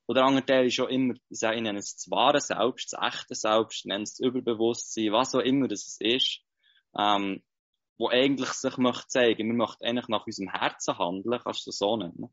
Und 0.07 0.17
der 0.17 0.25
andere 0.25 0.47
Teil 0.47 0.67
ist 0.67 0.75
schon 0.75 0.89
immer, 0.89 1.15
ich 1.29 1.41
nenne 1.43 1.79
es 1.79 1.95
das 1.95 2.11
wahre 2.11 2.41
Selbst, 2.41 2.95
das 2.95 3.15
echte 3.15 3.35
Selbst, 3.35 3.81
ich 3.81 3.85
nenne 3.85 4.05
es 4.05 4.17
das 4.17 4.27
Überbewusstsein, 4.27 5.13
was 5.13 5.35
auch 5.35 5.41
immer 5.41 5.69
das 5.69 5.99
ist, 6.01 6.41
ähm, 6.99 7.43
wo 7.99 8.09
eigentlich 8.09 8.51
sich 8.51 8.79
möchte 8.79 9.09
zeigen, 9.09 9.49
wir 9.49 9.55
möchten 9.55 9.85
eigentlich 9.85 10.09
nach 10.09 10.27
unserem 10.27 10.49
Herzen 10.49 10.97
handeln, 10.97 11.41
kannst 11.43 11.67
du 11.67 11.71
das 11.71 11.79
so 11.79 11.97
nennen. 11.97 12.33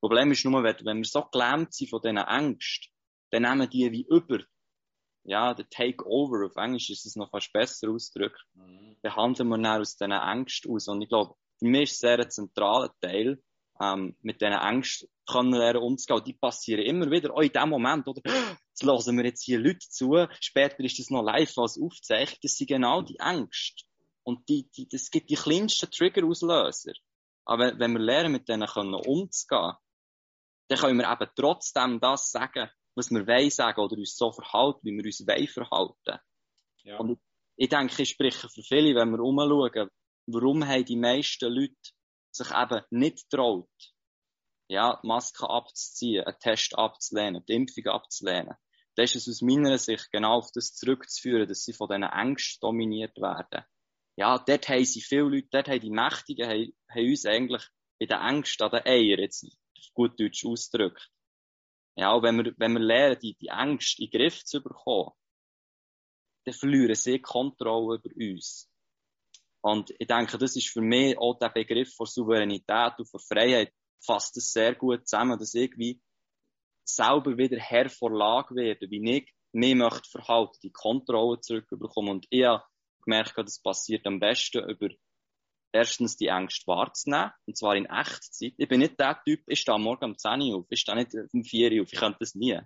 Problem 0.00 0.32
ist 0.32 0.44
nur, 0.44 0.62
wenn 0.62 0.98
wir 0.98 1.04
so 1.04 1.22
gelähmt 1.30 1.74
sind 1.74 1.90
von 1.90 2.00
diesen 2.00 2.16
Ängsten, 2.16 2.90
dann 3.30 3.42
nehmen 3.42 3.70
die 3.70 3.92
wie 3.92 4.06
über. 4.08 4.40
Ja, 5.24 5.52
der 5.52 5.68
Takeover, 5.68 6.46
auf 6.46 6.56
Englisch 6.56 6.88
ist 6.90 7.04
es 7.04 7.16
noch 7.16 7.30
fast 7.30 7.52
besser 7.52 7.90
ausgedrückt. 7.90 8.40
Mhm. 8.54 8.96
Dann 9.02 9.16
handeln 9.16 9.48
wir 9.48 9.58
dann 9.58 9.80
aus 9.80 9.96
diesen 9.96 10.12
Ängsten 10.12 10.74
aus. 10.74 10.88
Und 10.88 11.02
ich 11.02 11.08
glaube, 11.08 11.34
für 11.58 11.66
mich 11.66 11.90
ist 11.90 12.00
sehr 12.00 12.18
ein 12.18 12.30
zentraler 12.30 12.90
Teil, 13.00 13.42
ähm, 13.80 14.16
mit 14.22 14.40
diesen 14.40 14.54
Ängsten 14.54 15.08
können 15.30 15.52
lernen 15.52 15.82
umzugehen. 15.82 16.24
Die 16.24 16.32
passieren 16.32 16.82
immer 16.82 17.10
wieder, 17.10 17.32
auch 17.34 17.42
in 17.42 17.52
dem 17.52 17.68
Moment, 17.68 18.08
oder? 18.08 18.22
Jetzt 18.70 18.82
hören 18.82 19.16
wir 19.18 19.24
jetzt 19.26 19.44
hier 19.44 19.58
Leute 19.58 19.86
zu, 19.90 20.26
später 20.40 20.80
ist 20.80 20.98
das 20.98 21.10
noch 21.10 21.22
live 21.22 21.52
als 21.58 21.78
aufzeichnet. 21.78 22.38
Das 22.42 22.56
sind 22.56 22.68
genau 22.68 23.02
die 23.02 23.18
Ängste. 23.18 23.84
Und 24.22 24.48
die, 24.48 24.70
die, 24.74 24.88
das 24.88 25.10
gibt 25.10 25.28
die 25.28 25.34
kleinsten 25.34 25.90
Trigger-Auslöser. 25.90 26.92
Aber 27.44 27.78
wenn 27.78 27.92
wir 27.92 28.00
lernen, 28.00 28.32
mit 28.32 28.48
denen 28.48 28.66
können 28.66 28.94
umzugehen, 28.94 29.74
dann 30.70 30.78
können 30.78 30.98
wir 30.98 31.10
eben 31.10 31.30
trotzdem 31.34 31.98
das 31.98 32.30
sagen, 32.30 32.70
was 32.94 33.10
wir 33.10 33.26
wollen 33.26 33.50
sagen 33.50 33.80
oder 33.80 33.96
uns 33.96 34.16
so 34.16 34.30
verhalten, 34.30 34.80
wie 34.84 34.92
wir 34.92 35.04
uns 35.04 35.26
wollen 35.26 35.48
verhalten. 35.48 36.20
Ja. 36.84 36.98
Und 36.98 37.20
ich 37.56 37.68
denke, 37.68 38.02
ich 38.02 38.10
spreche 38.10 38.48
für 38.48 38.62
viele, 38.62 38.94
wenn 38.94 39.10
wir 39.10 39.18
umschauen, 39.18 39.90
warum 40.26 40.64
haben 40.64 40.84
die 40.84 40.96
meisten 40.96 41.52
Leute 41.52 41.74
sich 42.30 42.50
eben 42.52 42.82
nicht 42.90 43.28
traut, 43.30 43.68
ja, 44.68 45.00
die 45.02 45.08
Maske 45.08 45.50
abzuziehen, 45.50 46.24
einen 46.24 46.38
Test 46.38 46.78
abzulehnen, 46.78 47.44
die 47.48 47.54
Impfung 47.54 47.86
abzulehnen. 47.86 48.54
dann 48.94 49.04
ist 49.04 49.16
es 49.16 49.28
aus 49.28 49.42
meiner 49.42 49.76
Sicht 49.76 50.12
genau 50.12 50.38
auf 50.38 50.52
das 50.54 50.74
zurückzuführen, 50.76 51.48
dass 51.48 51.64
sie 51.64 51.72
von 51.72 51.88
diesen 51.88 52.04
Ängsten 52.04 52.60
dominiert 52.60 53.16
werden. 53.16 53.64
Ja, 54.16 54.38
dort 54.38 54.68
haben 54.68 54.84
sie 54.84 55.00
viele 55.00 55.22
Leute, 55.22 55.48
dort 55.50 55.68
haben 55.68 55.80
die 55.80 55.90
Mächtigen, 55.90 56.48
haben, 56.48 56.72
haben 56.88 57.10
uns 57.10 57.26
eigentlich 57.26 57.66
in 57.98 58.06
den 58.06 58.20
Ängsten 58.20 58.64
an 58.66 58.70
den 58.70 58.86
Eier, 58.86 59.18
jetzt 59.18 59.44
gut 59.94 60.18
Deutsch 60.18 60.44
ausdrückt. 60.44 61.10
Ja, 61.96 62.12
und 62.12 62.22
wenn 62.22 62.44
wir, 62.44 62.54
wenn 62.56 62.72
wir 62.72 62.80
lernen, 62.80 63.18
die, 63.20 63.34
die 63.34 63.48
Ängste 63.48 64.02
in 64.02 64.10
den 64.10 64.20
Griff 64.20 64.44
zu 64.44 64.62
bekommen, 64.62 65.12
dann 66.44 66.54
verlieren 66.54 66.94
sie 66.94 67.20
Kontrolle 67.20 68.00
über 68.02 68.10
uns. 68.16 68.70
Und 69.62 69.90
ich 69.98 70.06
denke, 70.06 70.38
das 70.38 70.56
ist 70.56 70.68
für 70.68 70.80
mich 70.80 71.18
auch 71.18 71.38
der 71.38 71.50
Begriff 71.50 71.94
von 71.94 72.06
Souveränität 72.06 72.98
und 72.98 73.10
von 73.10 73.20
Freiheit 73.20 73.72
fasst 74.02 74.36
das 74.36 74.52
sehr 74.52 74.74
gut 74.74 75.06
zusammen, 75.06 75.38
dass 75.38 75.54
ich 75.54 75.76
wie 75.76 76.00
selber 76.84 77.36
wieder 77.36 77.58
Herr 77.58 77.90
vor 77.90 78.10
Lage 78.10 78.54
werde, 78.54 78.90
wie 78.90 79.18
ich 79.18 79.34
mich 79.52 79.74
möchte 79.74 80.08
verhalten, 80.08 80.58
die 80.62 80.72
Kontrolle 80.72 81.40
zurückbekommen. 81.40 82.10
Und 82.10 82.26
ich 82.30 82.44
habe 82.44 82.64
gemerkt, 83.04 83.36
das 83.36 83.60
passiert 83.60 84.06
am 84.06 84.18
besten 84.18 84.68
über 84.68 84.88
erstens 85.72 86.16
die 86.16 86.28
Ängste 86.28 86.66
wahrzunehmen, 86.66 87.32
und 87.46 87.56
zwar 87.56 87.76
in 87.76 87.86
Echtzeit. 87.86 88.54
Ich 88.56 88.68
bin 88.68 88.80
nicht 88.80 88.98
der 88.98 89.20
Typ, 89.24 89.40
ich 89.46 89.60
stehe 89.60 89.78
morgen 89.78 90.04
um 90.04 90.18
10 90.18 90.40
Uhr 90.42 90.58
auf, 90.58 90.66
ich 90.70 90.80
stehe 90.80 90.96
nicht 90.96 91.14
um 91.32 91.44
4 91.44 91.72
Uhr 91.72 91.82
auf, 91.82 91.92
ich 91.92 91.98
könnte 91.98 92.18
das 92.20 92.34
nie. 92.34 92.60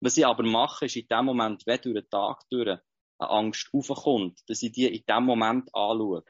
Was 0.00 0.16
ich 0.16 0.26
aber 0.26 0.42
mache, 0.42 0.86
ist 0.86 0.96
in 0.96 1.06
dem 1.08 1.24
Moment, 1.24 1.62
wenn 1.66 1.80
durch 1.80 1.94
den 1.94 2.10
Tag 2.10 2.42
durch 2.50 2.68
eine 2.68 2.80
Angst 3.18 3.70
aufkommt, 3.72 4.40
dass 4.48 4.62
ich 4.62 4.72
die 4.72 4.86
in 4.86 5.04
dem 5.08 5.24
Moment 5.24 5.68
anschaue. 5.74 6.22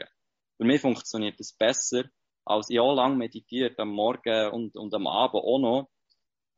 Für 0.57 0.65
mich 0.65 0.81
funktioniert 0.81 1.41
das 1.41 1.53
besser, 1.53 2.05
als 2.45 2.71
ich 2.71 2.79
auch 2.79 2.95
lang 2.95 3.17
meditiert, 3.17 3.79
am 3.81 3.91
Morgen 3.91 4.51
und, 4.53 4.77
und 4.77 4.95
am 4.95 5.07
Abend 5.07 5.43
auch 5.43 5.59
noch. 5.59 5.91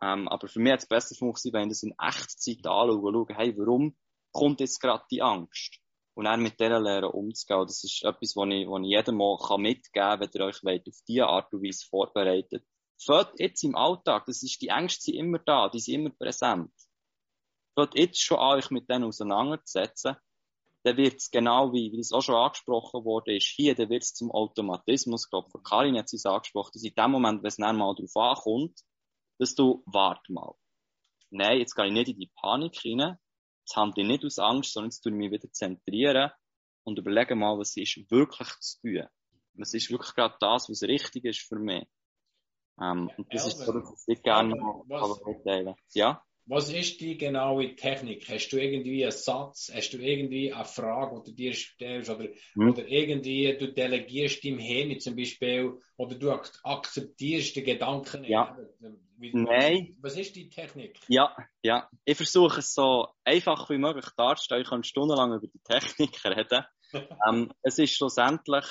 Ähm, 0.03 0.29
aber 0.29 0.49
für 0.49 0.61
mich 0.61 0.73
hat 0.73 0.81
es 0.81 0.89
besser 0.89 1.15
funktioniert, 1.15 1.55
wenn 1.55 1.69
ich 1.69 1.77
das 1.77 1.83
in 1.85 1.95
Echtzeit 1.99 2.67
anschaue, 2.67 3.13
schaue, 3.13 3.27
hey, 3.35 3.57
warum 3.57 3.97
kommt 4.33 4.61
jetzt 4.61 4.81
gerade 4.81 5.05
die 5.11 5.23
Angst? 5.23 5.79
Und 6.17 6.25
dann 6.25 6.43
mit 6.43 6.59
dieser 6.59 6.81
lernen 6.81 7.11
umzugehen. 7.11 7.67
Das 7.67 7.85
ist 7.85 8.03
etwas, 8.03 8.35
was 8.37 8.49
ich, 8.49 8.67
was 8.67 8.81
ich 8.81 8.89
jedem 8.89 9.17
mal 9.17 9.37
mitgeben 9.59 9.93
kann, 9.93 10.21
wenn 10.21 10.31
ihr 10.33 10.47
euch 10.47 10.65
wollt, 10.65 10.89
auf 10.89 10.97
diese 11.07 11.27
Art 11.27 11.53
und 11.53 11.63
Weise 11.63 11.87
vorbereitet. 11.87 12.65
Fällt 12.99 13.39
jetzt 13.39 13.63
im 13.63 13.77
Alltag, 13.77 14.25
das 14.25 14.43
ist, 14.43 14.61
die 14.63 14.69
Ängste 14.69 15.03
sind 15.03 15.17
immer 15.17 15.39
da, 15.39 15.69
die 15.69 15.79
sind 15.79 15.95
immer 15.97 16.11
präsent. 16.11 16.73
Fällt 17.75 17.99
jetzt 17.99 18.23
schon 18.23 18.39
an, 18.39 18.57
euch 18.57 18.71
mit 18.71 18.89
denen 18.89 19.05
auseinanderzusetzen, 19.05 20.17
dann 20.85 20.97
wird 20.97 21.17
es 21.17 21.31
genau 21.31 21.73
wie, 21.75 21.93
wie 21.93 22.01
es 22.01 22.13
auch 22.13 22.23
schon 22.23 22.37
angesprochen 22.37 23.05
wurde, 23.05 23.37
ist 23.37 23.49
hier, 23.49 23.75
dann 23.75 23.91
wird 23.91 24.05
es 24.05 24.15
zum 24.15 24.31
Automatismus. 24.31 25.27
Ich 25.27 25.31
glaube, 25.31 25.51
von 25.51 25.63
Karin 25.63 25.99
hat 25.99 26.11
es 26.11 26.25
angesprochen, 26.25 26.71
dass 26.73 26.83
in 26.83 26.95
dem 26.95 27.11
Moment, 27.11 27.43
wenn 27.43 27.49
es 27.49 27.57
dann 27.57 27.77
mal 27.77 27.95
drauf 27.95 28.17
ankommt, 28.17 28.81
dass 29.39 29.55
du, 29.55 29.83
warte 29.85 30.33
mal. 30.33 30.55
Nein, 31.29 31.59
jetzt 31.59 31.75
gehe 31.75 31.87
ich 31.87 31.93
nicht 31.93 32.09
in 32.09 32.21
die 32.21 32.33
Panik 32.41 32.81
rein, 32.87 33.19
Jetzt 33.67 33.77
handle 33.77 34.05
ich 34.05 34.09
nicht 34.09 34.25
aus 34.25 34.39
Angst, 34.39 34.73
sondern 34.73 34.91
jetzt 34.91 35.01
tue 35.01 35.11
ich 35.11 35.19
mich 35.19 35.33
wieder 35.33 35.51
zentrieren 35.51 36.31
und 36.85 37.01
überlege 37.01 37.35
mal, 37.35 37.59
was 37.59 37.77
ist 37.77 37.99
wirklich 38.09 38.49
zu 38.61 38.81
tun. 38.81 39.09
Was 39.55 39.75
ist 39.75 39.91
wirklich 39.91 40.15
gerade 40.15 40.37
das, 40.39 40.71
was 40.71 40.83
richtig 40.85 41.25
ist 41.25 41.41
für 41.41 41.59
mich. 41.59 41.85
Ähm, 42.81 43.11
und 43.17 43.35
das 43.35 43.45
Elven, 43.47 43.59
ist 43.59 43.67
so, 43.67 43.73
dass 43.73 44.05
ich 44.07 44.23
gerne 44.23 44.55
was, 44.55 45.21
mitteilen 45.25 45.75
Ja? 45.95 46.23
Was 46.49 46.71
ist 46.71 47.01
die 47.01 47.19
genaue 47.19 47.75
Technik? 47.75 48.29
Hast 48.29 48.51
du 48.51 48.57
irgendwie 48.57 49.03
einen 49.03 49.11
Satz? 49.11 49.71
Hast 49.75 49.93
du 49.93 49.99
irgendwie 49.99 50.53
eine 50.53 50.65
Frage, 50.65 51.21
die 51.27 51.31
du 51.31 51.37
dir 51.37 51.55
stellst? 51.55 52.09
Oder, 52.09 52.29
hm. 52.55 52.71
oder 52.71 52.87
irgendwie 52.87 53.57
du 53.59 53.73
delegierst 53.73 54.45
dem 54.45 54.59
Hirn 54.59 54.99
zum 55.01 55.17
Beispiel 55.17 55.81
oder 55.97 56.15
du 56.15 56.31
akzeptierst 56.63 57.57
den 57.57 57.65
Gedanken? 57.65 58.25
Ja. 58.25 58.57
Wie, 59.19 59.33
Nein. 59.35 59.97
Was 60.01 60.17
ist 60.17 60.37
die 60.37 60.49
Technik? 60.49 61.01
Ja, 61.09 61.35
ja. 61.63 61.89
Ich 62.05 62.17
versuche 62.17 62.61
es 62.61 62.75
so 62.75 63.09
einfach 63.25 63.69
wie 63.71 63.79
möglich 63.79 64.07
darzustellen. 64.17 64.63
Ich 64.63 64.69
kann 64.69 64.85
stundenlang 64.85 65.33
über 65.33 65.49
die 65.49 65.61
Technik 65.65 66.25
reden. 66.25 66.65
ähm, 67.29 67.53
es 67.63 67.79
ist 67.79 67.95
schlussendlich, 67.95 68.67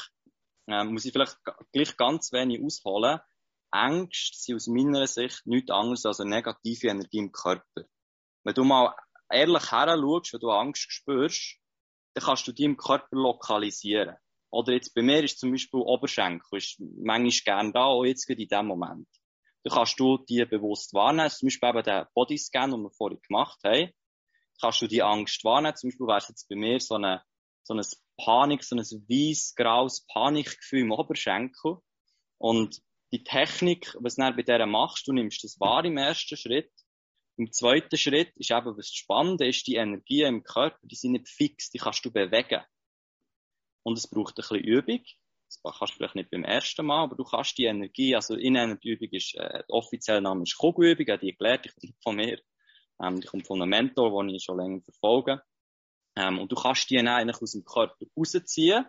ähm, 0.67 0.93
muss 0.93 1.03
ich 1.03 1.11
vielleicht 1.11 1.37
gleich 1.73 1.97
ganz 1.97 2.31
wenig 2.31 2.61
ausholen. 2.63 3.19
Ängste 3.75 4.37
sind 4.37 4.55
aus 4.55 4.67
meiner 4.67 5.07
Sicht 5.07 5.45
nichts 5.45 5.71
anderes 5.71 6.05
als 6.05 6.19
eine 6.19 6.29
negative 6.29 6.87
Energie 6.87 7.19
im 7.19 7.31
Körper. 7.31 7.83
Wenn 8.43 8.53
du 8.53 8.63
mal 8.63 8.95
ehrlich 9.29 9.71
her 9.71 9.97
schaust, 9.97 10.33
wenn 10.33 10.39
du 10.39 10.51
Angst 10.51 10.91
spürst, 10.91 11.57
dann 12.13 12.23
kannst 12.23 12.47
du 12.47 12.51
die 12.51 12.63
im 12.63 12.77
Körper 12.77 13.15
lokalisieren. 13.15 14.15
Oder 14.51 14.73
jetzt 14.73 14.93
bei 14.93 15.01
mir 15.01 15.23
ist 15.23 15.39
zum 15.39 15.51
Beispiel 15.51 15.81
Oberschenkel, 15.81 16.57
ist 16.57 16.79
manchmal 16.79 17.31
gern 17.43 17.73
da, 17.73 17.85
auch 17.85 18.05
jetzt 18.05 18.29
in 18.29 18.37
diesem 18.37 18.67
Moment. 18.67 19.07
Dann 19.63 19.73
kannst 19.73 19.99
du 19.99 20.17
die 20.19 20.45
bewusst 20.45 20.93
wahrnehmen, 20.93 21.29
zum 21.29 21.47
Beispiel 21.47 21.69
eben 21.69 21.83
den 21.83 22.05
Bodyscan, 22.13 22.71
den 22.71 22.83
wir 22.83 22.91
vorhin 22.91 23.19
gemacht 23.27 23.59
haben. 23.65 23.91
Kannst 24.61 24.81
du 24.81 24.87
die 24.87 25.03
Angst 25.03 25.43
wahrnehmen, 25.43 25.75
zum 25.75 25.89
Beispiel 25.89 26.07
wäre 26.07 26.17
es 26.19 26.29
jetzt 26.29 26.47
bei 26.47 26.55
mir 26.55 26.79
so 26.79 26.95
eine, 26.95 27.23
so 27.63 27.73
eine 27.73 27.85
Panik, 28.23 28.63
so 28.63 28.75
ein 28.75 28.79
weiß-graues 28.79 30.05
Panikgefühl 30.07 30.81
im 30.81 30.91
Oberschenkel. 30.91 31.79
Und 32.37 32.81
die 33.15 33.23
Technik, 33.23 33.95
was 34.01 34.15
du 34.15 34.33
bei 34.33 34.41
der 34.41 34.65
machst, 34.65 35.07
du 35.07 35.13
nimmst 35.13 35.41
das 35.43 35.57
wahr 35.57 35.85
im 35.85 35.95
ersten 35.95 36.35
Schritt. 36.35 36.69
Im 37.37 37.49
zweiten 37.51 37.97
Schritt 37.97 38.35
ist 38.35 38.51
eben, 38.51 38.77
was 38.77 38.93
spannend 38.93 39.39
ist, 39.41 39.67
die 39.67 39.75
Energie 39.75 40.23
im 40.23 40.43
Körper, 40.43 40.77
die 40.81 40.95
sind 40.95 41.13
nicht 41.13 41.29
fix, 41.29 41.69
die 41.69 41.77
kannst 41.77 42.03
du 42.03 42.11
bewegen. 42.11 42.61
Und 43.83 43.97
es 43.97 44.09
braucht 44.09 44.33
ein 44.33 44.35
bisschen 44.35 44.59
Übung. 44.59 45.01
Das 45.47 45.61
kannst 45.63 45.93
du 45.93 45.97
vielleicht 45.97 46.15
nicht 46.15 46.29
beim 46.29 46.43
ersten 46.43 46.85
Mal, 46.85 47.03
aber 47.03 47.15
du 47.15 47.23
kannst 47.23 47.57
die 47.57 47.65
Energie, 47.65 48.15
also 48.15 48.35
in 48.35 48.57
einer 48.57 48.77
Übung 48.83 49.09
ist, 49.11 49.33
äh, 49.35 49.63
der 49.63 49.69
offizielle 49.69 50.21
Name 50.21 50.43
ist 50.43 50.57
Kugelübung, 50.57 51.05
die 51.21 51.29
ich 51.29 51.37
kommt 51.37 52.03
von 52.03 52.15
mir, 52.17 52.41
ähm, 53.01 53.21
die 53.21 53.27
kommt 53.27 53.47
von 53.47 53.61
einem 53.61 53.69
Mentor, 53.69 54.11
den 54.23 54.35
ich 54.35 54.43
schon 54.43 54.57
länger 54.57 54.81
verfolge. 54.81 55.41
Ähm, 56.17 56.39
und 56.39 56.51
du 56.51 56.55
kannst 56.55 56.89
die 56.89 56.97
dann 56.97 57.07
eigentlich 57.07 57.41
aus 57.41 57.53
dem 57.53 57.63
Körper 57.63 58.05
rausziehen 58.17 58.85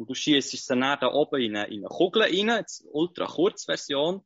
und 0.00 0.08
du 0.08 0.14
schießt 0.14 0.54
es 0.54 0.64
dann, 0.64 0.80
da 0.80 1.12
oben 1.12 1.42
in 1.42 1.54
eine, 1.54 1.66
in 1.66 1.80
eine 1.80 1.88
Kugel 1.88 2.22
rein, 2.22 2.48
jetzt 2.48 2.86
ultra 2.90 3.26
Kurzversion, 3.26 4.22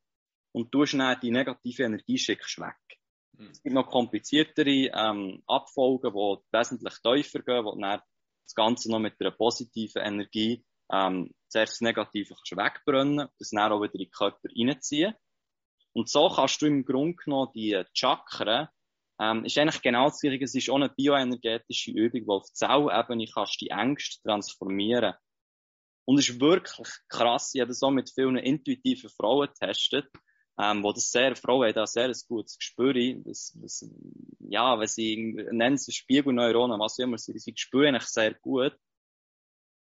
und 0.52 0.72
du 0.72 0.84
dann 0.84 1.18
die 1.20 1.32
negative 1.32 1.82
Energie 1.82 2.16
schickst 2.16 2.60
weg. 2.60 2.76
Mhm. 3.32 3.50
Es 3.50 3.60
gibt 3.60 3.74
noch 3.74 3.90
kompliziertere 3.90 4.92
ähm, 4.94 5.42
Abfolgen, 5.48 6.12
die 6.12 6.56
wesentlich 6.56 6.94
tiefer 7.02 7.40
gehen, 7.40 7.64
wo 7.64 7.72
dann 7.72 8.00
das 8.44 8.54
Ganze 8.54 8.88
noch 8.88 9.00
mit 9.00 9.20
einer 9.20 9.32
positiven 9.32 10.02
Energie 10.02 10.64
ähm, 10.92 11.34
zuerst 11.48 11.72
das 11.72 11.80
Negative 11.80 12.34
wegbrennen, 12.34 13.28
das 13.36 13.50
dann 13.50 13.72
auch 13.72 13.82
wieder 13.82 13.94
in 13.94 14.04
den 14.04 14.10
Körper 14.12 14.48
reinziehen. 14.56 15.14
Und 15.92 16.08
so 16.08 16.28
kannst 16.28 16.62
du 16.62 16.66
im 16.66 16.84
Grunde 16.84 17.16
genommen 17.16 17.50
die 17.52 17.82
Chakren, 17.94 18.68
ähm, 19.20 19.44
ist 19.44 19.58
eigentlich 19.58 19.82
genau 19.82 20.04
das 20.04 20.20
Gleiche, 20.20 20.44
es 20.44 20.54
ist 20.54 20.70
auch 20.70 20.76
eine 20.76 20.88
bioenergetische 20.88 21.90
Übung, 21.90 22.22
wo 22.28 22.34
auf 22.34 22.52
Zellebene 22.52 23.26
kannst 23.26 23.60
du 23.60 23.64
die 23.64 23.70
Ängste 23.70 24.22
transformieren. 24.22 25.14
Und 26.04 26.18
es 26.18 26.28
ist 26.28 26.40
wirklich 26.40 26.88
krass. 27.08 27.54
Ich 27.54 27.60
habe 27.60 27.68
das 27.68 27.82
auch 27.82 27.90
mit 27.90 28.10
vielen 28.10 28.36
intuitiven 28.36 29.10
Frauen 29.10 29.48
getestet, 29.48 30.06
ähm, 30.58 30.82
wo 30.82 30.92
das 30.92 31.10
sehr, 31.10 31.34
Frauen 31.34 31.66
haben 31.66 31.74
da 31.74 31.86
sehr 31.86 32.06
ein 32.06 32.14
gutes 32.28 32.58
Gespür. 32.58 32.94
Das, 33.24 33.56
das, 33.60 33.88
ja, 34.40 34.78
wenn 34.78 34.86
sie, 34.86 35.34
nennen 35.50 35.78
sie 35.78 35.92
Spiegelneuronen, 35.92 36.78
was 36.78 36.98
auch 36.98 37.04
immer, 37.04 37.18
sie, 37.18 37.38
sie 37.38 37.54
spüren 37.56 37.94
eigentlich 37.94 38.08
sehr 38.08 38.34
gut, 38.34 38.76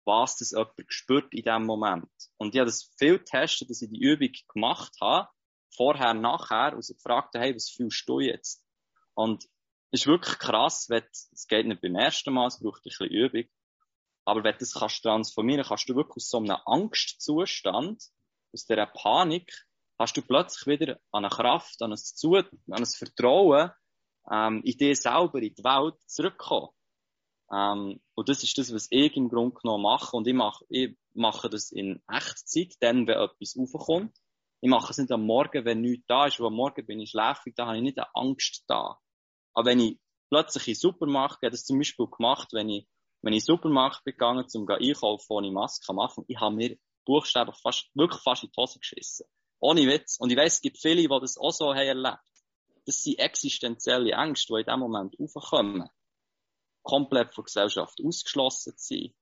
was 0.05 0.36
das 0.39 0.53
jemand 0.53 0.74
spürt 0.89 1.32
in 1.35 1.43
dem 1.43 1.66
Moment. 1.66 2.11
Und 2.36 2.55
ich 2.55 2.61
habe 2.61 2.70
das 2.70 2.93
viel 2.99 3.19
getestet, 3.19 3.70
dass 3.70 3.82
ich 3.82 3.90
die 3.90 4.01
Übung 4.01 4.32
gemacht 4.53 4.97
habe, 5.01 5.28
vorher, 5.74 6.15
nachher, 6.15 6.74
und 6.74 6.85
sie 6.85 6.94
gefragt 6.94 7.35
habe, 7.35 7.44
hey, 7.44 7.55
was 7.55 7.70
fühlst 7.70 8.09
du 8.09 8.20
jetzt? 8.20 8.65
Und 9.15 9.44
es 9.90 10.03
ist 10.03 10.07
wirklich 10.07 10.39
krass, 10.39 10.86
wenn, 10.89 11.05
es 11.12 11.47
geht 11.49 11.66
nicht 11.66 11.82
beim 11.82 11.97
ersten 11.97 12.32
Mal, 12.32 12.47
es 12.47 12.61
braucht 12.61 12.81
ein 12.81 12.85
bisschen 12.85 13.09
Übung, 13.09 13.44
aber 14.24 14.44
wenn 14.44 14.53
du 14.53 14.59
das 14.59 14.74
kannst 14.74 15.03
transformieren, 15.03 15.65
kannst 15.65 15.89
du 15.89 15.97
wirklich 15.97 16.16
aus 16.16 16.31
so 16.31 16.39
einem 16.39 16.57
Angstzustand, 16.65 18.03
aus 18.53 18.66
dieser 18.66 18.86
Panik, 18.86 19.53
hast 19.99 20.16
du 20.16 20.23
plötzlich 20.23 20.66
wieder 20.66 20.99
an 21.11 21.24
eine 21.24 21.28
Kraft, 21.28 21.81
an 21.82 21.93
ein 21.93 21.97
Zu, 21.97 22.36
an 22.36 22.47
ein 22.69 22.86
Vertrauen, 22.86 23.70
ähm, 24.31 24.62
in 24.65 24.77
dir 24.77 24.94
selber, 24.94 25.40
in 25.40 25.55
die 25.55 25.65
Welt 25.65 25.94
zurückkommen. 26.07 26.69
Ähm, 27.53 28.01
und 28.15 28.28
das 28.28 28.43
ist 28.43 28.57
das, 28.59 28.73
was 28.73 28.89
ich 28.90 29.16
im 29.16 29.28
Grunde 29.28 29.57
genommen 29.61 29.82
mache. 29.82 30.16
Und 30.16 30.27
ich 30.27 30.35
mache, 30.35 30.65
ich 30.69 30.97
mache 31.15 31.51
das 31.51 31.70
in 31.70 32.03
Echtzeit, 32.09 32.74
dann, 32.81 33.07
wenn 33.07 33.19
etwas 33.19 33.57
aufkommt. 33.57 34.16
Ich 34.61 34.70
mache 34.70 34.93
es 34.93 34.99
nicht 34.99 35.11
am 35.11 35.27
Morgen, 35.27 35.65
wenn 35.65 35.81
nichts 35.81 36.07
da 36.07 36.27
ist, 36.27 36.39
weil 36.39 36.47
am 36.47 36.55
Morgen 36.55 36.86
bin 36.86 37.01
ich 37.01 37.11
schläfrig, 37.11 37.55
da 37.57 37.66
habe 37.66 37.77
ich 37.77 37.82
nicht 37.82 37.99
eine 37.99 38.15
Angst 38.15 38.65
da. 38.69 38.99
Aber 39.55 39.66
wenn 39.70 39.81
ich 39.81 39.99
plötzlich 40.31 40.69
in 40.69 40.74
den 40.74 40.81
Supermarkt 40.81 41.40
gehe, 41.40 41.51
das 41.51 41.65
zum 41.65 41.78
Beispiel 41.78 42.07
gemacht, 42.07 42.49
wenn 42.53 42.69
ich 42.69 42.86
wenn 43.23 43.32
ich 43.32 43.40
in 43.40 43.43
den 43.43 43.57
Supermarkt 43.57 44.05
bin 44.05 44.12
gegangen, 44.12 44.49
zum 44.49 44.69
einkaufen 44.69 45.32
ohne 45.32 45.51
Maske 45.51 45.89
am 45.89 46.01
Anfang, 46.01 46.24
ich 46.28 46.39
habe 46.39 46.55
mir 46.55 46.77
buchstäblich 47.05 47.57
fast, 47.57 47.89
wirklich 47.94 48.20
fast 48.20 48.44
in 48.44 48.51
die 48.51 48.61
Hose 48.61 48.78
geschissen. 48.78 49.27
Ohne 49.61 49.86
Witz. 49.86 50.19
Und 50.19 50.31
ich 50.31 50.36
weiss, 50.36 50.55
es 50.55 50.61
gibt 50.61 50.78
viele, 50.78 51.03
die 51.03 51.09
das 51.09 51.39
auch 51.39 51.53
so 51.53 51.74
haben 51.74 51.86
erlebt. 51.86 52.19
Das 52.85 53.03
sind 53.03 53.19
existenzielle 53.19 54.12
Ängste, 54.12 54.55
die 54.55 54.61
in 54.61 54.66
dem 54.66 54.81
Moment 54.81 55.15
aufkommen. 55.20 55.89
Komplett 56.82 57.32
von 57.32 57.44
Gesellschaft 57.44 58.01
ausgeschlossen 58.05 58.77
zu 58.77 58.94
sein. 58.94 59.15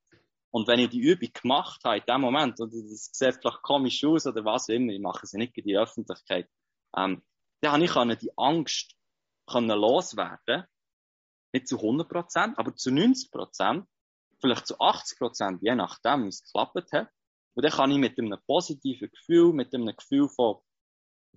Und 0.51 0.67
wenn 0.67 0.81
ich 0.81 0.89
die 0.89 1.01
Übung 1.01 1.29
gemacht 1.33 1.83
habe 1.85 1.99
in 1.99 2.05
dem 2.09 2.21
Moment, 2.23 2.59
und 2.59 2.73
das 2.73 3.11
sieht 3.13 3.35
vielleicht 3.35 3.63
komisch 3.63 4.03
aus 4.05 4.27
oder 4.27 4.45
was 4.45 4.69
immer, 4.69 4.93
ich 4.93 5.01
mache 5.01 5.27
sie 5.27 5.37
nicht 5.37 5.57
in 5.57 5.65
die 5.65 5.77
Öffentlichkeit, 5.77 6.49
ähm, 6.97 7.23
dann 7.61 7.73
habe 7.73 8.13
ich 8.13 8.19
die 8.19 8.37
Angst 8.37 8.97
können 9.47 9.79
loswerden 9.79 10.65
nicht 11.53 11.69
zu 11.69 11.77
100 11.77 12.09
Prozent, 12.09 12.59
aber 12.59 12.75
zu 12.75 12.91
90 12.91 13.31
Prozent, 13.31 13.87
vielleicht 14.41 14.67
zu 14.67 14.79
80 14.79 15.19
Prozent, 15.19 15.63
je 15.63 15.75
nachdem, 15.75 16.25
wie 16.25 16.29
es 16.29 16.43
geklappt 16.43 16.93
hat. 16.93 17.09
Und 17.55 17.65
dann 17.65 17.73
kann 17.73 17.91
ich 17.91 17.99
mit 17.99 18.19
einem 18.19 18.39
positiven 18.47 19.11
Gefühl, 19.11 19.53
mit 19.53 19.75
einem 19.75 19.95
Gefühl 19.95 20.29
von, 20.29 20.59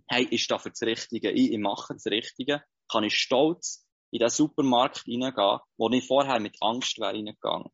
hey, 0.07 0.27
ich 0.30 0.44
stehe 0.44 0.60
für 0.60 0.69
das 0.69 0.81
Richtige 0.81 1.31
ich, 1.31 1.52
ich 1.52 1.60
mache 1.60 1.94
das 1.94 2.06
Richtige, 2.06 2.64
kann 2.90 3.03
ich 3.03 3.15
stolz 3.15 3.85
in 4.11 4.19
den 4.19 4.30
Supermarkt 4.30 5.07
reingehen, 5.07 5.60
wo 5.77 5.90
ich 5.90 6.06
vorher 6.06 6.40
mit 6.40 6.57
Angst 6.61 6.99
wäre 6.99 7.14
reingegangen. 7.14 7.69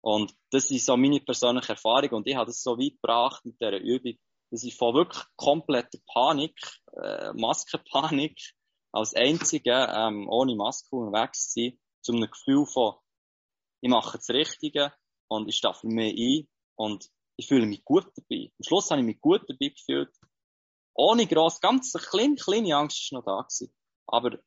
Und 0.00 0.34
das 0.50 0.70
ist 0.70 0.86
so 0.86 0.96
meine 0.96 1.20
persönliche 1.20 1.70
Erfahrung 1.70 2.10
und 2.10 2.26
ich 2.26 2.36
habe 2.36 2.46
das 2.46 2.62
so 2.62 2.78
weit 2.78 2.94
gebracht 3.00 3.44
mit 3.44 3.60
dieser 3.60 3.78
Übung, 3.78 4.14
dass 4.50 4.62
ich 4.62 4.76
von 4.76 4.94
wirklich 4.94 5.24
kompletter 5.36 5.98
Panik, 6.12 6.56
äh, 6.92 7.32
Maskenpanik, 7.32 8.38
als 8.96 9.14
Einziger 9.14 9.94
ähm, 9.94 10.28
ohne 10.28 10.56
Maske 10.56 10.96
unterwegs 10.96 11.50
zu 11.50 11.60
sein, 11.60 11.78
zu 12.00 12.12
einem 12.12 12.30
Gefühl 12.30 12.66
von, 12.66 12.94
ich 13.82 13.90
mache 13.90 14.16
das 14.16 14.30
Richtige 14.30 14.92
und 15.28 15.48
ich 15.48 15.56
stehe 15.56 15.74
für 15.74 15.88
mich 15.88 16.16
ein 16.18 16.48
und 16.76 17.10
ich 17.36 17.46
fühle 17.46 17.66
mich 17.66 17.84
gut 17.84 18.06
dabei. 18.16 18.50
Am 18.58 18.64
Schluss 18.66 18.90
habe 18.90 19.00
ich 19.00 19.06
mich 19.06 19.20
gut 19.20 19.42
dabei 19.48 19.68
gefühlt. 19.68 20.14
Ohne 20.94 21.26
gross, 21.26 21.60
ganz 21.60 21.94
eine 21.94 22.04
kleine, 22.04 22.36
kleine 22.36 22.76
Angst 22.76 23.12
war 23.12 23.18
noch 23.18 23.26
da 23.26 23.42
gewesen. 23.42 23.74
Aber 24.06 24.38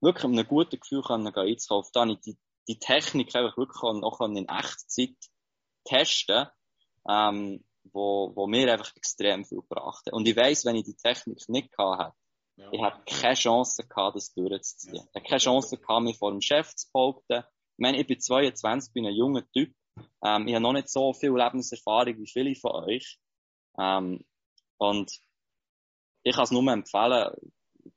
wirklich 0.00 0.24
mit 0.24 0.38
einem 0.38 0.48
guten 0.48 0.80
Gefühl 0.80 1.02
können 1.02 1.30
gehen 1.30 1.46
einzukaufen. 1.46 1.90
Da 1.92 2.00
habe 2.00 2.12
ich 2.12 2.20
die, 2.20 2.38
die 2.68 2.78
Technik 2.78 3.34
einfach 3.34 3.58
wirklich 3.58 3.82
auch 3.82 4.20
in 4.20 4.48
Echtzeit 4.48 5.16
testen, 5.84 6.46
ähm, 7.06 7.64
wo, 7.92 8.32
wo 8.34 8.46
mir 8.46 8.72
einfach 8.72 8.96
extrem 8.96 9.44
viel 9.44 9.60
gebracht 9.60 10.06
hat. 10.06 10.14
Und 10.14 10.26
ich 10.26 10.36
weiss, 10.36 10.64
wenn 10.64 10.76
ich 10.76 10.84
die 10.84 10.96
Technik 10.96 11.46
nicht 11.48 11.70
gehabt 11.72 12.02
hätte, 12.02 12.16
ja. 12.60 12.72
Ich 12.72 12.80
hatte 12.80 13.02
keine 13.06 13.34
Chance 13.34 13.86
gehabt, 13.86 14.16
das 14.16 14.34
durchzuziehen. 14.34 14.96
Ja. 14.96 15.02
Ich 15.02 15.14
hatte 15.14 15.28
keine 15.28 15.40
Chance 15.40 15.78
gehabt, 15.78 16.04
mich 16.04 16.18
vor 16.18 16.30
dem 16.30 16.40
Chef 16.40 16.74
zu 16.74 16.88
behaupten. 16.92 17.38
Ich 17.38 17.82
meine, 17.82 18.00
ich 18.00 18.06
bin 18.06 18.20
22, 18.20 18.92
bin 18.92 19.06
ein 19.06 19.14
junger 19.14 19.48
Typ. 19.52 19.74
Ähm, 20.24 20.46
ich 20.46 20.54
habe 20.54 20.62
noch 20.62 20.72
nicht 20.72 20.88
so 20.88 21.12
viel 21.12 21.34
Lebenserfahrung 21.34 22.18
wie 22.18 22.30
viele 22.30 22.54
von 22.54 22.72
euch. 22.84 23.18
Ähm, 23.78 24.24
und 24.78 25.10
ich 26.22 26.34
kann 26.34 26.44
es 26.44 26.50
nur 26.50 26.70
empfehlen, 26.70 27.34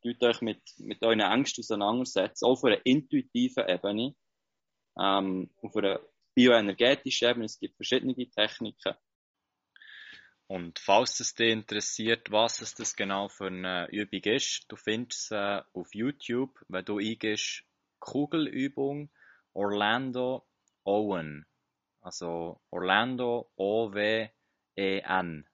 tut 0.02 0.24
euch 0.24 0.42
mit, 0.42 0.62
mit 0.78 1.04
euren 1.04 1.20
Ängsten 1.20 1.62
auseinandersetzen, 1.62 2.46
auch 2.46 2.52
auf 2.52 2.64
einer 2.64 2.86
intuitiven 2.86 3.68
Ebene, 3.68 4.16
ähm, 4.98 5.50
auf 5.62 5.76
einer 5.76 6.00
bioenergetischen 6.36 7.30
Ebene. 7.30 7.46
Es 7.46 7.60
gibt 7.60 7.76
verschiedene 7.76 8.16
Techniken. 8.16 8.96
Und 10.54 10.78
falls 10.78 11.20
es 11.20 11.34
dich 11.34 11.52
interessiert, 11.52 12.32
was 12.32 12.62
es 12.62 12.76
das 12.76 12.96
genau 12.96 13.28
für 13.28 13.48
eine 13.48 13.88
Übung 13.90 14.22
ist, 14.22 14.66
du 14.68 14.76
findest 14.76 15.30
sie 15.30 15.66
auf 15.74 15.96
YouTube, 15.96 16.64
wenn 16.68 16.86
du 16.86 17.00
eingehst 17.00 17.64
Kugelübung 17.98 19.10
Orlando 19.54 20.46
Owen. 20.84 21.48
Also 22.02 22.62
Orlando 22.70 23.52
O-W-E-N. 23.56 25.50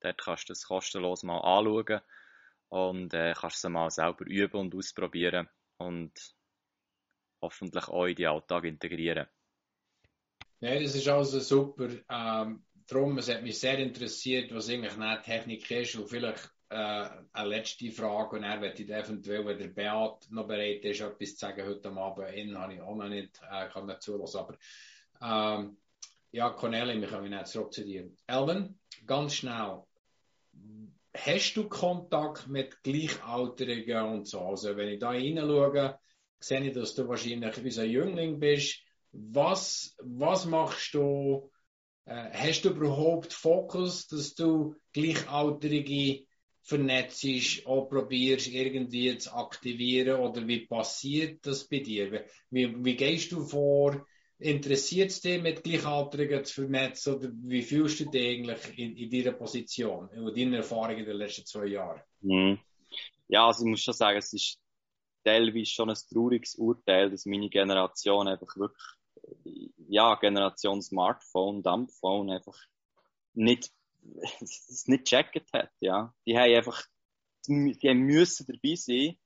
Dort 0.00 0.24
kannst 0.24 0.48
du 0.48 0.52
das 0.52 0.64
kostenlos 0.64 1.22
mal 1.22 1.40
anschauen 1.40 2.00
und 2.70 3.12
äh, 3.12 3.34
kannst 3.36 3.62
es 3.62 3.70
mal 3.70 3.90
selber 3.90 4.24
üben 4.24 4.58
und 4.58 4.74
ausprobieren 4.74 5.50
und 5.76 6.14
hoffentlich 7.42 7.88
auch 7.88 8.06
in 8.06 8.14
den 8.14 8.28
Alltag 8.28 8.64
integrieren. 8.64 9.26
Nein, 10.60 10.82
das 10.82 10.94
ist 10.94 11.08
also 11.08 11.40
super. 11.40 11.90
Ähm, 12.08 12.64
darum, 12.90 13.18
es 13.18 13.28
hat 13.28 13.42
mich 13.42 13.58
sehr 13.58 13.78
interessiert, 13.78 14.54
was 14.54 14.68
eigentlich 14.68 14.96
eine 14.96 15.22
Technik 15.22 15.70
ist 15.70 15.96
und 15.96 16.08
vielleicht 16.08 16.50
äh, 16.70 17.08
eine 17.32 17.48
letzte 17.48 17.90
Frage 17.90 18.36
und 18.36 18.44
er 18.44 18.60
wird 18.60 18.80
eventuell, 18.80 19.44
wenn 19.46 19.58
der 19.58 19.68
Beat 19.68 20.30
noch 20.30 20.46
bereit 20.46 20.84
ist, 20.84 21.00
etwas 21.00 21.36
zu 21.36 21.46
sagen 21.46 21.66
heute 21.66 21.90
Abend, 21.90 22.34
ihn 22.34 22.58
habe 22.58 22.74
ich 22.74 22.80
auch 22.80 22.96
noch 22.96 23.08
nicht, 23.08 23.40
äh, 23.50 23.68
kann 23.68 23.94
zulassen, 24.00 24.38
aber 24.38 24.56
ähm, 25.22 25.76
ja, 26.32 26.50
Cornelia, 26.50 27.00
wir 27.00 27.08
kommen 27.08 27.32
jetzt 27.32 27.52
zurück 27.52 27.72
zu 27.72 27.84
dir. 27.84 28.10
Elvin, 28.26 28.78
ganz 29.04 29.34
schnell, 29.34 29.82
hast 31.16 31.54
du 31.54 31.68
Kontakt 31.68 32.48
mit 32.48 32.82
Gleichaltrigen 32.82 34.04
und 34.04 34.28
so? 34.28 34.40
Also 34.40 34.76
wenn 34.76 34.88
ich 34.88 35.00
da 35.00 35.12
hineinschaue, 35.12 35.98
sehe 36.38 36.66
ich, 36.66 36.72
dass 36.72 36.94
du 36.94 37.08
wahrscheinlich 37.08 37.64
wie 37.64 37.80
ein 37.80 37.90
Jüngling 37.90 38.38
bist. 38.38 38.82
Was, 39.12 39.96
was 39.98 40.46
machst 40.46 40.94
du? 40.94 41.49
Äh, 42.10 42.30
hast 42.32 42.64
du 42.64 42.70
überhaupt 42.70 43.32
Fokus, 43.32 44.08
dass 44.08 44.34
du 44.34 44.74
Gleichaltrige 44.92 46.26
vernetzt, 46.62 47.24
auch 47.66 47.88
probierst 47.88 48.48
irgendwie 48.48 49.16
zu 49.16 49.32
aktivieren 49.32 50.20
oder 50.20 50.46
wie 50.48 50.66
passiert 50.66 51.46
das 51.46 51.68
bei 51.68 51.78
dir? 51.78 52.24
Wie, 52.50 52.84
wie 52.84 52.96
gehst 52.96 53.30
du 53.30 53.44
vor? 53.44 54.04
Interessiert 54.40 55.10
es 55.10 55.20
dich, 55.20 55.40
mit 55.40 55.62
Gleichaltrigen 55.62 56.44
zu 56.44 56.62
vernetzen 56.62 57.14
oder 57.14 57.30
wie 57.32 57.62
fühlst 57.62 58.00
du 58.00 58.06
dich 58.06 58.40
eigentlich 58.40 58.76
in, 58.76 58.96
in 58.96 59.10
deiner 59.10 59.36
Position 59.36 60.08
und 60.08 60.36
deiner 60.36 60.56
Erfahrung 60.56 60.96
in 60.96 61.04
den 61.04 61.16
letzten 61.16 61.46
zwei 61.46 61.66
Jahren? 61.66 62.02
Mhm. 62.22 62.58
Ja, 63.28 63.46
also 63.46 63.64
ich 63.64 63.70
muss 63.70 63.82
schon 63.82 63.94
sagen, 63.94 64.18
es 64.18 64.32
ist 64.32 64.58
teilweise 65.22 65.66
schon 65.66 65.90
ein 65.90 65.96
trauriges 66.12 66.56
Urteil, 66.56 67.08
dass 67.08 67.24
meine 67.26 67.48
Generation 67.48 68.26
einfach 68.26 68.56
wirklich, 68.56 68.82
ja, 69.88 70.14
Generation 70.16 70.82
Smartphone, 70.82 71.62
Dumbphone 71.62 72.30
einfach 72.30 72.58
nicht, 73.34 73.70
es 74.40 74.84
nicht 74.86 75.04
gecheckt 75.04 75.52
hat, 75.52 75.70
ja. 75.80 76.14
Die 76.26 76.36
haben 76.36 76.54
einfach, 76.54 76.84
die 77.46 77.94
müssen 77.94 78.46
dabei 78.46 78.74
sein 78.74 79.18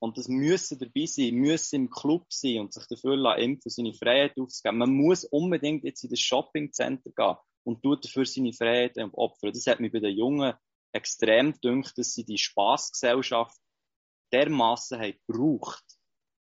und 0.00 0.16
das 0.16 0.28
müssen 0.28 0.78
dabei 0.78 1.06
sein, 1.06 1.34
müssen 1.34 1.74
im 1.76 1.90
Club 1.90 2.26
sein 2.32 2.60
und 2.60 2.72
sich 2.72 2.86
dafür 2.86 3.36
impfen, 3.36 3.70
seine 3.70 3.94
Freiheit 3.94 4.38
aufzugeben. 4.38 4.78
Man 4.78 4.92
muss 4.92 5.24
unbedingt 5.24 5.84
jetzt 5.84 6.04
in 6.04 6.10
das 6.10 6.20
Shoppingcenter 6.20 7.10
gehen 7.10 7.36
und 7.64 7.82
tut 7.82 8.04
dafür 8.04 8.24
seine 8.24 8.52
Freiheit 8.52 8.96
opfern. 9.12 9.52
Das 9.52 9.66
hat 9.66 9.80
mich 9.80 9.92
bei 9.92 10.00
den 10.00 10.16
Jungen 10.16 10.54
extrem 10.92 11.52
gedünkt, 11.52 11.98
dass 11.98 12.14
sie 12.14 12.24
die 12.24 12.38
Spaßgesellschaft 12.38 13.58
dermaßen 14.32 15.00
haben. 15.00 15.18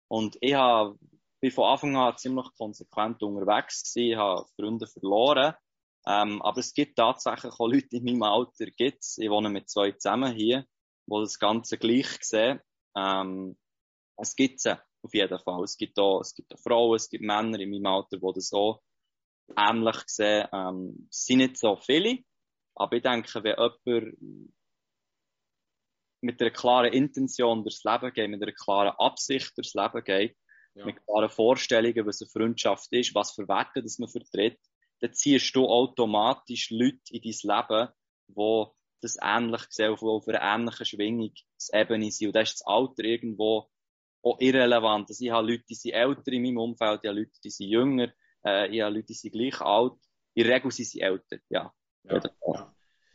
Und 0.08 0.36
ich 0.40 0.54
habe, 0.54 0.98
bin 1.46 1.54
von 1.54 1.70
Anfang 1.70 1.96
an 1.96 2.16
ziemlich 2.16 2.46
konsequent 2.58 3.22
unterwegs 3.22 3.94
ich 3.94 4.16
habe 4.16 4.46
Freunde 4.56 4.86
verloren. 4.86 5.54
Ähm, 6.08 6.42
aber 6.42 6.58
es 6.58 6.72
gibt 6.72 6.96
tatsächlich 6.96 7.52
auch 7.52 7.68
Leute 7.68 7.96
in 7.96 8.04
meinem 8.04 8.22
Alter, 8.22 8.66
gibt's. 8.66 9.18
Ich 9.18 9.30
wohne 9.30 9.48
mit 9.48 9.68
zwei 9.68 9.92
zusammen 9.92 10.34
hier, 10.34 10.64
wo 11.06 11.20
das 11.20 11.38
Ganze 11.38 11.78
gleich 11.78 12.08
sehen. 12.22 12.60
Ähm, 12.96 13.56
es 14.16 14.34
gibt 14.34 14.60
sie 14.60 14.76
auf 15.02 15.14
jeden 15.14 15.38
Fall. 15.38 15.62
Es 15.62 15.76
gibt 15.76 15.98
auch, 15.98 16.20
es 16.20 16.34
gibt 16.34 16.52
auch 16.52 16.58
Frauen, 16.58 16.96
es 16.96 17.08
gibt 17.08 17.24
Männer 17.24 17.58
in 17.60 17.70
meinem 17.70 17.86
Alter, 17.86 18.18
die 18.18 18.32
das 18.34 18.48
so 18.48 18.80
ähnlich 19.56 20.02
sehen. 20.06 20.48
Ähm, 20.52 21.08
es 21.10 21.26
sind 21.26 21.38
nicht 21.38 21.58
so 21.58 21.76
viele, 21.76 22.18
aber 22.74 22.96
ich 22.96 23.02
denke, 23.02 23.42
wenn 23.42 23.56
jemand 23.86 24.18
mit 26.22 26.40
einer 26.40 26.50
klaren 26.50 26.92
Intention 26.92 27.62
durchs 27.62 27.84
Leben 27.84 28.12
geht, 28.12 28.30
mit 28.30 28.42
einer 28.42 28.52
klaren 28.52 28.94
Absicht 28.98 29.56
durchs 29.56 29.74
Leben 29.74 30.02
geht, 30.02 30.36
ja. 30.76 30.84
mit 30.84 31.04
klaren 31.04 31.30
Vorstellungen, 31.30 32.06
was 32.06 32.20
eine 32.20 32.30
Freundschaft 32.30 32.92
ist, 32.92 33.14
was 33.14 33.32
für 33.32 33.48
Werte 33.48 33.82
das 33.82 33.98
man 33.98 34.08
vertritt, 34.08 34.58
dann 35.00 35.12
ziehst 35.12 35.54
du 35.54 35.66
automatisch 35.66 36.70
Leute 36.70 37.00
in 37.10 37.22
dein 37.22 37.58
Leben, 37.68 37.88
die 38.28 38.64
das 39.00 39.16
ähnlich 39.20 39.62
sehen, 39.70 39.92
auf, 39.92 40.02
auf 40.02 40.28
einer 40.28 40.42
ähnlichen 40.42 40.86
Schwingungsebene 40.86 42.10
sind. 42.10 42.28
Und 42.28 42.36
da 42.36 42.40
ist 42.40 42.60
das 42.60 42.66
Alter 42.66 43.04
irgendwo 43.04 43.68
auch 44.22 44.40
irrelevant. 44.40 45.08
Also 45.08 45.24
ich 45.24 45.30
habe 45.30 45.46
Leute, 45.50 45.64
die 45.68 45.74
sind 45.74 45.92
älter 45.92 46.32
in 46.32 46.42
meinem 46.42 46.58
Umfeld, 46.58 47.00
ich 47.02 47.08
habe 47.08 47.20
Leute, 47.20 47.38
die 47.42 47.50
sind 47.50 47.68
jünger, 47.68 48.12
äh, 48.44 48.74
ich 48.74 48.82
habe 48.82 48.94
Leute, 48.94 49.06
die 49.06 49.14
sind 49.14 49.32
gleich 49.32 49.60
alt. 49.60 49.94
In 50.34 50.44
der 50.44 50.56
Regel 50.56 50.70
sind 50.70 50.86
sie 50.86 51.00
älter, 51.00 51.38
ja. 51.48 51.72
ja, 52.04 52.20
ja. 52.46 52.74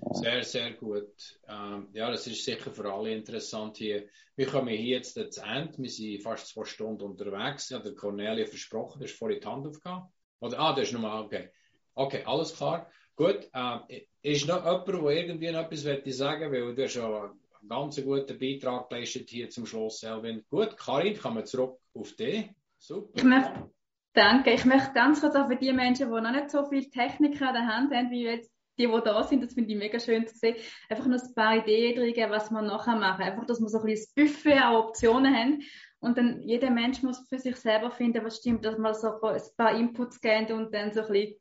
Sehr, 0.09 0.43
sehr 0.43 0.71
gut. 0.73 1.39
Ähm, 1.47 1.89
ja, 1.93 2.09
das 2.09 2.27
ist 2.27 2.43
sicher 2.43 2.71
für 2.71 2.91
alle 2.91 3.13
interessant 3.13 3.77
hier. 3.77 4.07
Wir 4.35 4.47
kommen 4.47 4.69
hier 4.69 4.97
jetzt 4.97 5.17
ans 5.17 5.37
Ende. 5.37 5.77
Wir 5.77 5.89
sind 5.89 6.23
fast 6.23 6.47
zwei 6.47 6.65
Stunden 6.65 7.03
unterwegs. 7.03 7.69
Ja, 7.69 7.79
der 7.79 7.93
Cornelia 7.93 8.45
versprochen, 8.45 8.99
du 8.99 9.05
hast 9.05 9.17
vorhin 9.17 9.39
die 9.39 9.47
Hand 9.47 9.67
aufgehauen. 9.67 10.07
Oder, 10.39 10.59
ah, 10.59 10.73
das 10.73 10.87
ist 10.87 10.93
nochmal, 10.93 11.23
okay. 11.23 11.49
Okay, 11.93 12.23
alles 12.25 12.55
klar. 12.55 12.89
Gut, 13.15 13.49
äh, 13.53 14.01
ist 14.23 14.47
noch 14.47 14.63
jemand, 14.63 14.87
der 14.87 15.11
irgendwie 15.11 15.51
noch 15.51 15.61
etwas 15.61 15.83
möchte 15.83 16.11
sagen 16.11 16.51
weil 16.51 16.73
du 16.73 16.89
schon 16.89 17.13
einen 17.13 17.69
ganz 17.69 18.01
guten 18.03 18.37
Beitrag 18.39 18.89
geleistet 18.89 19.29
hier 19.29 19.49
zum 19.49 19.65
Schluss, 19.65 20.03
Elvin. 20.03 20.43
Gut, 20.49 20.77
Karin, 20.77 21.17
kommen 21.17 21.37
wir 21.37 21.45
zurück 21.45 21.79
auf 21.93 22.15
dich. 22.15 22.49
Super. 22.79 23.11
Ich 23.15 23.23
möchte, 23.23 23.71
danke. 24.13 24.53
Ich 24.53 24.65
möchte 24.65 24.93
ganz 24.93 25.21
kurz 25.21 25.35
auch 25.35 25.47
für 25.47 25.57
die 25.57 25.71
Menschen, 25.71 26.07
die 26.07 26.21
noch 26.21 26.31
nicht 26.31 26.49
so 26.49 26.65
viel 26.65 26.89
Technik 26.89 27.39
an 27.41 27.53
der 27.53 27.67
Hand 27.67 27.93
haben, 27.93 28.09
wie 28.09 28.23
jetzt 28.23 28.51
die, 28.77 28.87
die 28.87 29.01
da 29.03 29.23
sind, 29.23 29.43
das 29.43 29.53
finde 29.53 29.71
ich 29.71 29.77
mega 29.77 29.99
schön 29.99 30.27
zu 30.27 30.37
sehen, 30.37 30.55
einfach 30.89 31.05
noch 31.05 31.21
ein 31.21 31.33
paar 31.35 31.57
Ideen 31.57 31.95
drin, 31.95 32.29
was 32.29 32.51
man 32.51 32.65
nachher 32.65 32.95
machen. 32.95 33.23
Einfach, 33.23 33.45
dass 33.45 33.59
wir 33.59 33.69
so 33.69 33.79
ein 33.79 33.85
bisschen 33.85 34.13
Buffet 34.15 34.57
an 34.57 34.75
Optionen 34.75 35.35
haben. 35.35 35.61
Und 35.99 36.17
dann 36.17 36.41
jeder 36.41 36.71
Mensch 36.71 37.03
muss 37.03 37.27
für 37.29 37.37
sich 37.37 37.55
selber 37.57 37.91
finden, 37.91 38.23
was 38.23 38.37
stimmt, 38.37 38.65
dass 38.65 38.77
man 38.77 38.93
so 38.93 39.21
ein 39.21 39.41
paar 39.55 39.75
Inputs 39.75 40.19
geben 40.19 40.51
und 40.53 40.73
dann 40.73 40.93
so 40.93 41.01
ein 41.01 41.11
bisschen 41.11 41.35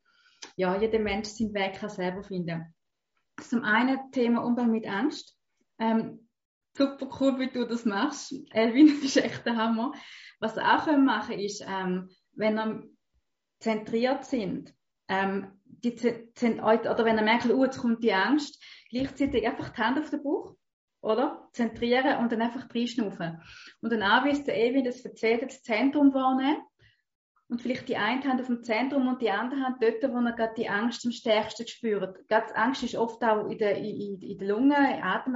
ja, 0.55 0.75
jeder 0.79 0.99
Mensch 0.99 1.29
seinen 1.29 1.53
Weg 1.53 1.75
kann 1.75 1.89
selber 1.89 2.23
finden. 2.23 2.73
Zum 3.41 3.63
einen 3.63 4.11
Thema 4.11 4.43
Umgang 4.43 4.71
mit 4.71 4.87
Angst. 4.87 5.37
Ähm, 5.79 6.27
super 6.75 7.09
cool, 7.19 7.39
wie 7.39 7.49
du 7.49 7.65
das 7.65 7.85
machst. 7.85 8.33
Elvin, 8.51 8.87
das 9.01 9.15
ist 9.15 9.17
echt 9.17 9.45
der 9.45 9.55
Hammer. 9.55 9.93
Was 10.39 10.55
wir 10.55 10.63
auch 10.63 10.85
machen 10.97 11.29
können, 11.29 11.39
ist, 11.41 11.63
ähm, 11.67 12.09
wenn 12.33 12.55
wir 12.55 12.83
zentriert 13.59 14.25
sind, 14.25 14.73
ähm, 15.07 15.60
die, 15.83 15.93
oder 15.93 17.05
wenn 17.05 17.17
ihr 17.17 17.23
merkt, 17.23 17.49
oh, 17.49 17.63
jetzt 17.63 17.79
kommt 17.79 18.03
die 18.03 18.13
Angst, 18.13 18.63
gleichzeitig 18.89 19.47
einfach 19.47 19.69
die 19.69 19.81
Hand 19.81 19.99
auf 19.99 20.09
den 20.09 20.23
Bauch, 20.23 20.55
oder? 21.01 21.49
Zentrieren 21.53 22.17
und 22.19 22.31
dann 22.31 22.41
einfach 22.41 22.67
reinschnaufen. 22.73 23.41
Und 23.81 23.91
dann 23.91 24.03
auch, 24.03 24.23
wie 24.25 24.31
es 24.31 24.43
der 24.43 24.57
Elvin 24.57 24.85
das 24.85 25.01
erzählt, 25.01 25.43
das 25.43 25.63
Zentrum 25.63 26.13
wahrnehmen 26.13 26.61
und 27.51 27.61
vielleicht 27.61 27.89
die 27.89 27.97
eine 27.97 28.23
Hand 28.23 28.39
auf 28.39 28.47
dem 28.47 28.63
Zentrum 28.63 29.09
und 29.09 29.21
die 29.21 29.29
andere 29.29 29.59
Hand 29.59 29.83
dort, 29.83 30.01
wo 30.03 30.21
man 30.21 30.35
gerade 30.35 30.53
die 30.55 30.69
Angst 30.69 31.05
am 31.05 31.11
stärksten 31.11 31.67
spürt. 31.67 32.27
Gerade 32.29 32.55
Angst 32.55 32.81
ist 32.81 32.95
oft 32.95 33.21
auch 33.23 33.49
in 33.49 33.57
der, 33.57 33.77
in, 33.77 34.21
in 34.21 34.37
der 34.37 34.47
Lunge, 34.47 34.75
im 34.75 35.03
Atem, 35.03 35.35